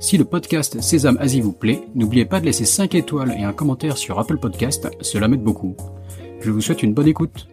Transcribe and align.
Si 0.00 0.16
le 0.16 0.24
podcast 0.24 0.80
Sésame 0.80 1.18
Asie 1.18 1.40
vous 1.40 1.52
plaît, 1.52 1.82
n'oubliez 1.96 2.24
pas 2.24 2.38
de 2.38 2.44
laisser 2.44 2.64
5 2.64 2.94
étoiles 2.94 3.34
et 3.36 3.42
un 3.42 3.52
commentaire 3.52 3.98
sur 3.98 4.20
Apple 4.20 4.38
Podcast, 4.38 4.88
cela 5.00 5.26
m'aide 5.26 5.42
beaucoup. 5.42 5.76
Je 6.40 6.52
vous 6.52 6.60
souhaite 6.60 6.84
une 6.84 6.94
bonne 6.94 7.08
écoute. 7.08 7.48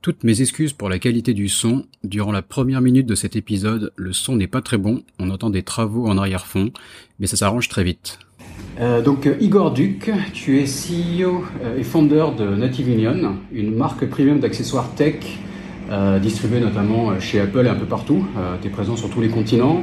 Toutes 0.00 0.22
mes 0.22 0.42
excuses 0.42 0.72
pour 0.72 0.88
la 0.88 1.00
qualité 1.00 1.34
du 1.34 1.48
son. 1.48 1.86
Durant 2.04 2.30
la 2.30 2.42
première 2.42 2.80
minute 2.80 3.06
de 3.06 3.16
cet 3.16 3.34
épisode, 3.34 3.92
le 3.96 4.12
son 4.12 4.36
n'est 4.36 4.46
pas 4.46 4.62
très 4.62 4.78
bon, 4.78 5.02
on 5.18 5.28
entend 5.28 5.50
des 5.50 5.64
travaux 5.64 6.06
en 6.06 6.16
arrière-fond, 6.18 6.70
mais 7.18 7.26
ça 7.26 7.36
s'arrange 7.36 7.68
très 7.68 7.82
vite. 7.82 8.20
Euh, 8.78 9.02
donc 9.02 9.26
euh, 9.26 9.34
Igor 9.40 9.72
Duc, 9.72 10.08
tu 10.32 10.60
es 10.60 10.64
CEO 10.64 11.44
euh, 11.64 11.78
et 11.78 11.82
founder 11.82 12.26
de 12.38 12.44
Native 12.54 12.88
Union, 12.88 13.36
une 13.52 13.74
marque 13.74 14.08
premium 14.08 14.38
d'accessoires 14.38 14.94
tech 14.94 15.16
distribuée 16.22 16.60
notamment 16.60 17.18
chez 17.18 17.40
Apple 17.40 17.66
et 17.66 17.68
un 17.68 17.74
peu 17.74 17.84
partout. 17.84 18.24
tu 18.62 18.68
es 18.68 18.70
présent 18.70 18.94
sur 18.94 19.10
tous 19.10 19.20
les 19.20 19.28
continents. 19.28 19.82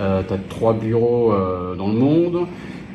Euh, 0.00 0.22
tu 0.26 0.34
as 0.34 0.38
trois 0.48 0.72
bureaux 0.74 1.32
euh, 1.32 1.74
dans 1.76 1.88
le 1.88 1.94
monde, 1.94 2.46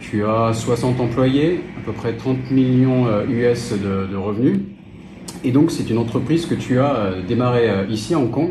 tu 0.02 0.26
as 0.26 0.54
60 0.54 1.00
employés, 1.00 1.62
à 1.78 1.86
peu 1.86 1.92
près 1.92 2.14
30 2.14 2.52
millions 2.52 3.08
US 3.30 3.74
euh, 3.74 4.08
de, 4.08 4.16
revenus. 4.16 4.60
Et 5.44 5.52
donc 5.52 5.72
c'est 5.72 5.90
une 5.90 5.98
entreprise 5.98 6.46
que 6.46 6.56
tu 6.56 6.80
as 6.80 7.14
démarrée 7.26 7.70
ici 7.90 8.14
à 8.14 8.20
Hong 8.20 8.30
Kong. 8.30 8.50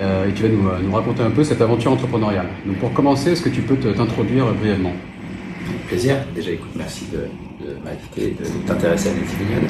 et 0.00 0.32
tu 0.34 0.44
vas 0.44 0.48
nous, 0.48 0.94
raconter 0.94 1.22
un 1.22 1.30
peu 1.30 1.44
cette 1.44 1.60
aventure 1.60 1.92
entrepreneuriale. 1.92 2.46
Donc 2.64 2.76
pour 2.76 2.94
commencer, 2.94 3.32
est-ce 3.32 3.42
que 3.42 3.50
tu 3.50 3.60
peux 3.60 3.76
t'introduire 3.76 4.46
brièvement? 4.54 4.94
Plaisir. 5.88 6.16
Déjà, 6.34 6.52
écoute, 6.52 6.70
merci 6.74 7.04
de, 7.12 7.26
de 7.66 7.74
m'inviter, 7.84 8.36
de 8.38 8.66
t'intéresser 8.66 9.08
à 9.08 9.12
Multimillion. 9.12 9.68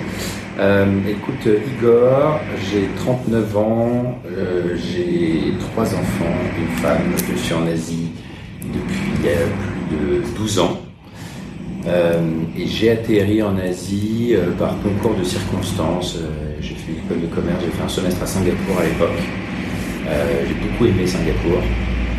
Euh, 0.58 0.86
écoute, 1.08 1.46
Igor, 1.46 2.40
j'ai 2.70 2.88
39 2.96 3.56
ans, 3.56 4.18
euh, 4.26 4.76
j'ai 4.76 5.54
trois 5.70 5.84
enfants, 5.84 6.36
une 6.58 6.76
femme, 6.78 7.12
je 7.30 7.36
suis 7.36 7.54
en 7.54 7.66
Asie 7.66 8.10
depuis 8.62 9.10
plus 9.22 9.96
de 9.96 10.36
12 10.36 10.58
ans. 10.58 10.78
Euh, 11.86 12.20
et 12.58 12.66
j'ai 12.66 12.90
atterri 12.90 13.42
en 13.42 13.56
Asie 13.58 14.34
par 14.58 14.74
concours 14.82 15.14
de 15.14 15.24
circonstances. 15.24 16.18
J'ai 16.60 16.74
fait 16.74 16.92
l'école 16.92 17.20
de 17.20 17.34
commerce, 17.34 17.62
j'ai 17.64 17.70
fait 17.70 17.84
un 17.84 17.88
semestre 17.88 18.22
à 18.22 18.26
Singapour 18.26 18.78
à 18.80 18.84
l'époque. 18.84 19.18
j'ai 20.48 20.54
beaucoup 20.54 20.86
aimé 20.86 21.06
Singapour. 21.06 21.62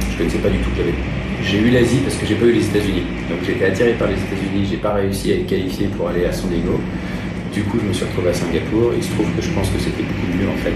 Je 0.08 0.14
ne 0.14 0.18
connaissais 0.18 0.38
pas 0.40 0.50
du 0.50 0.60
tout 0.60 0.70
qu'il 0.72 0.80
y 0.80 0.90
avait 0.90 1.17
j'ai 1.48 1.60
eu 1.60 1.70
l'Asie 1.70 2.00
parce 2.04 2.16
que 2.18 2.26
j'ai 2.26 2.36
pas 2.36 2.46
eu 2.46 2.52
les 2.52 2.66
États-Unis. 2.66 3.04
Donc 3.30 3.40
j'étais 3.46 3.66
attiré 3.66 3.94
par 3.94 4.08
les 4.10 4.16
États-Unis, 4.16 4.68
j'ai 4.70 4.78
pas 4.78 4.94
réussi 4.94 5.32
à 5.32 5.36
être 5.36 5.48
qualifié 5.48 5.88
pour 5.88 6.10
aller 6.10 6.26
à 6.26 6.32
San 6.32 6.50
Diego. 6.50 6.80
Du 7.54 7.64
coup, 7.64 7.80
je 7.82 7.88
me 7.88 7.94
suis 7.94 8.06
retrouvé 8.06 8.30
à 8.30 8.34
Singapour. 8.34 8.92
Il 8.96 9.04
se 9.04 9.12
trouve 9.14 9.32
que 9.34 9.42
je 9.42 9.52
pense 9.52 9.70
que 9.70 9.80
c'était 9.80 10.04
beaucoup 10.04 10.38
mieux 10.38 10.50
en 10.50 10.58
fait 10.58 10.76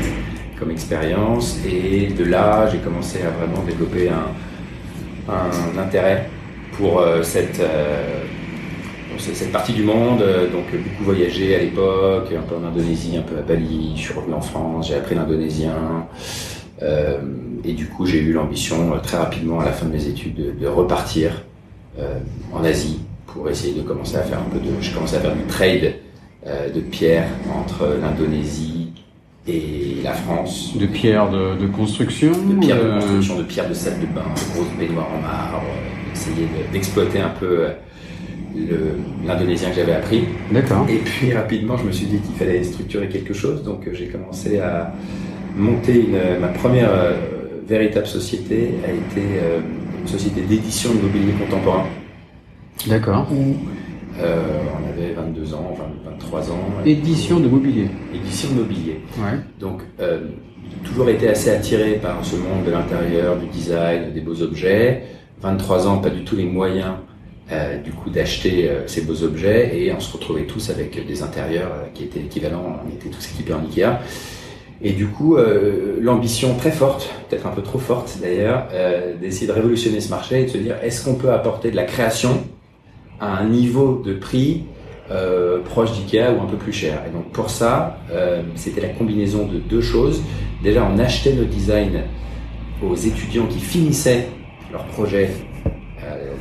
comme 0.57 0.71
expérience. 0.71 1.59
Et 1.65 2.07
de 2.07 2.23
là, 2.23 2.69
j'ai 2.71 2.77
commencé 2.77 3.19
à 3.21 3.29
vraiment 3.31 3.63
développer 3.63 4.09
un, 4.09 5.79
intérêt 5.79 6.29
pour 6.73 6.99
euh, 6.99 7.21
cette, 7.21 7.59
euh, 7.59 8.23
cette 9.17 9.51
partie 9.51 9.73
du 9.73 9.83
monde. 9.83 10.23
Donc 10.53 10.65
beaucoup 10.71 11.03
voyagé 11.03 11.55
à 11.55 11.59
l'époque, 11.59 12.29
un 12.31 12.41
peu 12.43 12.55
en 12.55 12.67
Indonésie, 12.67 13.17
un 13.17 13.23
peu 13.23 13.37
à 13.37 13.41
Bali. 13.41 13.93
Je 13.97 14.01
suis 14.01 14.13
revenu 14.13 14.33
en 14.35 14.41
France, 14.41 14.87
j'ai 14.87 14.95
appris 14.95 15.15
l'indonésien. 15.15 16.07
Euh, 16.81 17.19
et 17.63 17.73
du 17.73 17.87
coup, 17.87 18.05
j'ai 18.05 18.19
eu 18.19 18.33
l'ambition 18.33 18.93
euh, 18.93 18.99
très 18.99 19.17
rapidement 19.17 19.59
à 19.59 19.65
la 19.65 19.71
fin 19.71 19.85
de 19.85 19.91
mes 19.91 20.07
études 20.07 20.57
de, 20.59 20.67
repartir 20.67 21.43
euh, 21.99 22.19
en 22.53 22.63
Asie 22.63 22.99
pour 23.27 23.49
essayer 23.49 23.73
de 23.73 23.81
commencer 23.81 24.17
à 24.17 24.23
faire 24.23 24.39
un 24.39 24.49
peu 24.49 24.59
de. 24.59 24.69
Je 24.81 24.93
commençais 24.93 25.17
à 25.17 25.19
faire 25.19 25.35
du 25.35 25.43
trade 25.43 25.93
de 26.43 26.81
pierres 26.81 27.29
entre 27.55 27.97
l'Indonésie 28.01 28.91
et 29.47 29.97
la 30.03 30.13
France. 30.13 30.75
De 30.75 30.87
pierres 30.87 31.29
de, 31.29 31.67
construction 31.67 32.31
De 32.31 32.59
pierres 32.59 32.83
de... 32.83 32.93
construction, 32.93 33.37
de 33.37 33.43
pierres 33.43 33.69
de 33.69 33.75
salle 33.75 33.99
de 33.99 34.07
bain, 34.07 34.23
de 34.23 34.53
grosses 34.53 34.75
baignoires 34.77 35.07
en 35.15 35.21
marbre, 35.21 35.63
essayer 36.11 36.47
d'exploiter 36.73 37.19
un 37.19 37.29
peu 37.29 37.67
l'indonésien 39.23 39.69
que 39.69 39.75
j'avais 39.75 39.93
appris. 39.93 40.23
D'accord. 40.51 40.87
Et 40.89 40.97
puis 40.97 41.31
rapidement, 41.31 41.77
je 41.77 41.83
me 41.83 41.91
suis 41.91 42.07
dit 42.07 42.17
qu'il 42.17 42.35
fallait 42.35 42.63
structurer 42.63 43.07
quelque 43.07 43.35
chose, 43.35 43.63
donc 43.63 43.87
j'ai 43.93 44.07
commencé 44.07 44.59
à 44.59 44.93
monter 45.55 46.05
une, 46.07 46.39
ma 46.39 46.47
première 46.47 46.89
euh, 46.91 47.13
véritable 47.67 48.07
société 48.07 48.75
a 48.85 48.91
été 48.91 49.21
euh, 49.41 49.59
une 50.01 50.07
société 50.07 50.41
d'édition 50.41 50.93
de 50.93 51.01
mobilier 51.01 51.33
contemporain. 51.33 51.85
D'accord. 52.87 53.27
Euh, 54.19 54.41
on 54.73 54.89
avait 54.89 55.13
22 55.13 55.53
ans, 55.53 55.75
23 56.05 56.51
ans. 56.51 56.59
Édition 56.85 57.39
de 57.39 57.47
mobilier. 57.47 57.87
Édition 58.13 58.49
de 58.49 58.61
mobilier. 58.61 59.01
Ouais. 59.17 59.39
Donc, 59.59 59.81
toujours 60.83 61.09
été 61.09 61.29
assez 61.29 61.49
attiré 61.49 61.93
par 61.93 62.23
ce 62.25 62.35
monde 62.35 62.65
de 62.65 62.71
l'intérieur, 62.71 63.37
du 63.37 63.47
design, 63.47 64.11
des 64.13 64.21
beaux 64.21 64.41
objets. 64.41 65.03
23 65.41 65.87
ans, 65.87 65.97
pas 65.99 66.09
du 66.09 66.23
tout 66.23 66.35
les 66.35 66.45
moyens 66.45 66.95
du 67.83 67.91
coup 67.91 68.09
d'acheter 68.09 68.71
ces 68.87 69.01
beaux 69.01 69.23
objets 69.23 69.77
et 69.77 69.91
on 69.91 69.99
se 69.99 70.13
retrouvait 70.13 70.45
tous 70.45 70.69
avec 70.69 71.05
des 71.05 71.21
intérieurs 71.21 71.71
qui 71.93 72.05
étaient 72.05 72.21
équivalents, 72.21 72.79
on 72.85 72.89
était 72.89 73.09
tous 73.09 73.29
équipés 73.33 73.53
en 73.53 73.63
Ikea. 73.63 73.99
Et 74.83 74.93
du 74.93 75.07
coup, 75.07 75.35
euh, 75.35 75.97
l'ambition 76.01 76.55
très 76.55 76.71
forte, 76.71 77.13
peut-être 77.29 77.45
un 77.45 77.51
peu 77.51 77.61
trop 77.61 77.77
forte 77.77 78.17
d'ailleurs, 78.19 78.67
euh, 78.73 79.15
d'essayer 79.15 79.45
de 79.45 79.51
révolutionner 79.51 80.01
ce 80.01 80.09
marché 80.09 80.41
et 80.41 80.45
de 80.45 80.49
se 80.49 80.57
dire 80.57 80.75
est-ce 80.81 81.05
qu'on 81.05 81.15
peut 81.15 81.31
apporter 81.31 81.69
de 81.69 81.75
la 81.75 81.83
création 81.83 82.43
à 83.19 83.37
un 83.37 83.47
niveau 83.47 84.01
de 84.03 84.13
prix 84.13 84.63
euh, 85.11 85.59
proche 85.59 85.91
d'IKEA 85.91 86.33
ou 86.33 86.41
un 86.41 86.47
peu 86.47 86.57
plus 86.57 86.73
cher? 86.73 87.03
Et 87.07 87.11
donc 87.11 87.31
pour 87.31 87.51
ça, 87.51 87.99
c'était 88.55 88.81
la 88.81 88.89
combinaison 88.89 89.45
de 89.45 89.59
deux 89.59 89.81
choses. 89.81 90.23
Déjà, 90.63 90.87
on 90.91 90.97
achetait 90.97 91.33
nos 91.33 91.45
designs 91.45 92.03
aux 92.83 92.95
étudiants 92.95 93.45
qui 93.45 93.59
finissaient 93.59 94.29
leur 94.71 94.83
projet 94.85 95.29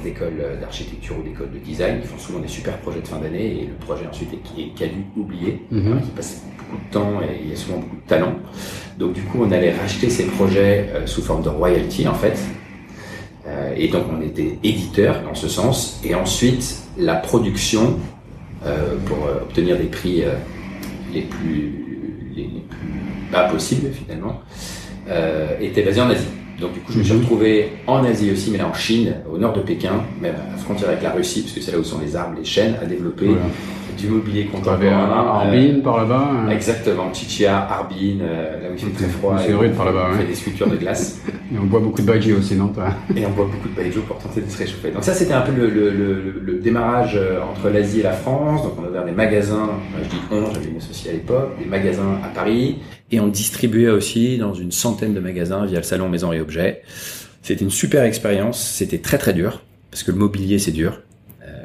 d'école 0.03 0.59
d'architecture 0.61 1.17
ou 1.19 1.23
d'école 1.23 1.51
de 1.53 1.59
design. 1.59 1.99
Ils 2.03 2.09
font 2.09 2.19
souvent 2.19 2.39
des 2.39 2.49
super 2.49 2.77
projets 2.79 3.01
de 3.01 3.09
fin 3.09 3.19
d'année 3.19 3.63
et 3.63 3.67
le 3.67 3.75
projet 3.75 4.07
ensuite 4.07 4.31
est, 4.33 4.61
est 4.61 4.75
caduc, 4.75 5.07
oublié, 5.17 5.61
mm 5.71 6.01
qui 6.01 6.11
passe 6.11 6.43
beaucoup 6.59 6.83
de 6.85 6.93
temps 6.93 7.21
et 7.23 7.41
il 7.43 7.51
y 7.51 7.53
a 7.53 7.57
souvent 7.57 7.79
beaucoup 7.79 7.97
de 7.97 8.09
talent. 8.09 8.35
Donc 8.99 9.15
du 9.15 9.23
coup, 9.23 9.39
on 9.43 9.51
allait 9.51 9.73
racheter 9.73 10.11
ces 10.11 10.25
projets 10.25 10.91
euh, 10.95 11.07
sous 11.07 11.23
forme 11.23 11.43
de 11.43 11.49
royalty 11.49 12.07
en 12.07 12.15
fait. 12.15 12.39
Euh, 13.47 13.73
et 13.77 13.89
donc 13.89 14.05
on 14.13 14.21
était 14.21 14.59
éditeur 14.63 15.23
dans 15.23 15.35
ce 15.35 15.49
sens. 15.49 16.01
Et 16.05 16.15
ensuite, 16.15 16.83
la 16.99 17.17
production 17.17 17.99
euh, 18.67 18.97
pour 19.07 19.19
obtenir 19.43 19.79
des 19.79 19.85
prix 19.85 20.23
les 21.15 21.23
plus, 21.23 21.73
les, 22.37 22.45
plus 22.69 23.01
bas 23.33 23.45
possibles 23.45 23.91
finalement 23.93 24.41
était 25.61 25.83
basée 25.83 26.01
en 26.01 26.11
Asie. 26.11 26.29
Donc 26.61 26.75
du 26.75 26.81
coup, 26.81 26.93
je 26.93 26.99
me 26.99 27.03
suis 27.05 27.15
retrouvé 27.15 27.73
en 27.87 28.05
Asie 28.05 28.31
aussi, 28.31 28.51
mais 28.51 28.59
là 28.59 28.69
en 28.69 28.75
Chine, 28.75 29.15
au 29.33 29.39
nord 29.39 29.53
de 29.53 29.61
Pékin, 29.61 30.05
mais 30.21 30.29
à 30.29 30.33
la 30.33 30.57
frontière 30.59 30.91
avec 30.91 31.03
la 31.03 31.11
Russie, 31.11 31.43
parce 31.43 31.55
que 31.55 31.61
c'est 31.61 31.73
là 31.73 31.79
où 31.79 31.85
sont 31.85 32.01
les 32.01 32.15
arbres, 32.17 32.37
les 32.39 32.45
chênes, 32.45 32.77
à 32.83 32.87
développer 32.87 33.29
du 34.01 34.09
mobilier 34.09 34.47
contemporain. 34.47 35.11
Harbin 35.11 35.79
euh, 35.79 35.83
par 35.83 35.99
là-bas. 35.99 36.31
Hein. 36.33 36.51
Exactement, 36.51 37.13
Chichia, 37.13 37.67
Harbin, 37.69 38.19
euh, 38.23 38.63
là 38.63 38.69
où 38.71 38.73
il 38.75 38.79
fait 38.79 38.91
très 38.91 39.09
froid. 39.09 39.37
C'est 39.45 39.55
rude 39.55 39.75
par 39.75 39.87
là-bas. 39.87 40.09
On 40.13 40.17
fait 40.17 40.25
des 40.25 40.35
sculptures 40.35 40.69
de 40.69 40.77
glace. 40.77 41.21
et 41.55 41.59
on 41.59 41.67
boit 41.67 41.81
beaucoup 41.81 42.01
de 42.01 42.07
baijiu 42.07 42.35
aussi, 42.35 42.55
non 42.57 42.69
toi 42.69 42.89
Et 43.17 43.27
on 43.27 43.31
boit 43.31 43.47
beaucoup 43.47 43.69
de 43.69 43.75
baijiu 43.75 44.01
pour 44.01 44.19
tenter 44.19 44.41
de 44.41 44.51
se 44.51 44.59
réchauffer. 44.59 44.91
Donc 44.91 45.05
ça, 45.05 45.15
c'était 45.15 45.35
un 45.35 45.43
peu 45.43 45.53
le, 45.53 45.69
le, 45.69 45.91
le, 45.91 46.41
le 46.43 46.59
démarrage 46.59 47.17
euh, 47.17 47.41
entre 47.43 47.69
l'Asie 47.71 48.01
et 48.01 48.05
la 48.05 48.13
France. 48.13 48.63
Donc 48.63 48.75
on 48.79 48.85
a 48.85 48.89
ouvert 48.89 49.05
des 49.05 49.13
magasins, 49.13 49.71
je 50.03 50.09
dis 50.09 50.17
on, 50.31 50.53
j'avais 50.53 50.69
une 50.69 50.77
associée 50.79 51.11
à 51.11 51.15
l'époque, 51.15 51.59
des 51.59 51.67
magasins 51.67 52.19
à 52.25 52.29
Paris. 52.29 52.79
Et 53.11 53.21
on 53.21 53.29
distribuait 53.29 53.91
aussi 53.91 54.39
dans 54.39 54.55
une 54.55 54.73
centaine 54.73 55.15
de 55.15 55.21
magasins 55.21 55.67
via 55.67 55.79
le 55.79 55.85
salon 55.85 56.09
Maison 56.09 56.33
et 56.33 56.41
Objets. 56.41 56.83
C'était 57.43 57.65
une 57.65 57.71
super 57.71 58.05
expérience, 58.05 58.63
c'était 58.63 58.99
très 58.99 59.19
très 59.19 59.33
dur, 59.33 59.63
parce 59.91 60.03
que 60.03 60.13
le 60.13 60.19
mobilier 60.19 60.59
c'est 60.59 60.73
dur 60.73 61.01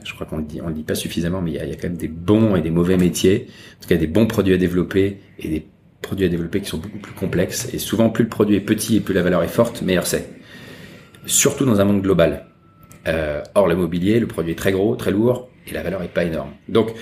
je 0.06 0.14
crois 0.14 0.26
qu'on 0.26 0.38
le 0.38 0.44
dit, 0.44 0.62
le 0.66 0.74
dit 0.74 0.84
pas 0.84 0.96
suffisamment, 0.96 1.42
mais 1.42 1.52
il 1.52 1.56
y, 1.56 1.60
a, 1.60 1.76
quand 1.76 1.90
même 1.90 1.98
des 1.98 2.08
bons 2.08 2.56
et 2.56 2.62
des 2.62 2.70
mauvais 2.70 2.98
métiers. 2.98 3.48
En 3.78 3.84
tout 3.84 3.90
cas, 3.90 3.98
des 3.98 4.08
bons 4.08 4.28
produits 4.28 4.54
à 4.54 4.58
développer 4.58 5.20
et 5.40 5.50
des 5.50 5.68
produits 6.02 6.26
à 6.26 6.30
développer 6.30 6.62
qui 6.62 6.70
sont 6.70 6.78
beaucoup 6.78 7.00
plus 7.00 7.14
complexes. 7.14 7.70
Et 7.74 7.80
souvent, 7.80 8.10
plus 8.10 8.24
le 8.24 8.30
produit 8.30 8.56
est 8.56 8.62
petit 8.62 8.98
et 8.98 9.00
plus 9.00 9.14
la 9.14 9.24
valeur 9.24 9.44
est 9.44 9.48
forte, 9.50 9.82
meilleur 9.82 10.06
c'est. 10.06 10.30
Surtout 11.26 11.66
dans 11.66 11.82
un 11.82 11.86
monde 11.86 12.02
global. 12.02 12.46
Euh, 13.08 13.42
or, 13.56 13.68
le 13.68 13.76
mobilier, 13.76 14.20
le 14.20 14.28
produit 14.28 14.52
est 14.52 14.58
très 14.58 14.72
gros, 14.72 14.96
très 14.96 15.12
lourd, 15.12 15.50
et 15.68 15.74
la 15.74 15.82
valeur 15.82 16.04
est 16.04 16.14
pas 16.14 16.24
énorme. 16.24 16.52
Donc 16.70 16.94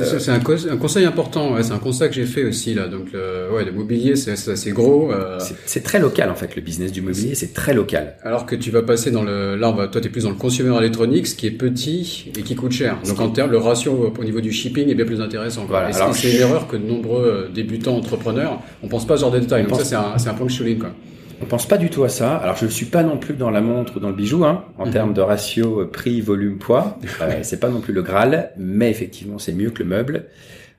euh, 0.00 0.18
c'est 0.18 0.30
un, 0.30 0.40
un, 0.72 0.76
conseil 0.76 1.04
important. 1.04 1.54
Ouais, 1.54 1.62
c'est 1.62 1.72
un 1.72 1.78
constat 1.78 2.08
que 2.08 2.14
j'ai 2.14 2.26
fait 2.26 2.44
aussi 2.44 2.74
là. 2.74 2.88
Donc 2.88 3.12
le, 3.12 3.48
ouais, 3.52 3.64
le 3.64 3.72
mobilier, 3.72 4.16
c'est 4.16 4.32
assez 4.32 4.70
gros. 4.72 5.12
Euh... 5.12 5.38
C'est 5.66 5.82
très 5.82 5.98
local 5.98 6.30
en 6.30 6.34
fait. 6.34 6.56
Le 6.56 6.62
business 6.62 6.92
du 6.92 7.02
mobilier, 7.02 7.34
c'est 7.34 7.52
très 7.52 7.74
local. 7.74 8.16
Alors 8.22 8.46
que 8.46 8.56
tu 8.56 8.70
vas 8.70 8.82
passer 8.82 9.10
dans 9.10 9.22
le, 9.22 9.56
là, 9.56 9.70
on 9.70 9.74
va, 9.74 9.88
toi, 9.88 10.00
t'es 10.00 10.08
plus 10.08 10.24
dans 10.24 10.30
le 10.30 10.36
consumer 10.36 10.76
électronique, 10.78 11.26
ce 11.26 11.34
qui 11.34 11.46
est 11.46 11.52
petit 11.52 12.30
et 12.36 12.42
qui 12.42 12.54
coûte 12.54 12.72
cher. 12.72 12.98
Donc 13.06 13.20
en 13.20 13.30
termes, 13.30 13.50
le 13.50 13.58
ratio 13.58 14.12
au 14.18 14.24
niveau 14.24 14.40
du 14.40 14.52
shipping 14.52 14.88
est 14.88 14.94
bien 14.94 15.06
plus 15.06 15.20
intéressant. 15.20 15.64
Voilà. 15.68 15.90
Et 15.90 15.92
c'est 15.92 16.32
une 16.32 16.40
erreur 16.40 16.68
que 16.68 16.76
de 16.76 16.86
nombreux 16.86 17.26
euh, 17.26 17.48
débutants 17.54 17.96
entrepreneurs, 17.96 18.60
on 18.82 18.88
pense 18.88 19.06
pas 19.06 19.14
à 19.14 19.16
ce 19.16 19.22
genre 19.22 19.32
de 19.32 19.38
détails. 19.38 19.66
Donc 19.66 19.78
ça, 19.78 19.84
c'est 19.84 19.94
un, 19.94 20.18
c'est 20.18 20.28
un 20.28 20.34
point 20.34 20.46
que 20.46 20.52
je 20.52 20.58
souligne 20.58 20.78
quoi. 20.78 20.90
On 21.40 21.46
pense 21.46 21.66
pas 21.66 21.78
du 21.78 21.88
tout 21.88 22.04
à 22.04 22.08
ça. 22.08 22.36
Alors 22.36 22.56
je 22.56 22.64
ne 22.64 22.70
suis 22.70 22.86
pas 22.86 23.02
non 23.02 23.16
plus 23.16 23.34
dans 23.34 23.50
la 23.50 23.60
montre 23.60 23.96
ou 23.96 24.00
dans 24.00 24.08
le 24.08 24.14
bijou, 24.14 24.44
hein, 24.44 24.64
en 24.76 24.86
mhm. 24.86 24.92
termes 24.92 25.14
de 25.14 25.20
ratio 25.20 25.86
prix, 25.86 26.20
volume, 26.20 26.58
poids. 26.58 26.98
Euh, 27.20 27.40
c'est 27.42 27.58
pas 27.58 27.68
non 27.68 27.80
plus 27.80 27.92
le 27.92 28.02
Graal, 28.02 28.52
mais 28.56 28.90
effectivement 28.90 29.38
c'est 29.38 29.52
mieux 29.52 29.70
que 29.70 29.82
le 29.82 29.88
meuble. 29.88 30.26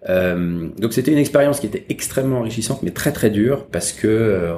Euh, 0.07 0.69
donc 0.77 0.93
c'était 0.93 1.11
une 1.11 1.17
expérience 1.17 1.59
qui 1.59 1.65
était 1.65 1.85
extrêmement 1.89 2.39
enrichissante, 2.39 2.83
mais 2.83 2.91
très 2.91 3.11
très 3.11 3.29
dure 3.29 3.65
parce 3.65 3.91
que 3.91 4.07
euh, 4.07 4.53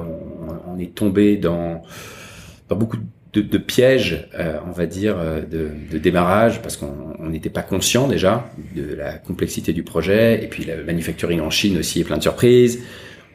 on, 0.68 0.78
est 0.78 0.94
tombé 0.94 1.36
dans, 1.36 1.82
dans 2.68 2.76
beaucoup 2.76 2.98
de, 3.32 3.40
de 3.40 3.58
pièges, 3.58 4.28
euh, 4.38 4.58
on 4.68 4.70
va 4.70 4.86
dire, 4.86 5.16
de, 5.50 5.70
de 5.90 5.98
démarrage 5.98 6.62
parce 6.62 6.76
qu'on 6.76 7.28
n'était 7.28 7.50
pas 7.50 7.62
conscient 7.62 8.06
déjà 8.06 8.48
de 8.76 8.94
la 8.94 9.14
complexité 9.14 9.72
du 9.72 9.82
projet 9.82 10.42
et 10.44 10.46
puis 10.46 10.64
le 10.64 10.84
manufacturing 10.84 11.40
en 11.40 11.50
Chine 11.50 11.78
aussi 11.78 12.00
est 12.00 12.04
plein 12.04 12.18
de 12.18 12.22
surprises 12.22 12.80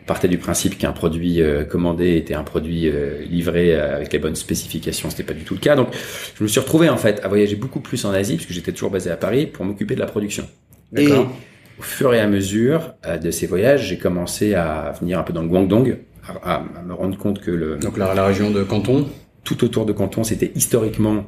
partait 0.07 0.29
du 0.29 0.39
principe 0.39 0.77
qu'un 0.77 0.93
produit 0.93 1.41
euh, 1.41 1.63
commandé 1.63 2.15
était 2.15 2.33
un 2.33 2.43
produit 2.43 2.87
euh, 2.87 3.21
livré 3.29 3.75
euh, 3.75 3.97
avec 3.97 4.11
les 4.13 4.19
bonnes 4.19 4.35
spécifications. 4.35 5.11
C'était 5.11 5.23
pas 5.23 5.33
du 5.33 5.43
tout 5.43 5.53
le 5.53 5.59
cas. 5.59 5.75
Donc, 5.75 5.89
je 6.35 6.41
me 6.41 6.47
suis 6.47 6.59
retrouvé 6.59 6.89
en 6.89 6.97
fait 6.97 7.19
à 7.23 7.27
voyager 7.27 7.55
beaucoup 7.55 7.81
plus 7.81 8.03
en 8.05 8.11
Asie 8.11 8.37
puisque 8.37 8.53
j'étais 8.53 8.71
toujours 8.71 8.89
basé 8.89 9.11
à 9.11 9.17
Paris 9.17 9.45
pour 9.45 9.65
m'occuper 9.65 9.93
de 9.93 9.99
la 9.99 10.07
production. 10.07 10.47
Et 10.95 11.11
au 11.11 11.81
fur 11.81 12.13
et 12.13 12.19
à 12.19 12.27
mesure 12.27 12.95
de 13.21 13.29
ces 13.29 13.45
voyages, 13.45 13.87
j'ai 13.87 13.97
commencé 13.97 14.55
à 14.55 14.93
venir 14.99 15.19
un 15.19 15.23
peu 15.23 15.33
dans 15.33 15.41
le 15.41 15.49
Guangdong, 15.49 15.97
à, 16.43 16.63
me 16.85 16.93
rendre 16.93 17.17
compte 17.17 17.41
que 17.41 17.51
le 17.51 17.75
donc 17.75 17.97
la, 17.97 18.13
la 18.13 18.25
région 18.25 18.51
de 18.51 18.63
Canton, 18.63 19.05
tout 19.43 19.63
autour 19.65 19.85
de 19.85 19.91
Canton, 19.91 20.23
c'était 20.23 20.51
historiquement 20.55 21.25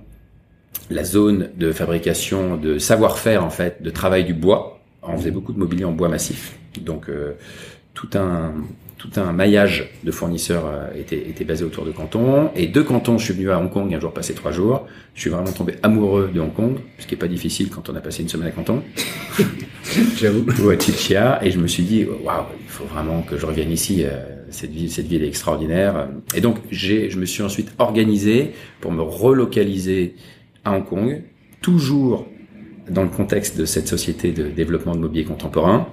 la 0.89 1.03
zone 1.03 1.49
de 1.57 1.73
fabrication 1.73 2.55
de 2.55 2.79
savoir-faire 2.79 3.43
en 3.43 3.49
fait, 3.49 3.83
de 3.83 3.89
travail 3.89 4.23
du 4.23 4.33
bois. 4.33 4.79
On 5.03 5.17
faisait 5.17 5.31
beaucoup 5.31 5.51
de 5.51 5.59
mobilier 5.59 5.83
en 5.83 5.91
bois 5.91 6.07
massif. 6.07 6.57
Donc 6.81 7.09
tout 7.99 8.17
un 8.17 8.53
tout 8.97 9.09
un 9.15 9.31
maillage 9.31 9.91
de 10.03 10.11
fournisseurs 10.11 10.65
euh, 10.65 10.99
était, 10.99 11.29
était 11.29 11.45
basé 11.45 11.63
autour 11.63 11.85
de 11.85 11.91
Canton. 11.91 12.51
Et 12.53 12.67
de 12.67 12.81
Canton, 12.81 13.17
je 13.17 13.23
suis 13.23 13.33
venu 13.33 13.49
à 13.49 13.57
Hong 13.57 13.71
Kong 13.71 13.93
un 13.93 13.99
jour 13.99 14.11
passé 14.11 14.33
trois 14.33 14.51
jours. 14.51 14.87
Je 15.15 15.21
suis 15.21 15.29
vraiment 15.29 15.53
tombé 15.53 15.75
amoureux 15.83 16.29
de 16.33 16.39
Hong 16.41 16.53
Kong, 16.53 16.79
ce 16.97 17.07
qui 17.07 17.15
est 17.15 17.17
pas 17.17 17.29
difficile 17.29 17.69
quand 17.69 17.89
on 17.89 17.95
a 17.95 18.01
passé 18.01 18.23
une 18.23 18.27
semaine 18.27 18.49
à 18.49 18.51
Canton. 18.51 18.83
J'avoue. 20.17 20.45
Ou 20.61 20.69
à 20.69 20.77
Chichia. 20.77 21.39
Et 21.45 21.49
je 21.49 21.59
me 21.59 21.67
suis 21.67 21.83
dit, 21.83 22.03
waouh, 22.03 22.43
il 22.61 22.67
faut 22.67 22.83
vraiment 22.83 23.21
que 23.21 23.37
je 23.37 23.45
revienne 23.45 23.71
ici. 23.71 24.03
Euh, 24.03 24.19
cette 24.49 24.71
ville, 24.71 24.91
cette 24.91 25.07
ville 25.07 25.23
est 25.23 25.29
extraordinaire. 25.29 26.09
Et 26.35 26.41
donc, 26.41 26.57
j'ai, 26.69 27.09
je 27.09 27.17
me 27.19 27.25
suis 27.25 27.41
ensuite 27.41 27.71
organisé 27.77 28.51
pour 28.81 28.91
me 28.91 29.01
relocaliser 29.01 30.15
à 30.65 30.73
Hong 30.73 30.83
Kong, 30.83 31.23
toujours 31.61 32.27
dans 32.89 33.03
le 33.03 33.09
contexte 33.09 33.57
de 33.57 33.63
cette 33.63 33.87
société 33.87 34.33
de 34.33 34.49
développement 34.49 34.93
de 34.93 34.99
mobilier 34.99 35.23
contemporain 35.23 35.87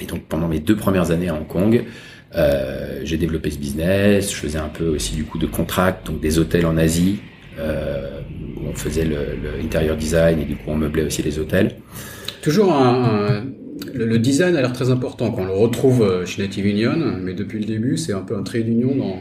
et 0.00 0.06
donc 0.06 0.22
pendant 0.22 0.48
mes 0.48 0.58
deux 0.58 0.76
premières 0.76 1.10
années 1.10 1.28
à 1.28 1.34
Hong 1.34 1.46
Kong, 1.46 1.84
euh, 2.34 3.00
j'ai 3.04 3.18
développé 3.18 3.50
ce 3.50 3.58
business. 3.58 4.30
Je 4.32 4.36
faisais 4.36 4.58
un 4.58 4.68
peu 4.68 4.86
aussi 4.88 5.14
du 5.14 5.24
coup 5.24 5.38
de 5.38 5.46
contract, 5.46 6.06
donc 6.06 6.20
des 6.20 6.38
hôtels 6.38 6.66
en 6.66 6.76
Asie 6.76 7.18
euh, 7.58 8.20
où 8.56 8.68
on 8.68 8.74
faisait 8.74 9.04
le, 9.04 9.36
le 9.42 9.96
design 9.96 10.40
et 10.40 10.44
du 10.44 10.56
coup 10.56 10.64
on 10.68 10.76
meublait 10.76 11.04
aussi 11.04 11.22
les 11.22 11.38
hôtels. 11.38 11.76
Toujours 12.40 12.72
un, 12.72 13.44
le, 13.94 14.18
design 14.18 14.56
a 14.56 14.60
l'air 14.60 14.72
très 14.72 14.90
important 14.90 15.30
quand 15.30 15.42
on 15.42 15.46
le 15.46 15.52
retrouve 15.52 16.02
euh, 16.02 16.26
chez 16.26 16.42
Native 16.42 16.66
Union, 16.66 16.94
mais 17.20 17.34
depuis 17.34 17.58
le 17.58 17.66
début 17.66 17.96
c'est 17.96 18.12
un 18.12 18.22
peu 18.22 18.36
un 18.36 18.42
trait 18.42 18.62
d'union 18.62 18.94
dans 18.94 19.20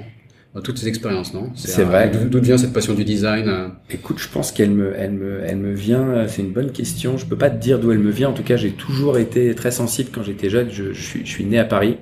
dans 0.54 0.62
toutes 0.62 0.78
ces 0.78 0.88
expériences, 0.88 1.34
non? 1.34 1.50
C'est 1.56 1.84
vrai. 1.84 2.12
D'où 2.30 2.42
vient 2.42 2.58
cette 2.58 2.74
passion 2.74 2.94
du 2.94 3.06
design 3.06 3.48
euh? 3.48 3.68
Écoute, 3.90 4.20
je 4.20 4.28
pense 4.28 4.52
qu'elle 4.52 4.72
me, 4.72 4.94
elle 4.98 5.14
me, 5.14 5.40
elle 5.46 5.58
me 5.58 5.74
vient. 5.74 6.10
Euh, 6.10 6.28
c'est 6.28 6.42
une 6.42 6.52
bonne 6.52 6.72
question. 6.72 7.18
Je 7.18 7.26
peux 7.26 7.38
pas 7.38 7.50
te 7.50 7.62
dire 7.62 7.80
d'où 7.80 7.92
elle 7.92 8.00
me 8.00 8.12
vient. 8.12 8.30
En 8.30 8.34
tout 8.34 8.44
cas, 8.44 8.58
j'ai 8.58 8.72
toujours 8.72 9.18
été 9.18 9.56
très 9.56 9.72
sensible 9.72 10.10
quand 10.14 10.24
j'étais 10.24 10.50
jeune. 10.50 10.70
Je, 10.70 10.92
je, 10.92 11.02
suis, 11.02 11.26
je 11.26 11.30
suis 11.30 11.46
né 11.46 11.58
à 11.58 11.64
Paris 11.64 11.98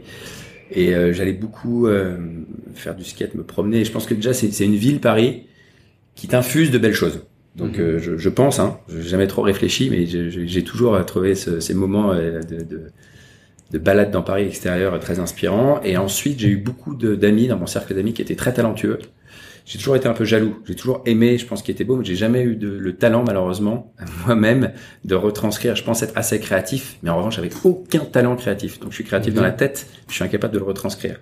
et 0.72 0.96
euh, 0.96 1.14
j'allais 1.14 1.34
beaucoup 1.34 1.88
faire 2.74 2.96
du 2.96 3.04
skate, 3.04 3.36
me 3.36 3.44
promener. 3.44 3.82
Et 3.82 3.86
je 3.86 3.92
pense 3.92 4.08
que 4.08 4.16
déjà, 4.16 4.34
c'est 4.34 4.66
une 4.66 4.76
ville 4.76 5.00
Paris 5.00 5.44
qui 6.16 6.28
t'infuse 6.28 6.72
de 6.72 6.80
belles 6.80 6.94
choses. 6.94 7.22
Donc, 7.56 7.78
mhm. 7.78 8.00
je, 8.00 8.18
je, 8.18 8.30
pense, 8.30 8.60
hein, 8.60 8.80
j'ai 8.90 9.10
jamais 9.10 9.28
trop 9.28 9.44
réfléchi, 9.44 9.90
mais 9.92 10.06
j'ai 10.08 10.64
toujours 10.64 11.04
trouvé 11.06 11.36
ce, 11.36 11.60
ces 11.60 11.76
moments 11.76 12.16
de, 12.16 12.64
de 12.64 12.92
de 13.72 13.78
balades 13.78 14.12
dans 14.12 14.22
Paris 14.22 14.46
extérieur 14.46 15.00
très 15.00 15.20
inspirant. 15.20 15.80
Et 15.84 15.98
ensuite, 15.98 16.40
j'ai 16.40 16.50
eu 16.50 16.58
beaucoup 16.58 16.96
d'amis 16.96 17.48
dans 17.48 17.58
mon 17.58 17.68
cercle 17.68 17.94
d'amis 17.94 18.14
qui 18.14 18.22
étaient 18.22 18.36
très 18.36 18.54
talentueux. 18.54 19.00
J'ai 19.66 19.78
toujours 19.78 19.96
été 19.96 20.08
un 20.08 20.14
peu 20.14 20.26
jaloux. 20.26 20.58
J'ai 20.66 20.76
toujours 20.76 21.04
aimé, 21.06 21.38
je 21.38 21.46
pense, 21.46 21.62
qu'il 21.62 21.74
était 21.74 21.84
beau, 21.84 21.96
mais 21.96 22.04
j'ai 22.04 22.16
jamais 22.16 22.42
eu 22.42 22.56
de, 22.56 22.70
le 22.70 22.96
talent, 22.96 23.24
malheureusement, 23.24 23.94
moi-même, 24.26 24.72
de 25.06 25.14
retranscrire. 25.14 25.76
Je 25.76 25.84
pense 25.84 26.02
être 26.02 26.18
assez 26.18 26.40
créatif, 26.40 26.98
mais 27.04 27.12
en 27.12 27.18
revanche, 27.18 27.38
avec 27.38 27.54
aucun 27.64 28.00
talent 28.00 28.36
créatif. 28.36 28.80
Donc, 28.80 28.90
je 28.90 28.96
suis 28.96 29.04
créatif 29.04 29.36
dans 29.36 29.44
la 29.44 29.52
tête, 29.52 29.86
je 30.08 30.16
suis 30.16 30.24
incapable 30.24 30.54
de 30.56 30.60
le 30.60 30.66
retranscrire. 30.66 31.20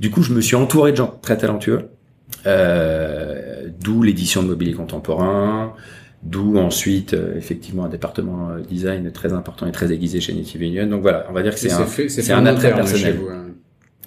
Du 0.00 0.10
coup, 0.10 0.22
je 0.22 0.32
me 0.32 0.40
suis 0.40 0.56
entouré 0.56 0.92
de 0.92 0.96
gens 0.96 1.18
très 1.20 1.36
talentueux, 1.36 1.90
euh, 2.46 3.68
d'où 3.78 4.02
l'édition 4.02 4.42
de 4.42 4.48
mobilier 4.48 4.72
contemporain, 4.72 5.74
D'où 6.22 6.58
ensuite, 6.58 7.14
euh, 7.14 7.36
effectivement, 7.36 7.84
un 7.84 7.88
département 7.88 8.50
euh, 8.50 8.60
design 8.60 9.12
très 9.12 9.32
important 9.32 9.66
et 9.66 9.72
très 9.72 9.92
aiguisé 9.92 10.20
chez 10.20 10.32
Native 10.32 10.62
Union. 10.62 10.86
Donc 10.86 11.02
voilà, 11.02 11.26
on 11.30 11.32
va 11.32 11.42
dire 11.42 11.52
que 11.54 11.60
c'est 11.60 11.72
un, 11.72 11.86
c'est 11.86 12.32
un 12.32 12.46
attrait 12.46 12.74
personnel. 12.74 13.18
Hein. 13.30 13.42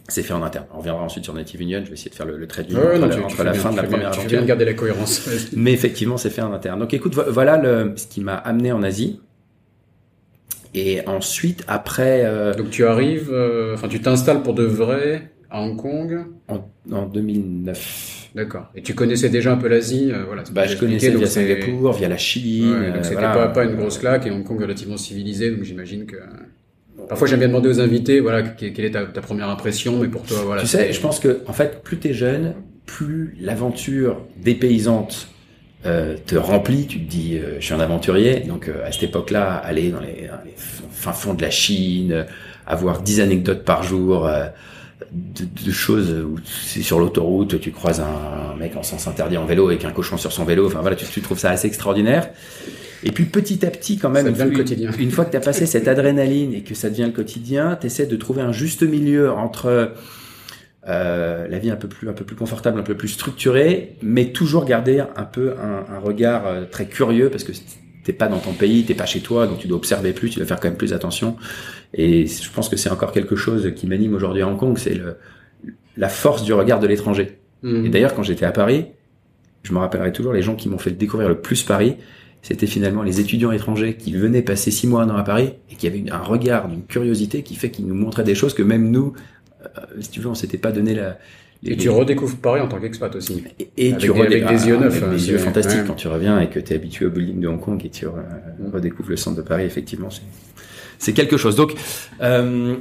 C'est 0.08 0.24
fait 0.24 0.34
en 0.34 0.42
interne. 0.42 0.66
On 0.74 0.80
reviendra 0.80 1.04
ensuite 1.04 1.24
sur 1.24 1.34
Native 1.34 1.62
Union. 1.62 1.82
Je 1.84 1.90
vais 1.90 1.94
essayer 1.94 2.10
de 2.10 2.16
faire 2.16 2.26
le, 2.26 2.48
trait 2.48 2.64
du 2.64 2.76
entre, 2.76 3.44
la, 3.44 3.54
fin 3.54 3.72
de 3.72 3.78
la 3.78 3.84
première 3.84 4.08
aventure. 4.08 4.24
Tu 4.24 4.30
viens 4.30 4.42
de 4.42 4.48
garder 4.48 4.66
la 4.66 4.74
cohérence. 4.74 5.30
Mais 5.56 5.72
effectivement, 5.72 6.18
c'est 6.18 6.32
fait 6.32 6.42
en 6.42 6.52
interne. 6.52 6.80
Donc 6.80 6.94
écoute, 6.96 7.14
voilà 7.14 7.58
le, 7.58 7.94
ce 7.96 8.08
qui 8.08 8.22
m'a 8.22 8.36
amené 8.36 8.72
en 8.72 8.82
Asie. 8.82 9.22
Et 10.74 11.06
ensuite, 11.08 11.64
après. 11.68 12.24
Euh, 12.26 12.56
Donc 12.56 12.72
tu 12.72 12.86
arrives, 12.86 13.32
enfin 13.76 13.88
tu 13.88 14.02
t'installes 14.02 14.42
pour 14.42 14.56
de 14.56 14.64
vrai 14.64 15.32
à 15.52 15.62
Hong 15.62 15.78
Kong 15.78 16.26
en, 16.48 16.70
en 16.92 17.06
2009. 17.06 18.19
D'accord. 18.36 18.68
Et 18.76 18.82
tu 18.82 18.94
connaissais 18.94 19.30
déjà 19.30 19.54
un 19.54 19.58
peu 19.58 19.68
l'Asie, 19.68 20.12
euh, 20.12 20.24
voilà. 20.26 20.44
Bah, 20.52 20.68
je 20.68 20.78
connaissais 20.78 21.10
via 21.10 21.28
Singapour, 21.28 21.94
via 21.94 22.08
la 22.08 22.18
Chine. 22.18 22.72
Ouais, 22.72 22.88
donc 22.88 22.98
euh, 22.98 23.04
c'était 23.04 23.22
pas, 23.22 23.48
pas 23.48 23.64
une 23.64 23.76
grosse 23.76 23.98
claque 23.98 24.28
et 24.28 24.32
Hong 24.32 24.44
Kong 24.44 24.62
relativement 24.62 24.98
civilisé, 24.98 25.52
donc 25.52 25.64
j'imagine 25.64 26.06
que. 26.06 26.18
Parfois, 27.08 27.28
j'aime 27.28 27.40
bien 27.40 27.48
demander 27.48 27.70
aux 27.70 27.80
invités, 27.80 28.20
voilà, 28.20 28.44
quelle 28.44 28.86
est 28.86 28.92
ta, 28.92 29.06
ta, 29.06 29.22
première 29.22 29.50
impression, 29.50 29.98
mais 30.00 30.08
pour 30.08 30.24
toi, 30.24 30.38
voilà. 30.46 30.62
Tu 30.62 30.68
sais, 30.68 30.94
je 30.94 31.00
pense 31.00 31.20
que, 31.20 31.42
en 31.48 31.54
fait, 31.54 31.82
plus 31.82 31.98
t'es 31.98 32.14
jeune, 32.14 32.54
plus 32.86 33.36
l'aventure 33.40 34.22
dépaysante 34.38 35.30
euh, 35.86 36.18
te 36.26 36.36
remplit. 36.36 36.88
Tu 36.88 37.00
te 37.00 37.10
dis, 37.10 37.38
euh, 37.38 37.56
je 37.60 37.66
suis 37.66 37.74
un 37.74 37.80
aventurier. 37.80 38.42
Donc, 38.42 38.68
euh, 38.68 38.86
à 38.86 38.92
cette 38.92 39.04
époque-là, 39.04 39.54
aller 39.56 39.92
dans 39.92 40.02
les, 40.02 40.28
dans 40.28 40.44
les 40.44 40.54
fins 40.58 41.14
fonds 41.14 41.34
de 41.34 41.42
la 41.42 41.52
Chine, 41.52 42.26
avoir 42.68 43.02
10 43.02 43.22
anecdotes 43.22 43.64
par 43.64 43.84
jour, 43.84 44.30
de, 45.12 45.46
de, 45.66 45.72
choses 45.72 46.12
où 46.12 46.36
c'est 46.46 46.82
sur 46.82 47.00
l'autoroute, 47.00 47.60
tu 47.60 47.72
croises 47.72 48.00
un, 48.00 48.56
mec 48.58 48.76
en 48.76 48.84
sens 48.84 49.08
interdit 49.08 49.38
en 49.38 49.46
vélo 49.46 49.68
avec 49.68 49.86
un 49.86 49.92
cochon 49.92 50.18
sur 50.18 50.32
son 50.32 50.46
vélo. 50.46 50.68
Enfin 50.68 50.82
voilà, 50.82 50.96
tu, 50.96 51.06
tu 51.06 51.22
trouves 51.22 51.40
ça 51.40 51.50
assez 51.50 51.68
extraordinaire. 51.68 52.30
Et 53.04 53.12
puis 53.12 53.26
petit 53.26 53.66
à 53.66 53.72
petit, 53.72 53.98
quand 53.98 54.10
même, 54.10 54.28
une, 54.28 54.38
le 54.38 54.52
quotidien. 54.52 54.92
une, 55.00 55.12
fois 55.12 55.26
que 55.26 55.32
tu 55.32 55.38
as 55.38 55.42
passé 55.42 55.66
cette 55.66 55.88
adrénaline 55.88 56.54
et 56.54 56.64
que 56.64 56.76
ça 56.76 56.90
devient 56.90 57.06
le 57.06 57.12
quotidien, 57.12 57.78
tu 57.80 57.88
essaies 57.88 58.08
de 58.08 58.16
trouver 58.16 58.42
un 58.42 58.52
juste 58.52 58.84
milieu 58.84 59.32
entre 59.32 59.94
euh, 60.88 61.48
la 61.48 61.60
vie 61.60 61.72
un 61.72 61.76
peu 61.76 61.88
plus 61.88 62.10
un 62.10 62.14
peu 62.14 62.26
plus 62.26 62.36
confortable, 62.36 62.80
un 62.80 62.84
peu 62.84 62.96
plus 62.96 63.10
structurée, 63.10 63.96
mais 64.02 64.32
toujours 64.32 64.66
garder 64.66 65.04
un 65.16 65.24
peu 65.24 65.54
un, 65.60 65.94
un 65.94 66.00
regard 66.00 66.46
euh, 66.46 66.66
très 66.70 66.88
curieux 66.88 67.30
parce 67.30 67.44
que 67.44 67.54
t'es 68.04 68.14
pas 68.14 68.28
dans 68.28 68.40
ton 68.40 68.54
pays, 68.54 68.84
t'es 68.86 68.96
pas 68.96 69.06
chez 69.06 69.20
toi, 69.20 69.48
donc 69.48 69.60
tu 69.60 69.68
dois 69.68 69.78
observer 69.78 70.14
plus, 70.14 70.30
tu 70.30 70.40
dois 70.40 70.48
faire 70.48 70.60
quand 70.60 70.68
même 70.68 70.78
plus 70.78 70.94
attention. 70.94 71.38
Et 71.94 72.28
je 72.28 72.52
pense 72.52 72.70
que 72.70 72.78
c'est 72.78 72.90
encore 72.90 73.12
quelque 73.12 73.36
chose 73.36 73.74
qui 73.76 73.88
m'anime 73.88 74.14
aujourd'hui 74.14 74.42
à 74.42 74.48
Hong 74.48 74.58
Kong, 74.58 74.78
c'est 74.78 75.00
la 75.98 76.10
force 76.10 76.44
du 76.44 76.54
regard 76.54 76.80
de 76.80 76.88
l'étranger. 76.88 77.38
Mhm. 77.64 77.86
Et 77.86 77.90
d'ailleurs, 77.90 78.16
quand 78.16 78.24
j'étais 78.24 78.46
à 78.46 78.52
Paris, 78.52 78.86
je 79.64 79.74
me 79.74 79.80
rappellerai 79.80 80.12
toujours 80.12 80.34
les 80.34 80.42
gens 80.42 80.56
qui 80.56 80.70
m'ont 80.70 80.78
fait 80.78 80.92
découvrir 80.92 81.28
le 81.28 81.40
plus 81.40 81.64
Paris, 81.64 81.96
c'était 82.42 82.68
finalement 82.68 83.04
les 83.04 83.20
étudiants 83.20 83.52
étrangers 83.52 83.96
qui 83.96 84.14
venaient 84.14 84.42
passer 84.42 84.72
six 84.72 84.88
mois, 84.88 85.04
un 85.04 85.10
an 85.10 85.18
à 85.18 85.24
Paris 85.24 85.54
et 85.70 85.76
qui 85.76 85.88
avaient 85.88 86.04
un 86.10 86.20
regard, 86.20 86.70
une 86.72 86.86
curiosité 86.86 87.44
qui 87.44 87.56
fait 87.56 87.70
qu'ils 87.70 87.86
nous 87.86 87.96
montraient 87.96 88.24
des 88.24 88.36
choses 88.36 88.54
que 88.54 88.64
même 88.64 88.90
nous, 88.90 89.14
euh, 89.62 89.82
si 90.00 90.10
tu 90.10 90.22
veux, 90.22 90.28
on 90.28 90.36
s'était 90.36 90.58
pas 90.58 90.72
donné 90.72 90.94
la, 90.94 91.18
et 91.64 91.76
tu 91.76 91.90
redécouvres 91.90 92.38
Paris 92.38 92.62
en 92.62 92.68
tant 92.68 92.80
qu'expat 92.80 93.14
aussi. 93.16 93.44
Et, 93.76 93.94
tu 93.98 94.12
redécouvres 94.12 94.52
des 94.54 94.68
yeux 94.68 94.78
neufs. 94.78 95.10
Des 95.10 95.30
yeux 95.30 95.38
fantastiques 95.38 95.86
quand 95.86 95.96
tu 95.96 96.08
reviens 96.08 96.40
et 96.40 96.50
que 96.50 96.60
tu 96.60 96.72
es 96.72 96.76
habitué 96.76 97.06
au 97.06 97.10
building 97.10 97.42
de 97.42 97.48
Hong 97.48 97.60
Kong 97.60 97.82
et 97.84 97.90
tu 97.90 98.06
mm. 98.06 98.72
redécouvres 98.74 99.10
le 99.10 99.18
centre 99.18 99.38
de 99.38 99.42
Paris, 99.42 99.66
effectivement, 99.66 100.10
c'est 101.00 101.14
quelque 101.14 101.38
chose. 101.38 101.56
Donc, 101.56 101.74
euh, 102.22 102.76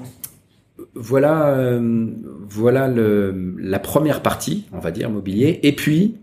voilà, 0.95 1.49
euh, 1.57 2.07
voilà 2.49 2.89
le, 2.89 3.55
la 3.59 3.79
première 3.79 4.21
partie, 4.21 4.67
on 4.73 4.81
va 4.81 4.91
dire, 4.91 5.09
mobilier. 5.09 5.61
Et 5.63 5.73
puis, 5.73 6.17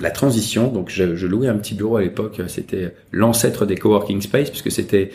la 0.00 0.10
transition. 0.10 0.72
Donc, 0.72 0.90
je, 0.90 1.14
je 1.14 1.26
louais 1.26 1.48
un 1.48 1.56
petit 1.56 1.74
bureau 1.74 1.96
à 1.96 2.02
l'époque. 2.02 2.40
C'était 2.48 2.94
l'ancêtre 3.12 3.66
des 3.66 3.76
coworking 3.76 4.20
space, 4.20 4.50
puisque 4.50 4.72
c'était 4.72 5.10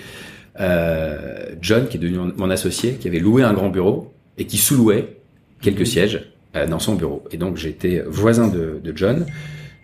euh, 0.60 1.48
John, 1.62 1.88
qui 1.88 1.98
est 1.98 2.00
devenu 2.00 2.32
mon 2.38 2.50
associé, 2.50 2.94
qui 2.94 3.08
avait 3.08 3.20
loué 3.20 3.44
un 3.44 3.54
grand 3.54 3.70
bureau 3.70 4.14
et 4.38 4.46
qui 4.46 4.58
sous-louait 4.58 5.18
quelques 5.62 5.86
sièges 5.86 6.32
dans 6.70 6.80
son 6.80 6.96
bureau. 6.96 7.24
Et 7.32 7.38
donc, 7.38 7.58
j'étais 7.58 8.04
voisin 8.08 8.48
de, 8.48 8.80
de 8.84 8.94
John. 8.96 9.26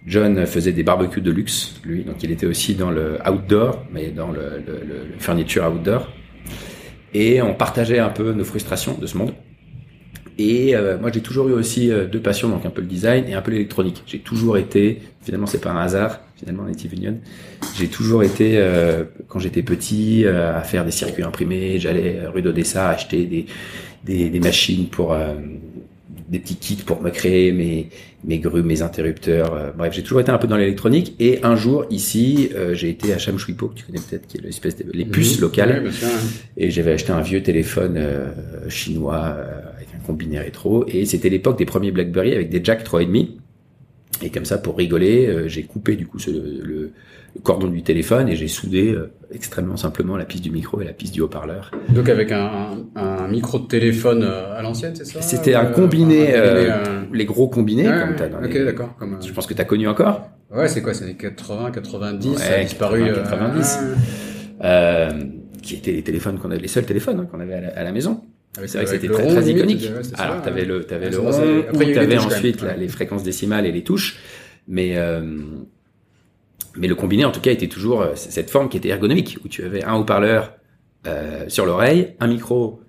John 0.07 0.45
faisait 0.45 0.71
des 0.71 0.83
barbecues 0.83 1.19
de 1.19 1.31
luxe, 1.31 1.81
lui, 1.83 2.05
donc 2.05 2.23
il 2.23 2.31
était 2.31 2.45
aussi 2.45 2.75
dans 2.75 2.91
le 2.91 3.17
outdoor, 3.29 3.83
mais 3.91 4.07
dans 4.07 4.31
le, 4.31 4.63
le, 4.65 5.19
furniture 5.19 5.69
outdoor. 5.69 6.07
Et 7.13 7.41
on 7.41 7.53
partageait 7.53 7.99
un 7.99 8.09
peu 8.09 8.31
nos 8.31 8.45
frustrations 8.45 8.97
de 8.97 9.05
ce 9.05 9.17
monde. 9.17 9.33
Et 10.37 10.75
euh, 10.75 10.97
moi, 10.97 11.11
j'ai 11.13 11.21
toujours 11.21 11.49
eu 11.49 11.53
aussi 11.53 11.91
euh, 11.91 12.05
deux 12.05 12.21
passions, 12.21 12.47
donc 12.47 12.65
un 12.65 12.69
peu 12.69 12.81
le 12.81 12.87
design 12.87 13.25
et 13.27 13.33
un 13.33 13.41
peu 13.41 13.51
l'électronique. 13.51 14.03
J'ai 14.05 14.19
toujours 14.19 14.57
été, 14.57 15.01
finalement, 15.23 15.47
c'est 15.47 15.59
pas 15.59 15.71
un 15.71 15.81
hasard, 15.81 16.21
finalement, 16.37 16.63
Native 16.63 16.93
Union. 16.93 17.17
J'ai 17.75 17.87
toujours 17.87 18.23
été, 18.23 18.53
euh, 18.57 19.03
quand 19.27 19.39
j'étais 19.39 19.63
petit, 19.63 20.25
à 20.25 20.61
faire 20.61 20.85
des 20.85 20.91
circuits 20.91 21.23
imprimés. 21.23 21.79
J'allais 21.79 22.21
rue 22.27 22.41
d'Odessa 22.41 22.89
acheter 22.89 23.25
des, 23.25 23.45
des, 24.05 24.29
des, 24.29 24.39
machines 24.39 24.87
pour 24.87 25.17
des 26.27 26.39
petits 26.39 26.55
kits 26.55 26.83
pour 26.85 27.01
me 27.01 27.09
créer 27.09 27.51
mes, 27.51 27.89
mes 28.23 28.39
grues, 28.39 28.63
mes 28.63 28.81
interrupteurs. 28.81 29.53
Euh, 29.53 29.71
bref, 29.75 29.93
j'ai 29.93 30.03
toujours 30.03 30.19
été 30.19 30.31
un 30.31 30.37
peu 30.37 30.47
dans 30.47 30.57
l'électronique. 30.57 31.15
Et 31.19 31.39
un 31.43 31.55
jour, 31.55 31.85
ici, 31.89 32.49
euh, 32.55 32.73
j'ai 32.73 32.89
été 32.89 33.13
à 33.13 33.17
Chamshuipo, 33.17 33.67
que 33.69 33.75
tu 33.75 33.85
connais 33.85 33.99
peut-être, 33.99 34.27
qui 34.27 34.37
est 34.37 34.41
l'espèce 34.41 34.75
de, 34.77 34.85
les 34.93 35.05
puces 35.05 35.39
locales. 35.39 35.89
Et 36.57 36.69
j'avais 36.69 36.91
acheté 36.91 37.11
un 37.11 37.21
vieux 37.21 37.41
téléphone 37.41 37.95
euh, 37.97 38.29
chinois 38.69 39.37
avec 39.75 39.87
un 39.95 40.05
combiné 40.05 40.39
rétro. 40.39 40.85
Et 40.87 41.05
c'était 41.05 41.29
l'époque 41.29 41.57
des 41.57 41.65
premiers 41.65 41.91
BlackBerry 41.91 42.33
avec 42.33 42.49
des 42.49 42.63
jacks 42.63 42.83
3,5. 42.83 43.29
Et 44.21 44.29
comme 44.29 44.45
ça, 44.45 44.57
pour 44.57 44.77
rigoler, 44.77 45.47
j'ai 45.47 45.63
coupé 45.63 45.95
du 45.95 46.07
coup 46.07 46.19
ce, 46.19 46.31
le, 46.31 46.91
cordon 47.43 47.67
du 47.67 47.83
téléphone 47.83 48.29
et 48.29 48.35
j'ai 48.35 48.47
soudé 48.47 48.91
euh, 48.91 49.11
extrêmement 49.31 49.77
simplement 49.77 50.17
la 50.17 50.25
piste 50.25 50.43
du 50.43 50.51
micro 50.51 50.81
et 50.81 50.85
la 50.85 50.93
piste 50.93 51.13
du 51.13 51.21
haut-parleur. 51.21 51.71
Donc 51.89 52.09
avec 52.09 52.31
un, 52.31 52.77
un, 52.95 53.27
micro 53.27 53.59
de 53.59 53.67
téléphone 53.67 54.23
euh, 54.23 54.57
à 54.57 54.61
l'ancienne, 54.61 54.95
c'est 54.95 55.05
ça? 55.05 55.21
C'était 55.21 55.55
un 55.55 55.65
euh, 55.65 55.71
combiné, 55.71 56.33
les 57.13 57.25
gros 57.25 57.47
combinés 57.47 57.85
comme 57.85 58.15
t'as 58.15 58.27
dans 58.27 58.43
Ok, 58.43 58.57
d'accord. 58.63 58.95
Je 59.25 59.31
pense 59.31 59.47
que 59.47 59.53
tu 59.53 59.61
as 59.61 59.65
connu 59.65 59.87
encore? 59.87 60.29
Ouais, 60.51 60.67
c'est 60.67 60.81
quoi 60.81 60.93
C'est 60.93 61.05
les 61.05 61.15
80, 61.15 61.71
90, 61.71 62.37
ça 62.37 62.53
a 62.55 62.63
disparu. 62.63 63.03
90. 63.13 63.79
Euh, 64.63 65.11
qui 65.61 65.75
étaient 65.75 65.91
les 65.91 66.01
téléphones 66.01 66.39
qu'on 66.39 66.49
avait, 66.49 66.61
les 66.61 66.67
seuls 66.67 66.85
téléphones 66.85 67.19
hein, 67.19 67.27
qu'on 67.29 67.39
avait 67.39 67.53
à 67.53 67.83
la, 67.83 67.91
maison. 67.91 68.21
Ah 68.57 68.61
c'est 68.65 68.77
vrai 68.77 68.85
que 68.85 68.91
c'était 68.91 69.07
très, 69.07 69.27
très 69.27 69.49
iconique. 69.49 69.89
Alors, 70.15 70.41
t'avais 70.41 70.65
le, 70.65 70.83
t'avais 70.83 71.09
le 71.09 71.19
rond, 71.19 71.31
t'avais 71.93 72.17
ensuite 72.17 72.65
les 72.77 72.87
fréquences 72.87 73.23
décimales 73.23 73.65
et 73.65 73.71
les 73.71 73.83
touches, 73.83 74.17
mais 74.67 74.97
euh, 74.97 75.21
mais 76.75 76.87
le 76.87 76.95
combiné, 76.95 77.25
en 77.25 77.31
tout 77.31 77.41
cas, 77.41 77.51
était 77.51 77.67
toujours 77.67 78.01
euh, 78.01 78.11
cette 78.15 78.49
forme 78.49 78.69
qui 78.69 78.77
était 78.77 78.89
ergonomique, 78.89 79.37
où 79.43 79.47
tu 79.47 79.63
avais 79.63 79.83
un 79.83 79.95
haut-parleur 79.95 80.53
euh, 81.07 81.45
sur 81.47 81.65
l'oreille, 81.65 82.15
un 82.19 82.27
micro 82.27 82.81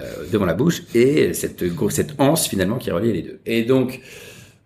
euh, 0.00 0.04
devant 0.32 0.44
la 0.44 0.54
bouche, 0.54 0.82
et 0.94 1.32
cette, 1.32 1.64
cette 1.90 2.20
anse 2.20 2.46
finalement 2.48 2.78
qui 2.78 2.90
reliait 2.90 3.12
les 3.12 3.22
deux. 3.22 3.40
Et 3.46 3.64
donc, 3.64 4.00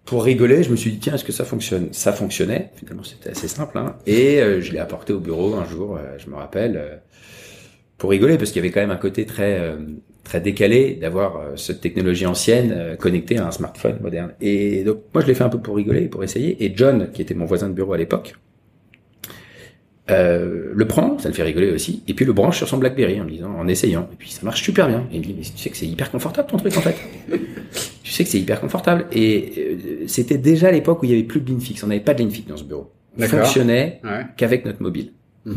pour 0.05 0.25
rigoler, 0.25 0.63
je 0.63 0.71
me 0.71 0.77
suis 0.77 0.91
dit, 0.93 0.99
tiens, 0.99 1.15
est-ce 1.15 1.25
que 1.25 1.33
ça 1.33 1.45
fonctionne? 1.45 1.89
Ça 1.93 2.13
fonctionnait, 2.13 2.71
finalement 2.77 3.03
c'était 3.03 3.31
assez 3.31 3.49
simple, 3.49 3.79
hein, 3.79 3.97
et 4.07 4.41
euh, 4.41 4.61
je 4.61 4.73
l'ai 4.73 4.79
apporté 4.79 5.13
au 5.13 5.21
bureau 5.21 5.55
un 5.55 5.67
jour, 5.67 5.99
je 6.19 6.31
me 6.31 6.37
rappelle, 6.37 7.01
pour 7.97 8.11
rigoler, 8.11 8.37
parce 8.37 8.51
qu'il 8.51 8.61
y 8.63 8.65
avait 8.65 8.73
quand 8.73 8.81
même 8.81 8.91
un 8.91 8.97
côté 8.97 9.25
très 9.25 9.75
très 10.27 10.41
décalé 10.41 10.99
d'avoir 11.01 11.41
cette 11.57 11.81
technologie 11.81 12.27
ancienne 12.27 12.97
connectée 12.99 13.39
à 13.39 13.47
un 13.47 13.51
smartphone 13.53 13.99
moderne. 14.03 14.33
Et 14.41 14.83
donc 14.85 14.99
moi 15.15 15.23
je 15.23 15.29
l'ai 15.29 15.35
fait 15.35 15.45
un 15.45 15.49
peu 15.49 15.61
pour 15.61 15.77
rigoler, 15.77 16.09
pour 16.09 16.25
essayer. 16.25 16.65
Et 16.65 16.73
John, 16.75 17.11
qui 17.13 17.23
était 17.23 17.35
mon 17.35 17.47
voisin 17.47 17.69
de 17.69 17.75
bureau 17.75 17.93
à 17.93 17.99
l'époque, 17.99 18.35
euh, 20.09 20.71
le 20.73 20.87
prend, 20.87 21.19
ça 21.19 21.29
le 21.29 21.35
fait 21.35 21.43
rigoler 21.43 21.73
aussi, 21.73 22.05
et 22.07 22.15
puis 22.15 22.25
le 22.25 22.33
branche 22.33 22.59
sur 22.59 22.69
son 22.69 22.79
BlackBerry 22.79 23.21
en 23.21 23.25
disant, 23.25 23.53
en 23.59 23.67
essayant, 23.67 24.09
et 24.13 24.17
puis 24.17 24.31
ça 24.31 24.43
marche 24.45 24.63
super 24.63 24.87
bien. 24.87 25.09
Et 25.11 25.17
il 25.17 25.21
me 25.21 25.25
dit, 25.25 25.35
mais 25.37 25.43
tu 25.43 25.59
sais 25.59 25.71
que 25.71 25.77
c'est 25.77 25.87
hyper 25.87 26.11
confortable 26.13 26.49
ton 26.49 26.59
truc 26.59 26.77
en 26.77 26.81
fait. 26.81 26.97
tu 28.05 28.13
sais 28.13 28.23
que 28.23 28.31
c'est 28.31 28.39
hyper 28.39 28.61
confortable. 28.61 29.07
Et 29.13 29.53
euh, 29.59 30.05
c'était 30.07 30.39
déjà 30.39 30.71
l'époque 30.71 31.03
où 31.03 31.07
il 31.07 31.11
y 31.11 31.15
avait 31.15 31.25
plus 31.25 31.41
de 31.41 31.47
ligne 31.47 31.61
fixe, 31.61 31.83
on 31.83 31.89
n'avait 31.89 32.01
pas 32.01 32.15
de 32.15 32.21
ligne 32.21 32.31
fixe 32.31 32.49
dans 32.49 32.57
ce 32.57 32.65
bureau. 32.65 32.93
On 33.19 33.23
fonctionnait 33.23 34.01
qu'avec 34.37 34.65
notre 34.65 34.83
mobile. 34.83 35.13
Mm-hmm. 35.47 35.55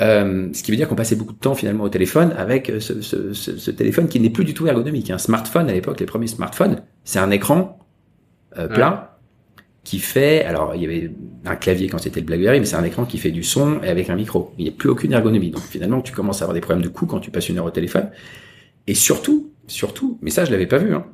Euh, 0.00 0.48
ce 0.52 0.62
qui 0.62 0.70
veut 0.70 0.76
dire 0.76 0.88
qu'on 0.88 0.94
passait 0.94 1.16
beaucoup 1.16 1.32
de 1.32 1.38
temps 1.38 1.54
finalement 1.54 1.84
au 1.84 1.88
téléphone 1.88 2.32
avec 2.36 2.70
ce, 2.78 3.02
ce, 3.02 3.32
ce, 3.32 3.70
téléphone 3.72 4.06
qui 4.06 4.20
n'est 4.20 4.30
plus 4.30 4.44
du 4.44 4.54
tout 4.54 4.66
ergonomique. 4.66 5.10
Un 5.10 5.18
smartphone 5.18 5.68
à 5.68 5.72
l'époque, 5.72 5.98
les 5.98 6.06
premiers 6.06 6.28
smartphones, 6.28 6.82
c'est 7.02 7.18
un 7.18 7.30
écran 7.30 7.78
plat 8.52 9.18
qui 9.88 10.00
fait, 10.00 10.44
alors 10.44 10.74
il 10.74 10.82
y 10.82 10.84
avait 10.84 11.10
un 11.46 11.56
clavier 11.56 11.88
quand 11.88 11.96
c'était 11.96 12.20
le 12.20 12.26
BlackBerry, 12.26 12.60
mais 12.60 12.66
c'est 12.66 12.76
un 12.76 12.84
écran 12.84 13.06
qui 13.06 13.16
fait 13.16 13.30
du 13.30 13.42
son 13.42 13.80
et 13.82 13.88
avec 13.88 14.10
un 14.10 14.16
micro. 14.16 14.52
Il 14.58 14.64
n'y 14.64 14.70
a 14.70 14.72
plus 14.72 14.90
aucune 14.90 15.14
ergonomie. 15.14 15.50
Donc 15.50 15.62
finalement, 15.62 16.02
tu 16.02 16.12
commences 16.12 16.42
à 16.42 16.44
avoir 16.44 16.54
des 16.54 16.60
problèmes 16.60 16.84
de 16.84 16.90
cou 16.90 17.06
quand 17.06 17.20
tu 17.20 17.30
passes 17.30 17.48
une 17.48 17.58
heure 17.58 17.64
au 17.64 17.70
téléphone. 17.70 18.10
Et 18.86 18.92
surtout, 18.92 19.50
surtout, 19.66 20.18
mais 20.20 20.30
ça 20.30 20.44
je 20.44 20.50
l'avais 20.50 20.66
pas 20.66 20.76
vu, 20.76 20.94
hein, 20.94 21.06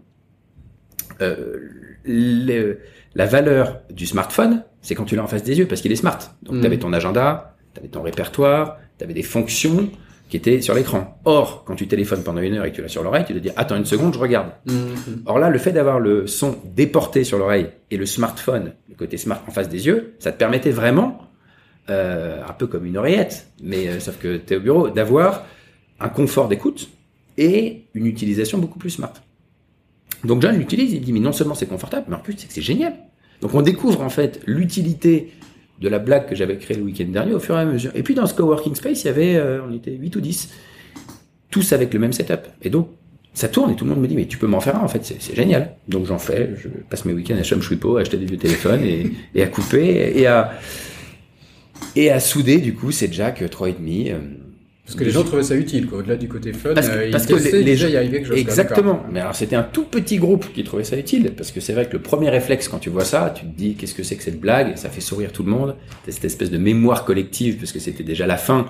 euh, 1.23 2.75
la 3.15 3.27
valeur 3.27 3.81
du 3.91 4.07
smartphone, 4.07 4.65
c'est 4.83 4.97
quand 4.97 5.05
tu 5.05 5.15
l'as 5.15 5.23
en 5.23 5.29
face 5.29 5.45
des 5.45 5.57
yeux 5.57 5.67
parce 5.67 5.81
qu'il 5.81 5.93
est 5.93 5.97
smart. 5.97 6.19
Donc 6.43 6.57
mm. 6.57 6.61
tu 6.61 6.67
avais 6.67 6.79
ton 6.79 6.93
agenda, 6.93 7.54
tu 7.75 7.81
avais 7.81 7.89
ton 7.89 8.03
répertoire, 8.03 8.79
tu 8.99 9.05
avais 9.05 9.15
des 9.15 9.23
fonctions 9.23 9.91
qui 10.29 10.37
était 10.37 10.61
sur 10.63 10.75
l'écran. 10.75 11.21
Or, 11.25 11.65
quand 11.65 11.75
tu 11.75 11.87
téléphones 11.87 12.23
pendant 12.23 12.41
une 12.41 12.55
heure 12.55 12.65
et 12.65 12.71
que 12.71 12.77
tu 12.77 12.83
l'as 12.83 12.89
sur 12.89 13.03
l'oreille, 13.03 13.25
tu 13.27 13.35
te 13.35 13.39
dis 13.39 13.51
attends 13.57 13.77
une 13.77 13.85
seconde, 13.85 14.15
je 14.15 14.19
regarde. 14.19 14.49
Mm-hmm. 14.67 15.23
Or 15.27 15.39
là, 15.39 15.51
le 15.51 15.59
fait 15.59 15.73
d'avoir 15.73 16.01
le 16.01 16.27
son 16.27 16.57
déporté 16.75 17.25
sur 17.25 17.39
l'oreille 17.39 17.69
et 17.91 17.97
le 17.97 18.07
smartphone, 18.07 18.73
le 18.89 18.95
côté 18.95 19.17
smart 19.17 19.43
en 19.47 19.51
face 19.51 19.69
des 19.69 19.87
yeux, 19.87 20.15
ça 20.19 20.33
te 20.33 20.39
permettait 20.39 20.71
vraiment, 20.71 21.29
euh, 21.91 22.41
un 22.47 22.53
peu 22.53 22.67
comme 22.67 22.87
une 22.87 22.97
oreillette, 22.97 23.49
mais 23.63 23.89
euh, 23.89 24.01
sauf 24.01 24.19
que 24.19 24.39
tu 24.39 24.55
es 24.55 24.57
au 24.57 24.61
bureau, 24.61 24.89
d'avoir 24.89 25.45
un 26.01 26.09
confort 26.09 26.49
d'écoute 26.49 26.89
et 27.37 27.85
une 27.95 28.07
utilisation 28.07 28.59
beaucoup 28.59 28.79
plus 28.79 28.91
smart. 28.91 29.13
Donc 30.25 30.41
John 30.41 30.57
l'utilise, 30.57 30.93
il 30.95 31.03
dit 31.03 31.13
mais 31.13 31.21
non 31.21 31.33
seulement 31.33 31.55
c'est 31.55 31.67
confortable, 31.67 32.07
mais 32.09 32.17
en 32.17 32.21
plus 32.21 32.35
c'est 32.39 32.47
que 32.47 32.53
c'est 32.53 32.63
génial. 32.63 32.95
Donc 33.41 33.55
on 33.55 33.63
découvre 33.63 34.01
en 34.01 34.09
fait 34.09 34.41
l'utilité 34.47 35.33
de 35.81 35.89
la 35.89 35.99
blague 35.99 36.27
que 36.29 36.35
j'avais 36.35 36.57
créée 36.57 36.77
le 36.77 36.85
week-end 36.85 37.07
dernier 37.09 37.35
au 37.35 37.41
fur 37.41 37.57
et 37.57 37.61
à 37.61 37.65
mesure. 37.65 37.91
Et 37.95 38.03
puis 38.03 38.15
dans 38.15 38.27
ce 38.27 38.35
coworking 38.35 38.75
space, 38.75 39.05
il 39.05 39.07
y 39.07 39.11
avait, 39.11 39.37
euh, 39.37 39.61
on 39.69 39.75
était 39.75 39.93
8 39.93 40.17
ou 40.17 40.21
10, 40.21 40.51
tous 41.51 41.73
avec 41.73 41.93
le 41.93 42.01
même 42.01 42.13
setup. 42.13 42.47
Et 42.63 42.71
donc, 42.71 42.89
ça 43.33 43.49
tourne 43.49 43.73
et 43.73 43.77
tout 43.77 43.85
le 43.85 43.91
monde 43.91 44.01
me 44.01 44.07
dit, 44.07 44.15
mais 44.15 44.27
tu 44.27 44.39
peux 44.39 44.47
m'en 44.47 44.61
faire 44.61 44.77
un, 44.77 44.85
en 44.85 44.89
fait, 44.89 45.05
c'est 45.05 45.35
génial. 45.35 45.75
Donc 45.89 46.07
j'en 46.07 46.19
fais, 46.19 46.55
je 46.57 46.69
passe 46.89 47.05
mes 47.05 47.13
week-ends 47.13 47.37
à 47.37 47.43
Chamchouipo, 47.43 47.97
à 47.97 48.03
acheter 48.03 48.17
des 48.17 48.27
vieux 48.27 48.37
téléphones 48.37 48.83
et, 48.85 49.11
et, 49.35 49.43
à 49.43 49.49
couper 49.49 50.13
et 50.17 50.27
à, 50.27 50.53
et 51.97 52.11
à 52.11 52.21
souder, 52.21 52.59
du 52.59 52.75
coup, 52.75 52.93
ces 52.93 53.13
jacks 53.13 53.43
3,5. 53.43 54.15
Parce 54.85 54.97
que 54.97 55.05
les 55.05 55.11
gens 55.11 55.25
trouvaient 55.25 55.43
ça 55.43 55.57
utile, 55.57 55.87
quoi. 55.87 56.01
Au-delà 56.01 56.17
du 56.17 56.29
côté 56.29 56.53
fun, 56.53 56.75
parce 56.75 56.89
que, 56.89 56.95
euh, 56.95 57.11
parce 57.11 57.25
que 57.25 57.35
les, 57.35 57.65
déjà 57.65 57.89
y 57.89 57.97
arrivait 57.97 58.19
quelque 58.19 58.29
chose. 58.29 58.39
Exactement. 58.39 59.03
Mais 59.11 59.21
alors 59.21 59.35
c'était 59.35 59.57
un 59.57 59.63
tout 59.63 59.85
petit 59.85 60.19
groupe 60.19 60.53
qui 60.53 60.63
trouvait 60.63 60.85
ça 60.85 60.99
utile, 60.99 61.33
parce 61.35 61.53
que 61.53 61.61
c'est 61.61 61.73
vrai 61.73 61.87
que 61.87 61.95
le 61.95 62.03
premier 62.03 62.29
réflexe 62.29 62.69
quand 62.69 62.79
tu 62.79 62.91
vois 62.91 63.05
ça, 63.05 63.33
tu 63.35 63.47
te 63.47 63.57
dis 63.57 63.77
qu'est-ce 63.77 63.95
que 63.95 64.03
c'est 64.03 64.17
que 64.17 64.23
cette 64.23 64.41
blague, 64.41 64.77
ça 64.77 64.91
fait 64.91 65.01
sourire 65.01 65.33
tout 65.33 65.43
le 65.43 65.51
monde. 65.51 65.77
cette 66.07 66.25
espèce 66.25 66.51
de 66.51 66.59
mémoire 66.59 67.07
collective, 67.07 67.57
parce 67.57 67.73
que 67.73 67.79
c'était 67.79 68.05
déjà 68.05 68.27
la 68.27 68.37
fin. 68.37 68.67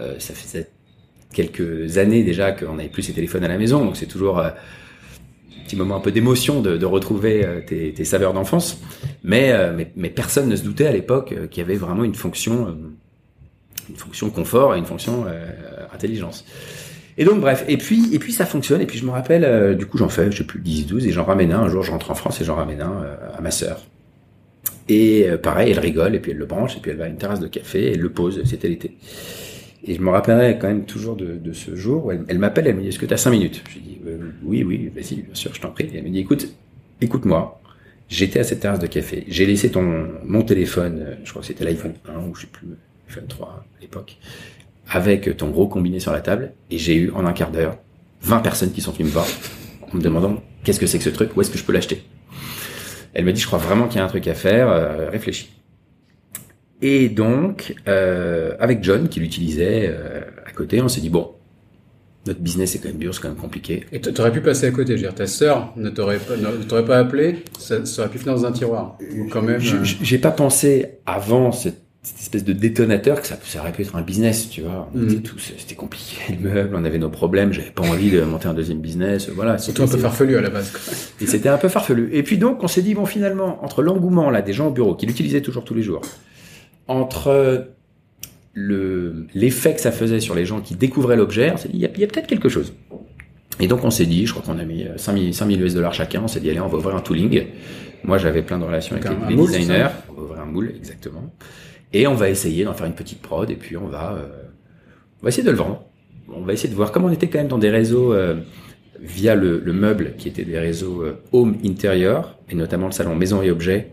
Euh, 0.00 0.14
ça 0.18 0.34
faisait 0.34 0.68
quelques 1.32 1.98
années 1.98 2.24
déjà 2.24 2.52
qu'on 2.52 2.74
n'avait 2.74 2.88
plus 2.88 3.02
ces 3.02 3.12
téléphones 3.12 3.44
à 3.44 3.48
la 3.48 3.58
maison, 3.58 3.84
donc 3.84 3.96
c'est 3.96 4.06
toujours 4.06 4.38
euh, 4.38 4.48
un 4.48 5.64
petit 5.64 5.76
moment 5.76 5.96
un 5.96 6.00
peu 6.00 6.10
d'émotion 6.10 6.60
de, 6.60 6.76
de, 6.76 6.86
retrouver 6.86 7.44
euh, 7.44 7.60
tes, 7.60 7.92
tes, 7.92 8.04
saveurs 8.04 8.32
d'enfance. 8.32 8.80
Mais, 9.22 9.54
mais, 9.76 9.92
mais 9.94 10.10
personne 10.10 10.48
ne 10.48 10.56
se 10.56 10.64
doutait 10.64 10.86
à 10.86 10.92
l'époque 10.92 11.34
qu'il 11.50 11.62
y 11.62 11.64
avait 11.64 11.76
vraiment 11.76 12.02
une 12.02 12.16
fonction 12.16 12.76
une 13.92 13.98
fonction 13.98 14.30
confort 14.30 14.74
et 14.74 14.78
une 14.78 14.86
fonction 14.86 15.24
euh, 15.26 15.46
intelligence. 15.92 16.44
Et 17.18 17.24
donc 17.24 17.40
bref, 17.40 17.64
et 17.68 17.76
puis 17.76 18.14
et 18.14 18.18
puis 18.18 18.32
ça 18.32 18.46
fonctionne 18.46 18.80
et 18.80 18.86
puis 18.86 18.98
je 18.98 19.04
me 19.04 19.10
rappelle 19.10 19.44
euh, 19.44 19.74
du 19.74 19.84
coup 19.84 19.98
j'en 19.98 20.08
fais 20.08 20.32
je 20.32 20.38
sais 20.38 20.44
plus 20.44 20.60
10 20.60 20.86
12 20.86 21.06
et 21.06 21.12
j'en 21.12 21.24
ramène 21.24 21.52
un 21.52 21.60
un 21.60 21.68
jour 21.68 21.82
je 21.82 21.90
rentre 21.90 22.10
en 22.10 22.14
France 22.14 22.40
et 22.40 22.44
j'en 22.44 22.54
ramène 22.54 22.80
un 22.80 23.02
euh, 23.02 23.16
à 23.36 23.40
ma 23.40 23.50
sœur. 23.50 23.84
Et 24.88 25.26
pareil, 25.42 25.70
elle 25.70 25.78
rigole 25.78 26.14
et 26.14 26.18
puis 26.18 26.32
elle 26.32 26.38
le 26.38 26.44
branche 26.44 26.76
et 26.76 26.80
puis 26.80 26.90
elle 26.90 26.96
va 26.96 27.04
à 27.04 27.08
une 27.08 27.16
terrasse 27.16 27.38
de 27.40 27.46
café 27.46 27.84
et 27.84 27.92
elle 27.92 28.00
le 28.00 28.10
pose, 28.10 28.42
c'était 28.44 28.68
l'été. 28.68 28.96
Et 29.84 29.94
je 29.94 30.00
me 30.00 30.10
rappellerai 30.10 30.58
quand 30.58 30.66
même 30.66 30.84
toujours 30.84 31.16
de, 31.16 31.52
ce 31.52 31.76
jour 31.76 32.06
où 32.06 32.10
elle, 32.10 32.38
m'appelle, 32.38 32.66
elle 32.66 32.76
me 32.76 32.82
dit 32.82 32.88
est-ce 32.88 32.98
que 32.98 33.06
tu 33.06 33.14
as 33.14 33.16
5 33.16 33.30
minutes? 33.30 33.62
Je 33.70 33.78
dis 33.78 34.00
oui 34.42 34.64
oui, 34.64 34.90
vas-y, 34.94 35.22
bien 35.22 35.34
sûr, 35.34 35.54
je 35.54 35.60
t'en 35.60 35.70
prie. 35.70 35.88
Et 35.92 35.98
elle 35.98 36.04
me 36.04 36.10
dit 36.10 36.18
écoute, 36.18 36.48
écoute-moi. 37.00 37.60
J'étais 38.08 38.40
à 38.40 38.44
cette 38.44 38.60
terrasse 38.60 38.80
de 38.80 38.88
café, 38.88 39.24
j'ai 39.28 39.46
laissé 39.46 39.70
ton 39.70 40.06
mon 40.24 40.42
téléphone, 40.42 41.16
je 41.24 41.30
crois 41.30 41.40
que 41.40 41.46
c'était 41.46 41.64
l'iPhone 41.64 41.94
1 42.06 42.28
ou 42.28 42.34
je 42.34 42.42
sais 42.42 42.46
plus 42.46 42.66
iPhone 43.12 43.28
3 43.28 43.48
à 43.48 43.80
l'époque, 43.80 44.16
avec 44.88 45.36
ton 45.36 45.50
gros 45.50 45.68
combiné 45.68 46.00
sur 46.00 46.12
la 46.12 46.20
table, 46.20 46.52
et 46.70 46.78
j'ai 46.78 46.96
eu 46.96 47.10
en 47.12 47.26
un 47.26 47.32
quart 47.32 47.50
d'heure 47.50 47.76
20 48.22 48.40
personnes 48.40 48.72
qui 48.72 48.80
sont 48.80 48.92
venues 48.92 49.04
me 49.04 49.10
voir 49.10 49.26
en 49.82 49.96
me 49.96 50.02
demandant 50.02 50.42
qu'est-ce 50.64 50.80
que 50.80 50.86
c'est 50.86 50.98
que 50.98 51.04
ce 51.04 51.10
truc, 51.10 51.36
où 51.36 51.40
est-ce 51.40 51.50
que 51.50 51.58
je 51.58 51.64
peux 51.64 51.72
l'acheter? 51.72 52.02
Elle 53.14 53.24
me 53.24 53.32
dit, 53.32 53.40
je 53.40 53.46
crois 53.46 53.58
vraiment 53.58 53.88
qu'il 53.88 53.98
y 53.98 54.00
a 54.00 54.04
un 54.04 54.08
truc 54.08 54.26
à 54.26 54.34
faire, 54.34 54.68
euh, 54.70 55.10
réfléchis. 55.10 55.50
Et 56.80 57.08
donc, 57.08 57.74
euh, 57.86 58.56
avec 58.58 58.82
John, 58.82 59.08
qui 59.08 59.20
l'utilisait 59.20 59.88
euh, 59.88 60.22
à 60.46 60.52
côté, 60.52 60.80
on 60.80 60.88
s'est 60.88 61.00
dit, 61.00 61.10
bon, 61.10 61.34
Notre 62.24 62.40
business 62.40 62.74
est 62.74 62.78
quand 62.78 62.88
même 62.88 62.98
dur, 62.98 63.12
c'est 63.14 63.20
quand 63.20 63.28
même 63.28 63.36
compliqué. 63.36 63.84
Et 63.92 64.00
tu 64.00 64.20
aurais 64.20 64.30
pu 64.30 64.40
passer 64.40 64.66
à 64.66 64.70
côté, 64.70 64.96
je 64.96 65.02
veux 65.02 65.08
dire, 65.08 65.14
ta 65.14 65.26
sœur 65.26 65.72
ne 65.76 65.90
t'aurait 65.90 66.18
pas, 66.18 66.36
ne 66.36 66.62
t'aurait 66.62 66.84
pas 66.84 66.98
appelé, 66.98 67.42
ça, 67.58 67.84
ça, 67.84 68.02
aurait 68.02 68.10
pu 68.10 68.18
finir 68.18 68.34
dans 68.36 68.46
un 68.46 68.52
tiroir. 68.52 68.96
Ou 69.16 69.28
quand 69.28 69.42
même. 69.42 69.60
J'ai 69.60 70.18
pas 70.18 70.30
pensé 70.30 70.98
avant 71.04 71.50
cette, 71.50 71.82
cette, 72.02 72.20
espèce 72.20 72.44
de 72.44 72.52
détonateur 72.52 73.20
que 73.20 73.26
ça, 73.26 73.38
ça 73.44 73.60
aurait 73.60 73.72
pu 73.72 73.82
être 73.82 73.94
un 73.96 74.02
business, 74.02 74.48
tu 74.50 74.62
vois. 74.62 74.90
Mm. 74.94 75.22
C'était 75.58 75.74
compliqué, 75.74 76.16
le 76.42 76.50
meuble, 76.50 76.76
on 76.76 76.84
avait 76.84 76.98
nos 76.98 77.10
problèmes, 77.10 77.52
j'avais 77.52 77.70
pas 77.70 77.84
envie 77.84 78.10
de 78.10 78.22
monter 78.22 78.48
un 78.48 78.54
deuxième 78.54 78.80
business, 78.80 79.28
voilà. 79.28 79.58
Surtout 79.58 79.82
un 79.82 79.88
peu 79.88 79.98
farfelu 79.98 80.36
à 80.36 80.40
la 80.40 80.50
base. 80.50 80.70
Quoi. 80.70 80.80
Et 81.20 81.26
c'était 81.26 81.48
un 81.48 81.58
peu 81.58 81.68
farfelu. 81.68 82.10
Et 82.12 82.22
puis 82.22 82.38
donc, 82.38 82.62
on 82.62 82.68
s'est 82.68 82.82
dit, 82.82 82.94
bon, 82.94 83.06
finalement, 83.06 83.64
entre 83.64 83.82
l'engouement, 83.82 84.30
là, 84.30 84.42
des 84.42 84.52
gens 84.52 84.68
au 84.68 84.72
bureau, 84.72 84.94
qui 84.94 85.06
l'utilisaient 85.06 85.42
toujours 85.42 85.64
tous 85.64 85.74
les 85.74 85.82
jours, 85.82 86.02
entre 86.88 87.68
le 88.54 89.26
l'effet 89.34 89.74
que 89.74 89.80
ça 89.80 89.92
faisait 89.92 90.20
sur 90.20 90.34
les 90.34 90.44
gens 90.44 90.60
qui 90.60 90.74
découvraient 90.74 91.16
l'objet, 91.16 91.52
on 91.54 91.56
s'est 91.56 91.68
dit, 91.68 91.76
il 91.76 91.80
y 91.80 91.86
a, 91.86 91.88
a 91.88 92.06
peut-être 92.08 92.26
quelque 92.26 92.48
chose. 92.48 92.74
Et 93.60 93.68
donc 93.68 93.84
on 93.84 93.90
s'est 93.90 94.06
dit, 94.06 94.26
je 94.26 94.32
crois 94.32 94.44
qu'on 94.44 94.58
a 94.58 94.64
mis 94.64 94.86
5000 94.96 95.34
5000 95.34 95.62
US 95.62 95.74
dollars 95.74 95.94
chacun, 95.94 96.22
on 96.24 96.28
s'est 96.28 96.40
dit 96.40 96.50
allez 96.50 96.60
on 96.60 96.68
va 96.68 96.78
ouvrir 96.78 96.96
un 96.96 97.00
tooling. 97.00 97.46
Moi 98.04 98.18
j'avais 98.18 98.42
plein 98.42 98.58
de 98.58 98.64
relations 98.64 98.96
avec 98.96 99.08
les, 99.28 99.36
moule, 99.36 99.50
designers, 99.50 99.88
on 100.10 100.14
va 100.14 100.22
ouvrir 100.22 100.40
un 100.40 100.46
moule 100.46 100.72
exactement. 100.76 101.32
Et 101.92 102.06
on 102.06 102.14
va 102.14 102.30
essayer 102.30 102.64
d'en 102.64 102.74
faire 102.74 102.86
une 102.86 102.94
petite 102.94 103.20
prod 103.20 103.50
et 103.50 103.56
puis 103.56 103.76
on 103.76 103.86
va 103.86 104.14
euh, 104.14 104.26
on 105.20 105.24
va 105.24 105.28
essayer 105.28 105.44
de 105.44 105.50
le 105.50 105.56
vendre. 105.56 105.84
On 106.32 106.42
va 106.42 106.52
essayer 106.52 106.68
de 106.68 106.74
voir 106.74 106.92
comme 106.92 107.04
on 107.04 107.12
était 107.12 107.28
quand 107.28 107.38
même 107.38 107.48
dans 107.48 107.58
des 107.58 107.70
réseaux 107.70 108.14
euh, 108.14 108.36
via 109.00 109.34
le, 109.34 109.58
le, 109.58 109.72
meuble 109.72 110.14
qui 110.16 110.28
étaient 110.28 110.44
des 110.44 110.58
réseaux 110.58 111.02
euh, 111.02 111.20
home 111.32 111.58
intérieur 111.64 112.38
et 112.48 112.54
notamment 112.54 112.86
le 112.86 112.92
salon 112.92 113.14
maison 113.14 113.42
et 113.42 113.50
objets 113.50 113.92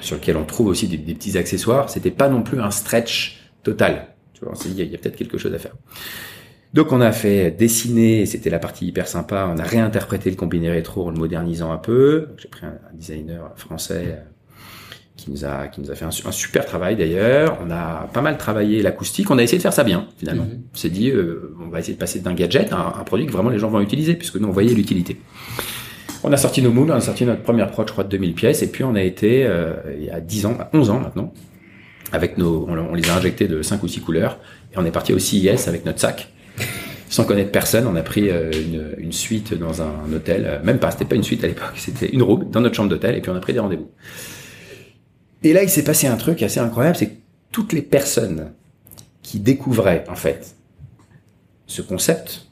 sur 0.00 0.16
lequel 0.16 0.38
on 0.38 0.44
trouve 0.44 0.68
aussi 0.68 0.88
des, 0.88 0.96
des 0.96 1.12
petits 1.12 1.36
accessoires. 1.36 1.90
C'était 1.90 2.10
pas 2.10 2.30
non 2.30 2.42
plus 2.42 2.58
un 2.62 2.70
stretch 2.70 3.42
total. 3.62 4.06
Tu 4.32 4.46
vois, 4.46 4.54
il 4.64 4.72
y 4.72 4.80
a, 4.80 4.84
a 4.84 4.98
peut-être 4.98 5.16
quelque 5.16 5.36
chose 5.36 5.52
à 5.52 5.58
faire. 5.58 5.74
Donc 6.72 6.90
on 6.90 7.02
a 7.02 7.12
fait 7.12 7.50
dessiner, 7.50 8.24
c'était 8.24 8.48
la 8.48 8.58
partie 8.58 8.86
hyper 8.86 9.06
sympa, 9.06 9.50
on 9.54 9.58
a 9.58 9.62
réinterprété 9.62 10.30
le 10.30 10.36
combiné 10.36 10.70
rétro 10.70 11.06
en 11.06 11.10
le 11.10 11.18
modernisant 11.18 11.70
un 11.70 11.76
peu. 11.76 12.28
J'ai 12.38 12.48
pris 12.48 12.64
un, 12.64 12.70
un, 12.70 12.94
designer 12.94 13.52
français 13.56 14.22
qui 15.22 15.30
nous 15.30 15.44
a 15.44 15.68
qui 15.68 15.80
nous 15.80 15.90
a 15.90 15.94
fait 15.94 16.04
un, 16.04 16.08
un 16.08 16.32
super 16.32 16.66
travail 16.66 16.96
d'ailleurs. 16.96 17.58
On 17.64 17.70
a 17.70 18.08
pas 18.12 18.20
mal 18.20 18.36
travaillé 18.36 18.82
l'acoustique, 18.82 19.30
on 19.30 19.38
a 19.38 19.42
essayé 19.42 19.58
de 19.58 19.62
faire 19.62 19.72
ça 19.72 19.84
bien 19.84 20.06
finalement. 20.18 20.44
Mm 20.44 20.48
-hmm. 20.48 20.74
On 20.74 20.76
s'est 20.76 20.90
dit 20.90 21.10
euh, 21.10 21.54
on 21.64 21.68
va 21.68 21.78
essayer 21.80 21.94
de 21.94 21.98
passer 21.98 22.20
d'un 22.20 22.34
gadget 22.34 22.72
à 22.72 22.76
un, 22.76 23.00
un, 23.00 23.04
produit 23.04 23.26
que 23.26 23.32
vraiment 23.32 23.50
les 23.50 23.58
gens 23.58 23.70
vont 23.70 23.80
utiliser 23.80 24.14
puisque 24.14 24.36
nous 24.36 24.48
on 24.48 24.52
voyait 24.52 24.74
l'utilité. 24.74 25.16
On 26.24 26.32
a 26.32 26.36
sorti 26.36 26.60
nos 26.62 26.72
moules, 26.76 26.90
on 26.90 27.00
a 27.02 27.06
sorti 27.10 27.24
notre 27.24 27.42
première 27.42 27.70
prod 27.70 27.86
je 27.88 27.92
crois 27.92 28.04
de 28.04 28.10
2000 28.10 28.34
pièces 28.34 28.62
et 28.62 28.70
puis 28.72 28.82
on 28.84 28.94
a 28.94 29.02
été 29.12 29.30
euh, 29.44 29.98
il 29.98 30.04
y 30.04 30.10
a 30.10 30.20
10 30.20 30.46
ans, 30.46 30.56
11 30.72 30.90
ans 30.90 31.00
maintenant 31.06 31.28
avec 32.12 32.30
nos 32.38 32.52
on, 32.70 32.76
on 32.92 32.94
les 32.94 33.08
a 33.10 33.14
injectés 33.20 33.48
de 33.54 33.62
5 33.62 33.82
ou 33.84 33.88
6 33.88 34.00
couleurs 34.00 34.34
et 34.72 34.78
on 34.80 34.84
est 34.84 34.96
parti 34.98 35.12
au 35.14 35.18
CIS 35.18 35.62
avec 35.68 35.84
notre 35.86 36.00
sac 36.00 36.18
sans 37.08 37.24
connaître 37.24 37.52
personne, 37.52 37.86
on 37.86 37.94
a 37.94 38.02
pris 38.02 38.26
une, 38.30 38.84
une 38.96 39.12
suite 39.12 39.52
dans 39.64 39.82
un, 39.82 40.10
hôtel, 40.16 40.40
même 40.64 40.78
pas, 40.78 40.90
c'était 40.92 41.04
pas 41.04 41.14
une 41.14 41.22
suite 41.30 41.44
à 41.44 41.46
l'époque, 41.46 41.76
c'était 41.76 42.10
une 42.16 42.22
room 42.22 42.40
dans 42.50 42.62
notre 42.62 42.74
chambre 42.74 42.88
d'hôtel, 42.88 43.14
et 43.16 43.20
puis 43.20 43.30
on 43.30 43.36
a 43.36 43.40
pris 43.46 43.52
des 43.52 43.62
rendez-vous. 43.66 43.90
Et 45.42 45.52
là, 45.52 45.62
il 45.62 45.68
s'est 45.68 45.84
passé 45.84 46.06
un 46.06 46.16
truc 46.16 46.42
assez 46.42 46.60
incroyable, 46.60 46.96
c'est 46.96 47.08
que 47.08 47.16
toutes 47.50 47.72
les 47.72 47.82
personnes 47.82 48.52
qui 49.22 49.40
découvraient, 49.40 50.04
en 50.08 50.14
fait, 50.14 50.56
ce 51.66 51.82
concept, 51.82 52.46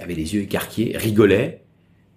avaient 0.00 0.14
les 0.14 0.34
yeux 0.34 0.42
écarquillés, 0.42 0.96
rigolaient, 0.96 1.62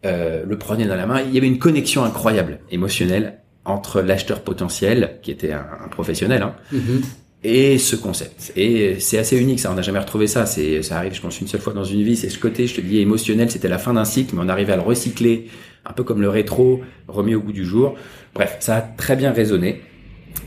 euh, 0.06 0.44
le 0.46 0.58
prenaient 0.58 0.88
dans 0.88 0.96
la 0.96 1.06
main, 1.06 1.22
il 1.22 1.34
y 1.34 1.38
avait 1.38 1.48
une 1.48 1.60
connexion 1.60 2.04
incroyable, 2.04 2.60
émotionnelle, 2.72 3.40
entre 3.66 4.02
l'acheteur 4.02 4.42
potentiel, 4.42 5.20
qui 5.22 5.32
était 5.32 5.52
un, 5.52 5.66
un 5.84 5.88
professionnel, 5.90 6.42
hein, 6.42 6.56
mm 6.72 6.78
-hmm 6.78 7.02
et 7.44 7.78
ce 7.78 7.96
concept. 7.96 8.52
Et 8.56 9.00
c'est 9.00 9.18
assez 9.18 9.38
unique, 9.38 9.60
ça. 9.60 9.72
On 9.72 9.76
n'a 9.76 9.82
jamais 9.82 10.00
retrouvé 10.00 10.28
ça. 10.28 10.46
C'est, 10.46 10.82
ça 10.82 10.98
arrive, 10.98 11.14
je 11.14 11.22
pense, 11.22 11.40
une 11.40 11.48
seule 11.48 11.62
fois 11.62 11.74
dans 11.74 11.84
une 11.84 12.04
vie. 12.04 12.16
C'est 12.16 12.30
ce 12.30 12.40
côté, 12.40 12.68
je 12.68 12.76
te 12.76 12.82
dis, 12.82 13.00
émotionnel. 13.00 13.50
C'était 13.52 13.68
la 13.68 13.78
fin 13.78 13.94
d'un 13.94 14.06
cycle, 14.06 14.36
mais 14.36 14.42
on 14.44 14.50
arrivait 14.50 14.74
à 14.74 14.76
le 14.76 14.82
recycler, 14.82 15.48
un 15.88 15.94
peu 15.94 16.04
comme 16.04 16.22
le 16.22 16.30
rétro, 16.30 16.82
remis 17.08 17.36
au 17.36 17.42
goût 17.42 17.54
du 17.54 17.66
jour. 17.66 17.96
Bref, 18.34 18.58
ça 18.60 18.78
a 18.78 18.82
très 18.82 19.16
bien 19.16 19.32
résonné. 19.32 19.82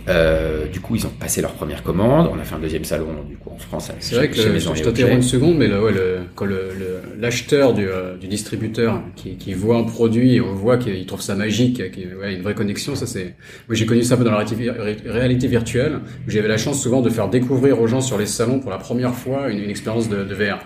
Euh, 0.09 0.66
du 0.66 0.80
coup, 0.80 0.97
ils 0.97 1.06
ont 1.06 1.11
passé 1.11 1.42
leur 1.42 1.52
première 1.52 1.82
commande. 1.82 2.30
On 2.32 2.38
a 2.38 2.42
fait 2.44 2.54
un 2.54 2.59
deuxième 2.59 2.85
salon, 2.85 3.09
du 3.28 3.37
coup, 3.37 3.50
en 3.50 3.59
France. 3.59 3.90
C'est 4.00 4.14
vrai 4.14 4.30
que 4.30 4.37
chez 4.37 4.49
Maison 4.49 4.75
je 4.75 4.82
t'interromps 4.82 5.16
une 5.16 5.23
seconde, 5.23 5.56
mais 5.59 5.68
là, 5.68 5.82
ouais, 5.82 5.92
le, 5.92 6.20
quand 6.35 6.47
le, 6.47 6.70
l'acheteur 7.18 7.75
du, 7.75 7.87
euh, 7.87 8.16
du 8.16 8.26
distributeur 8.26 9.02
qui, 9.16 9.37
qui 9.37 9.52
voit 9.52 9.76
un 9.76 9.82
produit 9.82 10.37
et 10.37 10.40
on 10.40 10.54
voit 10.54 10.78
qu'il 10.78 11.04
trouve 11.06 11.20
ça 11.20 11.35
magique, 11.35 11.90
qu'il 11.92 12.09
une 12.30 12.42
vraie 12.42 12.54
connexion, 12.54 12.94
ça 12.94 13.06
c'est. 13.06 13.35
Moi, 13.68 13.75
j'ai 13.75 13.87
connu 13.87 14.02
ça 14.02 14.14
un 14.14 14.18
peu 14.18 14.25
dans 14.25 14.32
la 14.32 14.44
réalité 15.06 15.47
virtuelle. 15.49 16.00
où 16.26 16.30
J'avais 16.30 16.49
la 16.49 16.59
chance 16.59 16.80
souvent 16.80 17.02
de 17.02 17.11
faire 17.11 17.28
découvrir 17.28 17.81
aux 17.81 17.87
gens 17.87 18.00
sur 18.00 18.18
les 18.18 18.26
salons 18.26 18.61
pour 18.61 18.70
la 18.70 18.79
première 18.79 19.14
fois 19.14 19.50
une, 19.50 19.59
une 19.59 19.70
expérience 19.70 20.09
de, 20.09 20.24
de 20.24 20.35
VR. 20.35 20.61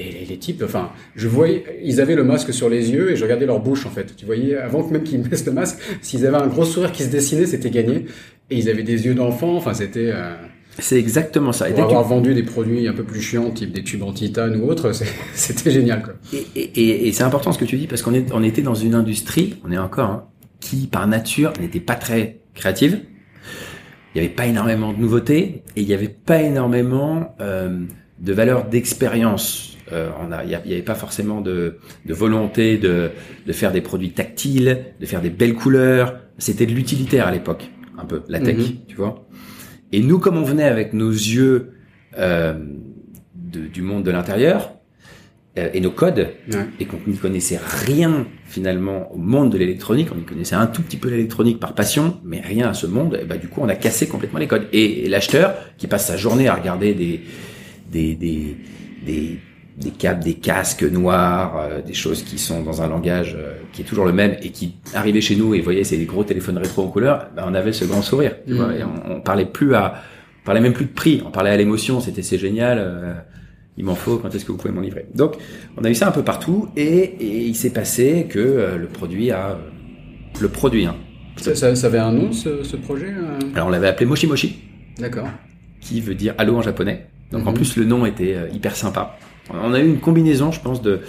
Et 0.00 0.24
les 0.24 0.38
types, 0.38 0.62
enfin, 0.64 0.90
je 1.14 1.28
voyais, 1.28 1.64
ils 1.84 2.00
avaient 2.00 2.14
le 2.14 2.24
masque 2.24 2.54
sur 2.54 2.70
les 2.70 2.90
yeux 2.90 3.10
et 3.10 3.16
je 3.16 3.22
regardais 3.22 3.44
leur 3.44 3.60
bouche 3.60 3.84
en 3.84 3.90
fait. 3.90 4.16
Tu 4.16 4.24
voyais, 4.24 4.56
avant 4.56 4.82
que 4.82 4.92
même 4.92 5.02
qu'ils 5.02 5.20
mettent 5.30 5.44
le 5.44 5.52
masque, 5.52 5.78
s'ils 6.00 6.26
avaient 6.26 6.38
un 6.38 6.46
gros 6.46 6.64
sourire 6.64 6.92
qui 6.92 7.02
se 7.02 7.10
dessinait, 7.10 7.46
c'était 7.46 7.70
gagné. 7.70 8.06
Et 8.50 8.56
ils 8.56 8.70
avaient 8.70 8.82
des 8.82 9.06
yeux 9.06 9.14
d'enfant, 9.14 9.56
enfin 9.56 9.74
c'était... 9.74 10.10
Euh, 10.12 10.34
c'est 10.78 10.98
exactement 10.98 11.52
ça. 11.52 11.66
Pour 11.66 11.78
et 11.78 11.82
avoir 11.82 12.04
tu... 12.04 12.08
vendu 12.08 12.32
des 12.32 12.42
produits 12.42 12.88
un 12.88 12.94
peu 12.94 13.02
plus 13.02 13.20
chiants, 13.20 13.50
type 13.50 13.72
des 13.72 13.82
tubes 13.82 14.02
en 14.02 14.12
titane 14.12 14.56
ou 14.56 14.68
autre, 14.68 14.92
c'était 15.34 15.70
génial. 15.70 16.02
Quoi. 16.02 16.14
Et, 16.32 16.60
et, 16.60 17.08
et 17.08 17.12
c'est 17.12 17.24
important 17.24 17.52
ce 17.52 17.58
que 17.58 17.66
tu 17.66 17.76
dis, 17.76 17.86
parce 17.86 18.00
qu'on 18.00 18.14
on 18.32 18.42
était 18.42 18.62
dans 18.62 18.74
une 18.74 18.94
industrie, 18.94 19.56
on 19.66 19.70
est 19.70 19.78
encore, 19.78 20.08
hein, 20.08 20.24
qui 20.60 20.86
par 20.86 21.06
nature 21.06 21.52
n'était 21.60 21.80
pas 21.80 21.96
très 21.96 22.40
créative. 22.54 23.00
Il 24.14 24.20
n'y 24.20 24.26
avait 24.26 24.34
pas 24.34 24.46
énormément 24.46 24.92
de 24.92 24.98
nouveautés 24.98 25.62
et 25.76 25.82
il 25.82 25.86
n'y 25.86 25.94
avait 25.94 26.08
pas 26.08 26.42
énormément 26.42 27.34
euh, 27.40 27.80
de 28.18 28.32
valeur 28.32 28.64
d'expérience. 28.68 29.76
Euh, 29.92 30.10
il 30.44 30.48
n'y 30.48 30.54
avait 30.54 30.82
pas 30.82 30.94
forcément 30.94 31.40
de, 31.40 31.78
de 32.06 32.14
volonté 32.14 32.78
de, 32.78 33.10
de 33.46 33.52
faire 33.52 33.72
des 33.72 33.80
produits 33.80 34.12
tactiles, 34.12 34.84
de 35.00 35.06
faire 35.06 35.20
des 35.20 35.30
belles 35.30 35.54
couleurs. 35.54 36.16
C'était 36.38 36.66
de 36.66 36.72
l'utilitaire 36.72 37.26
à 37.26 37.32
l'époque 37.32 37.70
un 37.98 38.04
peu 38.04 38.22
la 38.28 38.40
tech, 38.40 38.56
-hmm. 38.56 38.86
tu 38.86 38.96
vois. 38.96 39.26
Et 39.92 40.00
nous, 40.00 40.18
comme 40.18 40.36
on 40.36 40.44
venait 40.44 40.70
avec 40.76 40.92
nos 40.92 41.10
yeux 41.10 41.72
euh, 42.18 42.54
de, 43.34 43.60
du 43.66 43.82
monde 43.82 44.04
de 44.04 44.12
l'intérieur 44.12 44.58
euh, 45.58 45.68
et 45.74 45.80
nos 45.80 45.90
codes, 45.90 46.28
et 46.78 46.84
qu'on 46.86 46.98
n'y 47.06 47.16
connaissait 47.16 47.60
rien 47.86 48.26
finalement 48.46 49.12
au 49.12 49.18
monde 49.18 49.50
de 49.52 49.58
l'électronique, 49.58 50.08
on 50.14 50.18
y 50.18 50.24
connaissait 50.24 50.54
un 50.54 50.68
tout 50.68 50.82
petit 50.82 50.96
peu 50.96 51.08
l'électronique 51.10 51.58
par 51.58 51.74
passion, 51.74 52.18
mais 52.24 52.40
rien 52.40 52.68
à 52.68 52.74
ce 52.74 52.86
monde. 52.86 53.18
Et 53.20 53.24
bah 53.24 53.36
du 53.36 53.48
coup, 53.48 53.60
on 53.60 53.68
a 53.68 53.74
cassé 53.74 54.06
complètement 54.06 54.38
les 54.38 54.46
codes. 54.46 54.66
Et, 54.72 55.04
et 55.04 55.08
l'acheteur 55.08 55.54
qui 55.78 55.86
passe 55.88 56.06
sa 56.06 56.16
journée 56.16 56.46
à 56.48 56.54
regarder 56.54 56.94
des 56.94 57.20
des 57.92 58.14
des, 58.14 58.56
des 59.04 59.38
des 59.80 59.90
câbles, 59.90 60.22
des 60.22 60.34
casques 60.34 60.82
noirs, 60.82 61.58
euh, 61.58 61.80
des 61.82 61.94
choses 61.94 62.22
qui 62.22 62.38
sont 62.38 62.62
dans 62.62 62.82
un 62.82 62.88
langage 62.88 63.34
euh, 63.38 63.54
qui 63.72 63.80
est 63.82 63.84
toujours 63.84 64.04
le 64.04 64.12
même 64.12 64.36
et 64.42 64.50
qui 64.50 64.74
arrivaient 64.94 65.22
chez 65.22 65.36
nous 65.36 65.54
et 65.54 65.60
voyez 65.60 65.84
c'est 65.84 65.96
des 65.96 66.04
gros 66.04 66.22
téléphones 66.22 66.58
rétro 66.58 66.84
en 66.84 66.88
couleur, 66.88 67.28
ben, 67.34 67.44
on 67.46 67.54
avait 67.54 67.72
ce 67.72 67.86
grand 67.86 68.02
sourire. 68.02 68.36
Tu 68.46 68.52
Mmh. 68.52 68.56
vois, 68.56 68.74
et 68.74 68.84
on, 68.84 69.16
on, 69.16 69.20
parlait 69.20 69.46
plus 69.46 69.74
à, 69.74 69.94
on 70.42 70.46
parlait 70.46 70.60
même 70.60 70.74
plus 70.74 70.84
de 70.84 70.92
prix, 70.92 71.22
on 71.26 71.30
parlait 71.30 71.50
à 71.50 71.56
l'émotion. 71.56 72.00
C'était 72.00 72.22
c'est 72.22 72.36
génial, 72.38 72.78
euh, 72.78 73.14
il 73.78 73.84
m'en 73.84 73.94
faut. 73.94 74.18
Quand 74.18 74.34
est-ce 74.34 74.44
que 74.44 74.52
vous 74.52 74.58
pouvez 74.58 74.74
m'en 74.74 74.82
livrer? 74.82 75.06
Donc 75.14 75.36
on 75.78 75.84
a 75.84 75.90
eu 75.90 75.94
ça 75.94 76.08
un 76.08 76.12
peu 76.12 76.22
partout 76.22 76.68
et, 76.76 76.86
et 76.86 77.46
il 77.46 77.54
s'est 77.56 77.72
passé 77.72 78.26
que 78.28 78.76
le 78.78 78.86
produit 78.86 79.30
a 79.30 79.58
le 80.40 80.48
produit. 80.48 80.84
Hein, 80.84 80.96
ça, 81.36 81.54
ça, 81.54 81.74
ça, 81.74 81.86
avait 81.86 81.98
un 81.98 82.12
nom 82.12 82.32
ce, 82.32 82.62
ce 82.62 82.76
projet 82.76 83.14
Alors 83.54 83.68
on 83.68 83.70
l'avait 83.70 83.88
appelé 83.88 84.04
Moshi 84.04 84.26
Moshi. 84.26 84.58
D'accord. 84.98 85.28
Qui 85.80 86.02
veut 86.02 86.14
dire 86.14 86.34
allô 86.36 86.56
en 86.56 86.62
japonais. 86.62 87.06
Donc 87.32 87.44
mmh. 87.44 87.48
en 87.48 87.52
plus 87.54 87.76
le 87.76 87.86
nom 87.86 88.04
était 88.04 88.36
hyper 88.52 88.76
sympa. 88.76 89.16
On 89.52 89.74
a 89.74 89.80
eu 89.80 89.86
une 89.86 90.00
combinaison, 90.00 90.52
je 90.52 90.60
pense, 90.60 90.82
de, 90.82 91.00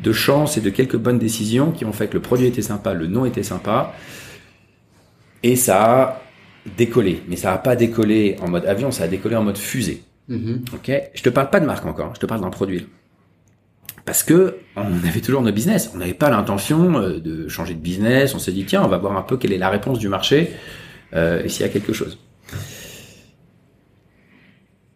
de 0.00 0.12
chance 0.12 0.56
et 0.56 0.60
de 0.60 0.70
quelques 0.70 0.96
bonnes 0.96 1.18
décisions 1.18 1.70
qui 1.70 1.84
ont 1.84 1.92
fait 1.92 2.08
que 2.08 2.14
le 2.14 2.22
produit 2.22 2.46
était 2.46 2.62
sympa, 2.62 2.94
le 2.94 3.06
nom 3.06 3.24
était 3.24 3.42
sympa. 3.42 3.94
Et 5.42 5.56
ça 5.56 5.84
a 5.84 6.22
décollé. 6.76 7.22
Mais 7.28 7.36
ça 7.36 7.50
n'a 7.50 7.58
pas 7.58 7.76
décollé 7.76 8.36
en 8.40 8.48
mode 8.48 8.66
avion, 8.66 8.90
ça 8.90 9.04
a 9.04 9.08
décollé 9.08 9.36
en 9.36 9.44
mode 9.44 9.58
fusée. 9.58 10.02
Mmh. 10.28 10.54
Ok? 10.72 10.90
Je 11.14 11.22
te 11.22 11.28
parle 11.28 11.50
pas 11.50 11.60
de 11.60 11.66
marque 11.66 11.84
encore, 11.86 12.14
je 12.14 12.20
te 12.20 12.26
parle 12.26 12.40
d'un 12.40 12.50
produit. 12.50 12.86
Parce 14.04 14.22
que 14.22 14.58
on 14.76 14.82
avait 15.06 15.20
toujours 15.20 15.42
nos 15.42 15.52
business. 15.52 15.90
On 15.94 15.98
n'avait 15.98 16.14
pas 16.14 16.28
l'intention 16.28 16.98
euh, 16.98 17.20
de 17.20 17.48
changer 17.48 17.74
de 17.74 17.80
business. 17.80 18.34
On 18.34 18.38
s'est 18.38 18.52
dit, 18.52 18.64
tiens, 18.64 18.82
on 18.84 18.88
va 18.88 18.98
voir 18.98 19.16
un 19.16 19.22
peu 19.22 19.36
quelle 19.36 19.52
est 19.52 19.58
la 19.58 19.70
réponse 19.70 19.98
du 19.98 20.08
marché 20.08 20.50
euh, 21.14 21.42
et 21.42 21.48
s'il 21.48 21.62
y 21.62 21.68
a 21.68 21.72
quelque 21.72 21.92
chose. 21.92 22.18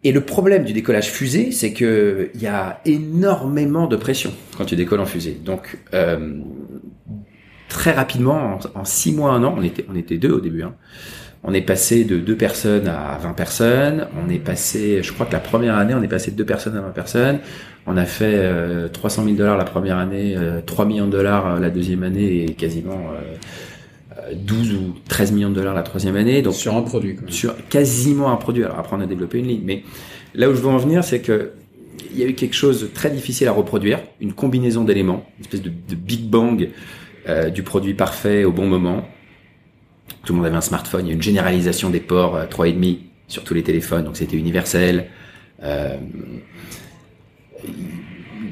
Et 0.03 0.13
le 0.13 0.21
problème 0.21 0.63
du 0.63 0.71
décollage 0.71 1.09
fusée, 1.09 1.51
c'est 1.51 1.73
que 1.73 2.29
il 2.33 2.41
y 2.41 2.47
a 2.47 2.79
énormément 2.85 3.87
de 3.87 3.97
pression 3.97 4.31
quand 4.57 4.63
tu 4.63 4.77
décolles 4.77 5.01
en 5.01 5.05
fusée. 5.05 5.37
Donc 5.43 5.77
euh, 5.93 6.39
très 7.67 7.91
rapidement, 7.91 8.59
en, 8.75 8.85
six 8.85 9.11
mois, 9.11 9.31
un 9.31 9.43
an, 9.43 9.55
on 9.57 9.61
était 9.61 9.85
on 9.89 9.95
était 9.95 10.17
deux 10.17 10.31
au 10.31 10.39
début. 10.39 10.63
Hein, 10.63 10.75
on 11.43 11.53
est 11.53 11.61
passé 11.61 12.05
de 12.05 12.17
deux 12.17 12.37
personnes 12.37 12.87
à 12.87 13.17
20 13.21 13.33
personnes. 13.33 14.07
On 14.25 14.29
est 14.29 14.39
passé, 14.39 15.03
je 15.03 15.11
crois 15.11 15.25
que 15.25 15.33
la 15.33 15.39
première 15.39 15.77
année, 15.77 15.93
on 15.93 16.01
est 16.01 16.07
passé 16.07 16.31
de 16.31 16.37
deux 16.37 16.45
personnes 16.45 16.77
à 16.77 16.81
20 16.81 16.89
personnes. 16.91 17.39
On 17.85 17.97
a 17.97 18.05
fait 18.05 18.35
euh, 18.35 18.87
300 18.87 19.25
000 19.25 19.35
dollars 19.35 19.57
la 19.57 19.65
première 19.65 19.97
année, 19.97 20.35
euh, 20.37 20.61
3 20.65 20.85
millions 20.85 21.07
de 21.07 21.11
dollars 21.11 21.59
la 21.59 21.69
deuxième 21.69 22.03
année 22.03 22.43
et 22.43 22.53
quasiment 22.53 23.11
12 24.33 24.73
ou 24.73 24.95
13 25.07 25.31
millions 25.31 25.49
de 25.49 25.55
dollars 25.55 25.73
la 25.73 25.83
troisième 25.83 26.15
année. 26.15 26.41
Donc 26.41 26.55
sur 26.55 26.75
un 26.75 26.81
produit. 26.81 27.17
Sur 27.27 27.55
quasiment 27.67 28.31
un 28.31 28.37
produit. 28.37 28.63
Alors 28.63 28.79
après 28.79 28.95
on 28.95 29.01
a 29.01 29.05
développé 29.05 29.39
une 29.39 29.47
ligne, 29.47 29.63
mais 29.63 29.83
là 30.35 30.49
où 30.49 30.53
je 30.53 30.61
veux 30.61 30.69
en 30.69 30.77
venir, 30.77 31.03
c'est 31.03 31.19
que 31.19 31.51
il 32.11 32.17
y 32.17 32.23
a 32.23 32.27
eu 32.27 32.33
quelque 32.33 32.55
chose 32.55 32.81
de 32.81 32.87
très 32.87 33.09
difficile 33.11 33.47
à 33.47 33.51
reproduire, 33.51 33.99
une 34.19 34.33
combinaison 34.33 34.83
d'éléments, 34.83 35.25
une 35.37 35.41
espèce 35.41 35.61
de, 35.61 35.69
de 35.69 35.95
big 35.95 36.29
bang 36.29 36.69
euh, 37.27 37.49
du 37.49 37.63
produit 37.63 37.93
parfait 37.93 38.43
au 38.43 38.51
bon 38.51 38.65
moment. 38.67 39.07
Tout 40.25 40.33
le 40.33 40.37
monde 40.37 40.47
avait 40.47 40.55
un 40.55 40.61
smartphone, 40.61 41.05
il 41.05 41.09
y 41.09 41.11
a 41.11 41.15
une 41.15 41.21
généralisation 41.21 41.89
des 41.89 41.99
ports 41.99 42.35
euh, 42.35 42.45
3,5 42.45 42.97
sur 43.27 43.43
tous 43.43 43.53
les 43.53 43.63
téléphones, 43.63 44.05
donc 44.05 44.17
c'était 44.17 44.37
universel. 44.37 45.07
Euh, 45.61 45.97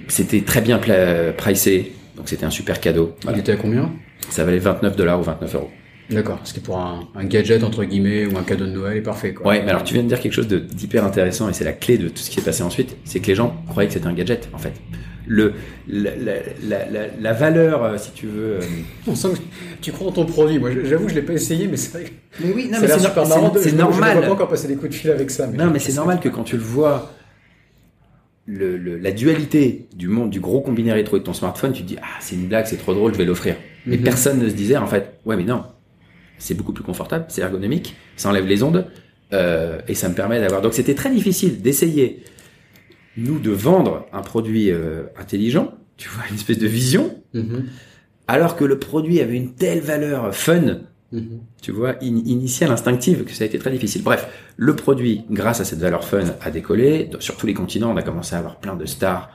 c'était 0.07 0.41
très 0.41 0.61
bien 0.61 0.79
pricé, 1.37 1.93
donc 2.17 2.27
c'était 2.27 2.45
un 2.45 2.49
super 2.49 2.79
cadeau. 2.81 3.15
Voilà. 3.23 3.37
Il 3.37 3.41
était 3.41 3.53
à 3.53 3.55
combien? 3.55 3.91
Ça 4.29 4.43
valait 4.43 4.59
29 4.59 4.95
dollars 4.95 5.19
ou 5.19 5.23
29 5.23 5.55
euros. 5.55 5.69
D'accord, 6.09 6.39
ce 6.45 6.53
qui 6.53 6.61
pour 6.61 6.77
un, 6.79 7.01
un 7.15 7.25
gadget 7.25 7.63
entre 7.65 7.83
guillemets 7.83 8.25
ou 8.25 8.37
un 8.37 8.43
cadeau 8.43 8.65
de 8.65 8.71
Noël 8.71 8.95
est 8.97 9.01
parfait 9.01 9.33
quoi. 9.33 9.47
Ouais, 9.51 9.61
mais 9.63 9.69
alors 9.71 9.83
tu 9.83 9.93
viens 9.93 10.03
de 10.03 10.07
dire 10.07 10.19
quelque 10.21 10.31
chose 10.33 10.47
de- 10.47 10.57
d'hyper 10.59 11.03
intéressant 11.05 11.49
et 11.49 11.53
c'est 11.53 11.65
la 11.65 11.73
clé 11.73 11.97
de 11.97 12.07
tout 12.07 12.17
ce 12.19 12.29
qui 12.29 12.35
s'est 12.37 12.41
passé 12.41 12.63
ensuite, 12.63 12.95
c'est 13.03 13.19
que 13.19 13.27
les 13.27 13.35
gens 13.35 13.55
croyaient 13.67 13.87
que 13.89 13.93
c'était 13.93 14.07
un 14.07 14.13
gadget 14.13 14.47
en 14.53 14.57
fait. 14.57 14.71
Le, 15.29 15.51
la, 15.89 16.11
la, 16.15 16.33
la, 16.63 17.07
la- 17.19 17.33
valeur, 17.33 17.83
euh, 17.83 17.97
si 17.97 18.11
tu 18.11 18.27
veux. 18.27 18.53
euh, 18.53 18.59
On 19.07 19.15
sent 19.15 19.27
que 19.33 19.39
tu 19.81 19.91
crois 19.91 20.07
en 20.07 20.11
ton 20.13 20.25
produit. 20.25 20.57
Moi 20.59 20.69
j'avoue 20.85 21.09
je 21.09 21.15
l'ai 21.15 21.21
pas 21.21 21.33
essayé 21.33 21.67
mais 21.67 21.75
c'est 21.75 21.91
vrai 21.99 22.03
que 22.05 22.11
Mais 22.45 22.53
oui, 22.55 22.69
l'air 22.71 22.99
super 23.01 23.27
marrant. 23.27 23.49
de- 23.49 23.57
c'est 23.59 23.65
je- 23.65 23.69
Je 23.71 23.75
ne 23.75 23.81
normal. 23.81 24.21
pas 24.21 24.31
encore 24.31 24.47
passer 24.47 24.69
des 24.69 24.75
coups 24.75 24.91
de 24.91 24.95
fil 24.95 25.11
avec 25.11 25.29
ça. 25.29 25.47
Mais 25.47 25.57
Non, 25.57 25.69
mais 25.71 25.79
c'est 25.79 25.93
normal 25.93 26.21
que 26.21 26.29
quand 26.29 26.43
tu 26.43 26.55
le 26.55 26.63
vois, 26.63 27.11
le, 28.47 28.77
le- 28.77 28.97
la 28.97 29.11
dualité 29.11 29.87
du 29.95 30.07
monde 30.07 30.29
du 30.29 30.39
gros 30.39 30.61
combiné 30.61 30.91
rétro 30.93 31.17
et 31.17 31.19
de 31.19 31.25
ton 31.25 31.33
smartphone, 31.33 31.73
tu 31.73 31.83
te 31.83 31.87
dis 31.87 31.97
ah 32.01 32.07
c'est 32.21 32.35
une 32.35 32.47
blague, 32.47 32.65
c'est 32.65 32.77
trop 32.77 32.93
drôle, 32.93 33.13
je 33.13 33.17
vais 33.17 33.25
l'offrir. 33.25 33.55
Mais 33.85 33.97
Mhm. 33.97 34.03
personne 34.03 34.39
ne 34.39 34.49
se 34.49 34.53
disait 34.55 34.77
en 34.77 34.87
fait 34.87 35.19
ouais 35.25 35.35
mais 35.35 35.43
non, 35.43 35.63
c'est 36.39 36.53
beaucoup 36.55 36.73
plus 36.73 36.83
confortable, 36.83 37.25
c'est 37.29 37.41
ergonomique, 37.41 37.95
ça 38.15 38.29
enlève 38.29 38.45
les 38.45 38.63
ondes 38.63 38.87
euh, 39.33 39.79
et 39.87 39.93
ça 39.95 40.07
me 40.09 40.15
permet 40.15 40.39
d'avoir. 40.39 40.61
Donc 40.61 40.73
c'était 40.73 40.95
très 40.95 41.09
difficile 41.11 41.61
d'essayer 41.61 42.23
nous 43.17 43.39
de 43.39 43.51
vendre 43.51 44.05
un 44.13 44.21
produit 44.21 44.71
euh, 44.71 45.03
intelligent, 45.17 45.73
tu 45.97 46.07
vois 46.09 46.23
une 46.29 46.35
espèce 46.35 46.59
de 46.59 46.67
vision, 46.67 47.21
Mhm, 47.33 47.65
alors 48.27 48.55
que 48.55 48.63
le 48.65 48.79
produit 48.79 49.19
avait 49.21 49.35
une 49.35 49.53
telle 49.55 49.79
valeur 49.81 50.33
fun 50.35 50.81
mhm. 51.11 51.39
tu 51.61 51.71
vois, 51.71 51.91
in- 52.01 52.23
initiale, 52.25 52.71
instinctive, 52.71 53.23
que 53.23 53.31
ça 53.31 53.43
a 53.43 53.47
été 53.47 53.59
très 53.59 53.71
difficile. 53.71 54.03
Bref, 54.03 54.27
le 54.57 54.75
produit, 54.75 55.23
grâce 55.29 55.59
à 55.61 55.65
cette 55.65 55.79
valeur 55.79 56.03
fun, 56.03 56.23
a 56.41 56.51
décollé. 56.51 57.09
Sur 57.19 57.37
tous 57.37 57.47
les 57.47 57.53
continents, 57.53 57.91
on 57.91 57.97
a 57.97 58.03
commencé 58.03 58.35
à 58.35 58.39
avoir 58.39 58.57
plein 58.57 58.75
de 58.75 58.85
stars 58.85 59.29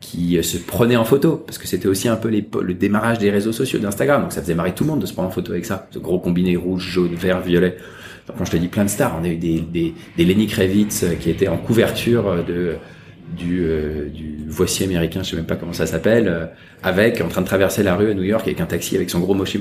qui 0.00 0.36
euh, 0.36 0.42
se 0.42 0.58
prenaient 0.58 0.96
en 0.96 1.04
photo, 1.04 1.36
parce 1.36 1.58
que 1.58 1.68
c'était 1.68 1.86
aussi 1.88 2.08
un 2.08 2.16
peu 2.16 2.28
le 2.28 2.74
démarrage 2.74 3.18
des 3.18 3.30
réseaux 3.30 3.52
sociaux 3.52 3.78
d'Instagram, 3.78 4.22
donc 4.22 4.32
ça 4.32 4.42
faisait 4.42 4.54
marrer 4.54 4.74
tout 4.74 4.82
le 4.84 4.90
monde 4.90 5.00
de 5.00 5.06
se 5.06 5.12
prendre 5.12 5.28
en 5.28 5.32
photo 5.32 5.52
avec 5.52 5.64
ça, 5.64 5.86
ce 5.92 6.00
gros 6.00 6.18
combiné 6.18 6.56
rouge, 6.56 6.82
jaune, 6.88 7.14
vert, 7.14 7.40
violet. 7.40 7.76
Quand 8.26 8.44
je 8.44 8.50
te 8.52 8.56
dis 8.56 8.68
plein 8.68 8.84
de 8.84 8.90
stars, 8.90 9.16
on 9.20 9.24
a 9.24 9.28
eu 9.28 9.36
des, 9.36 9.60
des, 9.60 9.94
des 10.16 10.24
Lenny 10.24 10.46
Kravitz 10.46 11.04
euh, 11.04 11.14
qui 11.14 11.30
étaient 11.30 11.48
en 11.48 11.56
couverture 11.56 12.28
euh, 12.28 12.42
de 12.42 12.76
du, 13.36 13.64
euh, 13.64 14.08
voici 14.46 14.84
américain, 14.84 15.22
je 15.22 15.30
sais 15.30 15.36
même 15.36 15.46
pas 15.46 15.56
comment 15.56 15.72
ça 15.72 15.86
s'appelle, 15.86 16.28
euh, 16.28 16.46
avec 16.82 17.20
en 17.20 17.28
train 17.28 17.40
de 17.40 17.46
traverser 17.46 17.82
la 17.82 17.96
rue 17.96 18.10
à 18.10 18.14
New 18.14 18.22
York 18.22 18.46
avec 18.46 18.60
un 18.60 18.66
taxi 18.66 18.96
avec 18.96 19.10
son 19.10 19.20
gros 19.20 19.34
moshi. 19.34 19.58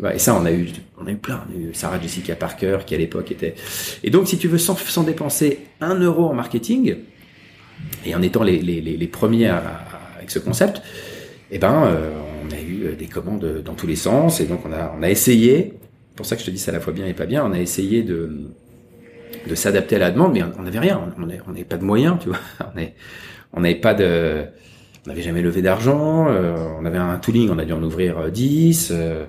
Ouais, 0.00 0.16
Et 0.16 0.18
ça, 0.18 0.34
on 0.34 0.44
a 0.44 0.52
eu, 0.52 0.68
on 1.00 1.06
a 1.06 1.10
eu 1.10 1.16
plein. 1.16 1.44
On 1.48 1.56
a 1.56 1.58
eu 1.58 1.74
Sarah 1.74 2.00
Jessica 2.00 2.34
Parker 2.34 2.78
qui 2.86 2.94
à 2.94 2.98
l'époque 2.98 3.30
était. 3.30 3.54
Et 4.02 4.10
donc, 4.10 4.28
si 4.28 4.38
tu 4.38 4.48
veux, 4.48 4.58
sans, 4.58 4.76
sans 4.76 5.02
dépenser 5.02 5.60
un 5.80 5.94
euro 5.96 6.26
en 6.26 6.34
marketing 6.34 6.96
et 8.04 8.14
en 8.14 8.22
étant 8.22 8.42
les, 8.42 8.58
les, 8.58 8.80
les, 8.80 9.06
premiers 9.06 9.48
avec 9.48 10.30
ce 10.30 10.38
concept, 10.38 10.82
eh 11.50 11.58
ben, 11.58 11.84
euh, 11.86 12.10
on 12.44 12.52
a 12.52 12.60
eu 12.60 12.94
des 12.96 13.06
commandes 13.06 13.62
dans 13.64 13.74
tous 13.74 13.86
les 13.86 13.96
sens 13.96 14.40
et 14.40 14.44
donc 14.44 14.60
on 14.66 14.72
a, 14.72 14.94
on 14.98 15.02
a 15.02 15.10
essayé. 15.10 15.74
Pour 16.16 16.26
ça 16.26 16.34
que 16.34 16.42
je 16.42 16.46
te 16.46 16.50
dis 16.50 16.58
c'est 16.58 16.70
à 16.70 16.74
la 16.74 16.80
fois 16.80 16.92
bien 16.92 17.06
et 17.06 17.14
pas 17.14 17.26
bien. 17.26 17.44
On 17.44 17.52
a 17.52 17.60
essayé 17.60 18.02
de 18.02 18.50
de 19.48 19.54
s'adapter 19.54 19.96
à 19.96 19.98
la 19.98 20.10
demande, 20.10 20.32
mais 20.34 20.42
on 20.58 20.62
n'avait 20.62 20.78
rien. 20.78 21.00
On 21.18 21.26
n'avait 21.52 21.64
pas 21.64 21.76
de 21.76 21.84
moyens, 21.84 22.16
tu 22.20 22.28
vois. 22.28 22.38
On 23.54 23.60
n'avait 23.62 23.76
pas 23.76 23.94
de, 23.94 24.44
on 25.06 25.08
n'avait 25.08 25.22
jamais 25.22 25.40
levé 25.40 25.62
d'argent. 25.62 26.28
euh, 26.28 26.54
on 26.78 26.84
avait 26.84 26.98
un 26.98 27.16
tooling, 27.16 27.48
on 27.50 27.58
a 27.58 27.64
dû 27.64 27.72
en 27.72 27.82
ouvrir 27.82 28.18
euh, 28.18 28.30
10. 28.30 28.90
euh, 28.92 29.24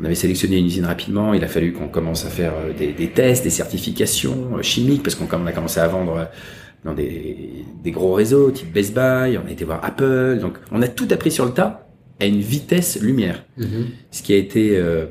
on 0.00 0.04
avait 0.04 0.14
sélectionné 0.14 0.58
une 0.58 0.66
usine 0.66 0.84
rapidement. 0.84 1.34
Il 1.34 1.42
a 1.42 1.48
fallu 1.48 1.72
qu'on 1.72 1.88
commence 1.88 2.24
à 2.24 2.28
faire 2.28 2.52
euh, 2.54 2.72
des, 2.72 2.92
des 2.92 3.08
tests, 3.08 3.42
des 3.42 3.50
certifications 3.50 4.56
euh, 4.58 4.62
chimiques, 4.62 5.02
parce 5.02 5.16
qu'on 5.16 5.26
on 5.36 5.46
a 5.46 5.52
commencé 5.52 5.80
à 5.80 5.88
vendre 5.88 6.16
euh, 6.18 6.24
dans 6.84 6.94
des, 6.94 7.64
des 7.82 7.90
gros 7.90 8.12
réseaux 8.12 8.52
type 8.52 8.72
Best 8.72 8.94
Buy. 8.94 9.36
On 9.44 9.48
a 9.48 9.50
été 9.50 9.64
voir 9.64 9.84
Apple. 9.84 10.38
Donc, 10.40 10.54
on 10.70 10.80
a 10.80 10.86
tout 10.88 11.08
appris 11.10 11.32
sur 11.32 11.44
le 11.46 11.50
tas 11.52 11.88
à 12.20 12.26
une 12.26 12.40
vitesse 12.40 13.00
lumière. 13.02 13.44
Mhm. 13.56 13.86
Ce 14.12 14.22
qui 14.22 14.34
a 14.34 14.36
été 14.36 14.76
euh, 14.76 15.06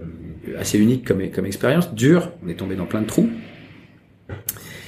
assez 0.57 0.79
unique 0.79 1.05
comme, 1.05 1.29
comme 1.31 1.45
expérience, 1.45 1.93
dur. 1.93 2.31
On 2.45 2.49
est 2.49 2.55
tombé 2.55 2.75
dans 2.75 2.85
plein 2.85 3.01
de 3.01 3.07
trous. 3.07 3.29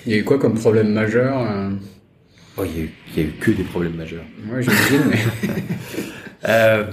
Il 0.06 0.12
y 0.12 0.16
a 0.16 0.18
eu 0.20 0.24
quoi 0.24 0.38
comme 0.40 0.56
problème 0.56 0.92
majeur 0.94 1.40
euh, 1.42 1.70
Oh, 2.58 2.64
il 2.64 2.72
y, 2.78 2.80
a 2.80 2.84
eu, 2.84 2.90
il 3.16 3.24
y 3.24 3.26
a 3.26 3.30
eu 3.30 3.32
que 3.34 3.52
des 3.52 3.64
problèmes 3.64 3.96
majeurs. 3.96 4.24
Ouais, 4.52 4.62
j'imagine. 4.62 5.02
mais... 5.10 5.18
Euh, 6.48 6.84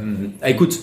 ah, 0.40 0.48
écoute, 0.48 0.82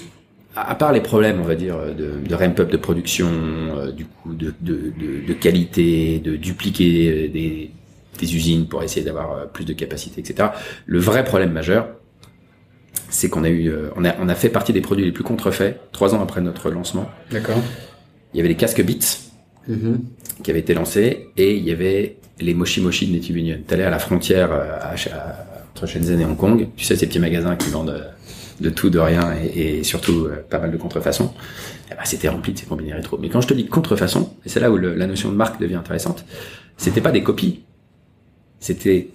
à, 0.55 0.75
part 0.75 0.91
les 0.91 1.01
problèmes, 1.01 1.41
on 1.41 1.43
va 1.43 1.55
dire, 1.55 1.75
de, 1.95 2.19
de 2.23 2.35
ramp-up 2.35 2.69
de 2.69 2.77
production, 2.77 3.27
euh, 3.31 3.91
du 3.91 4.05
coup, 4.05 4.35
de, 4.35 4.53
de, 4.61 4.93
de, 4.95 5.25
de 5.27 5.33
qualité, 5.33 6.19
de 6.19 6.35
dupliquer 6.35 7.29
des, 7.29 7.71
des 8.19 8.35
usines 8.35 8.67
pour 8.67 8.83
essayer 8.83 9.03
d'avoir 9.03 9.47
plus 9.47 9.65
de 9.65 9.73
capacité, 9.73 10.21
etc. 10.21 10.49
Le 10.85 10.99
vrai 10.99 11.23
problème 11.23 11.51
majeur, 11.51 11.87
c'est 13.09 13.27
qu'on 13.27 13.43
a 13.43 13.49
eu, 13.49 13.73
on 13.95 14.05
a, 14.05 14.13
on 14.19 14.29
a 14.29 14.35
fait 14.35 14.49
partie 14.49 14.71
des 14.71 14.81
produits 14.81 15.05
les 15.05 15.11
plus 15.11 15.23
contrefaits 15.23 15.79
trois 15.91 16.13
ans 16.13 16.21
après 16.21 16.41
notre 16.41 16.69
lancement. 16.69 17.09
D'accord. 17.31 17.57
Il 18.35 18.37
y 18.37 18.39
avait 18.39 18.49
les 18.49 18.55
casques 18.57 18.83
Beats 18.83 19.29
Mhm. 19.67 20.01
qui 20.43 20.51
avaient 20.51 20.59
été 20.59 20.73
lancés 20.73 21.29
et 21.37 21.55
il 21.55 21.63
y 21.63 21.71
avait 21.71 22.17
les 22.39 22.53
Moshi 22.53 22.81
Moshi 22.81 23.07
de 23.07 23.13
Native 23.13 23.37
Union. 23.37 23.57
T'allais 23.67 23.83
à 23.83 23.89
la 23.89 23.99
frontière 23.99 24.51
euh, 24.51 24.77
à, 24.79 24.93
à- 24.93 25.45
entre 25.71 25.85
Shenzhen 25.87 26.19
et 26.19 26.25
Hong 26.25 26.35
Kong, 26.37 26.67
tu 26.75 26.83
sais 26.83 26.95
ces 26.95 27.07
petits 27.07 27.19
magasins 27.19 27.55
qui 27.55 27.69
vendent 27.69 28.03
de 28.59 28.69
tout, 28.69 28.89
de 28.89 28.99
rien 28.99 29.33
et, 29.41 29.77
et 29.79 29.83
surtout 29.83 30.25
euh, 30.25 30.43
pas 30.49 30.59
mal 30.59 30.71
de 30.71 30.77
contrefaçons. 30.77 31.33
Eh 31.91 31.95
ben, 31.95 32.01
c'était 32.03 32.27
rempli 32.29 32.53
de 32.53 32.59
ces 32.59 32.65
combinés 32.65 32.93
rétro. 32.93 33.17
Mais 33.17 33.29
quand 33.29 33.39
je 33.41 33.47
te 33.47 33.53
dis 33.53 33.65
contrefaçon, 33.67 34.33
et 34.45 34.49
c'est 34.49 34.59
là 34.59 34.69
où 34.71 34.77
le- 34.77 34.95
la 34.95 35.07
notion 35.07 35.29
de 35.31 35.35
marque 35.35 35.59
devient 35.61 35.75
intéressante, 35.75 36.25
c'était 36.77 37.01
pas 37.01 37.11
des 37.11 37.23
copies, 37.23 37.63
c'était 38.59 39.09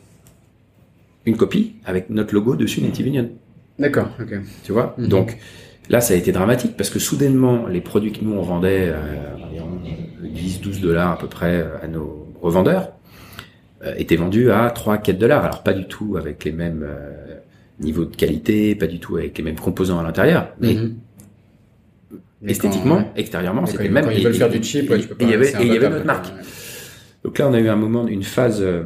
une 1.26 1.37
copie 1.37 1.74
avec 1.84 2.10
notre 2.10 2.34
logo 2.34 2.56
dessus 2.56 2.80
Native 2.82 3.06
Union. 3.06 3.30
D'accord. 3.78 4.08
Ok. 4.20 4.34
Tu 4.64 4.72
vois? 4.72 4.94
Mhm. 4.98 5.08
Donc 5.08 5.37
là, 5.90 6.00
ça 6.00 6.14
a 6.14 6.16
été 6.16 6.32
dramatique 6.32 6.76
parce 6.76 6.90
que 6.90 6.98
soudainement, 6.98 7.66
les 7.66 7.80
produits 7.80 8.12
que 8.12 8.22
nous 8.24 8.32
on 8.34 8.42
vendait 8.42 8.88
euh, 8.88 9.34
environ 9.46 9.78
10-12 10.22 10.80
dollars 10.80 11.12
à 11.12 11.18
peu 11.18 11.26
près 11.26 11.66
à 11.82 11.87
nos 11.88 12.28
revendeurs 12.40 12.92
euh, 13.85 13.94
étaient 13.97 14.16
vendus 14.16 14.51
à 14.51 14.68
3-4 14.68 15.18
dollars. 15.18 15.44
Alors 15.44 15.62
pas 15.62 15.73
du 15.73 15.87
tout 15.87 16.16
avec 16.16 16.44
les 16.44 16.53
mêmes 16.53 16.85
euh, 16.87 17.35
niveaux 17.81 18.05
de 18.05 18.14
qualité, 18.16 18.75
pas 18.75 18.87
du 18.87 18.99
tout 19.01 19.16
avec 19.16 19.37
les 19.38 19.44
mêmes 19.44 19.59
composants 19.59 19.99
à 19.99 20.03
l'intérieur, 20.03 20.49
mais 20.61 20.75
Mhm. 20.75 20.94
Esthétiquement, 22.47 22.97
quand- 22.97 23.12
extérieurement, 23.16 23.64
c'était 23.64 23.88
même. 23.88 24.05
quand 24.05 24.11
ils 24.11 24.20
et- 24.20 24.25
veulent 24.25 24.35
faire 24.35 24.51
du 24.51 24.62
cheap, 24.62 24.85
et- 24.87 24.92
ouais, 24.92 25.01
tu 25.01 25.09
peux 25.09 25.14
et 25.14 25.16
pas. 25.16 25.25
il 25.25 25.31
y 25.31 25.35
avait, 25.35 25.44
c'est 25.47 25.62
et 25.62 25.66
il 25.66 25.73
y 25.73 25.77
avait 25.77 25.88
notre 25.88 26.05
marque. 26.05 26.27
Donc 27.25 27.38
là, 27.38 27.49
on 27.49 27.55
a 27.55 27.59
eu 27.59 27.68
un 27.68 27.77
moment, 27.77 28.07
une 28.07 28.23
phase, 28.23 28.61
euh, 28.61 28.83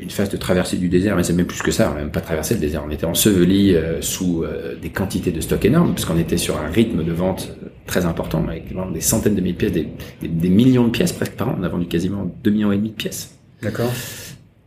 une 0.00 0.10
phase 0.10 0.28
de 0.28 0.36
traversée 0.36 0.76
du 0.76 0.88
désert, 0.88 1.14
mais 1.16 1.22
c'est 1.22 1.32
même 1.34 1.46
plus 1.46 1.62
que 1.62 1.70
ça. 1.70 1.90
On 1.90 1.94
n'a 1.94 2.00
même 2.00 2.10
pas 2.10 2.20
traversé 2.20 2.54
le 2.54 2.60
désert. 2.60 2.82
On 2.86 2.90
était 2.90 3.04
enseveli 3.06 3.74
euh, 3.76 4.02
sous 4.02 4.42
euh, 4.42 4.74
des 4.80 4.88
quantités 4.90 5.30
de 5.30 5.40
stock 5.40 5.64
énormes, 5.64 5.92
parce 5.94 6.04
qu'on 6.04 6.18
était 6.18 6.36
sur 6.36 6.58
un 6.60 6.66
rythme 6.68 7.04
de 7.04 7.12
vente 7.12 7.54
très 7.86 8.04
important, 8.06 8.46
avec 8.46 8.72
vraiment 8.72 8.90
des 8.90 9.00
centaines 9.00 9.34
de 9.34 9.40
milliers 9.40 9.52
de 9.54 9.58
pièces, 9.58 9.72
des, 9.72 9.88
des- 10.22 10.28
des 10.28 10.48
millions 10.48 10.84
de 10.86 10.90
pièces 10.90 11.12
presque 11.12 11.32
par 11.34 11.48
an. 11.48 11.56
On 11.58 11.62
a 11.62 11.68
vendu 11.68 11.86
quasiment 11.86 12.30
2 12.44 12.50
millions 12.50 12.72
et 12.72 12.76
demi 12.76 12.90
de 12.90 12.94
pièces. 12.94 13.36
D'accord. 13.62 13.90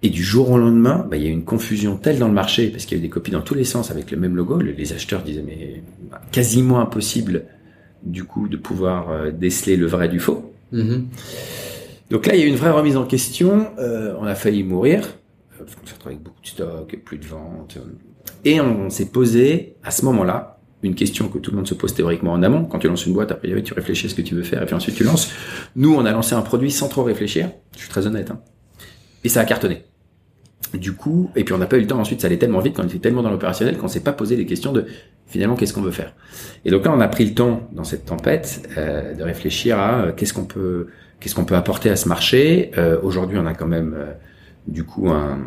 Et 0.04 0.10
du 0.10 0.23
jour 0.23 0.51
au 0.51 0.58
lendemain, 0.58 1.08
bah, 1.10 1.17
il 1.17 1.23
y 1.23 1.25
a 1.25 1.30
eu 1.30 1.34
une 1.34 1.45
confusion 1.45 1.97
telle 1.97 2.19
dans 2.19 2.28
le 2.28 2.34
marché, 2.34 2.67
parce 2.69 2.86
qu'il 2.86 2.97
y 2.97 2.99
a 2.99 3.04
eu 3.04 3.08
des 3.08 3.10
copies 3.10 3.32
dans 3.32 3.41
tous 3.41 3.56
les 3.56 3.63
sens 3.63 3.89
avec 3.91 4.12
le 4.12 4.17
même 4.17 4.36
logo. 4.36 4.58
Le- 4.60 4.71
Les 4.71 4.93
acheteurs 4.93 5.23
disaient, 5.23 5.43
mais 5.45 5.82
bah, 6.12 6.21
quasiment 6.32 6.80
impossible, 6.80 7.45
du 8.04 8.23
coup, 8.23 8.47
de 8.47 8.58
pouvoir 8.58 9.10
euh, 9.10 9.32
déceler 9.32 9.78
le 9.78 9.88
vrai 9.88 10.08
du 10.10 10.19
faux. 10.19 10.54
Mhm. 10.71 11.08
Donc 12.12 12.28
là, 12.28 12.36
il 12.36 12.39
y 12.39 12.43
a 12.43 12.45
eu 12.45 12.49
une 12.49 12.56
vraie 12.56 12.69
remise 12.71 12.97
en 12.97 13.06
question. 13.06 13.67
Euh, 13.80 14.13
on 14.19 14.25
a 14.25 14.36
failli 14.36 14.63
mourir 14.63 14.99
euh, 15.60 15.63
parce 15.63 15.75
qu'on 15.75 15.88
s'est 15.88 15.93
retrouvé 15.93 16.13
avec 16.15 16.23
beaucoup 16.23 16.41
de 16.41 16.47
stock, 16.47 16.99
plus 17.04 17.17
de 17.17 17.25
ventes. 17.25 17.78
Et 18.43 18.62
on 18.62 18.91
s'est 18.91 19.08
posé 19.08 19.75
à 19.84 19.89
ce 19.89 20.06
moment-là 20.06 20.55
une 20.86 20.95
question 20.95 21.28
que 21.28 21.38
tout 21.38 21.52
le 21.52 21.58
monde 21.58 21.67
se 21.67 21.74
pose 21.74 21.93
théoriquement 21.93 22.34
en 22.34 22.43
amont. 22.43 22.65
Quand 22.65 22.80
tu 22.80 22.88
lances 22.88 23.06
une 23.06 23.13
boîte, 23.13 23.32
a 23.32 23.36
priori, 23.36 23.63
tu 23.63 23.74
réfléchis 23.74 24.08
à 24.08 24.10
ce 24.10 24.15
que 24.15 24.21
tu 24.21 24.36
veux 24.36 24.43
faire 24.43 24.62
et 24.62 24.65
puis 24.65 24.76
ensuite 24.76 24.95
tu 24.95 25.04
lances. 25.04 25.32
Nous, 25.76 25.93
on 25.93 26.06
a 26.06 26.12
lancé 26.12 26.36
un 26.36 26.41
produit 26.41 26.71
sans 26.71 26.88
trop 26.88 27.04
réfléchir. 27.04 27.50
Je 27.74 27.80
suis 27.80 27.89
très 27.89 28.08
honnête. 28.08 28.32
Hein. 28.32 28.39
Et 29.24 29.30
ça 29.30 29.41
a 29.41 29.45
cartonné. 29.45 29.84
Du 30.74 30.93
coup, 30.93 31.30
et 31.36 31.43
puis 31.43 31.54
on 31.54 31.58
n'a 31.58 31.67
pas 31.67 31.78
eu 31.78 31.82
le 31.82 31.88
temps 31.88 32.00
ensuite, 32.00 32.21
ça 32.21 32.28
allait 32.28 32.38
tellement 32.38 32.60
vite, 32.60 32.76
qu'on 32.76 32.84
était 32.84 33.00
tellement 33.00 33.21
dans 33.21 33.30
l'opérationnel 33.30 33.78
qu'on 33.78 33.88
s'est 33.88 34.02
pas 34.02 34.12
posé 34.12 34.36
les 34.36 34.45
questions 34.45 34.74
de 34.74 34.86
finalement 35.28 35.56
qu'est-ce 35.56 35.74
qu'on 35.74 35.82
veut 35.82 35.91
faire? 35.91 36.13
Et 36.65 36.71
donc 36.71 36.86
là, 36.86 36.91
on 36.93 37.00
a 37.00 37.08
pris 37.08 37.26
le 37.26 37.34
temps 37.34 37.67
dans 37.71 37.84
cette 37.84 38.06
tempête 38.06 38.67
euh, 38.78 39.13
de 39.13 39.24
réfléchir 39.24 39.80
à 39.80 40.02
euh, 40.02 40.12
qu'est-ce 40.12 40.34
qu'on 40.34 40.45
peut 40.45 41.56
apporter 41.56 41.89
à 41.89 41.95
ce 41.95 42.08
marché. 42.10 42.71
Euh, 42.78 43.00
Aujourd'hui, 43.04 43.38
on 43.38 43.45
a 43.45 43.54
quand 43.54 43.67
même 43.67 43.95
du 44.67 44.84
coup 44.84 45.10
un, 45.10 45.39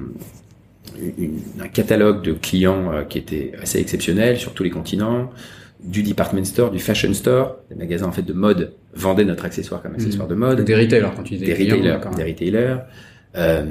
une- 1.18 1.40
un 1.61 1.68
catalogue 1.68 2.22
de 2.22 2.33
clients 2.33 2.92
euh, 2.92 3.03
qui 3.05 3.18
était 3.18 3.53
assez 3.62 3.79
exceptionnel 3.79 4.37
sur 4.38 4.53
tous 4.55 4.62
les 4.62 4.70
continents, 4.70 5.31
du 5.83 6.03
department 6.03 6.44
store, 6.44 6.70
du 6.70 6.79
fashion 6.81 7.12
store, 7.14 7.57
des 7.70 7.77
magasins 7.77 8.07
en 8.07 8.12
fait 8.12 8.22
de 8.22 8.33
mode 8.33 8.72
vendaient 8.94 9.24
notre 9.24 9.44
accessoire 9.44 9.81
comme 9.83 9.94
accessoire 9.94 10.27
de 10.27 10.35
mode, 10.35 10.64
Des 10.64 10.74
retailers 10.74 11.11
quand 11.14 11.22
tu 11.22 11.35
dis 11.37 11.44
des 11.44 11.53
retailers, 11.55 11.98
des 12.16 12.24
retailers. 12.24 12.77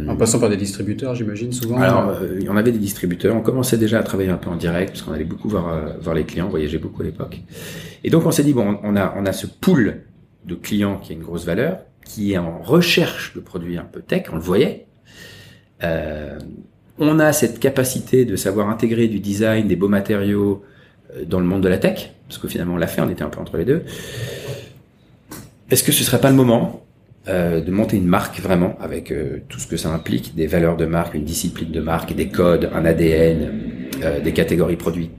en 0.07 0.15
passant 0.15 0.39
par 0.39 0.49
des 0.49 0.55
distributeurs, 0.55 1.15
j'imagine 1.15 1.51
souvent. 1.51 1.77
Alors, 1.77 2.13
on 2.49 2.55
avait 2.55 2.71
des 2.71 2.77
distributeurs. 2.79 3.35
On 3.35 3.41
commençait 3.41 3.77
déjà 3.77 3.99
à 3.99 4.03
travailler 4.03 4.29
un 4.29 4.37
peu 4.37 4.49
en 4.49 4.55
direct 4.55 4.91
parce 4.91 5.01
qu'on 5.01 5.11
allait 5.11 5.25
beaucoup 5.25 5.49
voir 5.49 5.97
voir 5.99 6.15
les 6.15 6.23
clients, 6.23 6.45
on 6.47 6.49
voyageait 6.49 6.77
beaucoup 6.77 7.01
à 7.01 7.05
l'époque. 7.05 7.41
Et 8.05 8.09
donc 8.09 8.25
on 8.25 8.31
s'est 8.31 8.43
dit 8.43 8.53
bon, 8.53 8.79
on 8.83 8.95
a 8.95 9.13
on 9.17 9.25
a 9.25 9.33
ce 9.33 9.47
pool 9.47 10.03
de 10.45 10.55
clients 10.55 10.97
qui 10.99 11.11
a 11.11 11.15
une 11.15 11.23
grosse 11.23 11.43
valeur, 11.45 11.79
qui 12.05 12.31
est 12.31 12.37
en 12.37 12.59
recherche 12.59 13.33
de 13.35 13.41
produits 13.41 13.77
un 13.77 13.83
peu 13.83 13.99
tech, 14.01 14.27
on 14.31 14.35
le 14.35 14.41
voyait. 14.41 14.85
Euh, 15.83 16.39
on 16.99 17.19
a 17.19 17.33
cette 17.33 17.59
capacité 17.59 18.25
de 18.25 18.35
savoir 18.35 18.69
intégrer 18.69 19.07
du 19.07 19.19
design, 19.19 19.67
des 19.67 19.75
beaux 19.75 19.87
matériaux 19.87 20.63
euh, 21.15 21.25
dans 21.25 21.39
le 21.39 21.45
monde 21.45 21.61
de 21.61 21.69
la 21.69 21.77
tech, 21.77 22.11
parce 22.27 22.39
que 22.39 22.47
finalement 22.47 22.75
on 22.75 22.77
l'a 22.77 22.87
fait, 22.87 23.01
on 23.01 23.09
était 23.09 23.23
un 23.23 23.29
peu 23.29 23.39
entre 23.39 23.57
les 23.57 23.65
deux. 23.65 23.83
Est-ce 25.69 25.83
que 25.83 25.91
ce 25.91 26.03
serait 26.03 26.21
pas 26.21 26.29
le 26.29 26.35
moment 26.35 26.83
euh, 27.29 27.59
de 27.59 27.71
monter 27.71 27.97
une 27.97 28.07
marque 28.07 28.39
vraiment 28.39 28.77
avec 28.79 29.11
euh, 29.11 29.39
tout 29.49 29.59
ce 29.59 29.67
que 29.67 29.75
ça 29.75 29.89
implique, 29.89 30.33
des 30.33 30.47
valeurs 30.47 30.77
de 30.77 30.85
marque, 30.85 31.13
une 31.13 31.25
discipline 31.25 31.71
de 31.71 31.81
marque, 31.81 32.15
des 32.15 32.29
codes, 32.29 32.69
un 32.73 32.85
ADN, 32.85 33.51
euh, 34.01 34.21
des 34.21 34.31
catégories 34.31 34.77
produits 34.77 35.09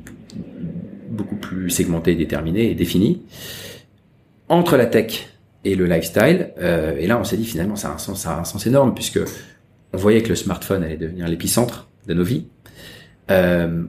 beaucoup 1.10 1.36
plus 1.36 1.68
segmentées, 1.68 2.14
déterminées 2.14 2.70
et 2.70 2.74
définies 2.74 3.20
entre 4.48 4.78
la 4.78 4.86
tech 4.86 5.28
et 5.64 5.74
le 5.74 5.84
lifestyle. 5.84 6.54
Et 6.98 7.06
là, 7.06 7.18
on 7.18 7.24
s'est 7.24 7.36
dit 7.36 7.44
finalement, 7.44 7.76
ça 7.76 7.94
a 7.94 7.98
ça 7.98 8.30
a 8.30 8.40
un 8.40 8.44
sens 8.44 8.66
énorme 8.66 8.94
puisque 8.94 9.20
on 9.92 9.96
voyait 9.96 10.22
que 10.22 10.28
le 10.28 10.34
smartphone 10.34 10.82
allait 10.82 10.96
devenir 10.96 11.28
l'épicentre 11.28 11.88
de 12.06 12.14
nos 12.14 12.24
vies. 12.24 12.46
Euh, 13.30 13.84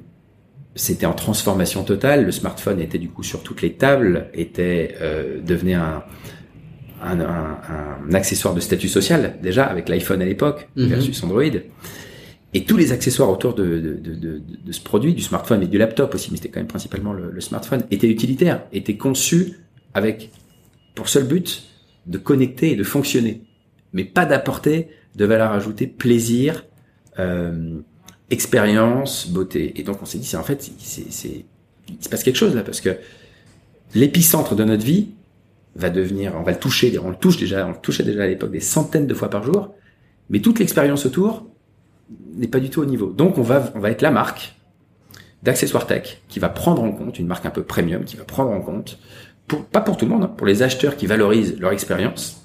c'était 0.76 1.06
en 1.06 1.14
transformation 1.14 1.84
totale. 1.84 2.26
Le 2.26 2.32
smartphone 2.32 2.80
était 2.80 2.98
du 2.98 3.10
coup 3.10 3.24
sur 3.24 3.44
toutes 3.44 3.62
les 3.62 3.74
tables, 3.74 4.30
était 4.34 4.96
euh, 5.02 5.42
devenait 5.42 5.74
un, 5.74 6.04
un, 7.02 7.20
un, 7.20 7.58
un, 8.08 8.14
accessoire 8.14 8.54
de 8.54 8.60
statut 8.60 8.88
social 8.88 9.38
déjà 9.42 9.66
avec 9.66 9.90
l'iPhone 9.90 10.22
à 10.22 10.26
l'époque 10.26 10.70
mhm. 10.76 10.88
versus 10.88 11.24
Android. 11.24 11.44
Et 12.54 12.64
tous 12.64 12.78
les 12.78 12.92
accessoires 12.92 13.30
autour 13.30 13.54
de, 13.54 13.64
de, 13.64 13.94
de, 13.96 14.42
de, 14.66 14.72
ce 14.72 14.82
produit, 14.82 15.14
du 15.14 15.22
smartphone 15.22 15.62
et 15.62 15.68
du 15.68 15.78
laptop 15.78 16.16
aussi, 16.16 16.32
mais 16.32 16.38
c'était 16.38 16.50
quand 16.50 16.60
même 16.60 16.68
principalement 16.68 17.14
le, 17.14 17.30
le 17.30 17.42
smartphone, 17.42 17.84
étaient 17.92 18.10
utilitaires, 18.10 18.64
étaient 18.74 18.98
conçus 18.98 19.54
avec 19.94 20.32
pour 20.96 21.10
seul 21.10 21.26
but 21.26 21.64
de 22.08 22.18
connecter 22.18 22.72
et 22.72 22.76
de 22.76 22.84
fonctionner, 22.84 23.44
mais 23.94 24.04
pas 24.04 24.26
d'apporter 24.26 24.88
de 25.20 25.26
valeur 25.26 25.52
ajoutée, 25.52 25.86
plaisir, 25.86 26.66
euh, 27.20 27.80
expérience, 28.30 29.30
beauté. 29.30 29.80
Et 29.80 29.84
donc 29.84 30.02
on 30.02 30.06
s'est 30.06 30.18
dit, 30.18 30.26
c'est 30.26 30.38
en 30.38 30.44
fait, 30.44 30.72
c'est, 30.80 31.46
il 31.88 32.04
se 32.04 32.10
passe 32.10 32.24
quelque 32.24 32.38
chose 32.38 32.56
là, 32.56 32.64
parce 32.64 32.82
que 32.82 32.98
l'épicentre 33.94 34.56
de 34.56 34.64
notre 34.64 34.84
vie 34.84 35.10
va 35.76 35.90
devenir, 35.90 36.34
on 36.38 36.44
va 36.44 36.54
le 36.54 36.58
toucher, 36.58 36.98
on 37.00 37.10
le 37.10 37.16
touche 37.16 37.38
déjà, 37.38 37.68
on 37.68 37.72
le 37.72 37.78
touchait 37.82 38.04
déjà 38.04 38.24
à 38.24 38.28
l'époque 38.28 38.52
des 38.52 38.62
centaines 38.62 39.08
de 39.08 39.14
fois 39.14 39.30
par 39.30 39.44
jour, 39.44 39.76
mais 40.30 40.40
toute 40.40 40.60
l'expérience 40.60 41.06
autour 41.06 41.46
n'est 42.36 42.48
pas 42.48 42.60
du 42.60 42.70
tout 42.70 42.82
au 42.82 42.86
niveau. 42.86 43.12
Donc 43.12 43.38
on 43.38 43.44
va, 43.44 43.72
on 43.76 43.80
va 43.80 43.92
être 43.92 44.02
la 44.02 44.12
marque 44.12 44.56
d'accessoires 45.44 45.86
tech 45.86 46.22
qui 46.30 46.40
va 46.40 46.50
prendre 46.50 46.82
en 46.82 46.92
compte 46.92 47.20
une 47.20 47.28
marque 47.28 47.46
un 47.46 47.52
peu 47.52 47.64
premium, 47.64 48.06
qui 48.06 48.16
va 48.16 48.24
prendre 48.24 48.52
en 48.52 48.62
compte 48.62 49.00
pas 49.72 49.82
pour 49.82 49.98
tout 49.98 50.06
le 50.06 50.12
monde, 50.12 50.24
hein, 50.24 50.34
pour 50.38 50.48
les 50.48 50.62
acheteurs 50.64 50.96
qui 50.96 51.08
valorisent 51.08 51.60
leur 51.60 51.72
expérience, 51.72 52.39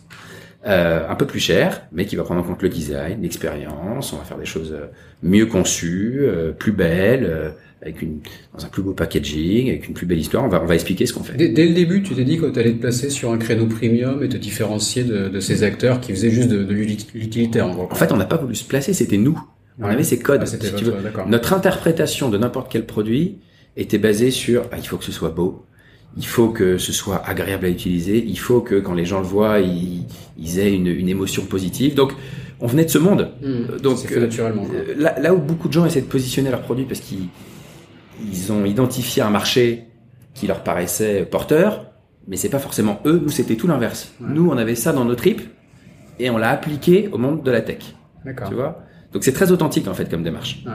euh, 0.66 1.09
un 1.09 1.14
peu 1.14 1.27
plus 1.27 1.40
cher, 1.40 1.83
mais 1.92 2.07
qui 2.07 2.16
va 2.16 2.22
prendre 2.22 2.40
en 2.40 2.44
compte 2.44 2.62
le 2.62 2.68
design, 2.68 3.20
l'expérience. 3.22 4.12
On 4.12 4.16
va 4.16 4.24
faire 4.24 4.38
des 4.38 4.46
choses 4.46 4.72
euh, 4.72 4.87
mieux 5.22 5.46
conçues, 5.46 6.20
euh, 6.20 6.53
plus 6.53 6.72
belles, 6.72 7.27
euh, 7.29 7.50
avec 7.83 8.00
une 8.00 8.20
dans 8.57 8.64
un 8.64 8.68
plus 8.68 8.83
beau 8.83 8.92
packaging, 8.92 9.68
avec 9.68 9.88
une 9.88 9.94
plus 9.94 10.07
belle 10.07 10.18
histoire. 10.18 10.44
On 10.44 10.48
va 10.48 10.62
on 10.62 10.66
va 10.66 10.74
expliquer 10.74 11.07
ce 11.07 11.12
qu'on 11.12 11.22
fait. 11.22 11.37
Dès, 11.37 11.48
dès, 11.50 11.66
le 11.66 11.74
début, 11.74 12.03
tu 12.03 12.14
t'es 12.14 12.24
dit 12.24 12.38
que 12.38 12.46
tu 12.46 12.59
allais 12.59 12.72
te 12.72 12.81
placer 12.81 13.11
sur 13.11 13.31
un 13.31 13.38
créneau 13.38 13.66
premium 13.66 14.22
et 14.22 14.29
te 14.29 14.38
différencier 14.38 15.05
de, 15.05 15.29
de 15.29 15.40
ces 15.40 15.64
acteurs 15.64 16.00
qui 16.00 16.12
faisaient 16.12 16.31
juste 16.31 16.48
de, 16.48 16.64
de 16.64 16.72
l'utilitaire. 16.72 17.66
En, 17.66 17.88
en 17.90 17.94
fait, 17.94 18.11
on 18.12 18.16
n'a 18.16 18.24
pas 18.24 18.38
voulu 18.38 18.55
se 18.55 18.64
placer, 18.64 18.94
c'était 18.94 19.18
nous. 19.18 19.38
On 19.81 19.87
avait 19.87 20.05
ces 20.05 20.18
codes. 20.18 20.40
Ah, 20.42 20.46
si 20.46 20.85
veux. 20.85 20.94
Notre 21.27 21.53
interprétation 21.53 22.31
de 22.31 22.38
n'importe 22.38 22.70
quel 22.70 22.87
produit 22.87 23.38
était 23.77 23.98
basée 23.98 24.31
sur 24.31 24.66
ah, 24.70 24.77
il 24.79 24.87
faut 24.87 24.96
que 24.96 25.05
ce 25.05 25.12
soit 25.12 25.31
beau, 25.31 25.64
il 26.16 26.27
faut 26.27 26.48
que 26.48 26.79
ce 26.79 26.92
soit 26.92 27.22
agréable 27.27 27.66
à 27.66 27.68
utiliser, 27.68 28.24
il 28.24 28.38
faut 28.38 28.61
que 28.61 28.77
quand 28.77 28.94
les 28.94 29.05
gens 29.05 29.18
le 29.18 29.27
voient, 29.27 29.61
ils, 29.61 30.05
ils 30.38 30.59
aient 30.59 30.72
une, 30.72 30.87
une, 30.87 31.09
émotion 31.09 31.44
positive. 31.44 31.94
Donc, 31.94 32.12
on 32.61 32.66
venait 32.66 32.85
de 32.85 32.90
ce 32.90 32.98
monde. 32.98 33.33
Mmh, 33.42 33.81
Donc, 33.83 33.98
fait 33.98 34.20
naturellement. 34.20 34.64
Euh, 34.72 34.94
là, 34.96 35.18
là, 35.18 35.35
où 35.35 35.38
beaucoup 35.38 35.68
de 35.68 35.72
gens 35.72 35.85
essaient 35.85 36.03
de 36.03 36.07
positionner 36.07 36.50
leurs 36.50 36.62
produits 36.62 36.85
parce 36.85 37.00
qu'ils 37.00 37.29
ils 38.24 38.53
ont 38.53 38.64
identifié 38.64 39.22
un 39.22 39.31
marché 39.31 39.85
qui 40.35 40.46
leur 40.46 40.62
paraissait 40.62 41.24
porteur, 41.29 41.87
mais 42.29 42.37
c'est 42.37 42.48
pas 42.48 42.61
forcément 42.61 43.00
eux. 43.07 43.20
Nous, 43.22 43.31
c'était 43.31 43.57
tout 43.57 43.66
l'inverse. 43.66 44.12
Ouais. 44.20 44.29
Nous, 44.31 44.48
on 44.48 44.57
avait 44.57 44.77
ça 44.77 44.92
dans 44.92 45.05
nos 45.05 45.16
tripes 45.16 45.42
et 46.20 46.31
on 46.31 46.38
l'a 46.38 46.50
appliqué 46.50 47.09
au 47.11 47.18
monde 47.18 47.42
de 47.42 47.50
la 47.50 47.61
tech. 47.61 47.94
D'accord. 48.24 48.48
Tu 48.48 48.55
vois? 48.55 48.83
Donc, 49.12 49.24
c'est 49.24 49.33
très 49.33 49.50
authentique 49.50 49.88
en 49.88 49.94
fait 49.94 50.09
comme 50.09 50.22
démarche. 50.22 50.62
Ouais. 50.64 50.72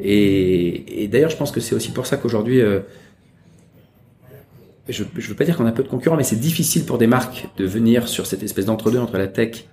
Et, 0.00 1.04
et 1.04 1.08
d'ailleurs, 1.08 1.30
je 1.30 1.36
pense 1.36 1.52
que 1.52 1.60
c'est 1.60 1.74
aussi 1.74 1.92
pour 1.92 2.06
ça 2.06 2.16
qu'aujourd'hui. 2.16 2.60
Euh, 2.60 2.80
je 4.88 5.02
ne 5.02 5.22
veux 5.22 5.34
pas 5.34 5.44
dire 5.44 5.56
qu'on 5.56 5.66
a 5.66 5.72
peu 5.72 5.82
de 5.82 5.88
concurrents, 5.88 6.16
mais 6.16 6.22
c'est 6.22 6.40
difficile 6.40 6.84
pour 6.84 6.98
des 6.98 7.06
marques 7.06 7.48
de 7.56 7.64
venir 7.64 8.08
sur 8.08 8.26
cette 8.26 8.42
espèce 8.42 8.66
d'entre-deux 8.66 8.98
entre 8.98 9.18
la 9.18 9.26
tech 9.26 9.66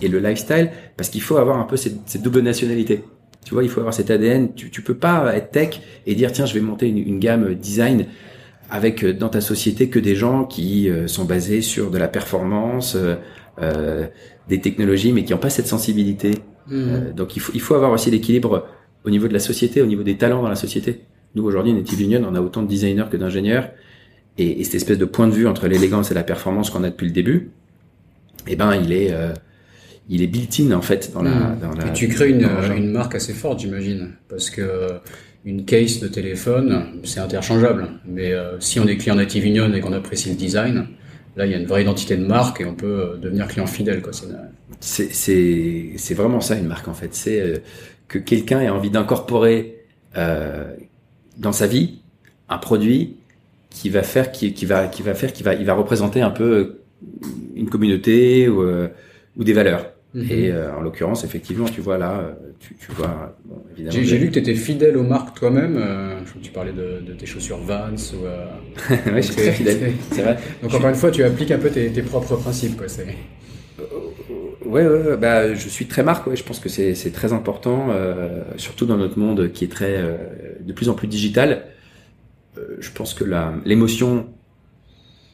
et 0.00 0.08
le 0.08 0.18
lifestyle, 0.18 0.70
parce 0.96 1.08
qu'il 1.08 1.22
faut 1.22 1.36
avoir 1.36 1.58
un 1.58 1.64
peu 1.64 1.76
cette, 1.76 1.96
cette, 2.06 2.22
double 2.22 2.40
nationalité. 2.40 3.04
Tu 3.44 3.54
vois, 3.54 3.64
il 3.64 3.68
faut 3.68 3.80
avoir 3.80 3.94
cet 3.94 4.10
ADN. 4.10 4.54
Tu, 4.54 4.70
tu 4.70 4.82
peux 4.82 4.96
pas 4.96 5.34
être 5.36 5.50
tech 5.50 5.80
et 6.06 6.14
dire 6.14 6.30
tiens, 6.32 6.46
je 6.46 6.54
vais 6.54 6.60
monter 6.60 6.88
une, 6.88 6.98
une 6.98 7.18
gamme 7.18 7.54
design 7.54 8.06
avec 8.70 9.04
euh, 9.04 9.12
dans 9.12 9.28
ta 9.28 9.40
société 9.40 9.88
que 9.88 9.98
des 9.98 10.16
gens 10.16 10.44
qui 10.44 10.88
euh, 10.88 11.06
sont 11.06 11.24
basés 11.24 11.60
sur 11.60 11.90
de 11.90 11.98
la 11.98 12.08
performance, 12.08 12.96
euh, 12.96 13.16
euh 13.60 14.06
des 14.48 14.60
technologies, 14.60 15.12
mais 15.12 15.22
qui 15.22 15.32
n'ont 15.32 15.38
pas 15.38 15.50
cette 15.50 15.68
sensibilité. 15.68 16.32
Mmh. 16.66 17.12
donc 17.16 17.36
il 17.36 17.40
faut, 17.40 17.52
il 17.54 17.60
faut 17.60 17.74
avoir 17.74 17.92
aussi 17.92 18.10
l'équilibre 18.10 18.66
au 19.04 19.10
niveau 19.10 19.28
de 19.28 19.32
la 19.32 19.38
société, 19.38 19.82
au 19.82 19.86
niveau 19.86 20.02
des 20.02 20.16
talents 20.16 20.42
dans 20.42 20.48
la 20.48 20.56
société. 20.56 21.02
Nous 21.36 21.44
aujourd'hui, 21.44 21.72
Native 21.72 22.02
Union, 22.02 22.22
on 22.28 22.34
a 22.34 22.40
autant 22.40 22.62
de 22.62 22.68
designers 22.68 23.06
que 23.10 23.16
d'ingénieurs 23.16 23.68
et, 24.38 24.60
et, 24.60 24.64
cette 24.64 24.76
espèce 24.76 24.98
de 24.98 25.04
point 25.04 25.26
de 25.26 25.32
vue 25.32 25.46
entre 25.46 25.68
l'élégance 25.68 26.10
et 26.10 26.14
la 26.14 26.22
performance 26.22 26.70
qu'on 26.70 26.84
a 26.84 26.90
depuis 26.90 27.06
le 27.06 27.12
début, 27.12 27.50
eh 28.46 28.56
ben 28.56 28.74
il 28.74 28.92
est 28.92 29.12
euh, 29.12 29.32
il 30.08 30.22
est 30.22 30.26
built-in 30.26 30.72
en 30.72 30.82
fait 30.82 31.12
dans 31.12 31.22
la, 31.22 31.30
mmh. 31.30 31.58
dans 31.60 31.72
la 31.72 31.88
Et 31.88 31.92
tu 31.92 32.08
crées 32.08 32.30
une, 32.30 32.48
une 32.76 32.90
marque 32.90 33.14
assez 33.14 33.32
forte, 33.32 33.60
j'imagine, 33.60 34.12
parce 34.28 34.50
que 34.50 35.00
une 35.44 35.64
case 35.64 36.00
de 36.00 36.08
téléphone, 36.08 37.00
c'est 37.04 37.20
interchangeable. 37.20 37.88
Mais 38.06 38.32
euh, 38.32 38.60
si 38.60 38.78
on 38.78 38.86
est 38.86 38.96
client 38.96 39.16
Native 39.16 39.44
Union 39.44 39.72
et 39.72 39.80
qu'on 39.80 39.92
apprécie 39.92 40.28
le 40.28 40.36
design, 40.36 40.86
là, 41.36 41.46
il 41.46 41.52
y 41.52 41.54
a 41.54 41.58
une 41.58 41.66
vraie 41.66 41.82
identité 41.82 42.16
de 42.16 42.24
marque 42.24 42.60
et 42.60 42.64
on 42.64 42.74
peut 42.74 42.86
euh, 42.86 43.16
devenir 43.16 43.48
client 43.48 43.66
fidèle. 43.66 44.02
Quoi. 44.02 44.12
C'est, 44.80 45.12
c'est, 45.12 45.92
c'est 45.96 46.14
vraiment 46.14 46.40
ça 46.40 46.56
une 46.56 46.66
marque 46.66 46.88
en 46.88 46.94
fait. 46.94 47.14
C'est 47.14 47.40
euh, 47.40 47.58
que 48.08 48.18
quelqu'un 48.18 48.60
ait 48.60 48.68
envie 48.68 48.90
d'incorporer 48.90 49.84
euh, 50.16 50.74
dans 51.38 51.52
sa 51.52 51.66
vie 51.66 52.00
un 52.48 52.58
produit 52.58 53.16
qui 53.72 53.90
va 53.90 54.02
faire, 54.02 54.32
qui, 54.32 54.52
qui 54.52 54.66
va, 54.66 54.86
qui 54.86 55.02
va 55.02 55.14
faire, 55.14 55.32
qui 55.32 55.42
va, 55.42 55.54
il 55.54 55.64
va 55.64 55.74
représenter 55.74 56.20
un 56.20 56.30
peu 56.30 56.80
une 57.56 57.68
communauté 57.68 58.48
ou, 58.48 58.62
euh, 58.62 58.88
ou 59.36 59.44
des 59.44 59.52
valeurs. 59.52 59.92
-hmm. 60.14 60.30
Et 60.30 60.50
euh, 60.50 60.76
en 60.76 60.82
l'occurrence, 60.82 61.24
effectivement, 61.24 61.64
tu 61.64 61.80
vois 61.80 61.98
là, 61.98 62.36
tu, 62.60 62.76
tu 62.82 62.92
vois, 62.92 63.36
bon, 63.44 63.58
évidemment. 63.72 64.04
J'ai 64.08 64.18
lu 64.18 64.26
que 64.28 64.34
tu 64.34 64.38
étais 64.40 64.54
fidèle 64.54 64.96
aux 64.96 65.08
marques 65.14 65.34
toi-même. 65.38 65.76
Euh, 65.78 66.20
tu 66.42 66.50
parlais 66.52 66.72
de, 66.72 66.88
de, 67.08 67.12
tes 67.18 67.26
chaussures 67.26 67.62
Vans 67.70 68.02
ou. 68.14 68.20
oui, 69.14 69.22
je 69.22 69.28
suis 69.28 69.36
très 69.36 69.52
fidèle. 69.52 69.78
C'est 70.12 70.22
vrai. 70.22 70.36
Donc 70.60 70.70
je 70.70 70.76
encore 70.76 70.90
une 70.90 71.00
fois, 71.02 71.10
tu 71.10 71.22
appliques 71.24 71.54
un 71.58 71.62
peu 71.64 71.70
tes, 71.70 71.90
tes 71.96 72.02
propres 72.02 72.36
principes, 72.36 72.76
quoi. 72.76 72.88
C'est. 72.88 73.06
Ouais, 74.64 74.86
ouais, 74.86 75.02
ouais, 75.02 75.16
bah, 75.16 75.54
je 75.54 75.68
suis 75.68 75.86
très 75.86 76.02
marque. 76.02 76.26
Ouais, 76.26 76.36
je 76.36 76.44
pense 76.44 76.60
que 76.60 76.68
c'est 76.68 77.12
très 77.12 77.32
important, 77.32 77.88
euh, 77.90 78.42
surtout 78.56 78.86
dans 78.86 78.96
notre 78.96 79.18
monde 79.18 79.52
qui 79.52 79.64
est 79.64 79.68
très, 79.68 79.96
euh, 79.96 80.16
de 80.60 80.72
plus 80.72 80.88
en 80.88 80.94
plus 80.94 81.08
digital. 81.08 81.64
Euh, 82.58 82.76
je 82.80 82.90
pense 82.90 83.14
que 83.14 83.24
l'émotion 83.64 84.28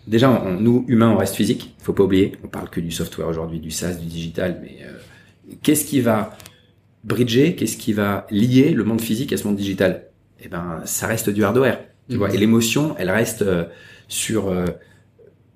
déjà, 0.06 0.30
on, 0.30 0.60
nous, 0.60 0.84
humains, 0.88 1.10
on 1.10 1.16
reste 1.16 1.34
physique. 1.34 1.74
Il 1.78 1.84
faut 1.84 1.92
pas 1.92 2.04
oublier. 2.04 2.32
On 2.44 2.48
parle 2.48 2.70
que 2.70 2.80
du 2.80 2.90
software 2.90 3.28
aujourd'hui, 3.28 3.60
du 3.60 3.70
SaaS, 3.70 3.94
du 3.94 4.06
digital. 4.06 4.60
Mais 4.62 4.78
euh, 4.82 4.92
qu'est-ce 5.62 5.84
qui 5.84 6.00
va 6.00 6.36
bridger, 7.04 7.54
qu'est-ce 7.54 7.76
qui 7.76 7.92
va 7.92 8.26
lier 8.30 8.70
le 8.70 8.84
monde 8.84 9.00
physique 9.00 9.32
à 9.32 9.36
ce 9.36 9.46
monde 9.46 9.56
digital? 9.56 10.04
Eh 10.40 10.48
ben, 10.48 10.82
ça 10.84 11.06
reste 11.06 11.30
du 11.30 11.44
hardware. 11.44 11.80
Tu 12.08 12.14
mmh. 12.14 12.18
vois. 12.18 12.32
Et 12.32 12.38
l'émotion, 12.38 12.94
elle 12.98 13.10
reste 13.10 13.42
euh, 13.42 13.64
sur 14.08 14.54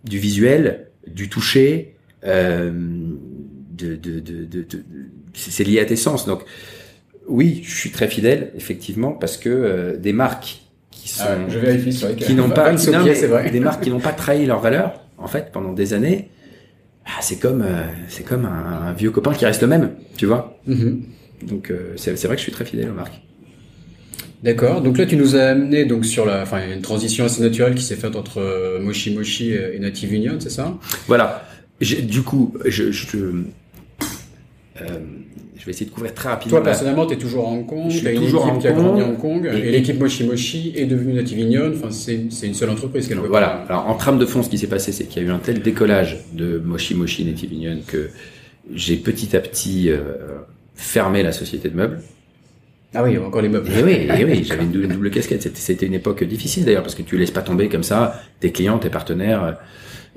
du 0.05 0.18
visuel, 0.18 0.88
du 1.07 1.29
toucher. 1.29 1.94
de, 2.22 2.70
de, 3.72 3.96
de, 3.96 4.20
de, 4.20 4.62
de 4.62 4.85
c'est 5.33 5.64
lié 5.64 5.81
à 5.81 5.87
tes 5.87 5.96
sens. 5.96 6.27
Donc, 6.27 6.42
oui, 7.27 7.62
je 7.64 7.75
suis 7.75 7.90
très 7.90 8.09
fidèle, 8.09 8.53
effectivement, 8.55 9.12
parce 9.12 9.38
que 9.38 9.96
des 9.96 10.12
marques 10.12 10.62
qui 11.03 11.09
sont 11.09 11.25
ah, 11.27 11.49
je 11.49 11.59
vérifie, 11.59 11.91
vrai 11.91 12.15
qui 12.15 12.35
n'ont 12.35 12.49
pas 12.61 12.75
qui, 12.75 12.91
non, 12.91 13.01
vrai. 13.01 13.51
des 13.51 13.61
marques 13.61 13.83
qui 13.83 13.91
n'ont 13.91 13.99
pas 14.01 14.12
trahi 14.12 14.47
leur 14.47 14.61
valeur 14.61 15.01
en 15.19 15.27
fait 15.27 15.51
pendant 15.53 15.73
des 15.73 15.95
années 15.95 16.29
ah, 17.05 17.21
c'est 17.21 17.38
comme 17.41 17.62
euh, 17.62 17.83
c'est 18.09 18.25
comme 18.25 18.45
un, 18.45 18.88
un, 18.88 18.93
vieux 18.93 19.11
copain 19.11 19.35
qui 19.35 19.45
reste 19.45 19.62
le 19.62 19.69
même 19.69 19.91
tu 20.17 20.27
vois 20.27 20.59
mm 20.67 20.75
-hmm. 20.75 21.49
donc 21.51 21.71
euh, 21.71 21.95
c'est 21.97 22.27
vrai 22.27 22.37
que 22.37 22.43
je 22.43 22.47
suis 22.49 22.53
très 22.53 22.65
fidèle 22.65 22.91
aux 22.91 23.01
marques 23.03 23.21
D'accord. 24.49 24.81
Donc 24.87 24.99
là, 24.99 25.07
tu 25.07 25.17
nous 25.23 25.33
as 25.37 25.45
amené 25.55 25.85
donc 25.93 26.05
sur 26.05 26.25
la, 26.27 26.43
enfin, 26.43 26.59
une 26.77 26.83
transition 26.83 27.25
assez 27.25 27.41
naturelle 27.49 27.77
qui 27.77 27.85
s'est 27.88 28.01
faite 28.05 28.17
entre 28.23 28.38
euh, 28.41 28.85
Moshi 28.87 29.15
Moshi 29.17 29.47
et 29.75 29.79
Native 29.79 30.12
Union, 30.12 30.35
c'est 30.41 30.55
ça? 30.59 30.65
Voilà. 31.07 31.27
Du 32.17 32.23
coup, 32.29 32.45
je, 32.77 32.91
je 32.91 33.07
euh, 34.81 34.99
je 35.62 35.66
vais 35.66 35.70
essayer 35.70 35.87
de 35.87 35.92
couvrir 35.92 36.12
très 36.12 36.29
rapidement. 36.29 36.59
Toi, 36.59 36.64
personnellement, 36.64 37.07
tu 37.07 37.14
es 37.14 37.16
toujours 37.16 37.46
à 37.46 37.53
Hong 37.53 37.64
Kong, 37.64 37.88
as 37.88 38.11
une 38.11 38.20
toujours 38.20 38.48
équipe 38.48 38.62
qui 38.62 38.66
a 38.66 38.72
grandi 38.72 39.01
à 39.01 39.07
Hong 39.07 39.16
Kong, 39.16 39.46
et, 39.46 39.70
l'équipe 39.70 40.01
Moshi 40.01 40.25
Moshi 40.25 40.72
est 40.75 40.87
devenue 40.87 41.12
Native 41.12 41.38
Union, 41.38 41.70
enfin, 41.72 41.92
c'est 41.92 42.16
une 42.16 42.55
seule 42.55 42.70
entreprise 42.70 43.07
qu'elle 43.07 43.18
Voilà. 43.18 43.64
Alors, 43.68 43.88
en 43.88 43.94
trame 43.94 44.18
de 44.18 44.27
fond, 44.27 44.42
ce 44.42 44.48
qui 44.48 44.59
s'est 44.59 44.66
passé, 44.66 44.90
c'est 44.90 45.05
qu'il 45.05 45.22
y 45.22 45.25
a 45.25 45.29
eu 45.29 45.31
un 45.31 45.38
tel 45.38 45.62
décollage 45.62 46.18
de 46.33 46.59
Moshi 46.59 46.96
Moshi 46.96 47.25
Native 47.25 47.53
Union 47.53 47.79
que 47.87 48.11
j'ai 48.75 48.96
petit 48.96 49.37
à 49.37 49.40
petit 49.40 49.88
euh, 49.88 50.01
fermé 50.75 51.22
la 51.22 51.31
société 51.31 51.68
de 51.68 51.77
meubles. 51.77 52.01
Ah 52.92 53.05
oui, 53.05 53.16
encore 53.16 53.40
les 53.40 53.48
meubles. 53.48 53.70
Et 53.70 53.85
oui, 53.85 54.09
et 54.18 54.25
oui 54.25 54.42
j'avais 54.48 54.64
une, 54.64 54.72
double 54.72 55.12
casquette. 55.12 55.48
C'était 55.57 55.87
une 55.87 55.94
époque 55.94 56.25
difficile 56.25 56.64
d'ailleurs, 56.64 56.83
parce 56.83 56.96
que 56.96 57.03
tu 57.03 57.16
laisses 57.16 57.31
pas 57.31 57.42
tomber 57.42 57.68
comme 57.68 57.85
ça 57.85 58.20
tes 58.40 58.51
clients, 58.51 58.81
tes 58.81 58.90
partenaires 58.90 59.59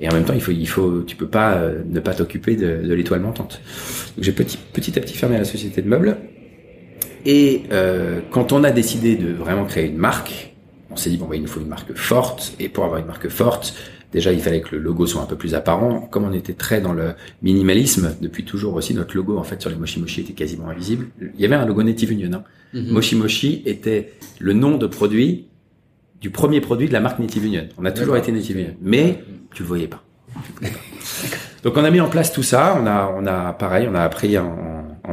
et 0.00 0.08
en 0.08 0.12
même 0.12 0.24
temps, 0.24 0.34
il 0.34 0.42
faut, 0.42 0.52
il 0.52 0.68
faut, 0.68 1.02
tu 1.02 1.16
peux 1.16 1.26
pas 1.26 1.54
euh, 1.54 1.82
ne 1.88 2.00
pas 2.00 2.12
t'occuper 2.12 2.56
de, 2.56 2.86
de 2.86 2.94
l'étoile 2.94 3.20
montante. 3.20 3.60
Donc 4.16 4.24
j'ai 4.24 4.32
petit, 4.32 4.58
petit 4.72 4.98
à 4.98 5.02
petit 5.02 5.16
fermé 5.16 5.38
la 5.38 5.44
société 5.44 5.80
de 5.80 5.88
meubles. 5.88 6.18
Et 7.24 7.62
euh, 7.72 8.20
quand 8.30 8.52
on 8.52 8.62
a 8.62 8.70
décidé 8.70 9.16
de 9.16 9.32
vraiment 9.32 9.64
créer 9.64 9.86
une 9.86 9.96
marque, 9.96 10.54
on 10.90 10.96
s'est 10.96 11.10
dit 11.10 11.16
bon, 11.16 11.26
bah, 11.26 11.36
il 11.36 11.42
nous 11.42 11.48
faut 11.48 11.60
une 11.60 11.68
marque 11.68 11.94
forte. 11.94 12.54
Et 12.60 12.68
pour 12.68 12.84
avoir 12.84 13.00
une 13.00 13.06
marque 13.06 13.28
forte, 13.28 13.74
déjà 14.12 14.32
il 14.32 14.40
fallait 14.40 14.60
que 14.60 14.76
le 14.76 14.82
logo 14.82 15.06
soit 15.06 15.22
un 15.22 15.26
peu 15.26 15.36
plus 15.36 15.54
apparent. 15.54 16.00
Comme 16.10 16.24
on 16.24 16.32
était 16.34 16.52
très 16.52 16.82
dans 16.82 16.92
le 16.92 17.14
minimalisme 17.42 18.14
depuis 18.20 18.44
toujours 18.44 18.74
aussi, 18.74 18.92
notre 18.92 19.16
logo 19.16 19.38
en 19.38 19.44
fait 19.44 19.60
sur 19.60 19.70
les 19.70 19.76
Moshi 19.76 19.98
Moshi 19.98 20.20
était 20.20 20.34
quasiment 20.34 20.68
invisible. 20.68 21.06
Il 21.20 21.40
y 21.40 21.46
avait 21.46 21.56
un 21.56 21.64
logo 21.64 21.82
Native 21.82 22.12
Union. 22.12 22.30
Hein. 22.34 22.44
Mm-hmm. 22.74 22.92
Moshi 22.92 23.16
Moshi 23.16 23.62
était 23.64 24.12
le 24.38 24.52
nom 24.52 24.76
de 24.76 24.86
produit 24.86 25.46
du 26.20 26.30
premier 26.30 26.60
produit 26.60 26.88
de 26.88 26.92
la 26.92 27.00
marque 27.00 27.18
Native 27.18 27.44
Union. 27.44 27.68
On 27.78 27.84
a 27.84 27.92
toujours 27.92 28.16
été 28.16 28.32
Native 28.32 28.56
Union, 28.56 28.74
mais 28.80 29.22
tu 29.56 29.62
le 29.62 29.68
voyais 29.68 29.88
pas. 29.88 30.02
Donc 31.62 31.78
on 31.78 31.84
a 31.84 31.90
mis 31.90 32.00
en 32.00 32.10
place 32.10 32.30
tout 32.30 32.42
ça. 32.42 32.78
On 32.78 32.86
a, 32.86 33.10
on 33.16 33.26
a 33.26 33.54
pareil, 33.54 33.88
on 33.90 33.94
a 33.94 34.02
appris 34.02 34.36
en, 34.36 34.52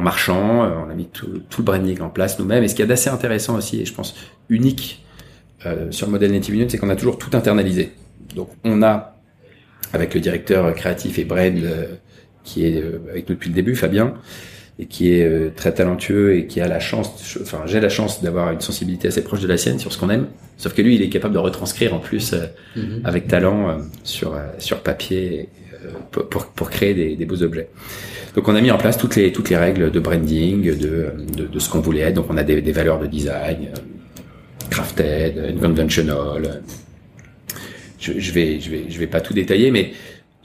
marchant. 0.00 0.64
Euh, 0.64 0.70
on 0.86 0.90
a 0.90 0.94
mis 0.94 1.06
tout, 1.06 1.42
le 1.58 1.62
branding 1.62 2.00
en 2.02 2.10
place 2.10 2.38
nous-mêmes. 2.38 2.62
Et 2.62 2.68
ce 2.68 2.74
qui 2.74 2.82
est 2.82 2.86
d'assez 2.86 3.08
intéressant 3.08 3.56
aussi, 3.56 3.80
et 3.80 3.86
je 3.86 3.94
pense 3.94 4.14
unique 4.50 5.02
euh, 5.64 5.90
sur 5.90 6.06
le 6.06 6.12
modèle 6.12 6.30
Native 6.30 6.54
Union, 6.54 6.66
c'est 6.68 6.76
qu'on 6.76 6.90
a 6.90 6.96
toujours 6.96 7.16
tout 7.16 7.34
internalisé. 7.34 7.94
Donc 8.36 8.50
on 8.64 8.82
a 8.82 9.16
avec 9.94 10.12
le 10.12 10.20
directeur 10.20 10.74
créatif 10.74 11.18
et 11.18 11.24
brand 11.24 11.56
euh, 11.56 11.86
qui 12.42 12.66
est 12.66 12.84
avec 13.10 13.26
nous 13.30 13.36
depuis 13.36 13.48
le 13.48 13.54
début, 13.54 13.74
Fabien 13.74 14.14
et 14.78 14.86
qui 14.86 15.12
est 15.12 15.24
euh, 15.24 15.50
très 15.54 15.72
talentueux 15.72 16.36
et 16.36 16.46
qui 16.46 16.60
a 16.60 16.66
la 16.66 16.80
chance, 16.80 17.38
enfin 17.40 17.62
j'ai 17.66 17.80
la 17.80 17.88
chance 17.88 18.22
d'avoir 18.22 18.50
une 18.50 18.60
sensibilité 18.60 19.08
assez 19.08 19.22
proche 19.22 19.40
de 19.40 19.46
la 19.46 19.56
sienne 19.56 19.78
sur 19.78 19.92
ce 19.92 19.98
qu'on 19.98 20.10
aime. 20.10 20.26
Sauf 20.56 20.74
que 20.74 20.82
lui, 20.82 20.96
il 20.96 21.02
est 21.02 21.10
capable 21.10 21.34
de 21.34 21.38
retranscrire 21.38 21.94
en 21.94 22.00
plus 22.00 22.32
euh, 22.32 22.46
mhm. 22.76 23.02
avec 23.04 23.28
talent 23.28 23.68
euh, 23.68 23.74
sur 24.02 24.36
sur 24.58 24.80
papier 24.80 25.48
pour, 26.10 26.46
pour, 26.46 26.70
créer 26.70 26.94
des, 26.94 27.14
des, 27.14 27.26
beaux 27.26 27.42
objets. 27.42 27.68
Donc 28.34 28.48
on 28.48 28.54
a 28.54 28.60
mis 28.62 28.70
en 28.70 28.78
place 28.78 28.96
toutes 28.96 29.16
les 29.16 29.32
toutes 29.32 29.50
les 29.50 29.56
règles 29.56 29.90
de 29.90 30.00
branding, 30.00 30.62
de 30.62 31.10
de, 31.36 31.46
de 31.46 31.58
ce 31.58 31.68
qu'on 31.68 31.80
voulait 31.80 32.00
être. 32.00 32.14
Donc 32.14 32.26
on 32.30 32.36
a 32.36 32.42
des, 32.42 32.60
des 32.60 32.72
valeurs 32.72 32.98
de 32.98 33.06
design, 33.06 33.68
crafted, 34.70 35.56
conventional. 35.60 36.62
Je, 38.00 38.18
je 38.18 38.32
vais 38.32 38.58
je 38.58 38.70
vais 38.70 38.84
je 38.88 38.98
vais 38.98 39.06
pas 39.06 39.20
tout 39.20 39.34
détailler, 39.34 39.70
mais 39.70 39.92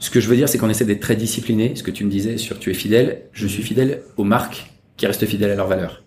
ce 0.00 0.10
que 0.10 0.18
je 0.18 0.28
veux 0.28 0.36
dire, 0.36 0.48
c'est 0.48 0.58
qu'on 0.58 0.70
essaie 0.70 0.86
d'être 0.86 1.00
très 1.00 1.14
discipliné. 1.14 1.76
Ce 1.76 1.82
que 1.82 1.90
tu 1.90 2.04
me 2.04 2.10
disais 2.10 2.38
sur 2.38 2.58
tu 2.58 2.70
es 2.70 2.74
fidèle, 2.74 3.22
je 3.32 3.46
suis 3.46 3.62
fidèle 3.62 4.02
aux 4.16 4.24
marques 4.24 4.72
qui 4.96 5.06
restent 5.06 5.26
fidèles 5.26 5.50
à 5.50 5.54
leurs 5.54 5.68
valeurs. 5.68 6.02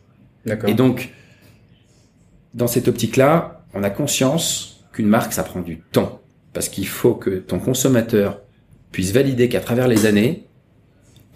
D'accord. 0.45 0.69
Et 0.69 0.73
donc, 0.73 1.11
dans 2.55 2.67
cette 2.67 2.87
optique-là, 2.87 3.63
on 3.73 3.83
a 3.83 3.91
conscience 3.91 4.83
qu'une 4.91 5.07
marque, 5.07 5.31
ça 5.31 5.43
prend 5.43 5.61
du 5.61 5.77
temps. 5.79 6.21
Parce 6.53 6.69
qu'il 6.69 6.87
faut 6.87 7.13
que 7.13 7.29
ton 7.29 7.59
consommateur 7.59 8.41
puisse 8.91 9.11
valider 9.11 9.47
qu'à 9.47 9.59
travers 9.59 9.87
les 9.87 10.05
années, 10.07 10.43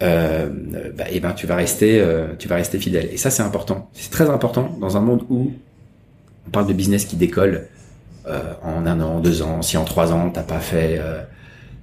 euh, 0.02 0.48
bah, 0.96 1.04
eh 1.10 1.20
ben, 1.20 1.32
tu 1.32 1.46
vas 1.46 1.56
rester, 1.56 2.00
euh, 2.00 2.34
tu 2.38 2.48
vas 2.48 2.56
rester 2.56 2.78
fidèle. 2.78 3.08
Et 3.12 3.16
ça, 3.16 3.30
c'est 3.30 3.42
important. 3.42 3.88
C'est 3.94 4.10
très 4.10 4.28
important 4.28 4.76
dans 4.80 4.96
un 4.96 5.00
monde 5.00 5.24
où 5.28 5.52
on 6.46 6.50
parle 6.50 6.66
de 6.66 6.72
business 6.72 7.04
qui 7.04 7.16
décolle 7.16 7.66
euh, 8.26 8.52
en 8.62 8.84
un 8.84 9.00
an, 9.00 9.20
deux 9.20 9.42
ans. 9.42 9.62
Si 9.62 9.76
en 9.76 9.84
trois 9.84 10.12
ans, 10.12 10.30
t'as 10.30 10.42
pas 10.42 10.60
fait 10.60 10.98
euh, 10.98 11.22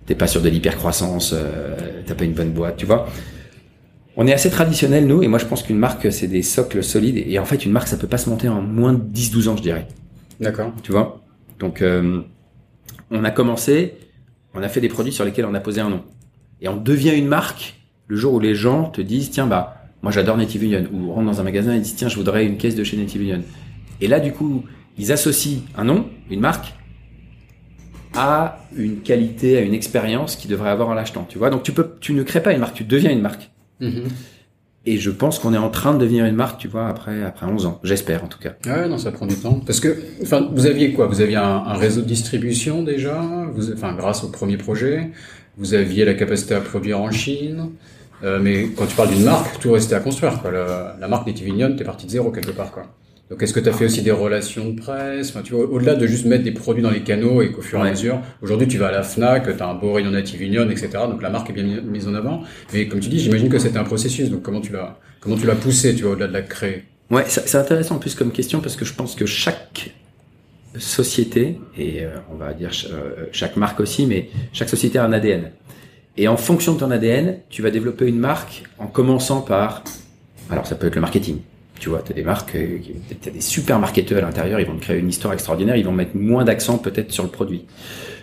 t'es 0.06 0.15
pas 0.15 0.28
sûr 0.28 0.41
de 0.41 0.50
l'hypercroissance, 0.50 1.34
euh, 1.34 2.02
t'as 2.06 2.15
pas 2.15 2.26
une 2.26 2.34
bonne 2.34 2.52
boîte, 2.52 2.78
tu 2.78 2.86
vois. 2.86 3.08
On 4.18 4.28
est 4.28 4.34
assez 4.34 4.50
traditionnel 4.50 5.08
nous, 5.08 5.24
et 5.24 5.28
moi 5.28 5.39
je 5.39 5.46
pense 5.46 5.63
qu'une 5.63 5.78
marque 5.78 6.12
c'est 6.12 6.28
des 6.28 6.41
socles 6.41 6.84
solides, 6.84 7.24
et 7.28 7.39
en 7.39 7.46
fait 7.46 7.65
une 7.65 7.72
marque 7.72 7.88
ça 7.88 7.98
peut 7.98 8.08
pas 8.08 8.18
se 8.18 8.30
monter 8.30 8.48
en 8.48 8.62
moins 8.62 8.94
de 8.94 9.00
10-12 9.00 9.50
ans, 9.50 9.58
je 9.58 9.62
dirais. 9.62 9.88
D'accord. 10.39 10.72
Tu 10.84 10.91
vois? 10.91 11.22
Donc 11.60 11.82
euh, 11.82 12.22
on 13.12 13.24
a 13.24 13.32
commencé, 13.32 13.96
on 14.54 14.62
a 14.63 14.70
fait 14.70 14.82
des 14.82 14.89
produits 14.89 15.13
sur 15.13 15.26
lesquels 15.26 15.46
on 15.46 15.54
a 15.54 15.60
posé 15.60 15.82
un 15.82 15.89
nom, 15.89 16.04
et 16.62 16.70
on 16.70 16.78
devient 16.78 17.15
une 17.15 17.28
marque 17.28 17.76
le 18.08 18.15
jour 18.15 18.34
où 18.34 18.39
les 18.39 18.56
gens 18.56 18.86
te 18.86 19.02
disent 19.02 19.32
tiens 19.32 19.48
bah 19.48 19.82
moi 20.02 20.12
j'adore 20.12 20.38
Native 20.38 20.63
Union, 20.63 20.84
ou 20.94 21.12
rentrent 21.12 21.32
dans 21.32 21.41
un 21.41 21.44
magasin 21.44 21.74
et 21.74 21.80
disent 21.80 21.96
tiens 21.96 22.08
je 22.10 22.15
voudrais 22.15 22.46
une 22.46 22.58
caisse 22.58 22.76
de 22.76 22.84
chez 22.84 22.96
Native 22.96 23.22
Union. 23.22 23.41
Et 24.02 24.08
là 24.08 24.20
du 24.20 24.32
coup 24.32 24.63
ils 24.98 25.12
associent 25.12 25.60
un 25.76 25.84
nom, 25.84 26.08
une 26.30 26.39
marque, 26.39 26.74
à 28.15 28.60
une 28.75 29.01
qualité, 29.01 29.58
à 29.58 29.62
une 29.62 29.73
expérience 29.73 30.36
qu'il 30.36 30.49
devrait 30.49 30.69
avoir 30.69 30.89
en 30.89 30.93
l'achetant. 30.93 31.25
Tu 31.28 31.38
vois, 31.38 31.49
donc 31.49 31.63
tu 31.63 31.71
peux, 31.71 31.91
tu 31.99 32.13
ne 32.13 32.23
crées 32.23 32.41
pas 32.41 32.54
une 32.54 32.60
marque, 32.60 32.75
tu 32.75 32.84
deviens 32.84 33.12
une 33.12 33.21
marque. 33.21 33.49
Mm-hmm. 33.82 34.04
Et 34.88 34.97
je 34.97 35.10
pense 35.10 35.39
qu'on 35.39 35.54
est 35.54 35.58
en 35.58 35.69
train 35.69 35.95
de 35.95 35.99
devenir 35.99 36.25
une 36.25 36.36
marque, 36.36 36.60
tu 36.60 36.67
vois, 36.67 36.88
après 36.88 37.23
après 37.23 37.47
11 37.47 37.65
ans. 37.65 37.80
J'espère 37.84 38.23
en 38.23 38.28
tout 38.28 38.38
cas. 38.38 38.54
Ouais, 38.65 38.88
non, 38.88 38.99
ça 38.99 39.12
prend 39.12 39.25
du 39.25 39.36
temps. 39.36 39.60
Parce 39.65 39.80
que, 39.80 39.97
enfin, 40.21 40.47
vous 40.54 40.67
aviez 40.67 40.93
quoi? 40.93 41.08
Vous 41.08 41.21
aviez 41.21 41.38
un, 41.38 41.73
réseau 41.73 42.01
de 42.01 42.08
distribution 42.08 42.84
déjà, 42.84 43.19
vous, 43.54 43.73
enfin, 43.73 43.93
grâce 43.95 44.23
au 44.23 44.30
premier 44.30 44.58
projet? 44.58 45.10
Vous 45.58 45.73
aviez 45.73 46.06
la 46.06 46.13
capacité 46.13 46.54
à 46.54 46.62
produire 46.62 46.99
en 46.99 47.10
Chine? 47.10 47.71
Euh, 48.23 48.39
mais 48.41 48.69
quand 48.75 48.86
tu 48.86 48.95
parles 48.95 49.10
d'une 49.10 49.23
marque, 49.23 49.60
tout 49.60 49.71
restait 49.71 49.95
à 49.95 49.99
construire. 49.99 50.39
Quoi. 50.41 50.51
La, 50.51 50.95
la 50.99 51.08
marque 51.08 51.25
Native 51.25 51.47
Union, 51.47 51.75
t'es 51.75 51.84
parti 51.84 52.06
de 52.06 52.12
zéro 52.12 52.32
quelque 52.32 52.51
part. 52.51 52.71
Quoi. 52.71 52.84
Donc, 53.32 53.42
est-ce 53.42 53.54
que 53.54 53.60
tu 53.60 53.70
as 53.70 53.74
fait 53.74 53.86
aussi 53.86 54.04
des 54.04 54.12
relations 54.12 54.70
de 54.70 54.80
presse? 54.80 55.30
Enfin, 55.30 55.42
tu 55.42 55.54
vois, 55.54 55.66
Au-delà 55.66 55.96
de 55.96 56.06
juste 56.06 56.26
mettre 56.26 56.44
des 56.44 56.52
produits 56.52 56.84
dans 56.84 56.92
les 56.92 57.02
canaux 57.02 57.42
et 57.42 57.52
qu'au 57.52 57.62
fur 57.62 57.84
et 57.84 57.88
à 57.88 57.92
mesure, 57.92 58.22
aujourd'hui, 58.44 58.68
tu 58.68 58.78
vas 58.78 58.90
à 58.90 58.92
la 58.92 59.02
FNAC, 59.02 59.58
tu 59.58 59.64
as 59.64 59.68
un 59.68 59.74
beau 59.74 59.94
rayon 59.94 60.12
Native 60.12 60.44
Union, 60.44 60.70
etc. 60.70 60.90
Donc, 61.10 61.24
la 61.24 61.32
marque 61.32 61.50
est 61.50 61.54
bien 61.54 61.82
mise 61.82 62.08
en 62.08 62.14
avant. 62.14 62.44
Mais 62.72 62.88
comme 62.88 63.00
tu 63.00 63.10
dis, 63.10 63.20
j'imagine 63.20 63.50
que 63.50 63.58
c'était 63.58 63.80
un 63.80 63.84
processus. 63.84 64.30
Donc, 64.30 64.44
comment 64.44 64.62
tu 64.62 64.72
l'as 64.72 65.00
comment 65.22 65.38
tu 65.38 65.48
l'as 65.48 65.56
poussé, 65.56 65.96
tu 65.96 66.04
vois, 66.04 66.12
au-delà 66.12 66.28
de 66.28 66.34
la 66.34 66.44
créer? 66.44 66.84
Ouais, 67.10 67.24
c'est 67.28 67.56
intéressant 67.58 67.96
en 67.96 68.00
plus 68.00 68.16
comme 68.16 68.32
question 68.32 68.62
parce 68.62 68.76
que 68.76 68.86
je 68.86 68.94
pense 68.94 69.16
que 69.16 69.26
chaque 69.26 69.92
société, 70.78 71.60
et 71.78 72.04
euh, 72.04 72.10
on 72.32 72.36
va 72.36 72.54
dire 72.54 72.72
euh, 72.92 73.26
chaque 73.32 73.56
marque 73.58 73.80
aussi, 73.80 74.06
mais 74.06 74.30
chaque 74.54 74.70
société 74.70 74.98
a 74.98 75.06
un 75.06 75.14
ADN. 75.14 75.52
Et 76.18 76.28
en 76.28 76.38
fonction 76.38 76.74
de 76.74 76.80
ton 76.80 76.92
ADN, 76.92 77.40
tu 77.50 77.62
vas 77.62 77.72
développer 77.72 78.08
une 78.08 78.20
marque 78.20 78.64
en 78.80 78.88
commençant 78.88 79.42
par, 79.42 79.84
alors 80.50 80.66
ça 80.66 80.76
peut 80.76 80.88
être 80.88 80.96
le 80.96 81.02
marketing, 81.02 81.40
tu 81.80 81.90
vois, 81.90 82.02
tu 82.02 82.12
as 82.12 82.16
des 82.16 82.24
marques, 82.24 82.56
euh, 82.56 82.80
tu 83.22 83.30
as 83.30 83.32
des 83.32 83.42
super 83.42 83.80
marketeurs 83.80 84.20
à 84.20 84.22
l'intérieur, 84.22 84.60
ils 84.60 84.66
vont 84.66 84.76
te 84.76 84.82
créer 84.82 85.00
une 85.00 85.10
histoire 85.10 85.34
extraordinaire, 85.34 85.76
ils 85.76 85.86
vont 85.86 85.92
mettre 85.92 86.16
moins 86.16 86.46
d'accent 86.46 86.78
peut-être 86.78 87.12
sur 87.12 87.24
le 87.24 87.30
produit. 87.30 87.66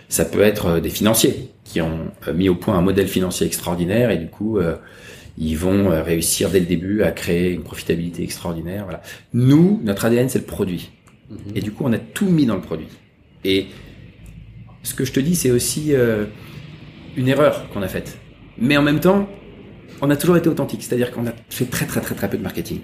Ça 0.09 0.25
peut 0.25 0.41
être 0.41 0.65
euh, 0.67 0.79
des 0.79 0.89
financiers 0.89 1.49
qui 1.63 1.81
ont 1.81 2.11
euh, 2.27 2.33
mis 2.33 2.49
au 2.49 2.55
point 2.55 2.75
un 2.75 2.81
modèle 2.81 3.07
financier 3.07 3.45
extraordinaire 3.45 4.11
et 4.11 4.17
du 4.17 4.27
coup, 4.27 4.59
ils 5.37 5.57
vont 5.57 5.89
réussir 6.03 6.49
dès 6.49 6.59
le 6.59 6.65
début 6.65 7.01
à 7.03 7.11
créer 7.11 7.51
une 7.51 7.63
profitabilité 7.63 8.23
extraordinaire. 8.23 8.83
Voilà. 8.83 9.01
Nous, 9.33 9.79
notre 9.83 10.05
ADN, 10.05 10.29
c'est 10.29 10.39
le 10.39 10.45
produit. 10.45 10.91
Mhm. 11.29 11.37
Et 11.55 11.61
du 11.61 11.71
coup, 11.71 11.83
on 11.85 11.93
a 11.93 11.97
tout 11.97 12.27
mis 12.27 12.45
dans 12.45 12.55
le 12.55 12.61
produit. 12.61 12.87
Et 13.43 13.67
ce 14.83 14.93
que 14.93 15.05
je 15.05 15.11
te 15.11 15.19
dis, 15.19 15.35
c'est 15.35 15.51
aussi 15.51 15.93
une 17.15 17.27
erreur 17.27 17.69
qu'on 17.69 17.81
a 17.81 17.87
faite. 17.87 18.17
Mais 18.57 18.77
en 18.77 18.83
même 18.83 18.99
temps, 18.99 19.27
on 20.01 20.09
a 20.09 20.15
toujours 20.15 20.37
été 20.37 20.49
authentique. 20.49 20.83
C'est-à-dire 20.83 21.11
qu'on 21.11 21.25
a 21.27 21.33
fait 21.49 21.65
très 21.65 21.85
très 21.85 22.01
très 22.01 22.13
très 22.13 22.29
peu 22.29 22.37
de 22.37 22.43
marketing 22.43 22.81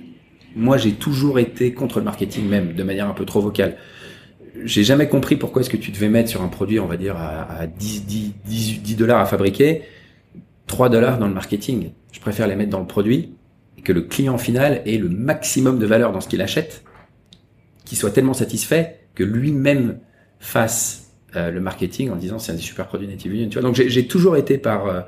moi, 0.56 0.78
j'ai 0.78 0.94
toujours 0.94 1.40
été 1.40 1.74
contre 1.74 2.00
le 2.00 2.06
marketing 2.06 2.48
même, 2.48 2.74
de 2.74 2.84
manière 2.84 3.08
un 3.08 3.14
peu 3.14 3.26
trop 3.26 3.42
vocale. 3.42 3.78
J'ai 4.64 4.84
jamais 4.84 5.08
compris 5.08 5.36
pourquoi 5.36 5.62
est-ce 5.62 5.70
que 5.70 5.78
tu 5.78 5.92
devais 5.92 6.10
mettre 6.10 6.30
sur 6.30 6.42
un 6.42 6.48
produit, 6.48 6.80
on 6.80 6.88
va 6.88 6.98
dire, 6.98 7.16
à, 7.18 7.68
10, 7.68 8.06
10, 8.46 8.82
10 8.82 8.96
dollars 8.96 9.20
à 9.20 9.26
fabriquer, 9.26 9.84
3 10.68 10.90
dollars 10.90 11.18
dans 11.20 11.28
le 11.28 11.34
marketing. 11.34 11.92
Je 12.12 12.20
préfère 12.20 12.48
les 12.48 12.56
mettre 12.56 12.72
dans 12.72 12.80
le 12.80 12.88
produit 12.88 13.36
et 13.78 13.82
que 13.82 13.94
le 13.94 14.02
client 14.02 14.38
final 14.38 14.82
ait 14.86 14.98
le 14.98 15.10
maximum 15.10 15.80
de 15.80 15.86
valeur 15.86 16.12
dans 16.12 16.22
ce 16.22 16.28
qu'il 16.28 16.42
achète, 16.42 16.84
qu'il 17.86 17.98
soit 17.98 18.12
tellement 18.12 18.34
satisfait 18.34 19.00
que 19.16 19.24
lui-même 19.24 20.00
fasse 20.40 21.14
euh, 21.36 21.52
le 21.52 21.62
marketing 21.62 22.10
en 22.10 22.16
disant 22.16 22.40
c'est 22.40 22.52
un 22.52 22.58
super 22.58 22.88
produits 22.88 23.08
Native 23.08 23.34
Union. 23.34 23.50
Tu 23.50 23.60
vois, 23.60 23.62
donc 23.62 23.76
j'ai 23.76 24.08
toujours 24.08 24.36
été 24.36 24.58
par 24.58 24.88
euh, 24.88 25.02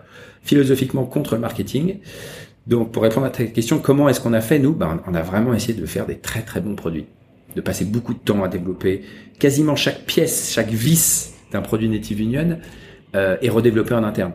philosophiquement 0.43 1.05
contre 1.05 1.35
le 1.35 1.41
marketing. 1.41 1.97
Donc, 2.71 2.93
pour 2.93 3.03
répondre 3.03 3.25
à 3.25 3.29
ta 3.29 3.43
question, 3.43 3.79
comment 3.79 4.07
est-ce 4.07 4.21
qu'on 4.21 4.31
a 4.31 4.39
fait 4.39 4.57
nous? 4.57 4.71
Ben, 4.71 5.01
On 5.05 5.13
a 5.13 5.21
vraiment 5.21 5.53
essayé 5.53 5.73
de 5.73 5.85
faire 5.85 6.05
des 6.05 6.19
très 6.19 6.41
très 6.41 6.61
bons 6.61 6.75
produits, 6.75 7.05
de 7.53 7.59
passer 7.59 7.83
beaucoup 7.83 8.13
de 8.13 8.19
temps 8.19 8.45
à 8.45 8.47
développer 8.47 9.01
quasiment 9.39 9.75
chaque 9.75 10.05
pièce, 10.05 10.53
chaque 10.53 10.69
vis 10.69 11.33
d'un 11.51 11.61
produit 11.61 11.89
Native 11.89 12.21
Union 12.21 12.59
euh, 13.13 13.35
et 13.41 13.49
redévelopper 13.49 13.93
en 13.93 14.05
interne. 14.05 14.31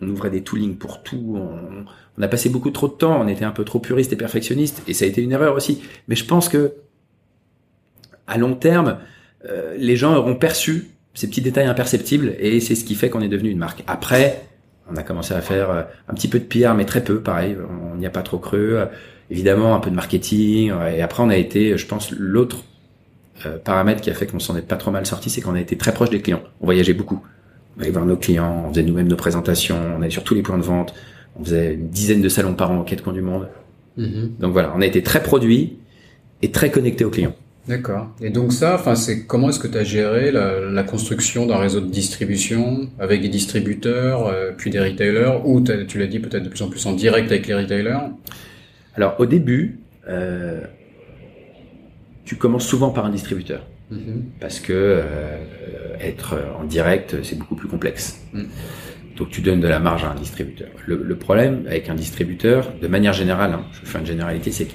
On 0.00 0.08
ouvrait 0.08 0.30
des 0.30 0.42
toolings 0.42 0.76
pour 0.76 1.02
tout. 1.02 1.36
On, 1.36 2.22
a 2.22 2.28
passé 2.28 2.48
beaucoup 2.48 2.70
trop 2.70 2.86
de 2.86 2.92
temps. 2.92 3.20
On 3.20 3.26
était 3.26 3.44
un 3.44 3.50
peu 3.50 3.64
trop 3.64 3.80
puriste 3.80 4.12
et 4.12 4.16
perfectionniste, 4.16 4.84
et 4.86 4.94
ça 4.94 5.04
a 5.04 5.08
été 5.08 5.20
une 5.20 5.32
erreur 5.32 5.56
aussi. 5.56 5.82
Mais 6.06 6.14
je 6.14 6.24
pense 6.24 6.48
que 6.48 6.74
à 8.28 8.38
long 8.38 8.54
terme, 8.54 8.98
euh, 9.46 9.74
les 9.76 9.96
gens 9.96 10.14
auront 10.14 10.36
perçu 10.36 10.90
ces 11.14 11.26
petits 11.26 11.40
détails 11.40 11.66
imperceptibles, 11.66 12.36
et 12.38 12.60
c'est 12.60 12.76
ce 12.76 12.84
qui 12.84 12.94
fait 12.94 13.10
qu'on 13.10 13.20
est 13.20 13.28
devenu 13.28 13.50
une 13.50 13.58
marque. 13.58 13.82
Après, 13.88 14.44
On 14.92 14.96
a 14.96 15.02
commencé 15.02 15.34
à 15.34 15.40
faire 15.40 15.70
euh, 15.70 15.82
un 16.08 16.14
petit 16.14 16.28
peu 16.28 16.38
de 16.38 16.44
pierre, 16.44 16.74
mais 16.74 16.84
très 16.84 17.02
peu, 17.02 17.20
pareil. 17.20 17.56
On 17.92 17.96
n'y 17.96 18.06
a 18.06 18.10
pas 18.10 18.22
trop 18.22 18.38
cru. 18.38 18.76
Euh, 18.76 18.86
évidemment, 19.30 19.74
un 19.74 19.80
peu 19.80 19.90
de 19.90 19.94
marketing. 19.94 20.72
Et 20.94 21.02
après, 21.02 21.22
on 21.22 21.28
a 21.28 21.36
été, 21.36 21.78
je 21.78 21.86
pense, 21.86 22.10
l'autre 22.10 22.64
euh, 23.46 23.58
paramètre 23.58 24.00
qui 24.00 24.10
a 24.10 24.14
fait 24.14 24.26
qu'on 24.26 24.38
s'en 24.38 24.56
est 24.56 24.62
pas 24.62 24.76
trop 24.76 24.90
mal 24.90 25.06
sorti, 25.06 25.30
c'est 25.30 25.40
qu'on 25.40 25.54
a 25.54 25.60
été 25.60 25.76
très 25.76 25.92
proche 25.92 26.10
des 26.10 26.20
clients. 26.20 26.42
On 26.60 26.66
voyageait 26.66 26.94
beaucoup. 26.94 27.22
On 27.76 27.82
allait 27.82 27.90
voir 27.90 28.04
nos 28.04 28.16
clients, 28.16 28.64
on 28.66 28.70
faisait 28.70 28.82
nous-mêmes 28.82 29.08
nos 29.08 29.16
présentations, 29.16 29.78
on 29.96 30.02
allait 30.02 30.10
sur 30.10 30.24
tous 30.24 30.34
les 30.34 30.42
points 30.42 30.58
de 30.58 30.62
vente, 30.62 30.92
on 31.36 31.44
faisait 31.44 31.74
une 31.74 31.88
dizaine 31.88 32.20
de 32.20 32.28
salons 32.28 32.54
par 32.54 32.70
an 32.70 32.80
au 32.80 32.84
quatre 32.84 33.02
coins 33.02 33.12
du 33.12 33.22
monde. 33.22 33.48
Mm-hmm. 33.96 34.38
Donc 34.40 34.52
voilà, 34.52 34.72
on 34.76 34.82
a 34.82 34.86
été 34.86 35.02
très 35.02 35.22
produit 35.22 35.78
et 36.42 36.50
très 36.50 36.70
connecté 36.70 37.04
aux 37.04 37.10
clients. 37.10 37.34
D'accord. 37.68 38.08
Et 38.20 38.30
donc 38.30 38.52
ça, 38.52 38.74
enfin, 38.74 38.94
c'est 38.94 39.26
comment 39.26 39.50
est-ce 39.50 39.58
que 39.58 39.68
tu 39.68 39.78
as 39.78 39.84
géré 39.84 40.32
la, 40.32 40.82
construction 40.82 41.46
d'un 41.46 41.58
réseau 41.58 41.80
de 41.80 41.90
distribution 41.90 42.88
avec 42.98 43.20
des 43.20 43.28
distributeurs, 43.28 44.26
euh, 44.26 44.52
puis 44.56 44.70
des 44.70 44.80
retailers, 44.80 45.40
ou 45.44 45.60
tu 45.60 45.98
l'as 45.98 46.06
dit 46.06 46.18
peut-être 46.18 46.44
de 46.44 46.48
plus 46.48 46.62
en 46.62 46.68
plus 46.68 46.84
en 46.86 46.92
direct 46.92 47.30
avec 47.30 47.46
les 47.46 47.54
retailers? 47.54 48.10
Alors 48.96 49.14
au 49.18 49.26
début, 49.26 49.78
euh, 50.08 50.62
tu 52.24 52.36
commences 52.36 52.66
souvent 52.66 52.90
par 52.90 53.04
un 53.04 53.10
distributeur. 53.10 53.66
Mm-hmm. 53.92 54.22
Parce 54.40 54.60
que 54.60 54.72
euh, 54.72 55.36
être 56.00 56.36
en 56.58 56.64
direct, 56.64 57.22
c'est 57.22 57.38
beaucoup 57.38 57.56
plus 57.56 57.68
complexe. 57.68 58.20
Mm. 58.32 58.44
Donc 59.16 59.28
tu 59.28 59.42
donnes 59.42 59.60
de 59.60 59.68
la 59.68 59.80
marge 59.80 60.02
à 60.04 60.10
un 60.10 60.14
distributeur. 60.14 60.70
Le, 60.86 61.14
problème 61.14 61.64
avec 61.66 61.90
un 61.90 61.94
distributeur, 61.94 62.72
de 62.80 62.88
manière 62.88 63.12
générale, 63.12 63.52
hein, 63.52 63.64
je 63.72 63.86
fais 63.86 63.98
une 63.98 64.06
généralité, 64.06 64.50
c'est 64.50 64.66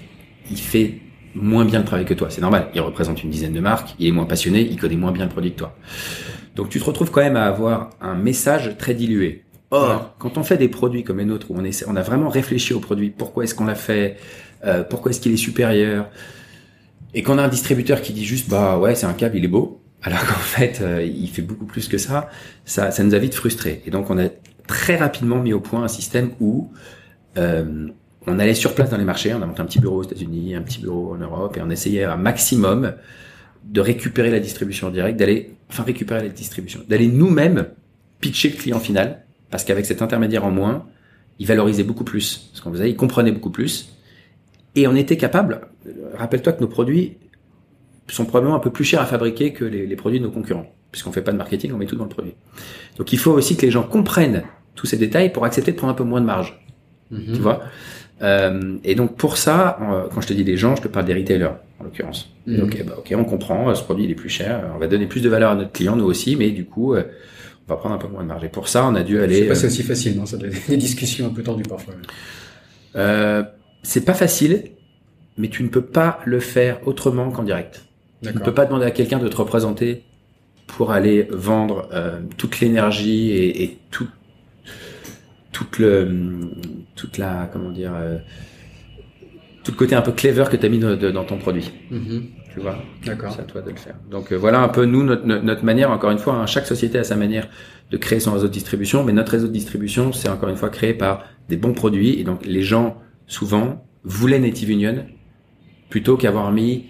qu'il 0.46 0.58
fait 0.58 1.00
moins 1.36 1.66
bien 1.66 1.80
le 1.80 1.86
travail 1.86 2.06
que 2.06 2.14
toi. 2.14 2.30
C'est 2.30 2.42
normal. 2.42 2.70
Il 2.74 2.82
représente 2.82 3.24
une 3.24 3.30
dizaine 3.30 3.54
de 3.54 3.60
marques, 3.60 3.96
il 4.00 4.08
est 4.08 4.12
moins 4.12 4.26
passionné, 4.26 4.62
il 4.62 4.78
connaît 4.80 4.96
moins 4.96 5.12
bien 5.12 5.26
le 5.26 5.30
produit 5.30 5.52
que 5.52 5.60
toi. 5.60 5.76
Donc 6.56 6.70
tu 6.70 6.80
te 6.80 6.86
retrouves 6.86 7.12
quand 7.12 7.22
même 7.22 7.36
à 7.36 7.46
avoir 7.46 7.92
un 8.02 8.16
message 8.16 8.78
très 8.78 8.94
dilué. 8.94 9.44
Or, 9.72 10.16
quand 10.20 10.38
on 10.38 10.44
fait 10.44 10.58
des 10.58 10.70
produits 10.70 11.04
comme 11.04 11.18
les 11.18 11.26
nôtres, 11.26 11.52
où 11.52 11.56
on, 11.58 11.64
essaie, 11.64 11.86
on 11.88 11.96
a 11.96 12.02
vraiment 12.02 12.30
réfléchi 12.30 12.74
au 12.74 12.80
produit, 12.80 13.10
pourquoi 13.10 13.44
est-ce 13.44 13.56
qu'on 13.56 13.66
l'a 13.66 13.76
fait, 13.76 14.18
euh, 14.64 14.84
pourquoi 14.84 15.12
est-ce 15.12 15.20
qu'il 15.20 15.34
est 15.34 15.38
supérieur, 15.38 16.10
et 17.14 17.24
qu'on 17.24 17.38
a 17.38 17.44
un 17.44 17.48
distributeur 17.50 18.02
qui 18.02 18.14
dit 18.14 18.24
juste, 18.24 18.50
bah 18.50 18.78
ouais, 18.78 18.96
c'est 18.96 19.06
un 19.06 19.14
câble, 19.14 19.38
il 19.38 19.44
est 19.44 19.50
beau, 19.50 19.82
alors 20.02 20.26
qu'en 20.26 20.34
fait, 20.40 20.80
euh, 20.82 21.04
il 21.04 21.28
fait 21.30 21.42
beaucoup 21.42 21.66
plus 21.66 21.88
que 21.88 21.98
ça, 21.98 22.30
ça, 22.64 22.92
ça 22.92 23.04
nous 23.04 23.16
a 23.16 23.20
vite 23.20 23.34
frustrés. 23.34 23.82
Et 23.86 23.92
donc, 23.92 24.10
on 24.10 24.18
a 24.18 24.30
très 24.68 24.96
rapidement 24.96 25.40
mis 25.40 25.52
au 25.52 25.60
point 25.60 25.84
un 25.84 25.88
système 25.88 26.32
où 26.40 26.72
euh, 27.38 27.88
on 28.28 28.40
allait 28.40 28.54
sur 28.54 28.74
place 28.74 28.90
dans 28.90 28.98
les 28.98 29.04
marchés, 29.04 29.34
on 29.34 29.42
a 29.42 29.46
monté 29.46 29.62
un 29.62 29.66
petit 29.66 29.80
bureau 29.80 29.98
aux 29.98 30.04
États-Unis, 30.04 30.56
un 30.56 30.62
petit 30.62 30.80
bureau 30.80 31.14
en 31.14 31.18
Europe, 31.18 31.58
et 31.58 31.62
on 31.62 31.70
essayait 31.70 32.04
un 32.04 32.18
maximum 32.18 32.94
de 33.64 33.82
récupérer 33.82 34.32
la 34.32 34.40
distribution 34.40 34.88
en 34.88 34.92
direct, 34.92 35.18
d'aller, 35.20 35.52
enfin 35.70 35.84
récupérer 35.84 36.22
la 36.22 36.30
distribution, 36.30 36.82
d'aller 36.88 37.08
nous-mêmes 37.08 37.68
pitcher 38.20 38.50
le 38.50 38.56
client 38.56 38.80
final, 38.80 39.26
parce 39.50 39.64
qu'avec 39.64 39.86
cet 39.86 40.02
intermédiaire 40.02 40.46
en 40.46 40.52
moins, 40.52 40.86
il 41.40 41.48
valorisait 41.48 41.84
beaucoup 41.84 42.04
plus 42.04 42.50
ce 42.54 42.62
qu'on 42.62 42.72
faisait, 42.72 42.90
il 42.90 42.96
comprenait 42.96 43.32
beaucoup 43.32 43.52
plus, 43.52 43.96
et 44.76 44.88
on 44.88 44.96
était 44.96 45.18
capable. 45.18 45.62
Rappelle-toi 46.16 46.54
que 46.54 46.62
nos 46.62 46.68
produits 46.68 47.18
sont 48.08 48.26
probablement 48.26 48.56
un 48.56 48.60
peu 48.60 48.72
plus 48.72 48.84
chers 48.84 49.02
à 49.02 49.06
fabriquer 49.06 49.54
que 49.54 49.66
les, 49.66 49.96
produits 49.96 50.20
de 50.20 50.26
nos 50.26 50.32
concurrents, 50.32 50.72
puisqu'on 50.92 51.12
fait 51.12 51.22
pas 51.22 51.32
de 51.32 51.38
marketing, 51.38 51.72
on 51.74 51.78
met 51.78 51.86
tout 51.86 51.96
dans 51.96 52.04
le 52.04 52.10
produit. 52.10 52.34
Donc 52.98 53.14
il 53.14 53.20
faut 53.20 53.32
aussi 53.32 53.56
que 53.58 53.64
les 53.64 53.72
gens 53.72 53.84
comprennent 53.84 54.44
tous 54.76 54.86
ces 54.86 54.98
détails 54.98 55.32
pour 55.32 55.46
accepter 55.46 55.72
de 55.72 55.78
prendre 55.78 55.94
un 55.94 55.96
peu 55.96 56.04
moins 56.04 56.22
de 56.22 56.26
marge. 56.26 56.62
Mm-hmm. 57.12 57.34
Tu 57.34 57.42
vois? 57.42 57.62
Euh, 58.22 58.78
et 58.84 58.96
donc 58.96 59.18
pour 59.18 59.38
ça, 59.38 59.78
euh, 59.82 60.08
quand 60.14 60.22
je 60.22 60.28
te 60.28 60.34
dis 60.34 60.44
des 60.44 60.58
gens, 60.58 60.76
je 60.76 60.84
te 60.84 60.88
parle 60.88 61.06
des 61.06 61.14
retailers 61.14 61.52
en 61.80 61.84
l'occurrence. 61.84 62.32
Mhm. 62.46 62.64
Ok, 62.64 62.84
bah 62.86 62.96
ok, 62.98 63.14
on 63.18 63.26
comprend, 63.26 63.74
ce 63.76 63.84
produit 63.84 64.06
il 64.06 64.12
est 64.12 64.16
plus 64.16 64.30
cher, 64.30 64.72
on 64.76 64.80
va 64.80 64.88
donner 64.88 65.08
plus 65.08 65.22
de 65.22 65.30
valeur 65.30 65.52
à 65.52 65.56
notre 65.56 65.72
client, 65.72 65.96
nous 65.96 66.06
aussi, 66.06 66.36
mais 66.36 66.52
du 66.52 66.66
coup, 66.66 66.94
euh, 66.94 67.04
on 67.68 67.74
va 67.74 67.78
prendre 67.78 67.96
un 67.96 67.98
peu 67.98 68.08
moins 68.08 68.24
de 68.24 68.28
marge. 68.28 68.44
Et 68.44 68.50
pour 68.50 68.70
ça, 68.70 68.86
on 68.88 68.96
a 68.96 69.04
dû 69.04 69.20
aller. 69.20 69.54
C'est 69.54 69.62
pas 69.62 69.68
aussi 69.68 69.84
facile, 69.84 70.18
non 70.18 70.26
Ça 70.26 70.38
des 70.38 70.78
discussions 70.78 71.28
un 71.28 71.30
peu 71.30 71.44
tendues 71.44 71.64
parfois. 71.64 71.96
Euh, 72.96 73.44
c'est 73.84 74.06
pas 74.06 74.14
facile, 74.14 74.72
mais 75.38 75.50
tu 75.50 75.64
ne 75.64 75.68
peux 75.68 75.82
pas 75.82 76.20
le 76.26 76.40
faire 76.40 76.88
autrement 76.88 77.32
qu'en 77.32 77.44
direct. 77.44 77.86
Tu 78.24 78.34
ne 78.34 78.40
peux 78.40 78.54
pas 78.54 78.66
demander 78.66 78.86
à 78.86 78.92
quelqu'un 78.92 79.20
de 79.20 79.28
te 79.28 79.36
représenter 79.36 80.04
pour 80.66 80.92
aller 80.92 81.28
vendre 81.30 81.90
toute 82.38 82.60
l'énergie 82.60 83.32
et, 83.32 83.64
et 83.64 83.78
tout 83.92 84.08
toute 85.56 85.80
le 85.80 86.52
toute 86.96 87.18
la 87.18 87.50
comment 87.52 87.72
dire 87.72 87.94
euh, 87.96 88.18
tout 89.64 89.72
le 89.72 89.78
côté 89.78 89.96
un 89.96 90.02
peu 90.02 90.12
clever 90.12 90.44
que 90.52 90.58
tu 90.58 90.66
as 90.66 90.70
mis 90.70 90.80
dans 90.80 91.24
ton 91.24 91.38
produit. 91.38 91.72
Mm-hmm. 91.92 92.22
Tu 92.54 92.60
vois? 92.60 92.78
D'accord. 93.06 93.32
C'est 93.34 93.42
à 93.42 93.46
toi 93.46 93.62
de 93.62 93.70
le 93.70 93.78
faire. 93.78 93.96
Donc 94.12 94.34
euh, 94.34 94.36
voilà 94.36 94.60
un 94.60 94.68
peu 94.68 94.84
nous 94.84 95.04
notre, 95.04 95.26
notre 95.26 95.64
manière 95.64 95.92
encore 95.92 96.12
une 96.12 96.18
fois 96.18 96.34
hein, 96.34 96.46
chaque 96.46 96.68
société 96.68 96.98
a 96.98 97.06
sa 97.06 97.16
manière 97.16 97.48
de 97.90 97.96
créer 97.96 98.20
son 98.20 98.34
réseau 98.34 98.48
de 98.48 98.52
distribution 98.52 99.06
mais 99.06 99.14
notre 99.14 99.32
réseau 99.32 99.48
de 99.48 99.54
distribution 99.54 100.12
c'est 100.12 100.28
encore 100.28 100.50
une 100.50 100.58
fois 100.58 100.70
créé 100.70 100.94
par 100.94 101.24
des 101.48 101.56
bons 101.56 101.74
produits 101.74 102.20
et 102.20 102.26
donc 102.26 102.46
les 102.46 102.62
gens 102.62 102.98
souvent 103.26 103.86
voulaient 104.04 104.40
Native 104.40 104.72
Union 104.72 105.06
plutôt 105.90 106.18
qu'avoir 106.18 106.52
mis 106.52 106.88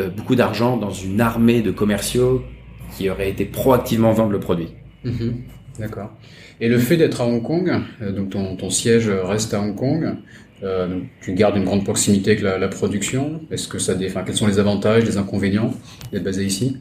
euh, 0.00 0.08
beaucoup 0.08 0.34
d'argent 0.34 0.76
dans 0.76 0.90
une 0.90 1.20
armée 1.20 1.62
de 1.62 1.70
commerciaux 1.70 2.42
qui 2.96 3.08
auraient 3.08 3.30
été 3.30 3.44
proactivement 3.44 4.12
vendre 4.12 4.32
le 4.32 4.40
produit. 4.40 4.70
Mm-hmm. 5.04 5.32
D'accord. 5.78 6.12
Et 6.60 6.68
le 6.68 6.78
fait 6.78 6.96
d'être 6.96 7.20
à 7.20 7.26
Hong 7.26 7.42
Kong, 7.42 7.72
euh, 8.00 8.12
donc 8.12 8.30
ton, 8.30 8.56
ton, 8.56 8.70
siège 8.70 9.08
reste 9.08 9.54
à 9.54 9.60
Hong 9.60 9.74
Kong, 9.74 10.14
euh, 10.62 10.88
donc 10.88 11.02
tu 11.20 11.34
gardes 11.34 11.56
une 11.56 11.64
grande 11.64 11.84
proximité 11.84 12.32
avec 12.32 12.42
la, 12.42 12.58
la 12.58 12.68
production. 12.68 13.40
Est-ce 13.50 13.66
que 13.68 13.78
ça, 13.78 13.94
enfin, 14.06 14.22
quels 14.24 14.36
sont 14.36 14.46
les 14.46 14.58
avantages, 14.58 15.04
les 15.04 15.16
inconvénients 15.16 15.74
d'être 16.12 16.22
basé 16.22 16.44
ici? 16.44 16.76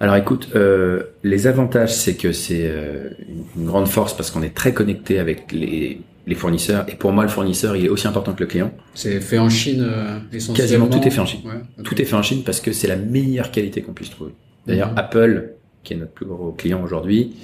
Alors 0.00 0.14
écoute, 0.14 0.50
euh, 0.54 1.02
les 1.24 1.46
avantages, 1.46 1.92
c'est 1.92 2.14
que 2.14 2.32
c'est 2.32 2.66
euh, 2.66 3.10
une 3.56 3.66
grande 3.66 3.88
force 3.88 4.16
parce 4.16 4.30
qu'on 4.30 4.42
est 4.42 4.54
très 4.54 4.72
connecté 4.72 5.18
avec 5.18 5.50
les, 5.50 6.00
les, 6.26 6.34
fournisseurs. 6.36 6.84
Et 6.88 6.94
pour 6.94 7.12
moi, 7.12 7.24
le 7.24 7.28
fournisseur, 7.28 7.74
il 7.74 7.86
est 7.86 7.88
aussi 7.88 8.06
important 8.06 8.32
que 8.32 8.40
le 8.40 8.46
client. 8.46 8.70
C'est 8.94 9.20
fait 9.20 9.38
en 9.38 9.48
Chine 9.48 9.84
euh, 9.84 10.18
essentiellement? 10.32 10.86
Quasiment 10.86 10.86
tout 10.86 11.06
est 11.06 11.10
fait 11.10 11.20
en 11.20 11.26
Chine. 11.26 11.40
Tout 11.82 12.00
est 12.00 12.04
fait 12.04 12.14
en 12.14 12.22
Chine 12.22 12.42
parce 12.44 12.60
que 12.60 12.72
c'est 12.72 12.86
la 12.86 12.96
meilleure 12.96 13.50
qualité 13.50 13.82
qu'on 13.82 13.92
puisse 13.92 14.10
trouver. 14.10 14.32
D'ailleurs, 14.66 14.92
mhm. 14.92 14.98
Apple, 14.98 15.50
qui 15.82 15.94
est 15.94 15.96
notre 15.96 16.12
plus 16.12 16.26
gros 16.26 16.52
client 16.52 16.80
aujourd'hui, 16.80 17.34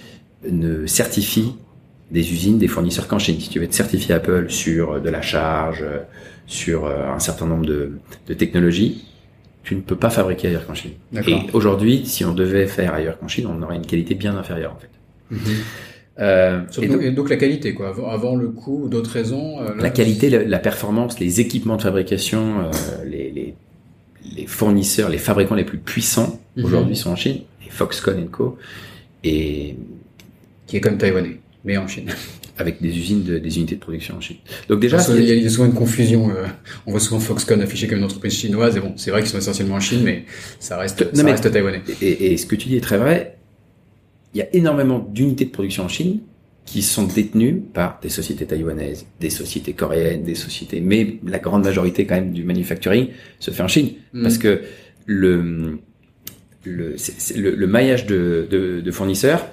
ne 0.50 0.86
certifie 0.86 1.54
des 2.10 2.32
usines, 2.32 2.58
des 2.58 2.68
fournisseurs 2.68 3.08
qu'en 3.08 3.18
Chine. 3.18 3.40
Si 3.40 3.48
tu 3.48 3.58
veux 3.58 3.64
être 3.64 3.74
certifié 3.74 4.14
Apple 4.14 4.46
sur 4.50 5.00
de 5.00 5.10
la 5.10 5.22
charge, 5.22 5.84
sur 6.46 6.84
euh, 6.84 7.08
un 7.08 7.18
certain 7.18 7.46
nombre 7.46 7.66
de, 7.66 7.92
de 8.28 8.34
technologies, 8.34 9.06
tu 9.62 9.74
ne 9.74 9.80
peux 9.80 9.96
pas 9.96 10.10
fabriquer 10.10 10.48
ailleurs 10.48 10.66
qu'en 10.66 10.74
Chine. 10.74 10.92
Et 11.26 11.36
aujourd'hui, 11.54 12.02
si 12.04 12.24
on 12.24 12.34
devait 12.34 12.66
faire 12.66 12.92
ailleurs 12.94 13.18
qu'en 13.18 13.28
Chine, 13.28 13.46
on 13.46 13.62
aurait 13.62 13.76
une 13.76 13.86
qualité 13.86 14.14
bien 14.14 14.36
inférieure 14.36 14.74
en 14.76 14.78
fait. 14.78 14.90
Mhm. 15.30 15.40
Euh, 16.20 16.60
et, 16.80 17.10
donc, 17.10 17.28
la 17.28 17.36
qualité, 17.36 17.74
quoi. 17.74 17.92
Avant, 18.10 18.36
le 18.36 18.48
coût 18.48 18.84
ou 18.84 18.88
d'autres 18.88 19.10
raisons. 19.10 19.60
Euh, 19.60 19.74
la 19.80 19.90
qualité, 19.90 20.30
la, 20.30 20.58
performance, 20.58 21.18
les 21.18 21.40
équipements 21.40 21.76
de 21.76 21.82
fabrication, 21.82 22.60
euh, 22.60 22.70
les, 23.04 23.32
les, 23.32 23.54
les, 24.36 24.46
fournisseurs, 24.46 25.08
les 25.08 25.18
fabricants 25.18 25.56
les 25.56 25.64
plus 25.64 25.78
puissants 25.78 26.38
mhm. 26.56 26.64
aujourd'hui 26.64 26.96
sont 26.96 27.10
en 27.10 27.16
Chine, 27.16 27.40
et 27.66 27.70
Foxconn 27.70 28.28
Co. 28.28 28.56
Et 29.24 29.76
qui 30.66 30.76
est 30.76 30.80
comme 30.80 30.98
taïwanais, 30.98 31.38
mais 31.64 31.76
en 31.76 31.86
Chine. 31.86 32.10
Avec 32.56 32.80
des 32.80 32.96
usines, 32.96 33.24
de, 33.24 33.38
des 33.38 33.56
unités 33.56 33.74
de 33.74 33.80
production 33.80 34.16
en 34.16 34.20
Chine. 34.20 34.36
Donc 34.68 34.78
déjà, 34.78 34.98
il 35.10 35.24
y, 35.24 35.44
a, 35.44 35.50
souvent 35.50 35.66
une 35.66 35.74
confusion. 35.74 36.30
Euh, 36.30 36.46
on 36.86 36.92
voit 36.92 37.00
souvent 37.00 37.18
Foxconn 37.18 37.60
affiché 37.60 37.88
comme 37.88 37.98
une 37.98 38.04
entreprise 38.04 38.34
chinoise. 38.34 38.76
Et 38.76 38.80
bon, 38.80 38.92
c'est 38.96 39.10
vrai 39.10 39.22
qu'ils 39.22 39.30
sont 39.30 39.38
essentiellement 39.38 39.74
en 39.74 39.80
Chine, 39.80 40.02
mais 40.04 40.24
ça 40.60 40.78
reste, 40.78 41.12
ça 41.16 41.24
reste 41.24 41.50
taïwanais. 41.50 41.82
Et, 42.00 42.32
et, 42.32 42.36
ce 42.36 42.46
que 42.46 42.54
tu 42.54 42.68
dis 42.68 42.76
est 42.76 42.80
très 42.80 42.98
vrai. 42.98 43.38
Il 44.34 44.38
y 44.38 44.42
a 44.42 44.54
énormément 44.54 45.00
d'unités 45.00 45.46
de 45.46 45.50
production 45.50 45.84
en 45.84 45.88
Chine 45.88 46.20
qui 46.64 46.82
sont 46.82 47.04
détenues 47.04 47.60
par 47.72 47.98
des 48.02 48.08
sociétés 48.08 48.46
taïwanaises, 48.46 49.06
des 49.20 49.30
sociétés 49.30 49.74
coréennes, 49.74 50.22
des 50.22 50.34
sociétés, 50.34 50.80
mais 50.80 51.18
la 51.26 51.38
grande 51.38 51.64
majorité 51.64 52.06
quand 52.06 52.14
même 52.14 52.32
du 52.32 52.44
manufacturing 52.44 53.08
se 53.38 53.50
fait 53.50 53.62
en 53.62 53.68
Chine 53.68 53.90
mm. 54.12 54.22
parce 54.22 54.38
que 54.38 54.62
le 55.06 55.78
le, 56.64 56.96
le, 57.36 57.50
le 57.54 57.66
maillage 57.66 58.06
de, 58.06 58.46
de, 58.50 58.80
de 58.80 58.90
fournisseurs 58.90 59.46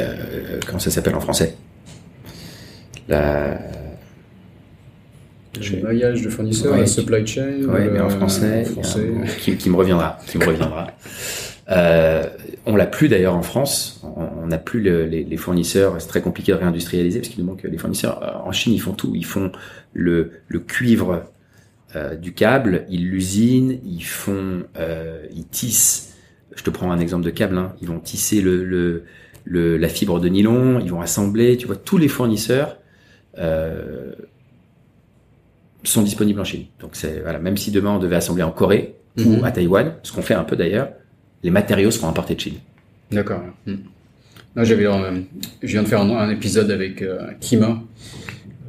euh, 0.00 0.60
comment 0.66 0.78
ça 0.78 0.90
s'appelle 0.90 1.14
en 1.14 1.20
français? 1.20 1.56
La... 3.08 3.58
Le 5.56 5.82
maillage 5.82 6.22
de 6.22 6.30
fournisseurs, 6.30 6.76
la 6.76 6.86
supply 6.86 7.24
chain. 7.24 7.60
Oui, 7.60 7.80
mais 7.92 8.00
en 8.00 8.10
français, 8.10 8.64
qui, 9.38 9.56
qui, 9.56 9.70
me 9.70 9.76
reviendra, 9.76 10.18
qui 10.26 10.38
me 10.38 10.46
reviendra. 10.46 10.88
Euh, 11.70 12.24
on 12.66 12.74
l'a 12.76 12.86
plus 12.86 13.08
d'ailleurs 13.08 13.36
en 13.36 13.42
France. 13.42 14.04
On 14.42 14.48
n'a 14.48 14.58
plus 14.58 14.80
le, 14.80 15.06
les, 15.06 15.22
les, 15.22 15.36
fournisseurs. 15.36 15.94
C'est 16.00 16.08
très 16.08 16.22
compliqué 16.22 16.52
de 16.52 16.56
réindustrialiser 16.56 17.20
parce 17.20 17.28
qu'il 17.28 17.44
nous 17.44 17.50
manque 17.50 17.62
les 17.62 17.78
fournisseurs. 17.78 18.22
Euh, 18.22 18.48
en 18.48 18.52
Chine, 18.52 18.72
ils 18.72 18.80
font 18.80 18.94
tout. 18.94 19.12
Ils 19.14 19.24
font 19.24 19.52
le, 19.92 20.32
le 20.48 20.58
cuivre 20.58 21.24
euh, 21.96 22.16
du 22.16 22.32
câble, 22.32 22.86
ils 22.88 23.08
l'usinent, 23.08 23.78
ils 23.84 24.04
font, 24.04 24.64
euh, 24.78 25.24
ils 25.32 25.46
tissent. 25.46 26.14
Je 26.56 26.62
te 26.62 26.70
prends 26.70 26.90
un 26.90 26.98
exemple 26.98 27.24
de 27.24 27.30
câble. 27.30 27.56
Hein. 27.56 27.74
Ils 27.80 27.88
vont 27.88 28.00
tisser 28.00 28.40
le, 28.40 28.64
le 28.64 29.04
le, 29.44 29.76
la 29.76 29.88
fibre 29.88 30.20
de 30.20 30.28
nylon, 30.28 30.80
ils 30.80 30.90
vont 30.90 31.00
assembler, 31.00 31.56
tu 31.56 31.66
vois, 31.66 31.76
tous 31.76 31.98
les 31.98 32.08
fournisseurs 32.08 32.78
euh, 33.38 34.12
sont 35.82 36.02
disponibles 36.02 36.40
en 36.40 36.44
Chine. 36.44 36.64
Donc 36.80 36.92
c'est 36.94 37.20
voilà, 37.20 37.38
même 37.38 37.56
si 37.56 37.70
demain 37.70 37.90
on 37.90 37.98
devait 37.98 38.16
assembler 38.16 38.42
en 38.42 38.50
Corée 38.50 38.94
ou 39.18 39.36
mhm. 39.36 39.44
à 39.44 39.52
Taïwan, 39.52 39.94
ce 40.02 40.12
qu'on 40.12 40.22
fait 40.22 40.34
un 40.34 40.44
peu 40.44 40.56
d'ailleurs, 40.56 40.90
les 41.42 41.50
matériaux 41.50 41.90
seront 41.90 42.08
importés 42.08 42.34
de 42.34 42.40
Chine. 42.40 42.58
D'accord. 43.10 43.42
Non, 43.66 44.64
j'avais, 44.64 44.84
je 45.62 45.66
viens 45.66 45.82
de 45.82 45.88
faire 45.88 46.00
un, 46.00 46.30
épisode 46.30 46.70
avec 46.70 47.04
Kima, 47.40 47.82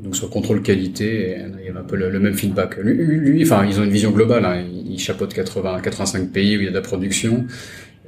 donc 0.06 0.16
sur 0.16 0.28
le 0.28 0.32
contrôle 0.32 0.62
qualité, 0.62 1.32
et 1.32 1.46
il 1.60 1.66
y 1.66 1.70
avait 1.70 1.80
un 1.80 1.84
peu 1.84 1.96
le, 1.96 2.20
même 2.20 2.36
feedback. 2.36 2.78
Lui, 2.78 3.44
enfin, 3.44 3.66
ils 3.66 3.80
ont 3.80 3.84
une 3.84 3.92
vision 3.92 4.12
globale. 4.12 4.46
Hein. 4.46 4.64
Ils, 4.88 5.00
chapeautent 5.00 5.34
80, 5.34 5.82
85 5.82 6.32
pays 6.32 6.58
où 6.58 6.62
il 6.62 6.66
y 6.66 6.68
a 6.68 6.72
de 6.72 6.76
la 6.76 6.82
production. 6.82 7.46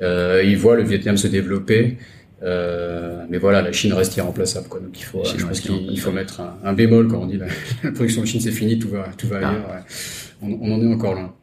Euh, 0.01 0.43
ils 0.45 0.57
voient 0.57 0.75
le 0.75 0.83
Vietnam 0.83 1.17
se 1.17 1.27
développer. 1.27 1.97
Euh, 2.43 3.25
mais 3.29 3.37
voilà, 3.37 3.61
la 3.61 3.71
Chine 3.71 3.93
reste 3.93 4.15
irremplaçable. 4.15 4.67
Quoi. 4.67 4.79
Donc 4.79 4.99
il 4.99 5.03
faut, 5.03 5.23
je 5.23 5.43
pense 5.43 5.59
qu'il 5.59 5.99
faut 5.99 6.11
mettre 6.11 6.41
un, 6.63 6.73
bémol 6.73 7.07
quand 7.07 7.21
on 7.21 7.25
dit 7.25 7.37
la, 7.37 7.47
la 7.83 7.91
production 7.91 8.21
de 8.21 8.27
Chine 8.27 8.41
c'est 8.41 8.51
fini, 8.51 8.77
tout 8.77 8.89
va, 8.89 9.07
tout 9.17 9.27
va 9.27 9.39
ah. 9.41 9.49
ailleurs. 9.49 9.65
On, 10.41 10.51
on, 10.61 10.75
en 10.75 10.81
est 10.81 10.93
encore 10.93 11.15
loin. 11.15 11.33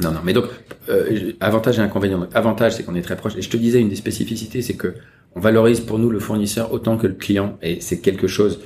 Non, 0.00 0.10
non, 0.12 0.20
mais 0.24 0.32
donc 0.32 0.46
euh, 0.88 1.32
avantage 1.40 1.78
et 1.78 1.82
inconvénient. 1.82 2.26
Avantage, 2.32 2.76
c'est 2.76 2.82
qu'on 2.82 2.94
est 2.94 3.02
très 3.02 3.16
proche. 3.16 3.36
Et 3.36 3.42
je 3.42 3.50
te 3.50 3.56
disais 3.56 3.80
une 3.80 3.90
des 3.90 3.96
spécificités, 3.96 4.62
c'est 4.62 4.74
que 4.74 4.94
on 5.34 5.40
valorise 5.40 5.80
pour 5.80 5.98
nous 5.98 6.10
le 6.10 6.18
fournisseur 6.18 6.72
autant 6.72 6.96
que 6.96 7.06
le 7.06 7.14
client, 7.14 7.58
et 7.62 7.80
c'est 7.80 8.00
quelque 8.00 8.26
chose 8.26 8.60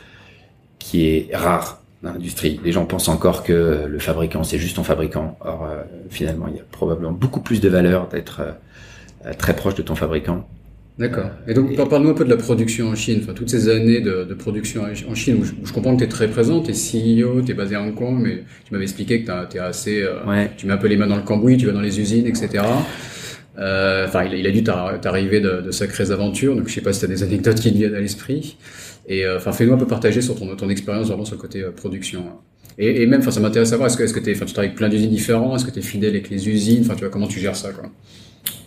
qui 0.78 1.06
est 1.06 1.30
rare 1.34 1.80
dans 2.02 2.12
l'industrie. 2.12 2.60
Les 2.64 2.72
gens 2.72 2.84
pensent 2.84 3.08
encore 3.08 3.42
que 3.42 3.86
le 3.88 3.98
fabricant, 3.98 4.44
c'est 4.44 4.58
juste 4.58 4.78
un 4.78 4.84
fabricant. 4.84 5.36
Or, 5.40 5.64
euh, 5.64 5.82
finalement, 6.10 6.46
il 6.48 6.56
y 6.56 6.60
a 6.60 6.64
probablement 6.70 7.12
beaucoup 7.12 7.40
plus 7.40 7.60
de 7.60 7.68
valeur 7.68 8.08
d'être 8.08 8.40
euh, 8.40 9.32
très 9.34 9.54
proche 9.54 9.74
de 9.74 9.82
ton 9.82 9.94
fabricant. 9.94 10.48
D'accord. 10.98 11.30
Et 11.46 11.52
donc, 11.52 11.76
parle-nous 11.76 12.10
un 12.10 12.14
peu 12.14 12.24
de 12.24 12.30
la 12.30 12.36
production 12.36 12.88
en 12.88 12.94
Chine. 12.94 13.20
Enfin, 13.22 13.34
toutes 13.34 13.50
ces 13.50 13.68
années 13.68 14.00
de, 14.00 14.24
de 14.24 14.34
production 14.34 14.82
en 14.84 15.14
Chine, 15.14 15.38
où 15.40 15.44
je, 15.44 15.72
comprends 15.72 15.94
que 15.94 15.98
tu 15.98 16.04
es 16.04 16.08
très 16.08 16.28
présent, 16.28 16.62
tu 16.62 16.70
es 16.70 16.74
CEO, 17.22 17.42
tu 17.42 17.52
es 17.52 17.54
basé 17.54 17.74
à 17.74 17.82
Hong 17.82 17.94
Kong, 17.94 18.18
mais 18.22 18.44
tu 18.64 18.72
m'avais 18.72 18.84
expliqué 18.84 19.22
que 19.22 19.30
tu 19.50 19.56
es 19.58 19.60
assez... 19.60 20.02
Euh, 20.02 20.24
ouais. 20.26 20.50
Tu 20.56 20.66
mets 20.66 20.72
un 20.72 20.78
peu 20.78 20.86
les 20.88 20.96
mains 20.96 21.06
dans 21.06 21.16
le 21.16 21.22
cambouis, 21.22 21.58
tu 21.58 21.66
vas 21.66 21.72
dans 21.72 21.82
les 21.82 22.00
usines, 22.00 22.26
etc. 22.26 22.64
Enfin, 23.58 24.24
il, 24.24 24.34
il, 24.38 24.46
a 24.46 24.50
dû 24.50 24.62
t'arriver 24.62 25.40
de, 25.40 25.60
de 25.60 25.70
sacrées 25.70 26.10
aventures, 26.10 26.56
donc 26.56 26.68
je 26.68 26.74
sais 26.74 26.80
pas 26.80 26.92
si 26.94 27.00
tu 27.00 27.04
as 27.04 27.08
des 27.08 27.22
anecdotes 27.22 27.60
qui 27.60 27.72
te 27.72 27.76
viennent 27.76 27.94
à 27.94 28.00
l'esprit. 28.00 28.56
Et 29.06 29.24
euh, 29.24 29.36
enfin, 29.36 29.52
fais-nous 29.52 29.72
un 29.72 29.78
peu 29.78 29.86
partager 29.86 30.20
sur 30.20 30.36
ton, 30.36 30.54
ton 30.56 30.68
expérience 30.68 31.08
vraiment 31.08 31.24
sur 31.24 31.36
le 31.36 31.40
côté 31.40 31.62
euh, 31.62 31.70
production. 31.70 32.24
Et, 32.78 33.02
et, 33.02 33.06
même, 33.06 33.20
enfin, 33.20 33.30
ça 33.30 33.40
m'intéresse 33.40 33.68
à 33.68 33.72
savoir, 33.72 33.88
est-ce 33.88 33.96
que, 33.96 34.02
est-ce 34.02 34.12
que 34.12 34.20
tu 34.20 34.32
tu 34.32 34.52
travailles 34.52 34.68
avec 34.68 34.76
plein 34.76 34.88
d'usines 34.88 35.10
différentes, 35.10 35.56
est-ce 35.56 35.64
que 35.64 35.70
tu 35.70 35.78
es 35.78 35.82
fidèle 35.82 36.10
avec 36.10 36.28
les 36.28 36.48
usines, 36.48 36.82
enfin, 36.82 36.94
tu 36.94 37.00
vois, 37.00 37.10
comment 37.10 37.28
tu 37.28 37.40
gères 37.40 37.56
ça, 37.56 37.70
quoi? 37.70 37.90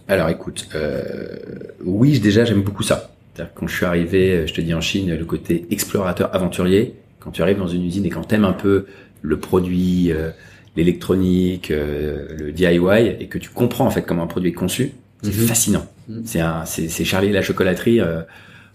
Alors, 0.09 0.27
écoute, 0.29 0.67
euh, 0.75 1.37
oui, 1.85 2.19
déjà, 2.19 2.43
j'aime 2.43 2.61
beaucoup 2.61 2.83
ça. 2.83 3.11
Quand 3.55 3.67
je 3.67 3.75
suis 3.75 3.85
arrivé, 3.85 4.45
je 4.47 4.53
te 4.53 4.59
dis 4.59 4.73
en 4.73 4.81
Chine, 4.81 5.15
le 5.15 5.23
côté 5.23 5.65
explorateur, 5.71 6.35
aventurier, 6.35 6.95
quand 7.21 7.31
tu 7.31 7.41
arrives 7.41 7.57
dans 7.59 7.67
une 7.67 7.85
usine 7.85 8.05
et 8.05 8.09
quand 8.09 8.23
t'aimes 8.23 8.43
un 8.43 8.51
peu 8.51 8.85
le 9.21 9.39
produit, 9.39 10.11
euh, 10.11 10.31
l'électronique, 10.75 11.69
le 11.69 12.51
DIY, 12.51 13.15
et 13.19 13.27
que 13.27 13.37
tu 13.37 13.49
comprends 13.49 13.85
en 13.85 13.91
fait 13.91 14.01
comment 14.01 14.23
un 14.23 14.27
produit 14.27 14.49
est 14.49 14.53
conçu, 14.53 14.91
c'est 15.21 15.29
mhm. 15.29 15.47
fascinant. 15.47 15.85
Mhm. 16.09 16.21
C'est 16.25 16.41
un, 16.41 16.65
c'est 16.65 17.05
Charlie 17.05 17.31
la 17.31 17.41
chocolaterie 17.41 18.01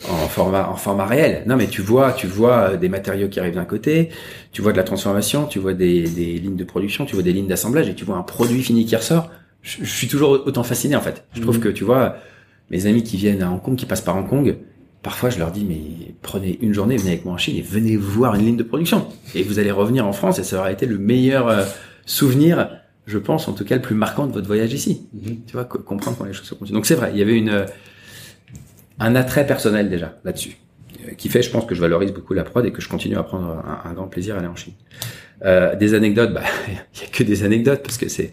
en 0.08 0.28
format 0.28 0.68
en 0.68 0.76
format 0.76 1.06
réel. 1.06 1.42
Non 1.46 1.56
mais 1.56 1.66
tu 1.66 1.82
vois, 1.82 2.12
tu 2.12 2.26
vois 2.26 2.70
euh, 2.70 2.76
des 2.76 2.88
matériaux 2.88 3.28
qui 3.28 3.40
arrivent 3.40 3.54
d'un 3.54 3.64
côté, 3.64 4.10
tu 4.52 4.62
vois 4.62 4.72
de 4.72 4.76
la 4.76 4.82
transformation, 4.82 5.46
tu 5.46 5.58
vois 5.58 5.74
des, 5.74 6.02
des 6.02 6.38
lignes 6.38 6.56
de 6.56 6.64
production, 6.64 7.06
tu 7.06 7.14
vois 7.14 7.22
des 7.22 7.32
lignes 7.32 7.46
d'assemblage 7.46 7.88
et 7.88 7.94
tu 7.94 8.04
vois 8.04 8.16
un 8.16 8.22
produit 8.22 8.62
fini 8.62 8.84
qui 8.84 8.96
ressort. 8.96 9.30
Je, 9.64 9.84
suis 9.84 10.06
toujours 10.06 10.30
autant 10.30 10.62
fasciné 10.62 10.94
en 10.94 11.00
fait. 11.00 11.24
Je 11.34 11.40
trouve 11.40 11.56
mhm. 11.56 11.62
que 11.62 11.68
tu 11.70 11.82
vois 11.82 12.16
mes 12.70 12.86
amis 12.86 13.02
qui 13.02 13.16
viennent 13.16 13.42
à 13.42 13.50
Hong 13.50 13.60
Kong, 13.60 13.76
qui 13.76 13.86
passent 13.86 14.00
par 14.00 14.16
Hong 14.16 14.28
Kong, 14.28 14.56
parfois 15.02 15.30
je 15.30 15.38
leur 15.38 15.50
dis 15.50 15.64
mais 15.64 16.14
prenez 16.22 16.58
une 16.62 16.72
journée, 16.72 16.96
venez 16.96 17.12
avec 17.12 17.24
moi 17.24 17.34
en 17.34 17.38
Chine 17.38 17.56
et 17.56 17.62
venez 17.62 17.96
voir 17.96 18.36
une 18.36 18.44
ligne 18.44 18.56
de 18.56 18.62
production 18.62 19.08
et 19.34 19.42
vous 19.42 19.58
allez 19.58 19.72
revenir 19.72 20.06
en 20.06 20.12
France 20.12 20.38
et 20.38 20.44
ça 20.44 20.58
aura 20.58 20.70
été 20.70 20.86
le 20.86 20.98
meilleur 20.98 21.48
euh, 21.48 21.64
souvenir 22.06 22.68
je 23.06 23.18
pense 23.18 23.48
en 23.48 23.52
tout 23.52 23.64
cas 23.64 23.76
le 23.76 23.82
plus 23.82 23.94
marquant 23.94 24.26
de 24.26 24.32
votre 24.32 24.46
voyage 24.46 24.72
ici. 24.72 25.08
Mhm. 25.12 25.40
Tu 25.46 25.52
vois 25.54 25.64
comprendre 25.64 26.16
comment 26.16 26.28
les 26.28 26.34
choses 26.34 26.46
se 26.46 26.54
continuent. 26.54 26.76
Donc 26.76 26.86
c'est 26.86 26.94
vrai, 26.94 27.10
il 27.12 27.18
y 27.18 27.22
avait 27.22 27.36
une 27.36 27.66
un 28.98 29.16
attrait 29.16 29.46
personnel 29.46 29.90
déjà 29.90 30.18
là-dessus, 30.24 30.56
euh, 31.06 31.12
qui 31.14 31.28
fait, 31.28 31.42
je 31.42 31.50
pense, 31.50 31.66
que 31.66 31.74
je 31.74 31.80
valorise 31.80 32.12
beaucoup 32.12 32.34
la 32.34 32.44
prod 32.44 32.64
et 32.64 32.72
que 32.72 32.80
je 32.80 32.88
continue 32.88 33.16
à 33.16 33.22
prendre 33.22 33.62
un, 33.84 33.92
grand 33.92 34.06
plaisir 34.06 34.36
à 34.36 34.38
aller 34.38 34.48
en 34.48 34.56
Chine. 34.56 34.74
Euh, 35.44 35.74
des 35.76 35.94
anecdotes, 35.94 36.32
bah, 36.32 36.42
il 36.68 37.00
y 37.00 37.04
a 37.04 37.08
que 37.08 37.22
des 37.22 37.42
anecdotes 37.42 37.82
parce 37.82 37.98
que 37.98 38.08
c'est 38.08 38.32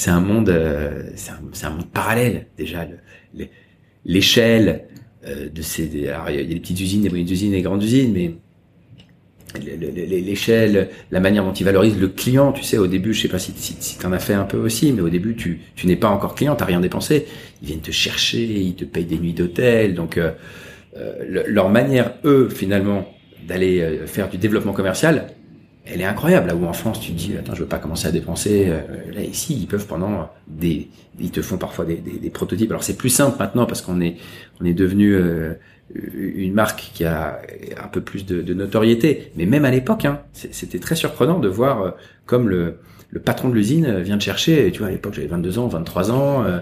c'est 0.00 0.10
un 0.10 0.20
monde, 0.20 0.48
euh, 0.48 1.10
c'est 1.14 1.66
un, 1.66 1.70
monde 1.70 1.90
parallèle 1.92 2.46
déjà. 2.56 2.88
L'échelle 4.06 4.86
euh, 5.26 5.50
de 5.50 5.60
ces, 5.60 6.08
alors 6.08 6.30
il 6.30 6.36
y 6.36 6.40
a 6.40 6.44
des 6.44 6.58
petites 6.58 6.80
usines, 6.80 7.02
des 7.02 7.10
moyennes 7.10 7.30
usines, 7.30 7.52
des 7.52 7.60
grandes 7.60 7.82
usines, 7.82 8.10
mais 8.10 8.34
l'échelle, 9.60 10.88
la 11.10 11.20
manière 11.20 11.44
dont 11.44 11.52
ils 11.52 11.64
valorisent 11.64 12.00
le 12.00 12.08
client. 12.08 12.52
Tu 12.52 12.62
sais, 12.62 12.78
au 12.78 12.86
début, 12.86 13.12
je 13.12 13.20
sais 13.20 13.28
pas 13.28 13.38
si, 13.38 13.52
tu 13.52 14.06
en 14.06 14.12
as 14.12 14.20
fait 14.20 14.32
un 14.32 14.44
peu 14.44 14.56
aussi, 14.56 14.90
mais 14.92 15.02
au 15.02 15.10
début, 15.10 15.36
tu, 15.36 15.60
n'es 15.84 15.96
pas 15.96 16.08
encore 16.08 16.34
client, 16.34 16.56
t'as 16.56 16.64
rien 16.64 16.80
dépensé. 16.80 17.26
Ils 17.60 17.68
viennent 17.68 17.80
te 17.80 17.90
chercher, 17.90 18.42
ils 18.42 18.76
te 18.76 18.86
payent 18.86 19.04
des 19.04 19.18
nuits 19.18 19.34
d'hôtel. 19.34 19.92
Donc, 19.92 20.16
euh, 20.16 20.32
leur 21.26 21.68
manière, 21.68 22.14
eux, 22.24 22.48
finalement, 22.48 23.06
d'aller 23.46 24.00
faire 24.06 24.30
du 24.30 24.38
développement 24.38 24.72
commercial, 24.72 25.26
elle 25.92 26.00
est 26.00 26.04
incroyable. 26.04 26.48
Là 26.48 26.54
où 26.54 26.64
en 26.66 26.72
France, 26.72 27.00
tu 27.00 27.12
dis, 27.12 27.36
attends, 27.36 27.54
je 27.54 27.60
veux 27.60 27.68
pas 27.68 27.78
commencer 27.78 28.06
à 28.06 28.12
dépenser. 28.12 28.66
Euh, 28.68 28.80
là, 29.12 29.22
ici, 29.22 29.56
ils 29.60 29.66
peuvent 29.66 29.86
pendant 29.86 30.30
des, 30.46 30.88
ils 31.18 31.30
te 31.30 31.42
font 31.42 31.58
parfois 31.58 31.84
des, 31.84 32.30
prototypes. 32.30 32.70
Alors 32.70 32.82
c'est 32.82 32.96
plus 32.96 33.10
simple 33.10 33.36
maintenant 33.38 33.66
parce 33.66 33.82
qu'on 33.82 34.00
est, 34.00 34.16
on 34.60 34.64
est 34.64 34.74
devenu 34.74 35.18
une 35.94 36.52
marque 36.52 36.90
qui 36.94 37.04
a 37.04 37.40
un 37.82 37.88
peu 37.88 38.00
plus 38.00 38.24
de, 38.24 38.42
de 38.42 38.54
notoriété. 38.54 39.32
Mais 39.36 39.46
même 39.46 39.64
à 39.64 39.70
l'époque, 39.70 40.04
hein, 40.04 40.20
c'était 40.32 40.78
très 40.78 40.94
surprenant 40.94 41.38
de 41.38 41.48
voir 41.48 41.82
euh, 41.82 41.90
comme 42.26 42.48
le, 42.48 42.78
le 43.12 43.20
patron 43.20 43.48
de 43.48 43.54
l'usine 43.54 44.00
vient 44.00 44.18
te 44.18 44.22
chercher. 44.22 44.66
Et 44.66 44.70
tu 44.70 44.78
vois, 44.80 44.88
à 44.88 44.90
l'époque, 44.90 45.14
j'avais 45.14 45.26
22 45.26 45.58
ans, 45.58 45.66
23 45.66 46.10
ans. 46.12 46.44
Euh, 46.44 46.60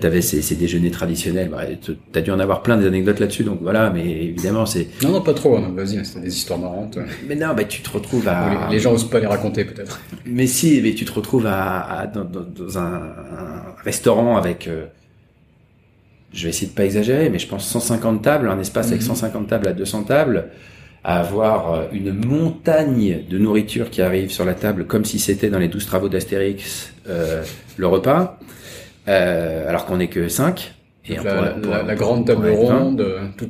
tu 0.00 0.06
avais 0.06 0.20
ces, 0.20 0.40
ces, 0.40 0.54
déjeuners 0.54 0.92
traditionnels. 0.92 1.48
Bah, 1.48 1.64
tu 1.80 1.96
as 2.14 2.20
dû 2.20 2.30
en 2.30 2.38
avoir 2.38 2.62
plein 2.62 2.76
d'anecdotes 2.76 3.18
là-dessus. 3.18 3.42
Donc 3.42 3.58
voilà, 3.62 3.90
mais 3.90 4.04
évidemment, 4.06 4.64
c'est... 4.64 4.88
Non, 5.02 5.10
non, 5.10 5.20
pas 5.22 5.34
trop. 5.34 5.56
Hein, 5.56 5.72
Vas-y, 5.74 6.04
c'est 6.04 6.20
des 6.20 6.34
histoires 6.34 6.60
marrantes. 6.60 6.98
Mais 7.26 7.34
non, 7.34 7.54
bah, 7.54 7.64
tu 7.64 7.82
te 7.82 7.90
retrouves 7.90 8.28
à... 8.28 8.68
Les, 8.70 8.78
gens 8.78 8.92
osent 8.92 9.10
pas 9.10 9.18
les 9.18 9.26
raconter, 9.26 9.64
peut-être. 9.64 10.00
Mais 10.24 10.46
si, 10.46 10.80
mais 10.82 10.94
tu 10.94 11.04
te 11.04 11.12
retrouves 11.12 11.46
à, 11.46 11.80
à 11.80 12.06
dans, 12.06 12.24
dans, 12.24 12.78
un, 12.78 12.82
un, 12.84 13.74
restaurant 13.84 14.36
avec... 14.36 14.68
Euh, 14.68 14.86
je 16.32 16.44
vais 16.44 16.50
essayer 16.50 16.68
de 16.68 16.74
pas 16.74 16.84
exagérer, 16.84 17.28
mais 17.28 17.38
je 17.38 17.46
pense 17.46 17.66
150 17.66 18.22
tables, 18.22 18.48
un 18.48 18.58
espace 18.58 18.88
avec 18.88 19.02
150 19.02 19.42
mhm. 19.42 19.48
tables 19.48 19.68
à 19.68 19.72
200 19.72 20.04
tables, 20.04 20.48
à 21.04 21.18
avoir 21.18 21.72
euh, 21.72 21.84
une 21.92 22.12
montagne 22.12 23.24
de 23.28 23.38
nourriture 23.38 23.90
qui 23.90 24.02
arrive 24.02 24.30
sur 24.30 24.44
la 24.44 24.54
table 24.54 24.86
comme 24.86 25.04
si 25.04 25.18
c'était 25.18 25.50
dans 25.50 25.58
les 25.58 25.68
12 25.68 25.86
travaux 25.86 26.08
d'Astérix 26.08 26.92
euh, 27.08 27.42
le 27.76 27.86
repas, 27.86 28.38
euh, 29.08 29.68
alors 29.68 29.86
qu'on 29.86 29.96
n'est 29.96 30.08
que 30.08 30.28
5. 30.28 30.74
Et 31.08 31.16
la, 31.16 31.82
la, 31.82 31.94
grande 31.96 32.26
table 32.26 32.48
ronde, 32.50 33.04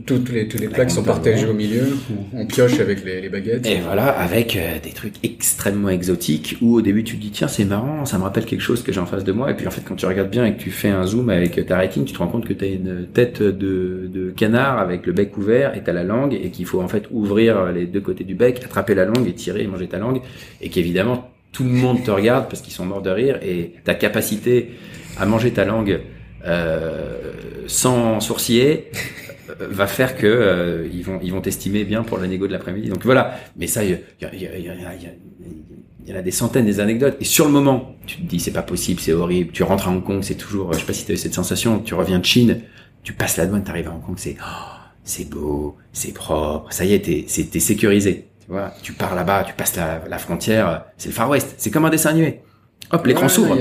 toutes 0.07 0.31
les, 0.31 0.49
tous 0.49 0.57
les 0.57 0.69
plats 0.69 0.87
qui 0.87 0.95
sont 0.95 1.03
partagés 1.03 1.47
au 1.47 1.53
milieu, 1.53 1.99
on 2.33 2.47
pioche 2.47 2.81
avec 2.81 3.05
les, 3.05 3.21
les 3.21 3.29
baguettes. 3.29 3.67
Et 3.67 3.79
voilà, 3.81 4.07
avec 4.07 4.57
euh, 4.57 4.79
des 4.83 4.93
trucs 4.93 5.23
extrêmement 5.23 5.91
exotiques, 5.91 6.57
où 6.63 6.77
au 6.77 6.81
début 6.81 7.05
tu 7.05 7.17
te 7.17 7.21
dis, 7.21 7.31
tiens, 7.31 7.49
c'est 7.49 7.67
marrant, 7.67 8.07
ça 8.07 8.17
me 8.17 8.23
rappelle 8.23 8.47
quelque 8.47 8.63
chose 8.63 8.83
que 8.83 8.91
j'ai 8.91 9.01
en 9.01 9.07
face 9.07 9.25
de 9.25 9.33
moi, 9.33 9.51
et 9.51 9.55
puis 9.55 9.67
en 9.67 9.71
fait, 9.71 9.83
quand 9.87 9.97
tu 9.97 10.07
regardes 10.07 10.31
bien 10.31 10.47
et 10.47 10.55
que 10.55 10.63
tu 10.63 10.71
fais 10.71 10.89
un 10.89 11.05
zoom 11.05 11.29
avec 11.29 11.67
ta 11.67 11.77
rétine, 11.77 12.07
tu 12.07 12.15
te 12.15 12.19
rends 12.19 12.29
compte 12.29 12.47
que 12.47 12.55
tu 12.55 12.65
as 12.65 12.69
une 12.69 13.07
tête 13.13 13.43
de, 13.43 14.09
de 14.11 14.31
canard 14.31 14.79
avec 14.79 15.07
le 15.07 15.13
bec 15.13 15.37
ouvert, 15.37 15.77
et 15.77 15.85
tu 15.85 15.93
la 15.93 16.05
langue, 16.05 16.33
et 16.33 16.49
qu'il 16.49 16.65
faut 16.65 16.81
en 16.81 16.89
fait 16.89 17.05
ouvrir 17.11 17.67
les 17.67 17.85
deux 17.85 18.01
côtés 18.01 18.25
du 18.25 18.35
bec, 18.35 18.63
attraper 18.65 18.95
la 18.95 19.05
langue 19.05 19.29
et 19.29 19.35
tirer 19.35 19.63
et 19.63 19.67
manger 19.67 19.89
ta 19.89 19.99
langue, 19.99 20.23
et 20.63 20.71
qu'évidemment, 20.71 21.31
tout 21.53 21.65
le 21.65 21.71
monde 21.71 22.03
te 22.03 22.11
regarde 22.11 22.49
parce 22.49 22.63
qu'ils 22.63 22.73
sont 22.73 22.87
morts 22.87 23.03
de 23.03 23.11
rire, 23.11 23.39
et 23.43 23.75
ta 23.85 23.95
capacité 23.95 24.71
à 25.19 25.27
manger 25.27 25.51
ta 25.51 25.67
langue 25.67 25.91
euh, 25.91 26.22
sans 27.67 28.21
sourcier 28.21 28.91
euh, 29.61 29.69
va 29.71 29.87
faire 29.87 30.17
que 30.17 30.27
euh, 30.27 30.89
ils 30.93 31.03
vont 31.03 31.19
ils 31.23 31.33
vont 31.33 31.41
t'estimer 31.41 31.85
bien 31.85 32.03
pour 32.03 32.19
la 32.19 32.27
négo 32.27 32.47
de 32.47 32.53
l'après-midi. 32.53 32.89
Donc 32.89 33.05
voilà. 33.05 33.39
Mais 33.57 33.67
ça, 33.67 33.85
il 33.85 33.91
y, 33.91 34.25
y, 34.25 34.45
y, 34.45 34.67
y, 36.07 36.13
en 36.13 36.17
a 36.17 36.23
des 36.23 36.31
centaines 36.31 36.67
des 36.67 36.81
anecdotes. 36.81 37.17
Et 37.21 37.25
sur 37.25 37.45
le 37.45 37.51
moment, 37.51 37.97
tu 38.07 38.17
te 38.19 38.23
dis 38.23 38.41
c'est 38.41 38.53
pas 38.53 38.63
possible, 38.63 39.01
c'est 39.01 39.13
horrible. 39.13 39.53
Tu 39.53 39.63
rentres 39.63 39.89
à 39.89 39.91
Hong 39.91 40.03
Kong, 40.03 40.21
c'est 40.23 40.35
toujours, 40.35 40.73
je 40.73 40.79
sais 40.79 40.87
pas 40.87 40.93
si 40.93 41.05
tu 41.05 41.13
as 41.13 41.15
eu 41.15 41.19
cette 41.19 41.35
sensation. 41.35 41.81
Tu 41.81 41.95
reviens 41.95 42.19
de 42.19 42.25
Chine, 42.25 42.61
tu 43.03 43.13
passes 43.13 43.37
la 43.37 43.47
douane, 43.47 43.65
t'arrives 43.65 43.89
à 43.89 43.93
Hong 43.93 44.03
Kong, 44.03 44.17
c'est 44.17 44.37
oh, 44.41 44.73
c'est 45.05 45.29
beau, 45.29 45.77
c'est 45.93 46.13
propre. 46.13 46.73
Ça 46.73 46.85
y 46.85 46.95
est, 46.95 47.01
t'es 47.01 47.27
t'es 47.45 47.61
sécurisé. 47.61 48.29
Tu 48.45 48.51
vois, 48.51 48.73
tu 48.83 48.93
pars 48.93 49.15
là-bas, 49.15 49.45
tu 49.45 49.55
passes 49.55 49.77
la, 49.77 50.03
la 50.09 50.19
frontière, 50.19 50.85
c'est 50.97 51.09
le 51.09 51.15
Far 51.15 51.29
West. 51.29 51.55
C'est 51.59 51.71
comme 51.71 51.85
un 51.85 51.91
dessin 51.91 52.11
animé. 52.11 52.41
Hop, 52.91 53.07
l'écran 53.07 53.29
s'ouvre. 53.29 53.57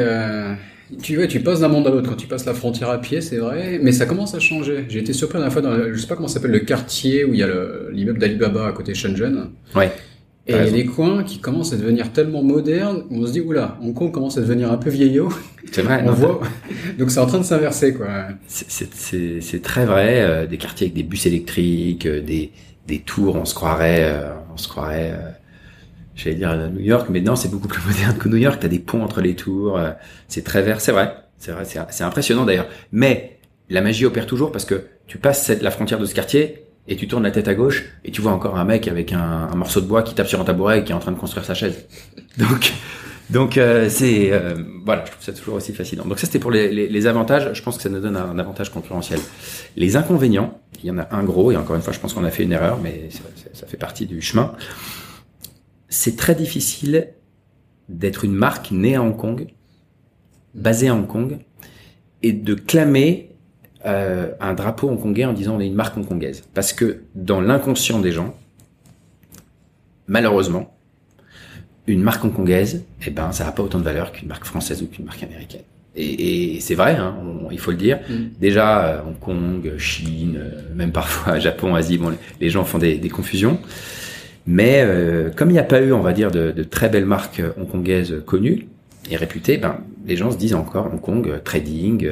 Tu 1.01 1.15
vois, 1.15 1.27
tu 1.27 1.39
passes 1.39 1.61
d'un 1.61 1.67
monde 1.67 1.87
à 1.87 1.89
l'autre 1.89 2.09
quand 2.09 2.15
tu 2.15 2.27
passes 2.27 2.45
la 2.45 2.53
frontière 2.53 2.89
à 2.89 2.99
pied, 2.99 3.21
c'est 3.21 3.37
vrai, 3.37 3.79
mais 3.81 3.91
ça 3.91 4.05
commence 4.05 4.33
à 4.35 4.39
changer. 4.39 4.85
J'ai 4.89 4.99
été 4.99 5.13
surpris 5.13 5.39
la 5.39 5.49
fois 5.49 5.61
dans, 5.61 5.93
je 5.93 5.97
sais 5.97 6.07
pas 6.07 6.15
comment 6.15 6.27
s'appelle 6.27 6.51
le 6.51 6.59
quartier 6.59 7.23
où 7.23 7.33
il 7.33 7.39
y 7.39 7.43
a 7.43 7.49
l'immeuble 7.91 8.19
d'Alibaba 8.19 8.67
à 8.67 8.71
côté 8.71 8.91
de 8.91 8.97
Shenzhen. 8.97 9.49
Ouais. 9.75 9.91
Et 10.47 10.53
il 10.53 10.57
y 10.57 10.67
a 10.67 10.71
des 10.71 10.85
coins 10.85 11.23
qui 11.23 11.37
commencent 11.37 11.71
à 11.71 11.77
devenir 11.77 12.11
tellement 12.11 12.41
modernes, 12.41 13.03
on 13.11 13.25
se 13.27 13.31
dit 13.31 13.41
oula, 13.41 13.77
Hong 13.81 13.93
Kong 13.93 14.11
commence 14.11 14.37
à 14.39 14.41
devenir 14.41 14.71
un 14.71 14.77
peu 14.77 14.89
vieillot. 14.89 15.29
C'est 15.71 15.83
vrai. 15.83 16.03
on 16.07 16.11
voit. 16.11 16.41
Donc 16.97 17.11
c'est 17.11 17.19
en 17.19 17.27
train 17.27 17.37
de 17.37 17.45
s'inverser 17.45 17.93
quoi. 17.93 18.07
C'est 18.47 19.61
très 19.61 19.85
vrai. 19.85 20.21
Euh, 20.21 20.47
des 20.47 20.57
quartiers 20.57 20.85
avec 20.87 20.95
des 20.95 21.03
bus 21.03 21.27
électriques, 21.27 22.07
euh, 22.07 22.21
des 22.21 22.51
des 22.87 22.99
tours, 22.99 23.35
on 23.35 23.45
se 23.45 23.53
croirait, 23.53 24.03
euh, 24.03 24.33
on 24.51 24.57
se 24.57 24.67
croirait 24.67 25.13
j'allais 26.15 26.35
dire 26.35 26.55
New 26.71 26.81
York, 26.81 27.07
mais 27.09 27.21
non, 27.21 27.35
c'est 27.35 27.49
beaucoup 27.49 27.67
plus 27.67 27.81
moderne 27.87 28.17
que 28.17 28.29
New 28.29 28.37
York. 28.37 28.59
T'as 28.59 28.67
des 28.67 28.79
ponts 28.79 29.03
entre 29.03 29.21
les 29.21 29.35
tours, 29.35 29.77
euh, 29.77 29.91
c'est 30.27 30.43
très 30.43 30.61
vert, 30.61 30.81
c'est 30.81 30.91
vrai, 30.91 31.15
c'est 31.37 31.51
vrai, 31.51 31.63
c'est 31.65 32.03
impressionnant 32.03 32.45
d'ailleurs. 32.45 32.67
Mais 32.91 33.39
la 33.69 33.81
magie 33.81 34.05
opère 34.05 34.25
toujours 34.25 34.51
parce 34.51 34.65
que 34.65 34.85
tu 35.07 35.17
passes 35.17 35.43
cette, 35.43 35.61
la 35.61 35.71
frontière 35.71 35.99
de 35.99 36.05
ce 36.05 36.13
quartier 36.13 36.65
et 36.87 36.95
tu 36.95 37.07
tournes 37.07 37.23
la 37.23 37.31
tête 37.31 37.47
à 37.47 37.53
gauche 37.53 37.85
et 38.03 38.11
tu 38.11 38.21
vois 38.21 38.31
encore 38.31 38.57
un 38.57 38.65
mec 38.65 38.87
avec 38.87 39.13
un, 39.13 39.49
un 39.51 39.55
morceau 39.55 39.81
de 39.81 39.85
bois 39.85 40.03
qui 40.03 40.13
tape 40.13 40.27
sur 40.27 40.41
un 40.41 40.43
tabouret 40.43 40.79
et 40.79 40.83
qui 40.83 40.91
est 40.91 40.95
en 40.95 40.99
train 40.99 41.11
de 41.11 41.19
construire 41.19 41.45
sa 41.45 41.53
chaise. 41.53 41.85
Donc, 42.37 42.73
donc 43.31 43.57
euh, 43.57 43.87
c'est 43.89 44.31
euh, 44.33 44.55
voilà, 44.85 45.05
je 45.05 45.11
trouve 45.11 45.23
ça 45.23 45.31
toujours 45.31 45.55
aussi 45.55 45.73
fascinant. 45.73 46.03
Donc 46.03 46.19
ça 46.19 46.25
c'était 46.25 46.39
pour 46.39 46.51
les, 46.51 46.69
les, 46.69 46.87
les, 46.89 47.07
avantages. 47.07 47.49
Je 47.53 47.63
pense 47.63 47.77
que 47.77 47.83
ça 47.83 47.89
nous 47.89 48.01
donne 48.01 48.17
un, 48.17 48.37
avantage 48.37 48.69
concurrentiel. 48.69 49.19
Les 49.77 49.95
inconvénients, 49.95 50.59
il 50.83 50.87
y 50.89 50.91
en 50.91 50.97
a 50.97 51.07
un 51.11 51.23
gros 51.23 51.51
et 51.51 51.55
encore 51.55 51.77
une 51.77 51.81
fois, 51.81 51.93
je 51.93 51.99
pense 51.99 52.13
qu'on 52.13 52.25
a 52.25 52.29
fait 52.29 52.43
une 52.43 52.51
erreur, 52.51 52.79
mais 52.83 53.09
ça, 53.09 53.21
ça 53.53 53.67
fait 53.67 53.77
partie 53.77 54.05
du 54.05 54.21
chemin. 54.21 54.53
C'est 55.91 56.15
très 56.15 56.35
difficile 56.35 57.09
d'être 57.89 58.23
une 58.23 58.33
marque 58.33 58.71
née 58.71 58.95
à 58.95 59.03
Hong 59.03 59.15
Kong, 59.15 59.47
basée 60.55 60.87
à 60.87 60.95
Hong 60.95 61.05
Kong, 61.05 61.37
et 62.23 62.31
de 62.31 62.53
clamer 62.53 63.29
euh, 63.85 64.31
un 64.39 64.53
drapeau 64.53 64.87
hongkongais 64.87 65.25
en 65.25 65.33
disant 65.33 65.57
on 65.57 65.59
est 65.59 65.67
une 65.67 65.75
marque 65.75 65.97
hongkongaise. 65.97 66.43
Parce 66.53 66.71
que 66.71 67.01
dans 67.13 67.41
l'inconscient 67.41 67.99
des 67.99 68.13
gens, 68.13 68.33
malheureusement, 70.07 70.73
une 71.87 72.01
marque 72.01 72.23
hongkongaise, 72.23 72.85
eh 73.05 73.09
ben, 73.09 73.33
ça 73.33 73.43
n'a 73.43 73.51
pas 73.51 73.61
autant 73.61 73.79
de 73.79 73.83
valeur 73.83 74.13
qu'une 74.13 74.29
marque 74.29 74.45
française 74.45 74.81
ou 74.81 74.87
qu'une 74.87 75.03
marque 75.03 75.23
américaine. 75.23 75.63
Et, 75.97 76.55
et 76.55 76.59
c'est 76.61 76.75
vrai, 76.75 76.95
hein, 76.95 77.17
il 77.51 77.59
faut 77.59 77.71
le 77.71 77.77
dire. 77.77 77.99
Mm. 78.09 78.13
Déjà, 78.39 78.85
euh, 78.85 79.01
Hong 79.05 79.19
Kong, 79.19 79.77
Chine, 79.77 80.37
euh, 80.37 80.61
même 80.73 80.93
parfois 80.93 81.37
Japon, 81.39 81.75
Asie, 81.75 81.97
bon, 81.97 82.13
les 82.39 82.49
gens 82.49 82.63
font 82.63 82.77
des, 82.77 82.97
des 82.97 83.09
confusions. 83.09 83.59
Mais 84.47 84.81
euh, 84.83 85.29
comme 85.29 85.49
il 85.49 85.53
n'y 85.53 85.59
a 85.59 85.63
pas 85.63 85.81
eu, 85.81 85.93
on 85.93 86.01
va 86.01 86.13
dire, 86.13 86.31
de, 86.31 86.51
de, 86.51 86.63
très 86.63 86.89
belles 86.89 87.05
marques 87.05 87.41
hongkongaises 87.57 88.23
connues 88.25 88.67
et 89.09 89.15
réputées, 89.15 89.57
ben, 89.57 89.77
les 90.05 90.17
gens 90.17 90.31
se 90.31 90.37
disent 90.37 90.55
encore 90.55 90.87
Hong 90.91 91.01
Kong, 91.01 91.41
trading, 91.43 92.09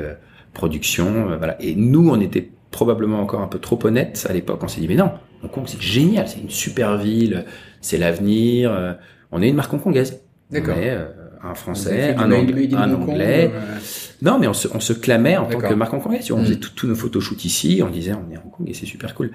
production, 0.53 1.38
voilà. 1.38 1.61
Et 1.61 1.75
nous, 1.75 2.09
on 2.09 2.19
était 2.19 2.49
probablement 2.71 3.19
encore 3.19 3.41
un 3.41 3.47
peu 3.47 3.59
trop 3.59 3.80
honnêtes 3.84 4.27
à 4.30 4.34
l'époque. 4.34 4.59
On 4.63 4.67
s'est 4.67 4.82
dit 4.82 4.88
mais 4.88 4.95
non, 4.95 5.11
Hong 5.43 5.51
Kong 5.51 5.63
c'est 5.65 5.82
génial, 5.82 6.27
c'est 6.27 6.39
une 6.39 6.49
super 6.49 6.97
ville, 6.97 7.45
c'est 7.82 7.97
l'avenir 7.97 8.97
on 9.32 9.41
est 9.41 9.49
une 9.49 9.55
marque 9.55 9.73
hongkongaise. 9.73 10.21
D'accord. 10.49 10.75
On 10.77 10.82
est 10.82 10.89
euh, 10.89 11.05
un 11.43 11.53
français, 11.53 12.15
un, 12.15 12.32
anglais. 12.32 12.69
Un 12.73 12.93
anglais. 12.93 13.51
Euh, 13.53 13.75
non, 14.21 14.39
mais 14.39 14.47
on 14.47 14.53
se, 14.53 14.67
on 14.73 14.80
se 14.80 14.93
clamait 14.93 15.38
en 15.38 15.45
tant 15.45 15.59
que 15.59 15.73
marque 15.73 15.93
hongkongaise. 15.93 16.32
On 16.32 16.43
faisait 16.43 16.57
tous 16.57 16.88
nos 16.88 16.95
photoshoots 16.95 17.45
ici, 17.45 17.82
on 17.86 17.89
disait 17.89 18.13
on 18.13 18.32
est 18.34 18.38
Hong 18.38 18.51
Kong 18.51 18.67
et 18.67 18.73
c'est 18.73 18.86
super 18.86 19.13
cool. 19.13 19.32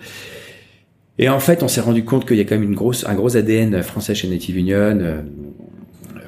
Et 1.18 1.28
en 1.28 1.38
fait, 1.38 1.62
on 1.62 1.68
s'est 1.68 1.80
rendu 1.80 2.04
compte 2.04 2.26
qu'il 2.26 2.36
y 2.36 2.40
a 2.40 2.44
quand 2.44 2.56
même 2.56 2.64
une 2.64 2.74
grosse, 2.74 3.06
un 3.06 3.14
gros 3.14 3.36
ADN 3.36 3.82
français 3.82 4.14
chez 4.14 4.28
Native 4.28 4.56
Union. 4.56 4.98
Euh, 5.00 5.22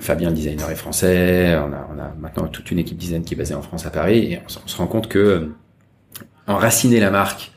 Fabien, 0.00 0.28
le 0.28 0.36
designer, 0.36 0.70
est 0.70 0.76
français. 0.76 1.56
On 1.56 1.72
a, 1.72 1.88
on 1.94 1.98
a 1.98 2.14
maintenant 2.20 2.46
toute 2.46 2.70
une 2.70 2.78
équipe 2.78 2.96
design 2.96 3.24
qui 3.24 3.34
est 3.34 3.36
basée 3.36 3.54
en 3.54 3.62
France 3.62 3.86
à 3.86 3.90
Paris. 3.90 4.32
Et 4.32 4.40
on, 4.44 4.68
se 4.68 4.76
rend 4.76 4.86
compte 4.86 5.08
que 5.08 5.50
enraciner 6.46 7.00
la 7.00 7.10
marque 7.10 7.50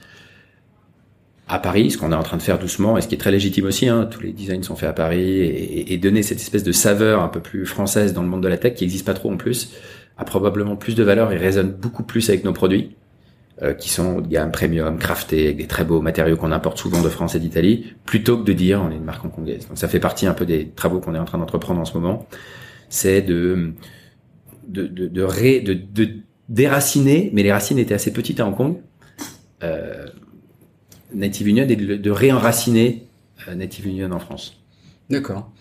à 1.47 1.59
Paris, 1.59 1.91
ce 1.91 1.97
qu'on 1.97 2.11
est 2.11 2.15
en 2.15 2.23
train 2.23 2.38
de 2.38 2.41
faire 2.41 2.57
doucement, 2.57 2.97
et 2.97 3.01
ce 3.01 3.07
qui 3.07 3.15
est 3.15 3.19
très 3.19 3.32
légitime 3.32 3.65
aussi, 3.65 3.88
hein, 3.88 4.07
tous 4.09 4.21
les 4.21 4.32
designs 4.32 4.63
sont 4.63 4.75
faits 4.75 4.89
à 4.89 4.93
Paris, 4.93 5.39
et, 5.39 5.93
et, 5.93 5.97
donner 5.97 6.21
cette 6.21 6.39
espèce 6.39 6.63
de 6.63 6.71
saveur 6.71 7.23
un 7.23 7.27
peu 7.27 7.39
plus 7.39 7.65
française 7.65 8.13
dans 8.13 8.21
le 8.21 8.27
monde 8.27 8.43
de 8.43 8.47
la 8.47 8.57
tech, 8.57 8.75
qui 8.75 8.84
n'existe 8.84 9.05
pas 9.05 9.15
trop 9.15 9.32
en 9.32 9.38
plus, 9.38 9.73
a 10.17 10.25
probablement 10.25 10.75
plus 10.75 10.93
de 10.93 11.03
valeur 11.03 11.32
et 11.32 11.38
résonne 11.38 11.71
beaucoup 11.71 12.03
plus 12.03 12.30
avec 12.30 12.43
nos 12.43 12.53
produits, 12.53 12.95
euh, 13.62 13.74
qui 13.74 13.89
sont 13.89 14.18
haut 14.18 14.22
de 14.22 14.28
gamme, 14.28 14.51
premium, 14.51 14.97
craftés, 14.97 15.53
des 15.53 15.68
très 15.68 15.84
beaux 15.84 16.01
matériaux 16.01 16.38
qu'on 16.38 16.51
importe 16.51 16.78
souvent 16.78 17.01
de 17.01 17.10
France 17.10 17.36
et 17.36 17.39
d'Italie, 17.39 17.93
plutôt 18.05 18.38
que 18.38 18.43
de 18.43 18.53
dire 18.53 18.82
on 18.82 18.91
est 18.91 18.95
une 18.95 19.03
marque 19.03 19.26
hongkongaise. 19.26 19.68
Donc 19.68 19.78
ça 19.78 19.88
fait 19.88 19.99
partie 19.99 20.28
un 20.28 20.34
peu 20.34 20.45
des 20.45 20.70
travaux 20.70 20.99
qu'on 20.99 21.16
est 21.16 21.20
en 21.20 21.26
train 21.26 21.38
d'entreprendre 21.38 21.80
en 21.80 21.86
ce 21.86 21.93
moment, 21.93 22.28
c'est 22.89 23.22
de 23.22 23.74
de 24.68 24.88
de, 24.88 25.07
de, 25.07 25.22
ré, 25.24 25.62
de, 25.62 25.74
de 25.74 26.10
déraciner, 26.47 27.30
mais 27.34 27.43
les 27.43 27.51
racines 27.51 27.78
étaient 27.78 27.93
assez 27.93 28.14
petites 28.14 28.39
à 28.39 28.45
Hong 28.45 28.55
Kong. 28.55 28.78
Euh, 29.64 30.05
Native 31.14 31.47
Union 31.47 31.66
et 31.68 31.76
de, 31.76 32.12
réenraciner 32.12 33.07
euh, 33.47 33.55
Native 33.55 33.88
Union 33.88 34.12
en 34.12 34.20
France. 34.20 34.62
D'accord. 35.10 35.51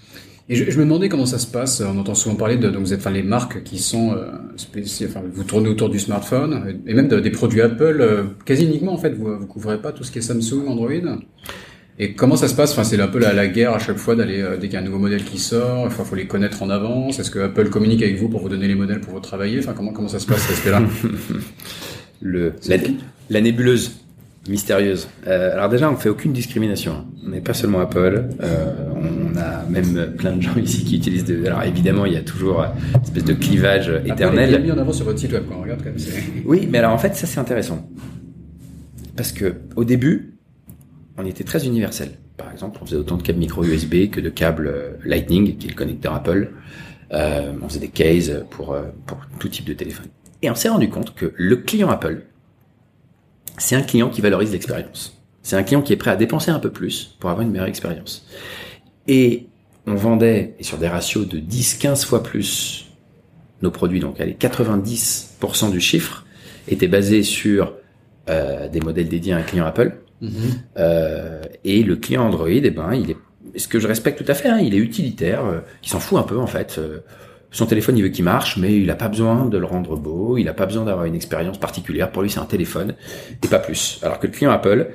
Et 0.51 0.55
je, 0.55 0.79
me 0.79 0.85
demandais 0.85 1.11
comment 1.11 1.27
ça 1.27 1.39
se 1.39 1.47
passe. 1.47 1.83
On 1.83 1.99
entend 1.99 2.15
souvent 2.15 2.35
parler 2.35 2.57
de 2.57 2.71
donc 2.71 2.83
vous 2.83 2.95
êtes 2.95 3.01
enfin 3.01 3.11
les 3.11 3.23
marques 3.23 3.63
qui 3.65 3.79
sont 3.79 4.13
euh, 4.13 4.31
enfin 5.07 5.21
vous 5.31 5.45
tournez 5.45 5.69
autour 5.69 5.91
du 5.91 5.99
smartphone 5.99 6.81
et 6.87 6.95
même 6.95 7.09
des 7.09 7.31
produits 7.31 7.61
Apple 7.61 7.99
euh, 8.01 8.25
quasi 8.47 8.65
uniquement 8.65 8.95
en 8.95 8.97
fait. 8.97 9.11
Vous 9.11 9.39
vous 9.39 9.47
couvrez 9.47 9.81
pas 9.81 9.93
tout 9.93 10.05
ce 10.05 10.11
qui 10.11 10.19
est 10.19 10.23
Samsung, 10.23 10.67
Android. 10.67 10.91
Et 11.99 12.15
comment 12.15 12.37
ça 12.37 12.49
se 12.49 12.55
passe? 12.55 12.73
Enfin 12.73 12.85
c'est 12.85 12.99
un 12.99 13.09
peu 13.09 13.19
la, 13.19 13.47
guerre 13.49 13.75
à 13.75 13.79
chaque 13.79 13.99
fois 13.99 14.15
d'aller 14.17 14.43
dès 14.59 14.69
qu'il 14.69 14.75
y 14.75 14.77
a 14.77 14.81
un 14.81 14.85
nouveau 14.85 14.99
modèle 14.99 15.25
qui 15.25 15.39
sort. 15.39 15.85
Enfin 15.85 16.05
faut 16.05 16.17
les 16.17 16.27
connaître 16.27 16.63
en 16.63 16.71
avance. 16.71 17.19
Est-ce 17.19 17.31
que 17.31 17.41
Apple 17.41 17.69
communique 17.69 18.03
avec 18.03 18.17
vous 18.17 18.31
pour 18.31 18.41
vous 18.41 18.49
donner 18.49 18.69
les 18.69 18.75
modèles 18.75 19.01
pour 19.01 19.13
vous 19.13 19.21
travailler? 19.21 19.59
Enfin 19.59 19.75
comment 19.77 19.93
comment 19.93 20.09
ça 20.09 20.19
se 20.19 20.27
passe 20.27 20.41
cet 20.41 20.53
aspect-là? 20.53 20.83
Le 22.23 22.55
la 23.31 23.41
nébuleuse 23.43 23.93
mystérieuse. 24.49 25.09
Euh, 25.27 25.53
alors 25.53 25.69
déjà, 25.69 25.91
on 25.91 25.97
fait 25.97 26.09
aucune 26.09 26.33
discrimination. 26.33 27.07
On 27.27 27.31
n'est 27.31 27.41
pas 27.41 27.55
seulement 27.55 27.81
Apple. 27.81 28.29
Euh, 28.43 28.75
on 28.95 29.37
a 29.37 29.65
même 29.69 30.15
plein 30.17 30.37
de 30.37 30.43
gens 30.43 30.57
ici 30.63 30.85
qui 30.85 30.97
utilisent. 30.97 31.25
De... 31.25 31.45
Alors 31.47 31.63
évidemment, 31.63 32.07
il 32.07 32.15
y 32.15 32.17
a 32.17 32.23
toujours 32.23 32.63
une 32.63 33.03
espèce 33.03 33.25
de 33.25 33.35
clivage 33.35 33.93
éternel. 34.07 34.51
Il 34.51 34.57
a 34.57 34.59
mis 34.59 34.73
en 34.73 34.79
avant 34.79 34.93
sur 34.93 35.05
votre 35.05 35.19
site 35.19 35.33
web. 35.33 35.45
Quand 35.49 35.57
on 35.59 35.63
regarde, 35.63 35.83
comme 35.83 35.95
oui, 36.47 36.69
mais 36.71 36.79
alors 36.79 36.93
en 36.93 36.99
fait, 36.99 37.15
ça 37.15 37.27
c'est 37.27 37.41
intéressant 37.41 37.89
parce 39.19 39.33
que 39.33 39.57
au 39.75 39.85
début, 39.85 40.39
on 41.19 41.27
était 41.27 41.43
très 41.43 41.67
universel. 41.67 42.11
Par 42.37 42.53
exemple, 42.53 42.79
on 42.81 42.87
faisait 42.87 42.97
autant 42.97 43.17
de 43.17 43.23
câbles 43.23 43.41
micro 43.41 43.65
USB 43.65 44.09
que 44.11 44.21
de 44.21 44.31
câbles 44.31 44.69
euh, 44.69 44.93
Lightning, 45.05 45.57
qui 45.59 45.67
est 45.67 45.71
le 45.71 45.77
connecteur 45.77 46.15
Apple. 46.15 46.53
Euh, 47.13 47.53
on 47.61 47.69
faisait 47.69 47.81
des 47.81 47.89
cases 47.89 48.31
pour, 48.51 48.75
euh, 48.75 48.85
pour 49.07 49.19
tout 49.41 49.49
type 49.49 49.65
de 49.65 49.73
téléphone. 49.73 50.07
Et 50.41 50.49
on 50.51 50.55
s'est 50.55 50.69
rendu 50.69 50.89
compte 50.89 51.17
que 51.17 51.33
le 51.37 51.57
client 51.57 51.91
Apple 51.91 52.23
c'est 53.59 53.77
un 53.77 53.83
client 53.83 54.09
qui 54.09 54.21
valorise 54.21 54.53
l'expérience. 54.53 55.19
C'est 55.43 55.57
un 55.57 55.63
client 55.63 55.83
qui 55.83 55.93
est 55.93 55.97
prêt 55.97 56.11
à 56.11 56.17
dépenser 56.17 56.51
un 56.51 56.59
peu 56.59 56.71
plus 56.71 57.17
pour 57.19 57.31
avoir 57.31 57.47
une 57.47 57.53
meilleure 57.53 57.69
expérience. 57.69 58.27
Et 59.07 59.47
on 59.87 59.95
vendait, 59.95 60.55
et 60.59 60.63
sur 60.63 60.77
des 60.79 60.89
ratios 60.89 61.27
de 61.27 61.39
10-15 61.39 62.05
fois 62.05 62.23
plus, 62.23 62.87
nos 63.63 63.71
produits, 63.71 64.01
donc 64.01 64.21
allez, 64.21 64.35
90% 64.39 65.71
du 65.71 65.81
chiffre 65.81 66.27
était 66.69 66.89
basé 66.89 67.23
sur 67.23 67.73
euh, 68.29 68.69
des 68.69 68.81
modèles 68.81 69.09
dédiés 69.09 69.33
à 69.33 69.39
un 69.39 69.43
client 69.43 69.65
Apple. 69.65 69.97
Mm-hmm. 70.23 70.29
Euh, 70.79 71.43
et 71.65 71.83
le 71.83 71.97
client 71.97 72.27
Android, 72.27 72.49
eh 72.49 72.71
ben, 72.71 72.93
il 72.93 73.13
est, 73.13 73.17
ce 73.57 73.69
que 73.69 73.81
je 73.81 73.89
respecte 73.89 74.23
tout 74.23 74.31
à 74.31 74.35
fait, 74.35 74.49
hein, 74.49 74.59
il 74.59 74.75
est 74.75 74.79
utilitaire, 74.79 75.45
euh, 75.47 75.61
il 75.83 75.89
s'en 75.89 76.01
fout 76.01 76.19
un 76.19 76.25
peu 76.25 76.39
en 76.39 76.47
fait. 76.47 76.79
Son 77.51 77.67
téléphone, 77.67 77.97
il 77.97 78.03
veut 78.03 78.11
qu'il 78.11 78.25
marche, 78.25 78.59
mais 78.59 78.77
il 78.77 78.87
n'a 78.87 78.95
pas 78.95 79.09
besoin 79.09 79.47
de 79.47 79.57
le 79.57 79.65
rendre 79.65 79.97
beau, 79.97 80.37
il 80.37 80.45
n'a 80.45 80.53
pas 80.53 80.67
besoin 80.67 80.85
d'avoir 80.85 81.07
une 81.07 81.15
expérience 81.15 81.59
particulière. 81.59 82.13
Pour 82.13 82.23
lui, 82.23 82.31
c'est 82.31 82.41
un 82.41 82.45
téléphone 82.45 82.95
et 83.43 83.49
pas 83.49 83.59
plus. 83.59 84.01
Alors 84.03 84.19
que 84.19 84.27
le 84.27 84.33
client 84.33 84.51
Apple, 84.51 84.91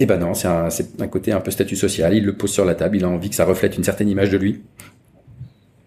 eh 0.00 0.06
ben 0.06 0.18
non, 0.18 0.34
c'est 0.34 0.48
un, 0.48 0.68
un, 0.98 1.08
côté 1.08 1.32
un 1.32 1.40
peu 1.40 1.50
statut 1.50 1.76
social. 1.76 2.14
Il 2.14 2.24
le 2.24 2.34
pose 2.34 2.50
sur 2.50 2.64
la 2.64 2.74
table, 2.74 2.96
il 2.96 3.04
a 3.04 3.08
envie 3.08 3.28
que 3.28 3.36
ça 3.36 3.44
reflète 3.44 3.76
une 3.76 3.84
certaine 3.84 4.08
image 4.08 4.30
de 4.30 4.38
lui, 4.38 4.62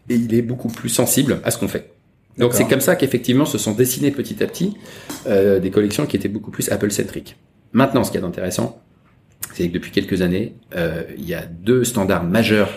et 0.10 0.16
il 0.16 0.34
est 0.36 0.42
beaucoup 0.42 0.70
plus 0.70 0.90
sensible 0.90 1.40
à 1.44 1.52
ce 1.52 1.58
qu'on 1.58 1.68
fait. 1.68 1.92
Donc 2.38 2.54
c'est 2.54 2.68
comme 2.68 2.82
ça 2.82 2.96
qu'effectivement 2.96 3.46
se 3.46 3.58
sont 3.58 3.74
dessinées 3.74 4.12
petit 4.12 4.44
à 4.44 4.48
petit 4.48 4.78
euh, 5.26 5.60
des 5.60 5.72
collections 5.72 6.06
qui 6.06 6.16
étaient 6.16 6.28
beaucoup 6.28 6.52
plus 6.52 6.72
Apple-centriques. 6.72 7.36
Maintenant, 7.74 8.04
ce 8.04 8.12
qui 8.12 8.18
est 8.18 8.24
intéressant, 8.24 8.80
c'est 9.56 9.68
que 9.68 9.74
depuis 9.74 9.92
quelques 9.92 10.22
années, 10.22 10.56
euh, 10.76 11.04
il 11.18 11.28
y 11.28 11.34
a 11.34 11.42
deux 11.42 11.84
standards 11.84 12.24
majeurs 12.24 12.70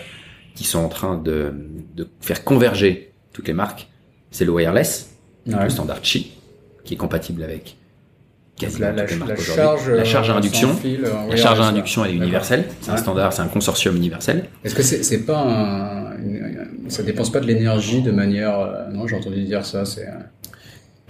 qui 0.55 0.63
sont 0.63 0.79
en 0.79 0.89
train 0.89 1.17
de, 1.17 1.53
de 1.95 2.07
faire 2.21 2.43
converger 2.43 3.10
toutes 3.33 3.47
les 3.47 3.53
marques, 3.53 3.87
c'est 4.31 4.45
le 4.45 4.51
wireless, 4.51 5.15
le 5.45 5.69
standard 5.69 6.01
Qi, 6.01 6.31
qui 6.83 6.93
est 6.93 6.97
compatible 6.97 7.43
avec 7.43 7.77
quasiment 8.57 8.91
la, 8.91 9.03
toutes 9.03 9.11
les 9.11 9.17
marques 9.17 9.39
aujourd'hui. 9.39 9.97
La 9.97 10.05
charge 10.05 10.29
à 10.29 10.35
induction, 10.35 10.69
la 11.29 11.35
charge 11.35 11.59
à 11.59 11.65
induction, 11.65 12.05
elle 12.05 12.11
est 12.11 12.17
universelle. 12.17 12.65
C'est 12.81 12.91
un 12.91 12.97
standard, 12.97 13.33
c'est 13.33 13.41
un 13.41 13.47
consortium 13.47 13.95
universel. 13.95 14.45
Est-ce 14.63 14.75
que 14.75 14.83
c'est 14.83 15.03
c'est 15.03 15.25
pas 15.25 15.39
un, 15.39 16.17
ça 16.89 17.03
dépense 17.03 17.31
pas 17.31 17.39
de 17.39 17.47
l'énergie 17.47 18.01
de 18.01 18.11
manière 18.11 18.59
euh, 18.59 18.89
non 18.91 19.07
j'ai 19.07 19.15
entendu 19.15 19.43
dire 19.43 19.65
ça 19.65 19.85
c'est 19.85 20.07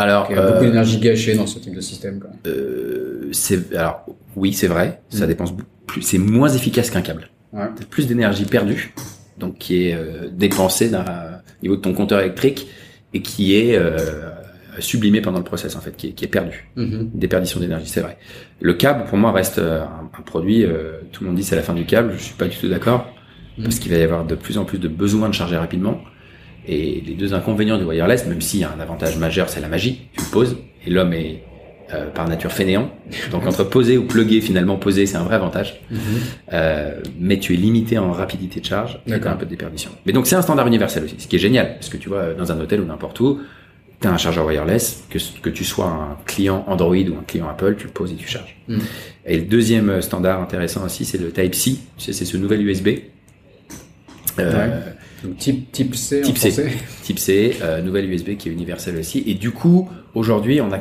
alors 0.01 0.27
il 0.29 0.35
y 0.35 0.39
a 0.39 0.45
beaucoup 0.45 0.63
euh, 0.63 0.67
d'énergie 0.67 0.99
gâchée 0.99 1.35
dans 1.35 1.45
ce 1.45 1.59
type 1.59 1.75
de 1.75 1.81
système. 1.81 2.21
Euh, 2.47 3.29
c'est 3.31 3.75
alors 3.75 4.05
oui 4.35 4.53
c'est 4.53 4.67
vrai, 4.67 5.01
ça 5.09 5.25
mm. 5.25 5.27
dépense 5.27 5.53
plus, 5.85 6.01
c'est 6.01 6.17
moins 6.17 6.49
efficace 6.49 6.89
qu'un 6.89 7.01
câble. 7.01 7.29
Ouais. 7.53 7.65
Plus 7.89 8.07
d'énergie 8.07 8.45
perdue, 8.45 8.93
donc 9.37 9.57
qui 9.57 9.87
est 9.87 9.93
euh, 9.93 10.29
dépensée 10.31 10.89
d'un 11.61 11.67
niveau 11.67 11.75
de 11.75 11.81
ton 11.81 11.93
compteur 11.93 12.19
électrique 12.19 12.67
et 13.13 13.21
qui 13.21 13.55
est 13.55 13.75
euh, 13.75 14.31
sublimé 14.79 15.21
pendant 15.21 15.39
le 15.39 15.43
process 15.43 15.75
en 15.75 15.81
fait, 15.81 15.95
qui 15.95 16.07
est, 16.07 16.11
qui 16.11 16.25
est 16.25 16.29
perdu. 16.29 16.69
Mm-hmm. 16.77 17.09
Déperdition 17.13 17.59
d'énergie, 17.59 17.87
c'est 17.87 18.01
vrai. 18.01 18.17
Le 18.59 18.73
câble, 18.73 19.05
pour 19.05 19.17
moi, 19.17 19.31
reste 19.31 19.59
euh, 19.59 19.83
un, 19.83 20.21
produit. 20.21 20.63
Euh, 20.63 20.99
tout 21.11 21.23
le 21.23 21.29
monde 21.29 21.37
dit 21.37 21.43
c'est 21.43 21.55
la 21.55 21.61
fin 21.61 21.73
du 21.73 21.85
câble. 21.85 22.13
Je 22.17 22.23
suis 22.23 22.35
pas 22.35 22.47
du 22.47 22.57
tout 22.57 22.69
d'accord 22.69 23.13
mm. 23.57 23.63
parce 23.63 23.79
qu'il 23.79 23.91
va 23.91 23.97
y 23.97 24.03
avoir 24.03 24.25
de 24.25 24.35
plus 24.35 24.57
en 24.57 24.65
plus 24.65 24.79
de 24.79 24.87
besoins 24.87 25.29
de 25.29 25.33
charger 25.33 25.57
rapidement. 25.57 26.01
Et 26.67 27.01
les 27.05 27.15
deux 27.15 27.33
inconvénients 27.33 27.77
du 27.77 27.85
wireless, 27.85 28.27
même 28.27 28.41
s'il 28.41 28.59
y 28.59 28.63
a 28.63 28.71
un 28.71 28.79
avantage 28.79 29.17
majeur, 29.17 29.49
c'est 29.49 29.61
la 29.61 29.67
magie. 29.67 30.07
Tu 30.13 30.23
le 30.23 30.31
poses 30.31 30.57
et 30.85 30.89
l'homme 30.91 31.13
est 31.13 31.43
euh, 31.93 32.09
par 32.09 32.27
nature 32.27 32.51
fainéant. 32.51 32.91
Donc 33.31 33.45
entre 33.45 33.63
poser 33.63 33.97
ou 33.97 34.05
plugger, 34.05 34.41
finalement 34.41 34.77
poser, 34.77 35.05
c'est 35.05 35.17
un 35.17 35.23
vrai 35.23 35.35
avantage. 35.35 35.81
Mhm. 35.89 35.99
euh, 36.53 36.99
mais 37.19 37.39
tu 37.39 37.53
es 37.53 37.57
limité 37.57 37.97
en 37.97 38.11
rapidité 38.11 38.59
de 38.59 38.65
charge 38.65 38.99
et 39.07 39.13
un 39.13 39.19
peu 39.19 39.45
de 39.45 39.49
déperdition. 39.49 39.91
Mais 40.05 40.13
donc 40.13 40.27
c'est 40.27 40.35
un 40.35 40.41
standard 40.41 40.67
universel 40.67 41.03
aussi, 41.03 41.15
ce 41.17 41.27
qui 41.27 41.35
est 41.35 41.39
génial, 41.39 41.75
parce 41.75 41.89
que 41.89 41.97
tu 41.97 42.09
vois, 42.09 42.33
dans 42.33 42.51
un 42.51 42.59
hôtel 42.59 42.81
ou 42.81 42.85
n'importe 42.85 43.19
où, 43.19 43.39
tu 43.99 44.07
as 44.07 44.11
un 44.11 44.17
chargeur 44.17 44.45
wireless, 44.45 45.03
que, 45.09 45.19
que 45.41 45.49
tu 45.49 45.63
sois 45.63 45.85
un 45.85 46.17
client 46.25 46.65
Android 46.67 46.95
ou 46.95 47.15
un 47.19 47.23
client 47.27 47.47
Apple, 47.47 47.75
tu 47.77 47.85
le 47.85 47.91
poses 47.91 48.11
et 48.11 48.15
tu 48.15 48.27
charges. 48.27 48.57
Mm. 48.67 48.77
Et 49.27 49.37
le 49.37 49.43
deuxième 49.43 50.01
standard 50.01 50.41
intéressant 50.41 50.83
aussi, 50.85 51.05
c'est 51.05 51.19
le 51.19 51.31
Type-C. 51.31 51.77
Tu 51.97 52.05
sais, 52.05 52.13
c'est 52.13 52.25
ce 52.25 52.37
nouvel 52.37 52.61
USB. 52.67 52.87
Euh, 54.39 54.53
Ouais. 54.53 54.71
Donc, 55.23 55.37
type, 55.37 55.71
type 55.71 55.93
C 55.95 56.21
Type 56.21 56.37
en 56.37 56.39
C. 56.39 56.71
Type 57.03 57.19
C, 57.19 57.57
euh, 57.61 57.81
nouvelle 57.81 58.11
USB 58.11 58.37
qui 58.37 58.49
est 58.49 58.51
universelle 58.51 58.97
aussi. 58.97 59.23
Et 59.27 59.35
du 59.35 59.51
coup, 59.51 59.87
aujourd'hui, 60.15 60.61
on 60.61 60.71
a 60.71 60.79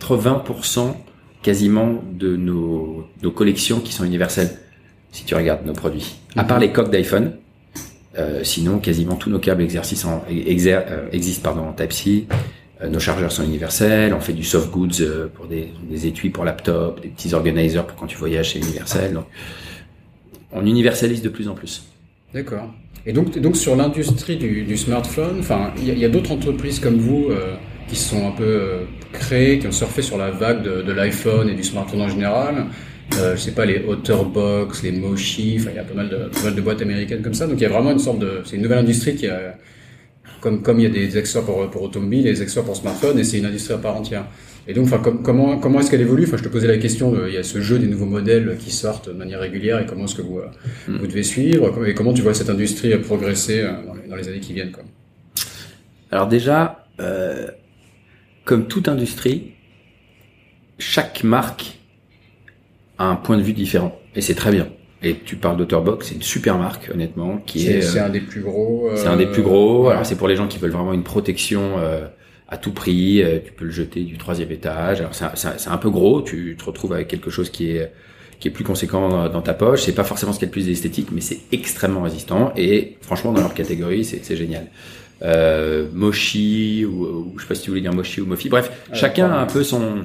80% 0.00 0.94
quasiment 1.42 2.02
de 2.12 2.36
nos, 2.36 3.06
nos 3.22 3.30
collections 3.30 3.80
qui 3.80 3.92
sont 3.92 4.04
universelles, 4.04 4.58
si 5.12 5.24
tu 5.24 5.34
regardes 5.34 5.64
nos 5.66 5.72
produits. 5.72 6.16
À 6.36 6.44
part 6.44 6.58
Mhm. 6.58 6.62
les 6.64 6.72
coques 6.72 6.90
d'iPhone, 6.90 7.32
euh, 8.18 8.42
sinon 8.42 8.78
quasiment 8.78 9.14
tous 9.14 9.30
nos 9.30 9.38
câbles 9.38 9.62
exercices 9.62 10.04
en, 10.04 10.24
exer- 10.30 10.84
euh, 10.88 11.08
existent 11.12 11.52
pardon, 11.52 11.68
en 11.68 11.72
Type-C. 11.72 12.26
Euh, 12.82 12.88
nos 12.88 12.98
chargeurs 12.98 13.32
sont 13.32 13.44
universels. 13.44 14.12
On 14.14 14.20
fait 14.20 14.32
du 14.32 14.44
soft 14.44 14.70
goods 14.70 15.28
pour 15.34 15.46
des, 15.46 15.68
des 15.88 16.06
étuis 16.06 16.30
pour 16.30 16.44
laptop, 16.44 17.00
des 17.00 17.08
petits 17.08 17.34
organizers 17.34 17.86
pour 17.86 17.96
quand 17.98 18.06
tu 18.06 18.16
voyages, 18.16 18.52
c'est 18.52 18.58
universel. 18.60 19.14
Donc, 19.14 19.26
on 20.52 20.64
universalise 20.66 21.22
de 21.22 21.28
plus 21.28 21.48
en 21.48 21.54
plus. 21.54 21.84
D'accord. 22.34 22.68
Et 23.06 23.12
donc, 23.12 23.36
et 23.36 23.40
donc 23.40 23.56
sur 23.56 23.74
l'industrie 23.76 24.36
du, 24.36 24.62
du 24.64 24.76
smartphone, 24.76 25.36
enfin, 25.40 25.72
il 25.78 25.98
y 25.98 26.04
a, 26.04 26.08
a 26.08 26.10
d'autres 26.10 26.32
entreprises 26.32 26.78
comme 26.80 26.98
vous 26.98 27.26
qui 27.88 27.96
sont 27.96 28.26
un 28.28 28.32
peu 28.32 28.80
créées, 29.12 29.58
qui 29.58 29.66
ont 29.66 29.72
surfé 29.72 30.02
sur 30.02 30.18
la 30.18 30.30
vague 30.30 30.62
de, 30.62 30.82
de 30.82 30.92
l'iPhone 30.92 31.48
et 31.48 31.54
du 31.54 31.62
smartphone 31.62 32.02
en 32.02 32.08
général. 32.08 32.66
Euh, 33.18 33.34
je 33.36 33.40
sais 33.40 33.52
pas, 33.52 33.64
les 33.64 33.82
Otterbox, 33.88 34.82
les 34.82 34.92
Moshi, 34.92 35.56
enfin, 35.58 35.70
il 35.72 35.76
y 35.76 35.78
a 35.78 35.84
pas 35.84 35.94
mal, 35.94 36.10
de, 36.10 36.16
pas 36.16 36.42
mal 36.44 36.54
de 36.54 36.60
boîtes 36.60 36.82
américaines 36.82 37.22
comme 37.22 37.34
ça. 37.34 37.46
Donc 37.46 37.58
il 37.58 37.62
y 37.62 37.66
a 37.66 37.70
vraiment 37.70 37.92
une 37.92 37.98
sorte 37.98 38.18
de, 38.18 38.42
c'est 38.44 38.56
une 38.56 38.62
nouvelle 38.62 38.78
industrie 38.78 39.14
qui 39.14 39.26
a, 39.26 39.56
comme 40.40 40.62
comme 40.62 40.78
il 40.78 40.82
y 40.82 40.86
a 40.86 40.90
des 40.90 41.16
accessoires 41.16 41.44
pour 41.44 41.70
pour 41.70 41.82
automobile, 41.82 42.24
des 42.24 42.42
accessoires 42.42 42.66
pour 42.66 42.76
smartphone, 42.76 43.18
et 43.18 43.24
c'est 43.24 43.38
une 43.38 43.46
industrie 43.46 43.74
à 43.74 43.78
part 43.78 43.96
entière. 43.96 44.26
Et 44.68 44.74
donc, 44.74 44.84
enfin, 44.84 44.98
com- 44.98 45.22
comment 45.24 45.58
comment 45.58 45.80
est-ce 45.80 45.90
qu'elle 45.90 46.02
évolue? 46.02 46.24
Enfin, 46.24 46.36
je 46.36 46.42
te 46.42 46.48
posais 46.50 46.68
la 46.68 46.76
question. 46.76 47.26
il 47.26 47.32
y 47.32 47.38
a 47.38 47.42
ce 47.42 47.62
jeu 47.62 47.78
des 47.78 47.86
nouveaux 47.86 48.04
modèles 48.04 48.56
qui 48.58 48.70
sortent 48.70 49.08
de 49.08 49.14
manière 49.14 49.40
régulière, 49.40 49.80
et 49.80 49.86
comment 49.86 50.04
est-ce 50.04 50.14
que 50.14 50.22
vous 50.22 50.40
euh, 50.40 50.50
vous 50.86 51.06
devez 51.06 51.22
suivre? 51.22 51.86
Et 51.86 51.94
comment 51.94 52.12
tu 52.12 52.20
vois 52.20 52.34
cette 52.34 52.50
industrie 52.50 52.94
progresser 52.98 53.62
euh, 53.62 53.70
dans 53.86 53.94
les, 53.94 54.06
dans 54.06 54.16
les 54.16 54.28
années 54.28 54.40
qui 54.40 54.52
viennent 54.52 54.70
quoi? 54.70 54.84
Alors 56.10 56.28
déjà, 56.28 56.84
euh, 57.00 57.46
comme 58.48 58.66
toute 58.66 58.88
industrie, 58.88 59.52
chaque 60.78 61.22
marque 61.22 61.78
a 62.96 63.04
un 63.04 63.16
point 63.16 63.36
de 63.36 63.42
vue 63.42 63.52
différent. 63.52 63.94
Et 64.16 64.22
c'est 64.22 64.34
très 64.34 64.50
bien. 64.50 64.68
Et 65.02 65.16
tu 65.24 65.36
parles 65.36 65.56
d'Otterbox, 65.58 66.08
c'est 66.08 66.14
une 66.14 66.22
super 66.22 66.56
marque, 66.58 66.90
honnêtement, 66.92 67.36
qui 67.46 67.60
C'est 67.60 67.70
est... 67.78 67.82
c'est 67.82 68.00
euh, 68.00 68.06
un 68.06 68.08
des 68.08 68.20
plus 68.20 68.40
gros. 68.40 68.88
euh, 68.88 68.96
c'est 68.96 69.06
un 69.06 69.16
des 69.18 69.26
plus 69.26 69.42
gros. 69.42 69.84
ouais. 69.86 69.92
Alors 69.92 70.06
c'est 70.06 70.16
pour 70.16 70.28
les 70.28 70.34
gens 70.34 70.48
qui 70.48 70.58
veulent 70.58 70.72
vraiment 70.72 70.94
une 70.94 71.04
protection 71.04 71.74
euh, 71.78 72.06
à 72.48 72.56
tout 72.56 72.72
prix. 72.72 73.22
Euh, 73.22 73.38
tu 73.44 73.52
peux 73.52 73.66
le 73.66 73.70
jeter 73.70 74.02
du 74.02 74.16
troisième 74.16 74.50
étage. 74.50 75.00
Alors 75.00 75.14
c'est 75.14 75.24
un- 75.26 75.32
c'est 75.34 75.58
c'est 75.60 75.70
peu 75.80 75.90
gros. 75.90 76.22
Tu 76.22 76.56
te 76.58 76.64
retrouves 76.64 76.94
avec 76.94 77.06
quelque 77.06 77.30
chose 77.30 77.50
qui 77.50 77.70
est 77.72 77.92
qui 78.40 78.48
est 78.48 78.50
plus 78.50 78.64
conséquent 78.64 79.08
dans, 79.08 79.28
dans 79.28 79.42
ta 79.42 79.52
poche. 79.54 79.82
C'est 79.82 79.94
pas 79.94 80.04
forcément 80.04 80.32
ce 80.32 80.38
qui 80.38 80.46
est 80.46 80.48
le 80.48 80.52
plus 80.52 80.68
esthétique, 80.68 81.08
mais 81.12 81.20
c'est 81.20 81.40
extrêmement 81.52 82.02
résistant. 82.02 82.52
Et 82.56 82.96
franchement, 83.02 83.32
dans 83.32 83.42
leur 83.42 83.54
catégorie, 83.54 84.04
c'est 84.04 84.24
c'est 84.24 84.36
génial. 84.36 84.66
Euh, 85.22 85.86
Moshi 85.92 86.84
ou, 86.84 87.04
ou 87.04 87.32
je 87.36 87.42
sais 87.42 87.48
pas 87.48 87.54
si 87.56 87.62
tu 87.62 87.70
voulais 87.70 87.80
dire 87.82 87.92
Moshi 87.92 88.20
ou 88.20 88.26
Mofi. 88.26 88.48
Bref, 88.48 88.70
Ouais, 88.90 88.96
chacun 88.96 89.30
a 89.30 89.36
un 89.38 89.46
peu 89.46 89.64
son 89.64 90.04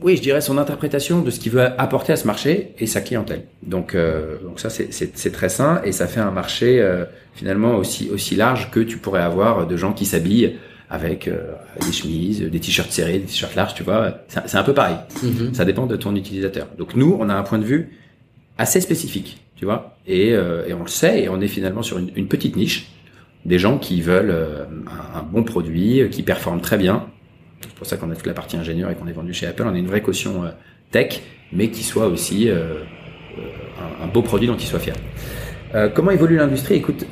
oui, 0.00 0.16
je 0.16 0.22
dirais 0.22 0.40
son 0.40 0.56
interprétation 0.58 1.20
de 1.20 1.30
ce 1.30 1.38
qu'il 1.38 1.52
veut 1.52 1.60
apporter 1.78 2.14
à 2.14 2.16
ce 2.16 2.26
marché 2.26 2.72
et 2.78 2.86
sa 2.86 3.02
clientèle. 3.02 3.44
Donc, 3.62 3.94
euh, 3.94 4.38
donc 4.42 4.58
ça, 4.58 4.70
c'est- 4.70 5.30
très 5.32 5.48
sain 5.50 5.82
et 5.84 5.92
ça 5.92 6.06
fait 6.06 6.20
un 6.20 6.30
marché 6.30 6.80
euh, 6.80 7.04
finalement 7.34 7.76
aussi 7.76 8.08
aussi 8.10 8.34
large 8.34 8.70
que 8.70 8.80
tu 8.80 8.96
pourrais 8.96 9.20
avoir 9.20 9.66
de 9.66 9.76
gens 9.76 9.92
qui 9.92 10.06
s'habillent 10.06 10.54
avec 10.88 11.28
euh, 11.28 11.52
des 11.84 11.92
chemises, 11.92 12.40
des 12.40 12.58
t-shirts 12.60 12.90
serrés, 12.90 13.18
des 13.18 13.26
t-shirts 13.26 13.54
larges, 13.54 13.74
tu 13.74 13.82
vois. 13.82 14.18
C'est 14.46 14.56
un 14.56 14.62
peu 14.64 14.74
pareil. 14.74 14.96
Mhm. 15.22 15.52
Ça 15.54 15.64
dépend 15.66 15.86
de 15.86 15.96
ton 15.96 16.16
utilisateur. 16.16 16.68
Donc 16.78 16.96
nous, 16.96 17.16
on 17.20 17.28
a 17.28 17.34
un 17.34 17.42
point 17.42 17.58
de 17.58 17.64
vue 17.64 17.90
assez 18.58 18.80
spécifique, 18.80 19.38
tu 19.56 19.64
vois, 19.66 19.96
et, 20.06 20.32
euh, 20.32 20.66
et 20.66 20.72
on 20.74 20.82
le 20.82 20.88
sait, 20.88 21.22
et 21.22 21.28
on 21.28 21.40
est 21.40 21.48
finalement 21.48 21.82
sur 21.82 21.98
une, 21.98 22.10
une 22.16 22.28
petite 22.28 22.56
niche 22.56 22.90
des 23.44 23.58
gens 23.58 23.78
qui 23.78 24.00
veulent 24.02 24.30
euh, 24.30 24.64
un, 25.14 25.22
bon 25.22 25.42
produit, 25.42 26.00
euh, 26.00 26.08
qui 26.08 26.22
performe 26.22 26.60
très 26.60 26.78
bien. 26.78 27.08
C'est 27.60 27.74
pour 27.74 27.86
ça 27.86 27.96
qu'on 27.96 28.10
a 28.10 28.14
toute 28.14 28.26
la 28.26 28.34
partie 28.34 28.56
ingénieur 28.56 28.90
et 28.90 28.94
qu'on 28.94 29.06
est 29.06 29.12
vendu 29.12 29.32
chez 29.32 29.46
Apple. 29.46 29.64
On 29.66 29.74
a 29.74 29.78
une 29.78 29.86
vraie 29.86 30.02
caution 30.02 30.44
euh, 30.44 30.50
tech, 30.90 31.22
mais 31.52 31.70
qui 31.70 31.82
soit 31.82 32.06
aussi 32.06 32.48
un, 32.50 34.06
beau 34.06 34.22
produit 34.22 34.48
dont 34.48 34.56
ils 34.56 34.66
soient 34.66 34.78
fiers. 34.78 34.92
Comment 35.94 36.10
évolue 36.10 36.36
l'industrie? 36.36 36.74
Écoute, 36.74 37.06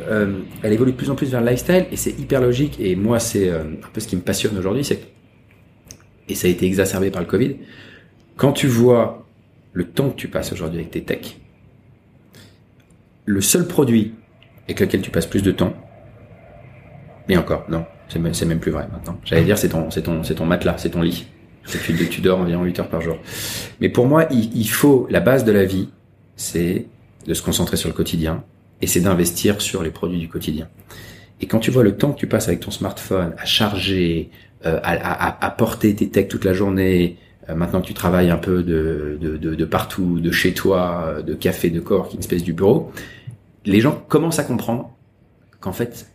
elle 0.63 0.73
évolue 0.73 0.93
de 0.93 0.97
plus 0.97 1.11
en 1.11 1.15
plus 1.15 1.31
vers 1.31 1.41
le 1.41 1.49
lifestyle 1.49 1.87
et 1.91 1.97
c'est 1.97 2.19
hyper 2.19 2.41
logique. 2.41 2.79
Et 2.79 2.95
moi, 2.95 3.19
c'est 3.19 3.51
un 3.51 3.89
peu 3.93 4.01
ce 4.01 4.09
qui 4.09 4.17
me 4.17 4.21
passionne 4.21 4.57
aujourd'hui, 4.59 4.85
c'est 4.85 5.01
et 6.29 6.35
ça 6.35 6.47
a 6.47 6.51
été 6.51 6.65
exacerbé 6.65 7.11
par 7.11 7.23
le 7.23 7.27
Covid. 7.27 7.57
Quand 8.37 8.53
tu 8.53 8.67
vois 8.67 9.27
le 9.73 9.85
temps 9.85 10.11
que 10.11 10.17
tu 10.17 10.29
passes 10.29 10.53
aujourd'hui 10.53 10.79
avec 10.79 10.91
tes 10.91 11.03
techs, 11.03 11.41
le 13.25 13.41
seul 13.41 13.67
produit 13.67 14.15
avec 14.65 14.81
lequel 14.81 15.03
tu 15.03 15.11
passes 15.11 15.27
plus 15.27 15.43
de 15.43 15.53
temps, 15.53 15.75
et 17.29 17.37
encore, 17.37 17.65
non, 17.69 17.85
c'est 18.09 18.19
même, 18.19 18.33
même 18.47 18.61
plus 18.61 18.71
vrai 18.71 18.89
maintenant. 18.93 19.19
J'allais 19.25 19.45
dire, 19.45 19.59
c'est 19.59 19.71
ton, 19.71 19.91
c'est 19.91 20.03
ton, 20.03 20.23
c'est 20.23 20.35
ton 20.35 20.47
matelas, 20.47 20.79
c'est 20.79 20.91
ton 20.91 21.03
lit. 21.03 21.27
Tu, 21.67 22.09
tu 22.09 22.21
dors 22.21 22.41
environ 22.41 22.65
8 22.65 22.81
heures 22.81 22.89
par 22.89 23.01
jour. 23.01 23.19
Mais 23.81 23.89
pour 23.89 24.07
moi, 24.07 24.27
il, 24.31 24.57
il 24.57 24.69
faut, 24.69 25.07
la 25.11 25.21
base 25.21 25.45
de 25.45 25.53
la 25.53 25.65
vie, 25.65 25.91
c'est 26.37 26.87
de 27.27 27.35
se 27.35 27.43
concentrer 27.43 27.77
sur 27.77 27.89
le 27.89 27.95
quotidien, 27.95 28.43
et 28.81 28.87
c'est 28.87 29.01
d'investir 29.01 29.61
sur 29.61 29.83
les 29.83 29.91
produits 29.91 30.19
du 30.19 30.29
quotidien. 30.29 30.69
Et 31.41 31.47
quand 31.47 31.59
tu 31.59 31.71
vois 31.71 31.83
le 31.83 31.97
temps 31.97 32.13
que 32.13 32.19
tu 32.19 32.27
passes 32.27 32.49
avec 32.49 32.61
ton 32.61 32.71
smartphone 32.71 33.35
à 33.39 33.45
charger, 33.45 34.31
euh, 34.67 34.79
à, 34.83 34.93
à, 34.93 35.47
à 35.47 35.51
porter 35.51 35.95
tes 35.95 36.09
techs 36.09 36.29
toute 36.29 36.45
la 36.45 36.53
journée, 36.53 37.19
euh, 37.49 37.55
maintenant 37.55 37.81
que 37.81 37.87
tu 37.87 37.95
travailles 37.95 38.31
un 38.31 38.37
peu 38.37 38.63
de, 38.63 39.19
de, 39.21 39.37
de, 39.37 39.65
partout, 39.65 40.21
de 40.21 40.31
chez 40.31 40.53
toi, 40.53 41.05
euh, 41.07 41.23
de 41.23 41.35
café, 41.35 41.71
de 41.71 41.81
corps, 41.81 42.11
une 42.13 42.21
espèce 42.21 42.43
du 42.43 42.53
bureau, 42.53 42.93
les 43.65 43.81
gens 43.81 44.03
commencent 44.09 44.39
à 44.39 44.45
comprendre 44.45 44.91
qu'en 45.61 45.73
fait, 45.73 46.07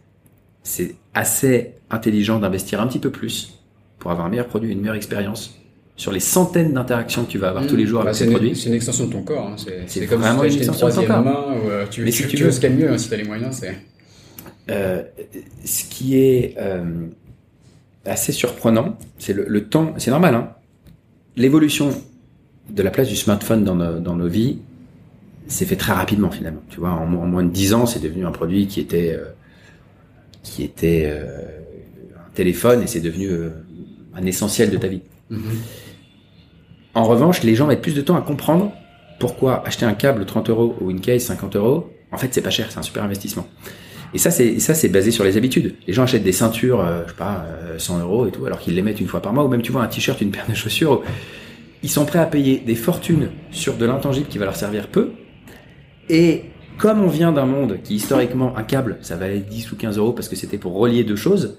c'est 0.65 0.95
assez 1.13 1.73
intelligent 1.89 2.39
d'investir 2.39 2.81
un 2.81 2.87
petit 2.87 2.99
peu 2.99 3.11
plus 3.11 3.59
pour 3.99 4.09
avoir 4.11 4.25
un 4.27 4.29
meilleur 4.29 4.47
produit, 4.47 4.71
une 4.71 4.81
meilleure 4.81 4.95
expérience 4.95 5.55
sur 5.95 6.11
les 6.11 6.19
centaines 6.19 6.73
d'interactions 6.73 7.23
que 7.23 7.31
tu 7.31 7.37
vas 7.37 7.49
avoir 7.49 7.65
tous 7.67 7.75
les 7.77 7.85
jours 7.85 8.03
Bah, 8.03 8.09
avec 8.09 8.21
une, 8.21 8.31
produits. 8.31 8.55
c'est 8.55 8.67
une 8.69 8.75
extension 8.75 9.05
de 9.05 9.11
ton 9.13 9.21
corps. 9.21 9.47
hein. 9.47 9.55
C'est 9.87 10.05
comme 10.07 10.19
vraiment 10.21 10.41
si 10.41 10.47
une 10.47 10.51
tu 10.51 10.57
achetais 10.59 10.65
une 10.65 10.71
extension 10.71 10.87
de 10.87 11.07
ton 11.07 11.13
corps. 11.13 11.23
main. 11.23 11.45
Ou, 11.63 11.69
euh, 11.69 11.85
tu, 11.89 12.03
Mais 12.03 12.09
tu, 12.11 12.23
si 12.23 12.27
tu 12.27 12.35
tu 12.37 12.43
veux 12.43 12.51
ce 12.51 12.59
qu'il 12.59 12.69
y 12.69 12.73
a 12.73 12.75
de 12.75 12.81
mieux 12.81 12.91
hein, 12.91 12.97
si 12.97 13.07
tu 13.07 13.13
as 13.13 13.17
les 13.17 13.23
moyens. 13.23 13.55
C'est 13.59 13.77
Euh, 14.71 15.03
ce 15.63 15.83
qui 15.85 16.17
est 16.17 16.55
euh, 16.59 16.83
assez 18.03 18.31
surprenant, 18.31 18.97
c'est 19.19 19.33
le, 19.33 19.45
le 19.47 19.63
temps, 19.65 19.93
c'est 19.97 20.09
normal, 20.11 20.33
hein, 20.35 20.49
l'évolution 21.37 21.91
de 22.71 22.81
la 22.83 22.89
place 22.91 23.07
du 23.07 23.15
smartphone 23.15 23.63
dans 23.63 23.75
nos, 23.75 23.99
dans 23.99 24.15
nos 24.15 24.27
vies 24.27 24.57
s'est 25.47 25.65
fait 25.65 25.75
très 25.75 25.93
rapidement 25.93 26.31
finalement. 26.31 26.61
Tu 26.69 26.79
vois, 26.79 26.89
en, 26.89 27.03
en 27.03 27.27
moins 27.27 27.43
de 27.43 27.51
10 27.51 27.73
ans, 27.75 27.85
c'est 27.85 27.99
devenu 28.01 28.25
un 28.25 28.31
produit 28.31 28.67
qui 28.67 28.79
était 28.79 29.13
euh, 29.13 29.25
qui 30.45 30.63
était 30.63 31.03
euh, 31.07 31.25
un 32.15 32.29
téléphone 32.33 32.83
et 32.83 32.87
c'est 32.87 33.01
devenu 33.01 33.27
euh, 33.27 33.49
un 34.15 34.25
essentiel 34.25 34.69
de 34.69 34.77
ta 34.77 34.87
vie. 34.87 35.01
En 36.93 37.03
revanche, 37.03 37.43
les 37.43 37.55
gens 37.55 37.67
mettent 37.67 37.81
plus 37.81 37.95
de 37.95 38.01
temps 38.01 38.15
à 38.15 38.21
comprendre 38.21 38.71
pourquoi 39.19 39.65
acheter 39.67 39.85
un 39.85 39.95
câble 39.95 40.25
30 40.25 40.49
euros 40.49 40.75
ou 40.79 40.91
une 40.91 41.01
case 41.01 41.23
50 41.23 41.55
euros. 41.55 41.91
En 42.11 42.17
fait, 42.17 42.29
c'est 42.31 42.41
pas 42.41 42.51
cher, 42.51 42.67
c'est 42.69 42.77
un 42.77 42.83
super 42.83 43.03
investissement. 43.03 43.47
Et 44.13 44.17
ça, 44.17 44.31
c'est 44.31 44.59
ça, 44.59 44.73
c'est 44.73 44.87
basé 44.87 45.11
sur 45.11 45.23
les 45.23 45.35
habitudes. 45.35 45.75
Les 45.87 45.93
gens 45.93 46.03
achètent 46.03 46.23
des 46.23 46.31
ceintures, 46.31 46.79
euh, 46.79 47.01
je 47.05 47.11
sais 47.11 47.17
pas, 47.17 47.45
euh, 47.47 47.79
100 47.79 47.99
euros 47.99 48.27
et 48.27 48.31
tout, 48.31 48.45
alors 48.45 48.59
qu'ils 48.59 48.75
les 48.75 48.81
mettent 48.81 49.01
une 49.01 49.07
fois 49.07 49.21
par 49.21 49.33
mois, 49.33 49.43
ou 49.43 49.49
même 49.49 49.63
tu 49.63 49.71
vois 49.71 49.81
un 49.81 49.87
t-shirt, 49.87 50.21
une 50.21 50.31
paire 50.31 50.45
de 50.47 50.53
chaussures. 50.53 51.03
Ils 51.83 51.89
sont 51.89 52.05
prêts 52.05 52.19
à 52.19 52.25
payer 52.25 52.59
des 52.59 52.75
fortunes 52.75 53.29
sur 53.51 53.75
de 53.75 53.85
l'intangible 53.85 54.27
qui 54.27 54.37
va 54.37 54.45
leur 54.45 54.55
servir 54.55 54.87
peu. 54.87 55.11
Et 56.07 56.43
comme 56.77 57.01
on 57.01 57.07
vient 57.07 57.31
d'un 57.31 57.45
monde 57.45 57.77
qui 57.83 57.95
historiquement 57.95 58.55
un 58.57 58.63
câble, 58.63 58.97
ça 59.01 59.15
valait 59.15 59.39
10 59.39 59.71
ou 59.71 59.75
15 59.75 59.97
euros 59.97 60.13
parce 60.13 60.29
que 60.29 60.35
c'était 60.35 60.57
pour 60.57 60.73
relier 60.77 61.03
deux 61.03 61.15
choses, 61.15 61.57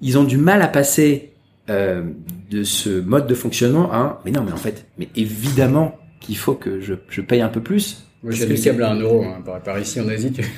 ils 0.00 0.18
ont 0.18 0.24
du 0.24 0.36
mal 0.38 0.62
à 0.62 0.68
passer 0.68 1.32
euh, 1.70 2.02
de 2.50 2.62
ce 2.64 3.00
mode 3.00 3.26
de 3.26 3.34
fonctionnement 3.34 3.92
à 3.92 3.96
un. 3.98 4.18
Mais 4.24 4.30
non, 4.30 4.42
mais 4.44 4.52
en 4.52 4.56
fait, 4.56 4.86
mais 4.98 5.08
évidemment 5.16 5.96
qu'il 6.20 6.36
faut 6.36 6.54
que 6.54 6.80
je, 6.80 6.94
je 7.08 7.20
paye 7.20 7.40
un 7.42 7.48
peu 7.48 7.60
plus. 7.60 8.04
Moi, 8.22 8.32
j'ai 8.32 8.56
c'est- 8.56 8.64
câbles 8.70 8.82
à 8.82 8.90
1 8.92 9.00
euro 9.00 9.22
hein, 9.24 9.42
par, 9.44 9.62
par 9.62 9.78
ici 9.78 10.00
en 10.00 10.08
Asie. 10.08 10.32
tu- 10.32 10.42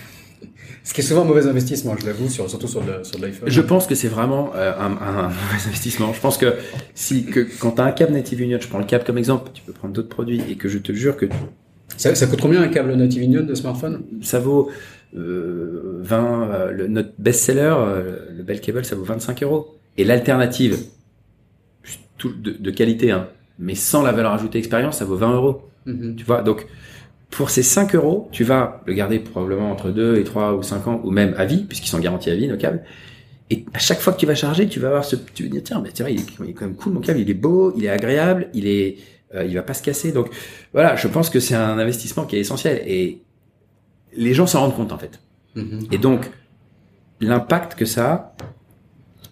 Ce 0.83 0.95
qui 0.95 1.03
est 1.03 1.05
souvent 1.05 1.23
un 1.23 1.25
mauvais 1.27 1.47
investissement, 1.47 1.95
je 2.01 2.07
l'avoue, 2.07 2.29
sur, 2.31 2.49
surtout 2.49 2.67
sur 2.67 2.81
de, 2.81 3.03
sur 3.05 3.19
l'iPhone. 3.21 3.51
Je 3.51 3.61
pense 3.61 3.87
que 3.87 3.95
c'est 3.95 4.09
vraiment 4.09 4.53
euh, 4.57 4.73
un, 4.79 4.93
un 4.97 5.23
mauvais 5.25 5.35
investissement. 5.67 6.13
Je 6.15 6.21
pense 6.21 6.39
que 6.39 6.55
si 6.95 7.27
que 7.27 7.47
quand 7.61 7.73
tu 7.73 7.81
as 7.83 7.85
un 7.85 7.93
câble 7.93 8.13
Native 8.15 8.41
Union, 8.41 8.59
je 8.61 8.67
prends 8.67 8.79
le 8.79 8.87
câble 8.87 9.05
comme 9.05 9.19
exemple, 9.19 9.51
tu 9.53 9.61
peux 9.63 9.73
prendre 9.75 9.93
d'autres 9.93 10.09
produits 10.09 10.41
et 10.49 10.57
que 10.57 10.69
je 10.71 10.79
te 10.79 10.93
jure 10.93 11.19
que 11.19 11.27
Ça, 11.97 12.15
ça 12.15 12.27
coûte 12.27 12.41
combien 12.41 12.63
un 12.63 12.69
câble 12.69 12.95
Native 12.95 13.23
Union 13.23 13.43
de 13.43 13.55
smartphone? 13.55 14.03
Ça 14.23 14.39
vaut 14.39 14.71
euh, 15.17 15.99
20 16.03 16.51
euh, 16.51 16.71
le, 16.71 16.87
notre 16.87 17.11
best-seller 17.19 17.75
euh, 17.77 18.17
le 18.37 18.43
Bell 18.45 18.61
Cable 18.61 18.85
ça 18.85 18.95
vaut 18.95 19.05
25 19.05 19.43
euros. 19.43 19.77
Et 19.97 20.05
l'alternative 20.05 20.79
tout 22.17 22.33
de, 22.33 22.53
de 22.53 22.71
qualité 22.71 23.11
hein, 23.11 23.29
mais 23.59 23.75
sans 23.75 24.03
la 24.03 24.13
valeur 24.13 24.33
ajoutée 24.33 24.59
expérience 24.59 24.99
ça 24.99 25.05
vaut 25.05 25.17
20 25.17 25.35
euros. 25.35 25.63
Mhm. 25.87 26.15
tu 26.15 26.25
vois 26.25 26.43
donc 26.43 26.67
pour 27.31 27.51
ces 27.51 27.63
5 27.63 27.95
euros 27.95 28.29
tu 28.31 28.45
vas 28.45 28.83
le 28.87 28.93
garder 28.93 29.19
probablement 29.19 29.73
entre 29.73 29.91
2 29.91 30.19
et 30.19 30.25
3 30.25 30.55
ou 30.55 30.63
5 30.63 30.87
ans 30.87 31.01
ou 31.03 31.11
même 31.11 31.35
à 31.37 31.45
vie 31.45 31.65
puisqu'ils 31.65 31.91
sont 31.91 31.99
garantis 31.99 32.31
à 32.31 32.37
vie 32.37 32.47
nos 32.47 32.57
câbles. 32.57 32.83
Et 33.53 33.65
à 33.75 33.81
chaque 33.81 33.99
fois 33.99 34.13
que 34.13 34.19
tu 34.21 34.27
vas 34.27 34.37
charger, 34.37 34.69
tu 34.69 34.79
vas 34.79 34.89
avoir 34.89 35.05
ce, 35.05 35.17
tu 35.17 35.43
vas 35.43 35.49
dire 35.49 35.63
tiens, 35.65 35.81
mais 35.83 35.91
tiens, 35.93 36.07
il 36.09 36.21
est, 36.21 36.27
il 36.39 36.51
est 36.51 36.53
quand 36.53 36.67
même 36.67 36.77
cool 36.77 36.93
mon 36.93 37.01
câble, 37.01 37.19
il 37.19 37.29
est 37.29 37.35
beau, 37.35 37.75
il 37.77 37.85
est 37.85 37.89
agréable, 37.89 38.49
il 38.55 38.69
est, 38.69 38.99
euh, 39.35 39.45
il 39.45 39.55
va 39.55 39.63
pas 39.63 39.75
se 39.75 39.83
casser. 39.83 40.13
Donc 40.13 40.29
voilà, 40.73 40.97
je 40.97 41.09
pense 41.09 41.31
que 41.31 41.41
c'est 41.41 41.55
un 41.55 41.79
investissement 41.79 42.25
qui 42.25 42.37
est 42.37 42.41
essentiel 42.41 42.83
et 42.87 43.23
les 44.13 44.35
gens 44.35 44.47
s'en 44.47 44.61
rendent 44.61 44.77
compte 44.77 44.93
en 44.93 44.99
fait. 44.99 45.21
Mhm. 45.55 45.87
Et 45.93 45.99
donc 45.99 46.31
l'impact 47.21 47.75
que 47.75 47.85
ça 47.85 48.13
a 48.13 48.37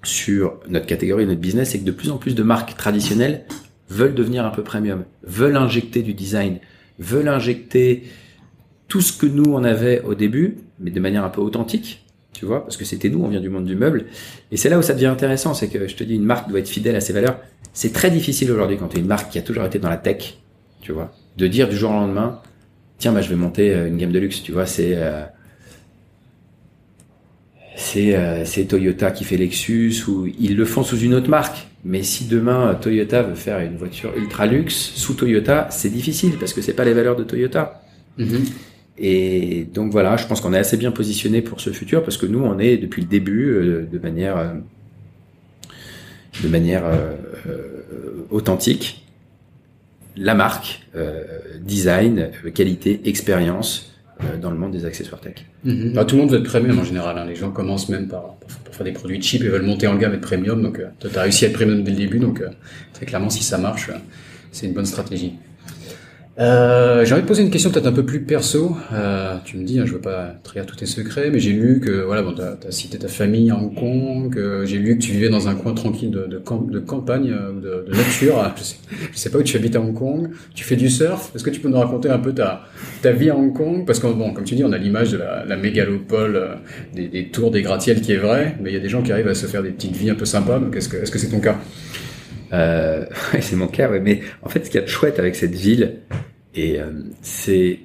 sur 0.04 0.60
notre 0.68 0.86
catégorie, 0.86 1.26
notre 1.26 1.40
business, 1.40 1.70
c'est 1.70 1.80
que 1.80 1.84
de 1.84 1.92
plus 1.92 2.10
en 2.10 2.18
plus 2.18 2.34
de 2.34 2.42
marques 2.42 2.76
traditionnelles 2.76 3.44
veulent 3.90 4.14
devenir 4.14 4.44
un 4.44 4.50
peu 4.50 4.62
premium, 4.62 5.04
veulent 5.22 5.56
injecter 5.56 6.02
du 6.02 6.14
design, 6.14 6.58
veulent 6.98 7.28
injecter 7.28 8.04
tout 8.86 9.00
ce 9.00 9.12
que 9.12 9.26
nous 9.26 9.52
on 9.52 9.64
avait 9.64 10.02
au 10.02 10.14
début, 10.14 10.58
mais 10.78 10.90
de 10.90 11.00
manière 11.00 11.24
un 11.24 11.30
peu 11.30 11.40
authentique, 11.40 12.04
tu 12.32 12.46
vois, 12.46 12.62
parce 12.62 12.76
que 12.76 12.84
c'était 12.84 13.08
nous, 13.08 13.22
on 13.22 13.28
vient 13.28 13.40
du 13.40 13.48
monde 13.48 13.64
du 13.64 13.74
meuble. 13.74 14.06
Et 14.52 14.56
c'est 14.56 14.68
là 14.68 14.78
où 14.78 14.82
ça 14.82 14.94
devient 14.94 15.06
intéressant, 15.06 15.54
c'est 15.54 15.68
que 15.68 15.88
je 15.88 15.96
te 15.96 16.04
dis, 16.04 16.14
une 16.14 16.24
marque 16.24 16.48
doit 16.48 16.60
être 16.60 16.68
fidèle 16.68 16.96
à 16.96 17.00
ses 17.00 17.12
valeurs. 17.12 17.38
C'est 17.72 17.92
très 17.92 18.10
difficile 18.10 18.50
aujourd'hui 18.50 18.76
quand 18.76 18.88
tu 18.88 18.96
es 18.96 19.00
une 19.00 19.06
marque 19.06 19.30
qui 19.30 19.38
a 19.38 19.42
toujours 19.42 19.64
été 19.64 19.78
dans 19.78 19.90
la 19.90 19.96
tech, 19.96 20.38
tu 20.80 20.92
vois, 20.92 21.12
de 21.36 21.46
dire 21.46 21.68
du 21.68 21.76
jour 21.76 21.90
au 21.90 21.94
lendemain, 21.94 22.40
tiens, 22.98 23.12
bah, 23.12 23.20
je 23.20 23.28
vais 23.28 23.36
monter 23.36 23.74
euh, 23.74 23.88
une 23.88 23.96
gamme 23.96 24.12
de 24.12 24.18
luxe, 24.18 24.42
tu 24.42 24.52
vois, 24.52 24.66
c'est 24.66 24.94
euh, 24.96 25.22
c'est 27.78 28.16
euh, 28.16 28.44
c'est 28.44 28.64
Toyota 28.64 29.12
qui 29.12 29.22
fait 29.22 29.36
Lexus 29.36 30.04
ou 30.08 30.26
ils 30.26 30.56
le 30.56 30.64
font 30.64 30.82
sous 30.82 30.98
une 30.98 31.14
autre 31.14 31.30
marque. 31.30 31.68
Mais 31.84 32.02
si 32.02 32.24
demain 32.24 32.74
Toyota 32.74 33.22
veut 33.22 33.36
faire 33.36 33.60
une 33.60 33.76
voiture 33.76 34.12
ultra 34.16 34.46
luxe 34.46 34.74
sous 34.74 35.14
Toyota, 35.14 35.68
c'est 35.70 35.90
difficile 35.90 36.32
parce 36.38 36.52
que 36.52 36.60
c'est 36.60 36.72
pas 36.72 36.84
les 36.84 36.92
valeurs 36.92 37.14
de 37.14 37.22
Toyota. 37.22 37.82
Mhm. 38.18 38.44
Et 38.98 39.64
donc 39.72 39.92
voilà, 39.92 40.16
je 40.16 40.26
pense 40.26 40.40
qu'on 40.40 40.52
est 40.52 40.58
assez 40.58 40.76
bien 40.76 40.90
positionné 40.90 41.40
pour 41.40 41.60
ce 41.60 41.70
futur 41.70 42.02
parce 42.02 42.16
que 42.16 42.26
nous, 42.26 42.40
on 42.40 42.58
est 42.58 42.78
depuis 42.78 43.00
le 43.00 43.08
début 43.08 43.50
euh, 43.50 43.88
de 43.90 43.98
manière 44.00 44.54
de 46.42 46.48
manière 46.48 46.84
euh, 46.84 47.12
euh, 47.48 48.26
authentique 48.30 49.04
la 50.16 50.34
marque, 50.34 50.82
euh, 50.96 51.22
design, 51.60 52.30
qualité, 52.54 53.00
expérience 53.04 53.92
dans 54.42 54.50
le 54.50 54.56
monde 54.56 54.72
des 54.72 54.84
accessoires 54.84 55.20
tech. 55.20 55.46
Mhm. 55.62 55.92
Bah, 55.92 56.04
tout 56.04 56.16
le 56.16 56.22
monde 56.22 56.32
veut 56.32 56.38
être 56.40 56.44
premium 56.48 56.76
en 56.80 56.82
général. 56.84 57.16
hein. 57.18 57.24
Les 57.24 57.36
gens 57.36 57.52
commencent 57.52 57.88
même 57.88 58.08
par, 58.08 58.34
par 58.64 58.74
faire 58.74 58.84
des 58.84 58.90
produits 58.90 59.22
cheap 59.22 59.42
et 59.44 59.48
veulent 59.48 59.62
monter 59.62 59.86
en 59.86 59.94
gamme 59.96 60.12
et 60.12 60.16
être 60.16 60.22
premium. 60.22 60.60
Donc, 60.60 60.80
euh, 60.80 60.88
tu 60.98 61.06
as 61.16 61.22
réussi 61.22 61.44
à 61.44 61.48
être 61.48 61.54
premium 61.54 61.84
dès 61.84 61.92
le 61.92 61.96
début. 61.98 62.18
Donc, 62.18 62.42
très 62.94 63.06
clairement, 63.06 63.30
si 63.30 63.44
ça 63.44 63.58
marche, 63.58 63.90
c'est 64.50 64.66
une 64.66 64.72
bonne 64.72 64.86
stratégie. 64.86 65.34
Euh, 66.40 67.04
j'ai 67.04 67.14
envie 67.14 67.22
de 67.22 67.26
poser 67.26 67.42
une 67.42 67.50
question 67.50 67.68
peut-être 67.70 67.88
un 67.88 67.92
peu 67.92 68.04
plus 68.06 68.20
perso. 68.20 68.76
Euh, 68.92 69.36
tu 69.44 69.56
me 69.56 69.64
dis, 69.64 69.80
hein, 69.80 69.84
je 69.86 69.92
veux 69.94 70.00
pas 70.00 70.34
trahir 70.44 70.66
tous 70.66 70.76
tes 70.76 70.86
secrets, 70.86 71.30
mais 71.30 71.40
j'ai 71.40 71.50
lu 71.52 71.80
que 71.80 71.90
voilà, 72.02 72.22
bon, 72.22 72.32
t'as 72.32 72.54
as 72.66 72.70
cité 72.70 72.96
ta 72.96 73.08
famille 73.08 73.50
à 73.50 73.56
Hong 73.56 73.74
Kong. 73.74 74.36
euh, 74.38 74.64
j'ai 74.64 74.78
lu 74.78 74.96
que 74.96 75.02
tu 75.02 75.10
vivais 75.10 75.30
dans 75.30 75.48
un 75.48 75.56
coin 75.56 75.74
tranquille 75.74 76.12
de, 76.12 76.26
de, 76.26 76.38
camp- 76.38 76.70
de 76.70 76.78
campagne, 76.78 77.32
euh, 77.32 77.52
de, 77.84 77.90
de 77.90 77.96
nature. 77.96 78.52
Je 78.56 78.62
sais, 78.62 78.76
sais 79.14 79.30
pas 79.30 79.38
où 79.38 79.42
tu 79.42 79.56
habites 79.56 79.74
à 79.74 79.80
Hong 79.80 79.94
Kong. 79.94 80.28
Tu 80.54 80.62
fais 80.62 80.76
du 80.76 80.88
surf. 80.88 81.32
Est-ce 81.34 81.42
que 81.42 81.50
tu 81.50 81.58
peux 81.58 81.68
nous 81.68 81.78
raconter 81.78 82.08
un 82.08 82.20
peu 82.20 82.32
ta 82.32 82.62
vie 83.10 83.30
à 83.30 83.36
Hong 83.36 83.52
Kong? 83.52 83.84
Parce 83.84 83.98
que 83.98 84.06
bon, 84.06 84.32
comme 84.32 84.44
tu 84.44 84.54
dis, 84.54 84.62
on 84.62 84.70
a 84.72 84.78
l'image 84.78 85.10
de 85.10 85.18
la, 85.18 85.56
mégalopole, 85.56 86.36
euh, 86.36 86.54
des, 86.94 87.08
des 87.08 87.30
tours, 87.30 87.50
des 87.50 87.62
gratte-ciels 87.62 88.00
qui 88.00 88.12
est 88.12 88.16
vrai, 88.16 88.54
mais 88.60 88.70
il 88.70 88.74
y 88.74 88.76
a 88.78 88.80
des 88.80 88.88
gens 88.88 89.02
qui 89.02 89.10
arrivent 89.10 89.26
à 89.26 89.34
se 89.34 89.46
faire 89.46 89.64
des 89.64 89.70
petites 89.70 89.96
vies 89.96 90.10
un 90.10 90.14
peu 90.14 90.24
sympas. 90.24 90.60
Donc 90.60 90.76
est-ce 90.76 90.88
que 90.88 90.98
est-ce 90.98 91.10
que 91.10 91.18
c'est 91.18 91.30
ton 91.30 91.40
cas? 91.40 91.58
Euh, 92.52 93.04
c'est 93.40 93.56
mon 93.56 93.66
cas, 93.66 93.90
ouais. 93.90 94.00
Mais 94.00 94.20
en 94.42 94.48
fait, 94.48 94.64
ce 94.64 94.70
qu'il 94.70 94.80
y 94.80 94.82
a 94.82 94.86
de 94.86 94.90
chouette 94.90 95.18
avec 95.18 95.36
cette 95.36 95.54
ville, 95.54 95.96
et 96.54 96.80
euh, 96.80 96.90
c'est 97.22 97.80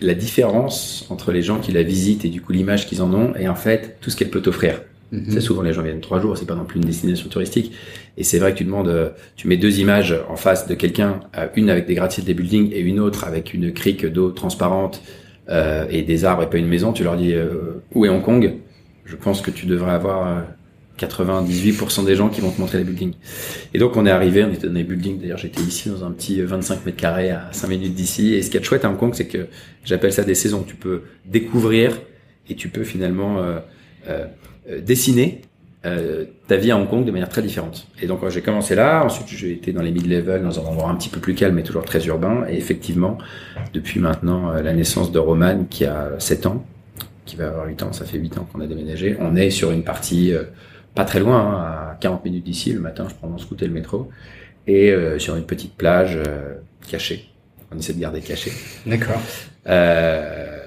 la 0.00 0.14
différence 0.14 1.06
entre 1.10 1.32
les 1.32 1.42
gens 1.42 1.60
qui 1.60 1.72
la 1.72 1.82
visitent 1.82 2.24
et 2.24 2.28
du 2.28 2.40
coup 2.40 2.52
l'image 2.52 2.86
qu'ils 2.86 3.02
en 3.02 3.12
ont, 3.14 3.34
et 3.36 3.48
en 3.48 3.54
fait 3.54 3.96
tout 4.00 4.10
ce 4.10 4.16
qu'elle 4.16 4.30
peut 4.30 4.42
t'offrir. 4.42 4.82
C'est 5.28 5.40
souvent 5.40 5.62
les 5.62 5.72
gens 5.72 5.82
viennent 5.82 6.00
trois 6.00 6.20
jours, 6.20 6.36
c'est 6.36 6.46
pas 6.46 6.56
non 6.56 6.64
plus 6.64 6.80
une 6.80 6.86
destination 6.86 7.28
touristique. 7.28 7.72
Et 8.16 8.24
c'est 8.24 8.38
vrai 8.38 8.52
que 8.52 8.58
tu 8.58 8.64
demandes, 8.64 8.88
euh, 8.88 9.10
tu 9.36 9.46
mets 9.46 9.56
deux 9.56 9.78
images 9.78 10.14
en 10.28 10.36
face 10.36 10.66
de 10.66 10.74
quelqu'un, 10.74 11.20
euh, 11.36 11.46
une 11.54 11.70
avec 11.70 11.86
des 11.86 11.94
gratte-ciels, 11.94 12.26
des 12.26 12.34
buildings, 12.34 12.72
et 12.72 12.80
une 12.80 12.98
autre 12.98 13.24
avec 13.24 13.54
une 13.54 13.72
crique 13.72 14.04
d'eau 14.06 14.30
transparente 14.30 15.02
euh, 15.48 15.86
et 15.90 16.02
des 16.02 16.24
arbres 16.24 16.42
et 16.42 16.50
pas 16.50 16.58
une 16.58 16.68
maison. 16.68 16.92
Tu 16.92 17.04
leur 17.04 17.16
dis 17.16 17.34
euh, 17.34 17.82
où 17.94 18.04
est 18.04 18.08
Hong 18.08 18.22
Kong? 18.22 18.54
Je 19.04 19.16
pense 19.16 19.40
que 19.40 19.50
tu 19.50 19.66
devrais 19.66 19.92
avoir 19.92 20.26
euh, 20.26 20.40
98% 20.98 22.04
des 22.04 22.14
gens 22.16 22.28
qui 22.28 22.40
vont 22.40 22.50
te 22.50 22.60
montrer 22.60 22.78
les 22.78 22.84
buildings. 22.84 23.14
Et 23.72 23.78
donc 23.78 23.96
on 23.96 24.06
est 24.06 24.10
arrivé, 24.10 24.44
on 24.44 24.52
était 24.52 24.66
dans 24.66 24.74
les 24.74 24.84
buildings. 24.84 25.20
D'ailleurs 25.20 25.38
j'étais 25.38 25.62
ici 25.62 25.88
dans 25.88 26.04
un 26.04 26.10
petit 26.10 26.40
25 26.42 26.86
mètres 26.86 26.96
carrés 26.96 27.30
à 27.30 27.48
5 27.52 27.68
minutes 27.68 27.94
d'ici. 27.94 28.34
Et 28.34 28.42
ce 28.42 28.50
qui 28.50 28.56
est 28.56 28.62
chouette 28.62 28.84
à 28.84 28.90
Hong 28.90 28.96
Kong, 28.96 29.12
c'est 29.14 29.26
que 29.26 29.46
j'appelle 29.84 30.12
ça 30.12 30.24
des 30.24 30.34
saisons. 30.34 30.64
Tu 30.66 30.76
peux 30.76 31.02
découvrir 31.24 32.00
et 32.48 32.54
tu 32.54 32.68
peux 32.68 32.84
finalement 32.84 33.38
euh, 33.38 33.58
euh, 34.08 34.26
euh, 34.70 34.80
dessiner 34.80 35.42
euh, 35.86 36.24
ta 36.48 36.56
vie 36.56 36.70
à 36.70 36.78
Hong 36.78 36.88
Kong 36.88 37.04
de 37.04 37.10
manière 37.10 37.28
très 37.28 37.42
différente. 37.42 37.86
Et 38.00 38.06
donc 38.06 38.26
j'ai 38.30 38.40
commencé 38.40 38.74
là, 38.74 39.04
ensuite 39.04 39.28
j'ai 39.28 39.52
été 39.52 39.72
dans 39.72 39.82
les 39.82 39.90
mid-level, 39.90 40.42
dans 40.42 40.58
un 40.58 40.62
endroit 40.62 40.88
un 40.88 40.94
petit 40.94 41.10
peu 41.10 41.20
plus 41.20 41.34
calme 41.34 41.56
mais 41.56 41.62
toujours 41.62 41.84
très 41.84 42.06
urbain. 42.06 42.46
Et 42.48 42.56
effectivement, 42.56 43.18
depuis 43.74 44.00
maintenant 44.00 44.50
euh, 44.50 44.62
la 44.62 44.72
naissance 44.72 45.12
de 45.12 45.18
Roman 45.18 45.66
qui 45.68 45.84
a 45.84 46.12
7 46.18 46.46
ans, 46.46 46.64
qui 47.26 47.36
va 47.36 47.48
avoir 47.48 47.66
8 47.66 47.82
ans, 47.82 47.92
ça 47.92 48.06
fait 48.06 48.16
8 48.16 48.38
ans 48.38 48.48
qu'on 48.50 48.60
a 48.60 48.66
déménagé, 48.66 49.18
on 49.20 49.36
est 49.36 49.50
sur 49.50 49.72
une 49.72 49.84
partie 49.84 50.32
pas 50.94 51.04
très 51.04 51.20
loin, 51.20 51.38
hein, 51.40 51.90
à 51.92 51.96
40 52.00 52.24
minutes 52.24 52.44
d'ici, 52.44 52.72
le 52.72 52.80
matin 52.80 53.06
je 53.08 53.14
prends 53.14 53.28
mon 53.28 53.38
scooter 53.38 53.64
et 53.66 53.68
le 53.68 53.74
métro, 53.74 54.10
et 54.66 54.90
euh, 54.92 55.18
sur 55.18 55.36
une 55.36 55.44
petite 55.44 55.74
plage 55.76 56.16
euh, 56.26 56.54
cachée. 56.88 57.28
On 57.74 57.78
essaie 57.78 57.92
de 57.94 58.00
garder 58.00 58.20
cachée. 58.20 58.52
D'accord. 58.86 59.20
Euh, 59.66 60.58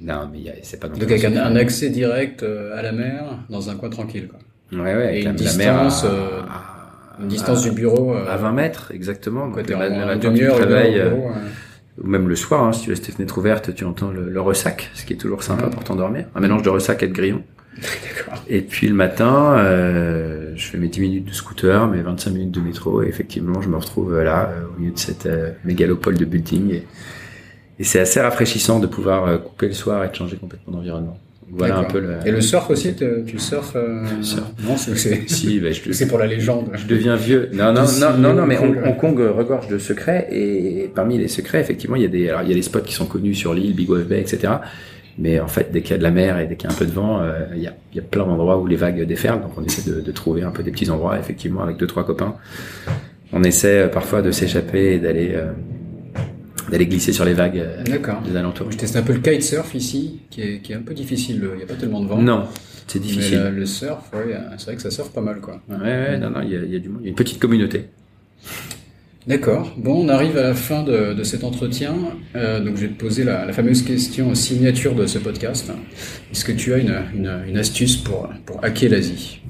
non, 0.00 0.28
mais 0.32 0.38
c'est 0.62 0.78
pas 0.78 0.88
non 0.88 0.94
Donc 0.94 1.02
avec 1.10 1.24
un, 1.24 1.36
un 1.36 1.56
accès 1.56 1.90
direct 1.90 2.42
à 2.42 2.82
la 2.82 2.92
mer, 2.92 3.24
dans 3.48 3.70
un 3.70 3.74
coin 3.76 3.88
tranquille, 3.90 4.28
quoi. 4.28 4.38
Ouais, 4.72 4.94
ouais, 4.96 5.02
avec 5.04 5.14
Et 5.20 5.22
la, 5.24 5.30
une 5.30 5.36
la 5.44 5.52
mer 5.54 5.78
à- 5.80 5.84
distance, 5.84 6.04
à- 6.04 7.20
Une 7.22 7.28
distance 7.28 7.60
à- 7.64 7.68
du 7.68 7.74
bureau. 7.74 8.14
à 8.14 8.36
20 8.36 8.52
mètres, 8.52 8.90
exactement. 8.94 9.46
Donc, 9.48 9.56
matin, 9.56 10.18
tu 10.20 10.26
demi-heure, 10.26 10.58
ou 11.98 12.06
même 12.06 12.28
le 12.28 12.36
soir, 12.36 12.62
hein, 12.64 12.72
si 12.72 12.82
tu 12.82 12.90
laisses 12.90 13.00
tes 13.00 13.10
fenêtres 13.12 13.38
ouvertes, 13.38 13.74
tu 13.74 13.84
entends 13.84 14.10
le, 14.10 14.28
le 14.28 14.40
ressac, 14.40 14.90
ce 14.94 15.04
qui 15.06 15.14
est 15.14 15.16
toujours 15.16 15.42
sympa 15.42 15.64
Ouais. 15.64 15.70
pour 15.70 15.82
t'endormir. 15.82 16.26
Un 16.34 16.40
mélange 16.40 16.62
de 16.62 16.68
ressac 16.68 17.02
et 17.02 17.08
de 17.08 17.14
grillon. 17.14 17.42
Et 18.48 18.60
puis 18.62 18.86
le 18.88 18.94
matin, 18.94 19.56
euh, 19.58 20.52
je 20.56 20.66
fais 20.66 20.78
mes 20.78 20.88
10 20.88 21.00
minutes 21.00 21.24
de 21.26 21.32
scooter, 21.32 21.86
mes 21.88 22.00
25 22.00 22.30
minutes 22.30 22.50
de 22.52 22.60
métro, 22.60 23.02
et 23.02 23.08
effectivement, 23.08 23.60
je 23.60 23.68
me 23.68 23.76
retrouve 23.76 24.14
euh, 24.14 24.24
là, 24.24 24.50
euh, 24.52 24.64
au 24.74 24.80
milieu 24.80 24.92
de 24.92 24.98
cette 24.98 25.26
euh, 25.26 25.50
mégalopole 25.64 26.16
de 26.16 26.24
building. 26.24 26.72
Et, 26.72 26.86
et 27.78 27.84
c'est 27.84 28.00
assez 28.00 28.20
rafraîchissant 28.20 28.78
de 28.80 28.86
pouvoir 28.86 29.26
euh, 29.26 29.38
couper 29.38 29.66
le 29.68 29.72
soir 29.74 30.04
et 30.04 30.08
de 30.08 30.14
changer 30.14 30.36
complètement 30.36 30.74
d'environnement. 30.74 31.18
Voilà 31.48 31.78
un 31.78 31.84
peu 31.84 32.00
le... 32.00 32.16
Et 32.24 32.32
le 32.32 32.40
surf 32.40 32.68
aussi, 32.70 32.94
te- 32.96 33.22
tu 33.22 33.38
surfes 33.38 33.76
Surf. 34.20 34.42
Non, 34.66 34.76
c'est- 34.76 34.96
Si, 35.28 35.60
bah, 35.60 35.70
je, 35.70 35.92
c'est 35.92 36.08
pour 36.08 36.18
la 36.18 36.26
légende. 36.26 36.70
je 36.74 36.86
deviens 36.86 37.14
vieux. 37.14 37.50
Non, 37.52 37.72
non, 37.72 37.84
non, 38.00 38.16
non, 38.18 38.34
non, 38.34 38.46
mais 38.46 38.58
Hong 38.58 38.76
Hong, 38.84 38.96
Kong. 38.96 39.18
Regorge 39.20 39.68
de 39.68 39.78
secrets 39.78 40.26
et 40.32 40.90
parmi 40.92 41.18
les 41.18 41.28
secrets, 41.28 41.60
effectivement, 41.60 41.94
il 41.96 42.02
y 42.02 42.06
a 42.06 42.08
des, 42.08 42.28
alors 42.30 42.42
il 42.42 42.48
y 42.48 42.52
a 42.52 42.54
des 42.56 42.62
spots 42.62 42.80
qui 42.80 42.94
sont 42.94 43.06
connus 43.06 43.34
sur 43.36 43.54
l'île, 43.54 43.74
Big 43.76 43.88
Wave 43.88 44.06
Bay, 44.08 44.20
etc. 44.20 44.54
Mais 45.18 45.40
en 45.40 45.48
fait, 45.48 45.70
dès 45.72 45.80
qu'il 45.80 45.92
y 45.92 45.94
a 45.94 45.98
de 45.98 46.02
la 46.02 46.10
mer 46.10 46.38
et 46.38 46.46
dès 46.46 46.56
qu'il 46.56 46.68
y 46.68 46.72
a 46.72 46.74
un 46.74 46.78
peu 46.78 46.84
de 46.84 46.92
vent, 46.92 47.20
euh, 47.20 47.46
il, 47.54 47.62
y 47.62 47.66
a, 47.66 47.74
y 47.94 47.98
a 47.98 48.02
plein 48.02 48.26
d'endroits 48.26 48.58
où 48.58 48.66
les 48.66 48.76
vagues 48.76 49.02
déferlent. 49.06 49.40
Donc 49.40 49.52
on 49.56 49.64
essaie 49.64 49.88
de, 49.90 50.00
de 50.00 50.12
trouver 50.12 50.42
un 50.42 50.50
peu 50.50 50.62
des 50.62 50.70
petits 50.70 50.90
endroits, 50.90 51.18
effectivement, 51.18 51.62
avec 51.62 51.78
deux 51.78 51.86
trois 51.86 52.04
copains. 52.04 52.34
On 53.32 53.42
essaie 53.42 53.82
euh, 53.84 53.88
parfois 53.88 54.20
de 54.22 54.30
s'échapper 54.30 54.94
et 54.94 54.98
d'aller 54.98 55.32
euh, 55.34 55.52
d'aller 56.70 56.86
glisser 56.86 57.12
sur 57.12 57.24
les 57.24 57.32
vagues 57.34 57.64
des 57.84 58.36
alentours. 58.36 58.70
Je 58.72 58.76
teste 58.76 58.96
un 58.96 59.02
peu 59.02 59.12
le 59.12 59.20
kitesurf 59.20 59.74
ici, 59.74 60.20
qui 60.30 60.42
est, 60.42 60.58
qui 60.60 60.72
est 60.72 60.76
un 60.76 60.82
peu 60.82 60.94
difficile. 60.94 61.40
Il 61.52 61.56
n'y 61.58 61.62
a 61.62 61.66
pas 61.66 61.74
tellement 61.74 62.00
de 62.02 62.08
vent. 62.08 62.18
Non, 62.20 62.44
c'est 62.88 62.98
Mais 62.98 63.06
difficile. 63.06 63.38
le, 63.44 63.50
le 63.60 63.66
surf, 63.66 64.10
ouais, 64.12 64.34
c'est 64.58 64.66
vrai 64.66 64.76
que 64.76 64.82
ça 64.82 64.90
surfe 64.90 65.12
pas 65.12 65.20
mal, 65.20 65.40
quoi. 65.40 65.60
Ouais, 65.68 65.76
ouais, 65.78 66.18
non, 66.18 66.30
non, 66.30 66.42
il 66.42 66.50
y 66.50 66.56
a, 66.56 66.62
il 66.62 66.72
y 66.72 66.76
a 66.76 66.78
du 66.80 66.88
monde. 66.88 67.02
Il 67.02 67.04
y 67.04 67.06
a 67.06 67.10
une 67.10 67.16
petite 67.16 67.38
communauté. 67.38 67.86
D'accord. 69.26 69.72
Bon, 69.76 70.04
on 70.04 70.08
arrive 70.08 70.38
à 70.38 70.42
la 70.42 70.54
fin 70.54 70.84
de, 70.84 71.12
de 71.12 71.24
cet 71.24 71.42
entretien. 71.42 71.96
Euh, 72.36 72.60
donc, 72.60 72.76
je 72.76 72.82
vais 72.82 72.88
te 72.92 72.98
poser 72.98 73.24
la, 73.24 73.44
la 73.44 73.52
fameuse 73.52 73.82
question 73.82 74.34
signature 74.36 74.94
de 74.94 75.06
ce 75.06 75.18
podcast. 75.18 75.68
Est-ce 76.30 76.44
que 76.44 76.52
tu 76.52 76.72
as 76.72 76.78
une, 76.78 76.94
une, 77.14 77.42
une 77.48 77.58
astuce 77.58 77.96
pour, 77.96 78.28
pour 78.44 78.64
hacker 78.64 78.88
l'Asie? 78.90 79.40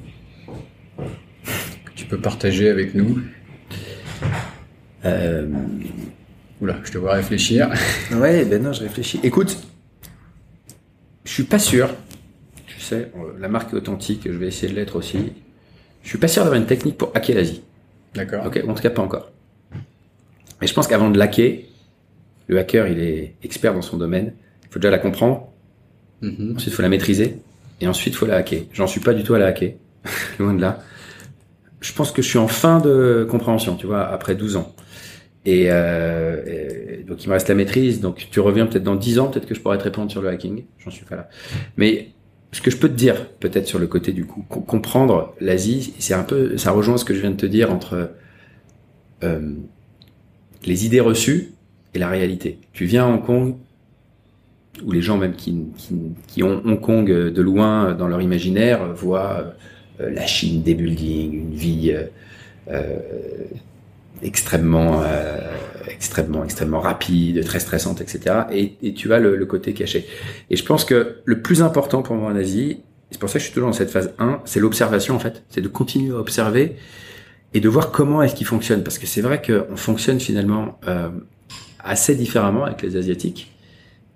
Que 0.97 1.91
tu 1.95 2.07
peux 2.07 2.19
partager 2.19 2.71
avec 2.71 2.95
nous 2.95 3.21
Euh, 5.05 5.47
Oula, 6.63 6.77
je 6.83 6.93
te 6.93 6.99
vois 6.99 7.13
réfléchir. 7.13 7.69
Ouais, 8.13 8.47
ben 8.47 8.63
non, 8.63 8.73
je 8.73 8.81
réfléchis. 8.83 9.21
Écoute, 9.23 9.59
je 11.27 11.31
suis 11.33 11.43
pas 11.45 11.59
sûr. 11.59 11.95
Tu 12.67 12.81
sais, 12.81 13.11
euh, 13.15 13.33
la 13.39 13.49
marque 13.49 13.75
est 13.75 13.77
authentique, 13.77 14.23
je 14.25 14.37
vais 14.39 14.47
essayer 14.49 14.73
de 14.73 14.77
l'être 14.77 14.97
aussi. 14.97 15.19
Je 16.03 16.09
suis 16.09 16.19
pas 16.19 16.29
sûr 16.29 16.45
d'avoir 16.45 16.59
une 16.59 16.67
technique 16.67 16.97
pour 16.97 17.11
hacker 17.15 17.37
l'Asie. 17.37 17.63
D'accord. 18.15 18.47
Ok, 18.47 18.59
en 18.67 18.73
tout 18.73 18.83
cas 18.83 18.89
pas 18.91 19.03
encore. 19.03 19.31
Et 20.63 20.67
je 20.67 20.75
pense 20.75 20.87
qu'avant 20.87 21.11
de 21.11 21.21
hacker, 21.21 21.59
le 22.49 22.59
hacker, 22.59 22.89
il 22.89 23.01
est 23.01 23.35
expert 23.43 23.75
dans 23.75 23.83
son 23.83 23.97
domaine. 23.97 24.35
Il 24.65 24.69
faut 24.73 24.79
déjà 24.79 24.91
la 24.91 24.99
comprendre. 24.99 25.49
Mhm. 26.23 26.55
Ensuite, 26.57 26.73
il 26.73 26.77
faut 26.77 26.83
la 26.83 26.89
maîtriser. 26.89 27.39
Et 27.81 27.89
ensuite, 27.89 28.15
il 28.15 28.17
faut 28.17 28.27
la 28.27 28.37
hacker. 28.37 28.63
J'en 28.73 28.87
suis 28.87 29.01
pas 29.01 29.15
du 29.15 29.23
tout 29.23 29.35
à 29.35 29.39
la 29.39 29.47
hacker. 29.47 29.73
Loin 30.39 30.55
de 30.55 30.61
là. 30.61 30.83
Je 31.81 31.93
pense 31.93 32.11
que 32.11 32.23
je 32.23 32.29
suis 32.29 32.39
en 32.39 32.49
fin 32.49 32.81
de 32.81 33.27
compréhension, 33.29 33.77
tu 33.77 33.87
vois, 33.87 34.07
après 34.07 34.35
12 34.35 34.57
ans. 34.57 34.75
Et, 35.45 35.67
euh, 35.71 36.99
et 37.01 37.05
donc, 37.05 37.23
il 37.23 37.29
me 37.29 37.35
reste 37.35 37.49
la 37.49 37.55
maîtrise. 37.55 38.01
Donc, 38.01 38.27
tu 38.31 38.41
reviens 38.41 38.67
peut-être 38.67 38.83
dans 38.83 38.97
10 38.97 39.19
ans, 39.19 39.29
peut-être 39.29 39.47
que 39.47 39.55
je 39.55 39.61
pourrais 39.61 39.79
te 39.79 39.85
répondre 39.85 40.11
sur 40.11 40.23
le 40.23 40.29
hacking. 40.29 40.65
J'en 40.79 40.91
suis 40.91 41.05
pas 41.05 41.17
là. 41.17 41.29
Mais 41.77 42.09
ce 42.53 42.63
que 42.63 42.71
je 42.71 42.79
peux 42.79 42.89
te 42.89 42.95
dire, 42.95 43.29
peut-être 43.39 43.67
sur 43.67 43.79
le 43.79 43.87
côté 43.87 44.13
du 44.13 44.25
coup, 44.25 44.43
comprendre 44.43 45.35
l'Asie, 45.41 45.95
c'est 45.99 46.15
un 46.15 46.23
peu, 46.23 46.57
ça 46.57 46.71
rejoint 46.71 46.97
ce 46.97 47.05
que 47.05 47.15
je 47.15 47.21
viens 47.21 47.31
de 47.31 47.37
te 47.37 47.47
dire 47.47 47.71
entre 47.71 48.11
euh, 49.23 49.53
les 50.65 50.87
idées 50.87 51.01
reçues 51.01 51.53
et 51.95 51.99
la 51.99 52.09
réalité. 52.09 52.59
Tu 52.73 52.85
viens 52.85 53.07
à 53.07 53.09
Hong 53.09 53.25
Kong, 53.25 53.55
où 54.85 54.93
les 54.93 55.03
gens 55.03 55.17
même 55.17 55.35
qui, 55.35 55.55
ont 56.43 56.63
Hong 56.65 56.81
Kong 56.81 57.09
de 57.09 57.43
loin 57.43 57.95
dans 57.95 58.09
leur 58.09 58.21
imaginaire 58.21 58.93
voient 58.93 59.55
euh, 60.01 60.11
la 60.11 60.27
Chine 60.27 60.63
des 60.63 60.75
buildings, 60.75 61.33
une 61.33 61.55
vie 61.55 61.95
euh, 62.69 62.97
extrêmement, 64.23 65.03
extrêmement, 65.89 66.45
extrêmement 66.45 66.81
rapide, 66.81 67.45
très 67.45 67.61
stressante, 67.61 68.01
etc. 68.01 68.43
Et, 68.53 68.75
et 68.83 68.93
tu 68.93 69.13
as 69.13 69.19
le, 69.19 69.37
le, 69.37 69.47
côté 69.47 69.73
caché. 69.73 70.07
Et 70.51 70.57
je 70.57 70.65
pense 70.65 70.85
que 70.85 71.17
le 71.25 71.41
plus 71.43 71.63
important 71.63 72.03
pour 72.03 72.17
moi 72.17 72.31
en 72.31 72.37
Asie, 72.37 72.81
c'est 73.11 73.21
pour 73.21 73.29
ça 73.29 73.35
que 73.35 73.41
je 73.41 73.45
suis 73.45 73.55
toujours 73.55 73.69
dans 73.69 73.77
cette 73.77 73.91
phase 73.91 74.13
1, 74.19 74.41
c'est 74.45 74.61
l'observation 74.61 75.15
en 75.15 75.19
fait. 75.19 75.43
C'est 75.49 75.61
de 75.61 75.69
continuer 75.69 76.15
à 76.15 76.19
observer 76.19 76.77
et 77.57 77.61
de 77.61 77.71
voir 77.71 77.91
comment 77.91 78.23
est-ce 78.23 78.35
qu'il 78.35 78.47
fonctionne. 78.47 78.83
Parce 78.83 78.99
que 78.99 79.07
c'est 79.07 79.23
vrai 79.23 79.41
qu'on 79.41 79.77
fonctionne 79.77 80.21
finalement 80.21 80.79
euh, 80.87 81.09
assez 81.83 82.15
différemment 82.15 82.65
avec 82.65 82.83
les 82.83 82.99
Asiatiques. 82.99 83.51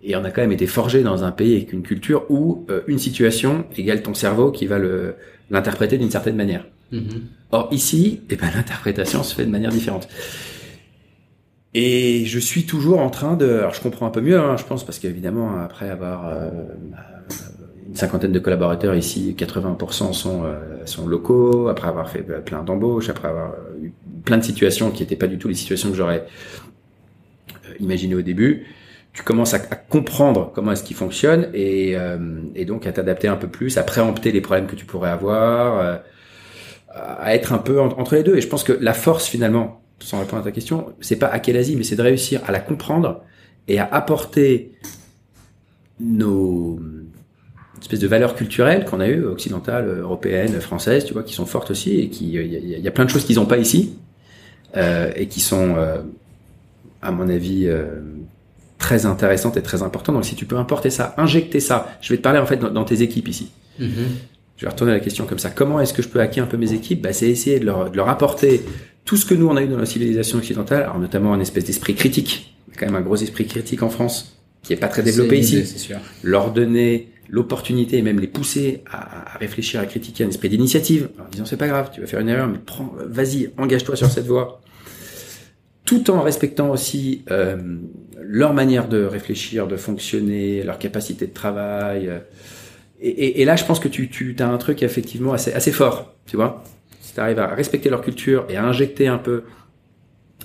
Et 0.03 0.15
on 0.15 0.23
a 0.25 0.31
quand 0.31 0.43
même 0.43 0.53
été 0.53 0.67
forgé 0.67 1.03
dans 1.03 1.25
un 1.25 1.33
pays 1.33 1.57
avec 1.57 1.73
une 1.73 1.83
culture 1.83 2.27
où 2.29 2.67
euh, 2.69 2.83
une 2.87 2.99
situation 2.99 3.65
égale 3.79 4.03
ton 4.03 4.13
cerveau 4.13 4.51
qui 4.51 4.67
va 4.67 4.79
le 4.79 5.15
l'interpréter 5.49 5.97
d'une 5.97 6.11
certaine 6.11 6.37
manière. 6.37 6.67
Mm-hmm. 6.93 7.21
Or 7.53 7.69
ici, 7.73 8.21
eh 8.29 8.37
ben, 8.37 8.51
l'interprétation 8.55 9.23
se 9.23 9.35
fait 9.35 9.47
de 9.47 9.51
manière 9.51 9.71
différente. 9.71 10.07
Et 11.73 12.27
je 12.27 12.39
suis 12.39 12.67
toujours 12.67 13.01
en 13.01 13.09
train 13.09 13.37
de... 13.37 13.49
Alors 13.49 13.73
je 13.73 13.81
comprends 13.81 14.07
un 14.07 14.11
peu 14.11 14.21
mieux, 14.21 14.39
hein, 14.39 14.59
je 14.59 14.65
pense, 14.65 14.85
parce 14.85 14.99
qu'évidemment, 14.99 15.59
après 15.59 15.89
avoir 15.89 16.29
euh, 16.29 16.51
une 17.91 17.97
cinquantaine 17.97 18.33
de 18.33 18.39
collaborateurs 18.39 18.95
ici, 18.95 19.35
80% 19.37 20.13
sont, 20.13 20.45
euh, 20.45 20.87
sont 20.87 21.07
locaux, 21.07 21.69
après 21.69 21.89
avoir 21.89 22.09
fait 22.09 22.23
plein 22.23 22.63
d'embauches, 22.63 23.11
après 23.11 23.29
avoir 23.29 23.53
eu 23.83 23.93
plein 24.25 24.39
de 24.39 24.45
situations 24.45 24.91
qui 24.91 25.03
n'étaient 25.03 25.17
pas 25.17 25.27
du 25.27 25.39
tout 25.39 25.49
les 25.49 25.55
situations 25.55 25.91
que 25.91 25.97
j'aurais 25.97 26.25
euh, 27.67 27.75
imaginées 27.81 28.15
au 28.15 28.23
début, 28.23 28.67
tu 29.13 29.23
commences 29.23 29.55
à, 29.55 29.59
comprendre 29.59 30.53
comment 30.55 30.73
est-ce 30.73 30.85
qu'il 30.85 30.97
fonctionne 30.97 31.49
et, 31.53 31.97
et 32.55 32.65
donc 32.65 32.87
à 32.87 32.93
t'adapter 32.93 33.27
un 33.27 33.35
peu 33.35 33.49
plus, 33.49 33.77
à 33.77 33.83
préempter 33.83 34.31
les 34.31 34.41
problèmes 34.41 34.69
que 34.69 34.77
tu 34.77 34.85
pourrais 34.85 35.11
avoir, 35.11 35.99
à 36.95 37.35
être 37.35 37.53
un 37.53 37.59
peu 37.59 37.81
entre 37.81 38.15
les 38.15 38.23
deux. 38.23 38.37
Et 38.37 38.41
je 38.41 38.47
pense 38.47 38.63
que 38.63 38.73
la 38.73 38.95
force 38.95 39.27
finalement 39.27 39.81
sans 40.03 40.21
répondre 40.21 40.43
à 40.43 40.45
ta 40.45 40.53
question, 40.53 40.95
c'est 41.01 41.19
pas 41.19 41.29
à 41.29 41.39
quelle 41.39 41.57
Asie, 41.57 41.77
mais 41.77 41.85
c'est 41.85 41.97
de 41.97 42.03
réussir 42.03 42.41
à 42.47 42.53
la 42.53 42.61
comprendre 42.61 43.23
et 43.69 43.79
à 43.79 43.89
apporter 43.91 44.73
nos 46.01 46.81
espèces 47.81 48.01
de 48.01 48.07
valeurs 48.07 48.35
culturelles 48.35 48.85
qu'on 48.85 49.01
a 49.01 49.09
eues, 49.09 49.25
occidentales, 49.25 49.89
européennes, 50.01 50.61
françaises, 50.61 51.05
tu 51.05 51.13
vois, 51.13 51.23
qui 51.23 51.35
sont 51.35 51.47
fortes 51.47 51.71
aussi 51.71 51.99
et 52.01 52.09
qui, 52.09 52.33
il 52.35 52.81
y, 52.81 52.89
a 52.89 52.91
plein 52.91 53.05
de 53.05 53.11
choses 53.11 53.25
qu'ils 53.25 53.37
n'ont 53.37 53.47
pas 53.47 53.59
ici 53.59 53.97
euh, 54.77 55.11
et 55.17 55.27
qui 55.27 55.41
sont, 55.41 55.77
euh, 55.77 55.99
à 57.03 57.11
mon 57.11 57.29
avis, 57.29 57.67
euh, 57.67 57.87
très 58.79 59.07
intéressantes 59.07 59.57
et 59.57 59.63
très 59.63 59.83
importantes. 59.83 60.15
Donc, 60.15 60.25
si 60.25 60.35
tu 60.35 60.47
peux 60.47 60.57
importer 60.57 60.91
ça, 60.91 61.15
injecter 61.17 61.61
ça, 61.61 61.99
je 62.01 62.13
vais 62.13 62.19
te 62.19 62.23
parler 62.23 62.39
en 62.39 62.47
fait 62.47 62.57
dans, 62.57 62.85
tes 62.85 63.03
équipes 63.03 63.29
ici. 63.29 63.51
Mm-hmm. 63.81 63.87
Je 64.57 64.67
vais 64.67 64.71
retourner 64.71 64.93
la 64.93 65.01
question 65.01 65.27
comme 65.27 65.39
ça. 65.39 65.51
Comment 65.51 65.81
est-ce 65.81 65.95
que 65.95 66.03
je 66.03 66.09
peux 66.09 66.21
hacker 66.21 66.45
un 66.45 66.47
peu 66.47 66.59
mes 66.59 66.73
équipes? 66.73 67.03
Bah, 67.03 67.13
C'est 67.13 67.29
essayer 67.29 67.61
de 67.61 67.65
leur, 67.65 67.91
de 67.91 67.97
leur 67.97 68.09
apporter 68.09 68.63
tout 69.05 69.17
ce 69.17 69.25
que 69.25 69.35
nous 69.35 69.49
on 69.49 69.57
a 69.57 69.63
eu 69.63 69.69
dans 69.69 69.79
la 69.79 69.87
civilisation 69.87 70.39
occidentale, 70.39 70.83
alors 70.83 70.99
notamment 70.99 71.33
un 71.33 71.41
espèce 71.41 71.65
d'esprit 71.65 71.95
critique, 71.95 72.55
quand 72.79 72.87
même 72.87 72.95
un 72.95 73.01
gros 73.01 73.17
esprit 73.17 73.47
critique 73.47 73.83
en 73.83 73.89
France 73.89 74.37
qui 74.63 74.75
est 74.75 74.77
pas 74.77 74.89
très 74.89 75.03
développé 75.03 75.39
ici. 75.39 75.67
Sûr. 75.67 75.97
Leur 76.23 76.53
donner 76.53 77.09
l'opportunité 77.31 77.99
et 77.99 78.03
même 78.03 78.19
les 78.19 78.27
pousser 78.27 78.83
à, 78.91 79.39
réfléchir, 79.39 79.81
à 79.81 79.87
critiquer 79.87 80.25
un 80.25 80.29
esprit 80.29 80.49
d'initiative, 80.49 81.11
en 81.19 81.29
disant 81.31 81.45
c'est 81.45 81.57
pas 81.57 81.69
grave, 81.69 81.91
tu 81.93 82.01
vas 82.01 82.07
faire 82.07 82.21
une 82.21 82.29
erreur, 82.29 82.49
mais 82.49 82.59
prends, 82.59 82.93
vas-y, 83.07 83.53
engage-toi 83.57 83.97
sur 83.97 84.11
cette 84.11 84.27
voie, 84.27 84.61
tout 85.85 86.11
en 86.11 86.23
respectant 86.23 86.71
aussi 86.71 87.25
euh, 87.31 87.57
leur 88.21 88.53
manière 88.53 88.89
de 88.89 89.05
réfléchir, 89.05 89.69
de 89.69 89.77
fonctionner, 89.77 90.63
leur 90.63 90.79
capacité 90.79 91.27
de 91.27 91.33
travail. 91.33 92.09
Euh, 92.09 92.19
et, 93.03 93.47
là, 93.47 93.57
je 93.57 93.65
pense 93.65 93.81
que 93.81 93.89
tu, 93.89 94.37
as 94.39 94.47
un 94.47 94.59
truc 94.59 94.83
effectivement 94.83 95.33
assez, 95.33 95.73
fort, 95.73 96.15
tu 96.27 96.37
vois 96.37 96.63
si 97.01 97.15
tu 97.15 97.21
arrives 97.21 97.39
à 97.39 97.49
respecter 97.49 97.89
leur 97.89 98.03
culture 98.03 98.45
et 98.51 98.57
à 98.57 98.65
injecter 98.65 99.09
un 99.09 99.19
peu 99.19 99.45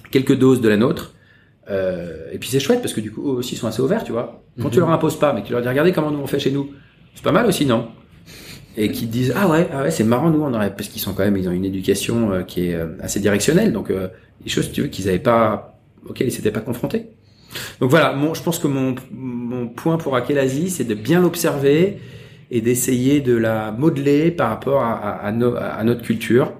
quelques 0.09 0.35
doses 0.35 0.61
de 0.61 0.69
la 0.69 0.77
nôtre, 0.77 1.13
euh, 1.69 2.29
et 2.31 2.39
puis 2.39 2.49
c'est 2.49 2.59
chouette 2.59 2.81
parce 2.81 2.93
que 2.93 3.01
du 3.01 3.11
coup 3.11 3.29
eux 3.29 3.35
aussi 3.35 3.55
sont 3.55 3.67
assez 3.67 3.81
ouverts, 3.81 4.03
tu 4.03 4.13
vois. 4.13 4.44
Quand 4.61 4.69
tu 4.69 4.79
leur 4.79 4.89
imposes 4.89 5.19
pas, 5.19 5.33
mais 5.33 5.41
que 5.41 5.47
tu 5.47 5.53
leur 5.53 5.61
dis 5.61 5.67
regardez 5.67 5.91
comment 5.91 6.11
nous 6.11 6.19
on 6.19 6.27
fait 6.27 6.39
chez 6.39 6.51
nous, 6.51 6.71
c'est 7.13 7.23
pas 7.23 7.31
mal 7.33 7.45
aussi, 7.45 7.65
non? 7.65 7.89
Et 8.77 8.91
qui 8.91 9.07
te 9.07 9.11
disent 9.11 9.33
ah 9.35 9.47
ouais, 9.47 9.67
ah 9.73 9.83
ouais 9.83 9.91
c'est 9.91 10.03
marrant 10.03 10.29
nous 10.29 10.41
on 10.41 10.53
aurait 10.53 10.73
parce 10.73 10.89
qu'ils 10.89 11.01
sont 11.01 11.13
quand 11.13 11.23
même 11.23 11.37
ils 11.37 11.47
ont 11.47 11.51
une 11.51 11.65
éducation 11.65 12.31
euh, 12.31 12.41
qui 12.43 12.69
est 12.69 12.75
euh, 12.75 12.97
assez 13.01 13.19
directionnelle, 13.19 13.71
donc 13.71 13.89
euh, 13.89 14.07
des 14.41 14.49
choses 14.49 14.71
tu 14.71 14.81
veux 14.81 14.87
qu'ils 14.87 15.07
avaient 15.09 15.19
pas 15.19 15.77
auxquelles 16.07 16.27
ils 16.27 16.31
s'étaient 16.31 16.51
pas 16.51 16.61
confrontés. 16.61 17.07
Donc 17.79 17.89
voilà, 17.89 18.13
mon, 18.13 18.33
je 18.33 18.43
pense 18.43 18.59
que 18.59 18.67
mon, 18.67 18.95
mon 19.11 19.67
point 19.67 19.97
pour 19.97 20.15
hacker 20.15 20.35
l'Asie, 20.35 20.69
c'est 20.69 20.83
de 20.83 20.93
bien 20.93 21.21
l'observer 21.21 21.99
et 22.51 22.61
d'essayer 22.61 23.21
de 23.21 23.35
la 23.35 23.71
modeler 23.71 24.31
par 24.31 24.49
rapport 24.49 24.83
à, 24.83 24.93
à, 24.93 25.27
à, 25.27 25.83
notre 25.83 26.01
culture. 26.01 26.53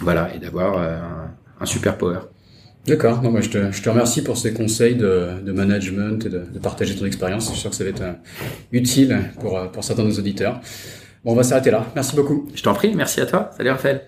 Voilà, 0.00 0.34
et 0.34 0.38
d'avoir 0.38 0.78
euh, 0.78 0.98
un, 0.98 1.62
un, 1.62 1.66
super 1.66 1.96
power. 1.96 2.18
D'accord, 2.88 3.22
non, 3.22 3.38
je, 3.38 3.50
te, 3.50 3.70
je 3.70 3.82
te 3.82 3.90
remercie 3.90 4.22
pour 4.22 4.38
ces 4.38 4.54
conseils 4.54 4.96
de, 4.96 5.42
de 5.44 5.52
management 5.52 6.24
et 6.24 6.30
de, 6.30 6.38
de, 6.38 6.58
partager 6.58 6.96
ton 6.96 7.04
expérience. 7.04 7.44
Je 7.44 7.50
suis 7.50 7.60
sûr 7.60 7.68
que 7.68 7.76
ça 7.76 7.84
va 7.84 7.90
être 7.90 8.00
euh, 8.00 8.14
utile 8.72 9.30
pour, 9.40 9.58
euh, 9.58 9.66
pour 9.66 9.84
certains 9.84 10.04
de 10.04 10.08
nos 10.08 10.18
auditeurs. 10.18 10.60
Bon, 11.22 11.32
on 11.32 11.34
va 11.34 11.42
s'arrêter 11.42 11.70
là. 11.70 11.86
Merci 11.94 12.16
beaucoup. 12.16 12.48
Je 12.54 12.62
t'en 12.62 12.72
prie, 12.72 12.94
merci 12.94 13.20
à 13.20 13.26
toi. 13.26 13.50
Salut 13.54 13.68
Raphaël. 13.70 14.06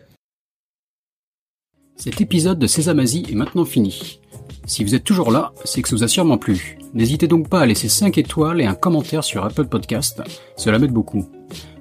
Cet 1.96 2.22
épisode 2.22 2.58
de 2.58 2.66
Sésame 2.66 3.00
Asie 3.00 3.26
est 3.30 3.34
maintenant 3.34 3.66
fini. 3.66 4.20
Si 4.64 4.82
vous 4.82 4.94
êtes 4.94 5.04
toujours 5.04 5.30
là, 5.30 5.52
c'est 5.66 5.82
que 5.82 5.88
ça 5.90 5.96
vous 5.96 6.04
a 6.04 6.08
sûrement 6.08 6.38
plu. 6.38 6.78
N'hésitez 6.94 7.28
donc 7.28 7.50
pas 7.50 7.60
à 7.60 7.66
laisser 7.66 7.90
5 7.90 8.16
étoiles 8.16 8.62
et 8.62 8.66
un 8.66 8.74
commentaire 8.74 9.24
sur 9.24 9.44
Apple 9.44 9.66
Podcast, 9.66 10.22
cela 10.56 10.78
m'aide 10.78 10.92
beaucoup. 10.92 11.28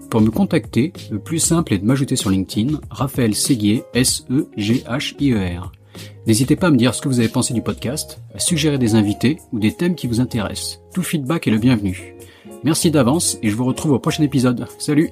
Pour 0.09 0.19
me 0.19 0.31
contacter, 0.31 0.91
le 1.11 1.19
plus 1.19 1.39
simple 1.39 1.73
est 1.73 1.77
de 1.77 1.85
m'ajouter 1.85 2.17
sur 2.17 2.29
LinkedIn, 2.29 2.81
Raphaël 2.89 3.35
Séguier, 3.35 3.83
S-E-G-H-I-E-R. 3.93 5.71
N'hésitez 6.27 6.55
pas 6.55 6.67
à 6.67 6.71
me 6.71 6.77
dire 6.77 6.93
ce 6.93 7.01
que 7.01 7.07
vous 7.07 7.19
avez 7.19 7.29
pensé 7.29 7.53
du 7.53 7.61
podcast, 7.61 8.21
à 8.33 8.39
suggérer 8.39 8.77
des 8.77 8.95
invités 8.95 9.37
ou 9.51 9.59
des 9.59 9.73
thèmes 9.73 9.95
qui 9.95 10.07
vous 10.07 10.19
intéressent. 10.19 10.81
Tout 10.93 11.03
feedback 11.03 11.47
est 11.47 11.51
le 11.51 11.57
bienvenu. 11.57 12.15
Merci 12.63 12.91
d'avance 12.91 13.37
et 13.41 13.49
je 13.49 13.55
vous 13.55 13.65
retrouve 13.65 13.93
au 13.93 13.99
prochain 13.99 14.23
épisode. 14.23 14.67
Salut 14.77 15.11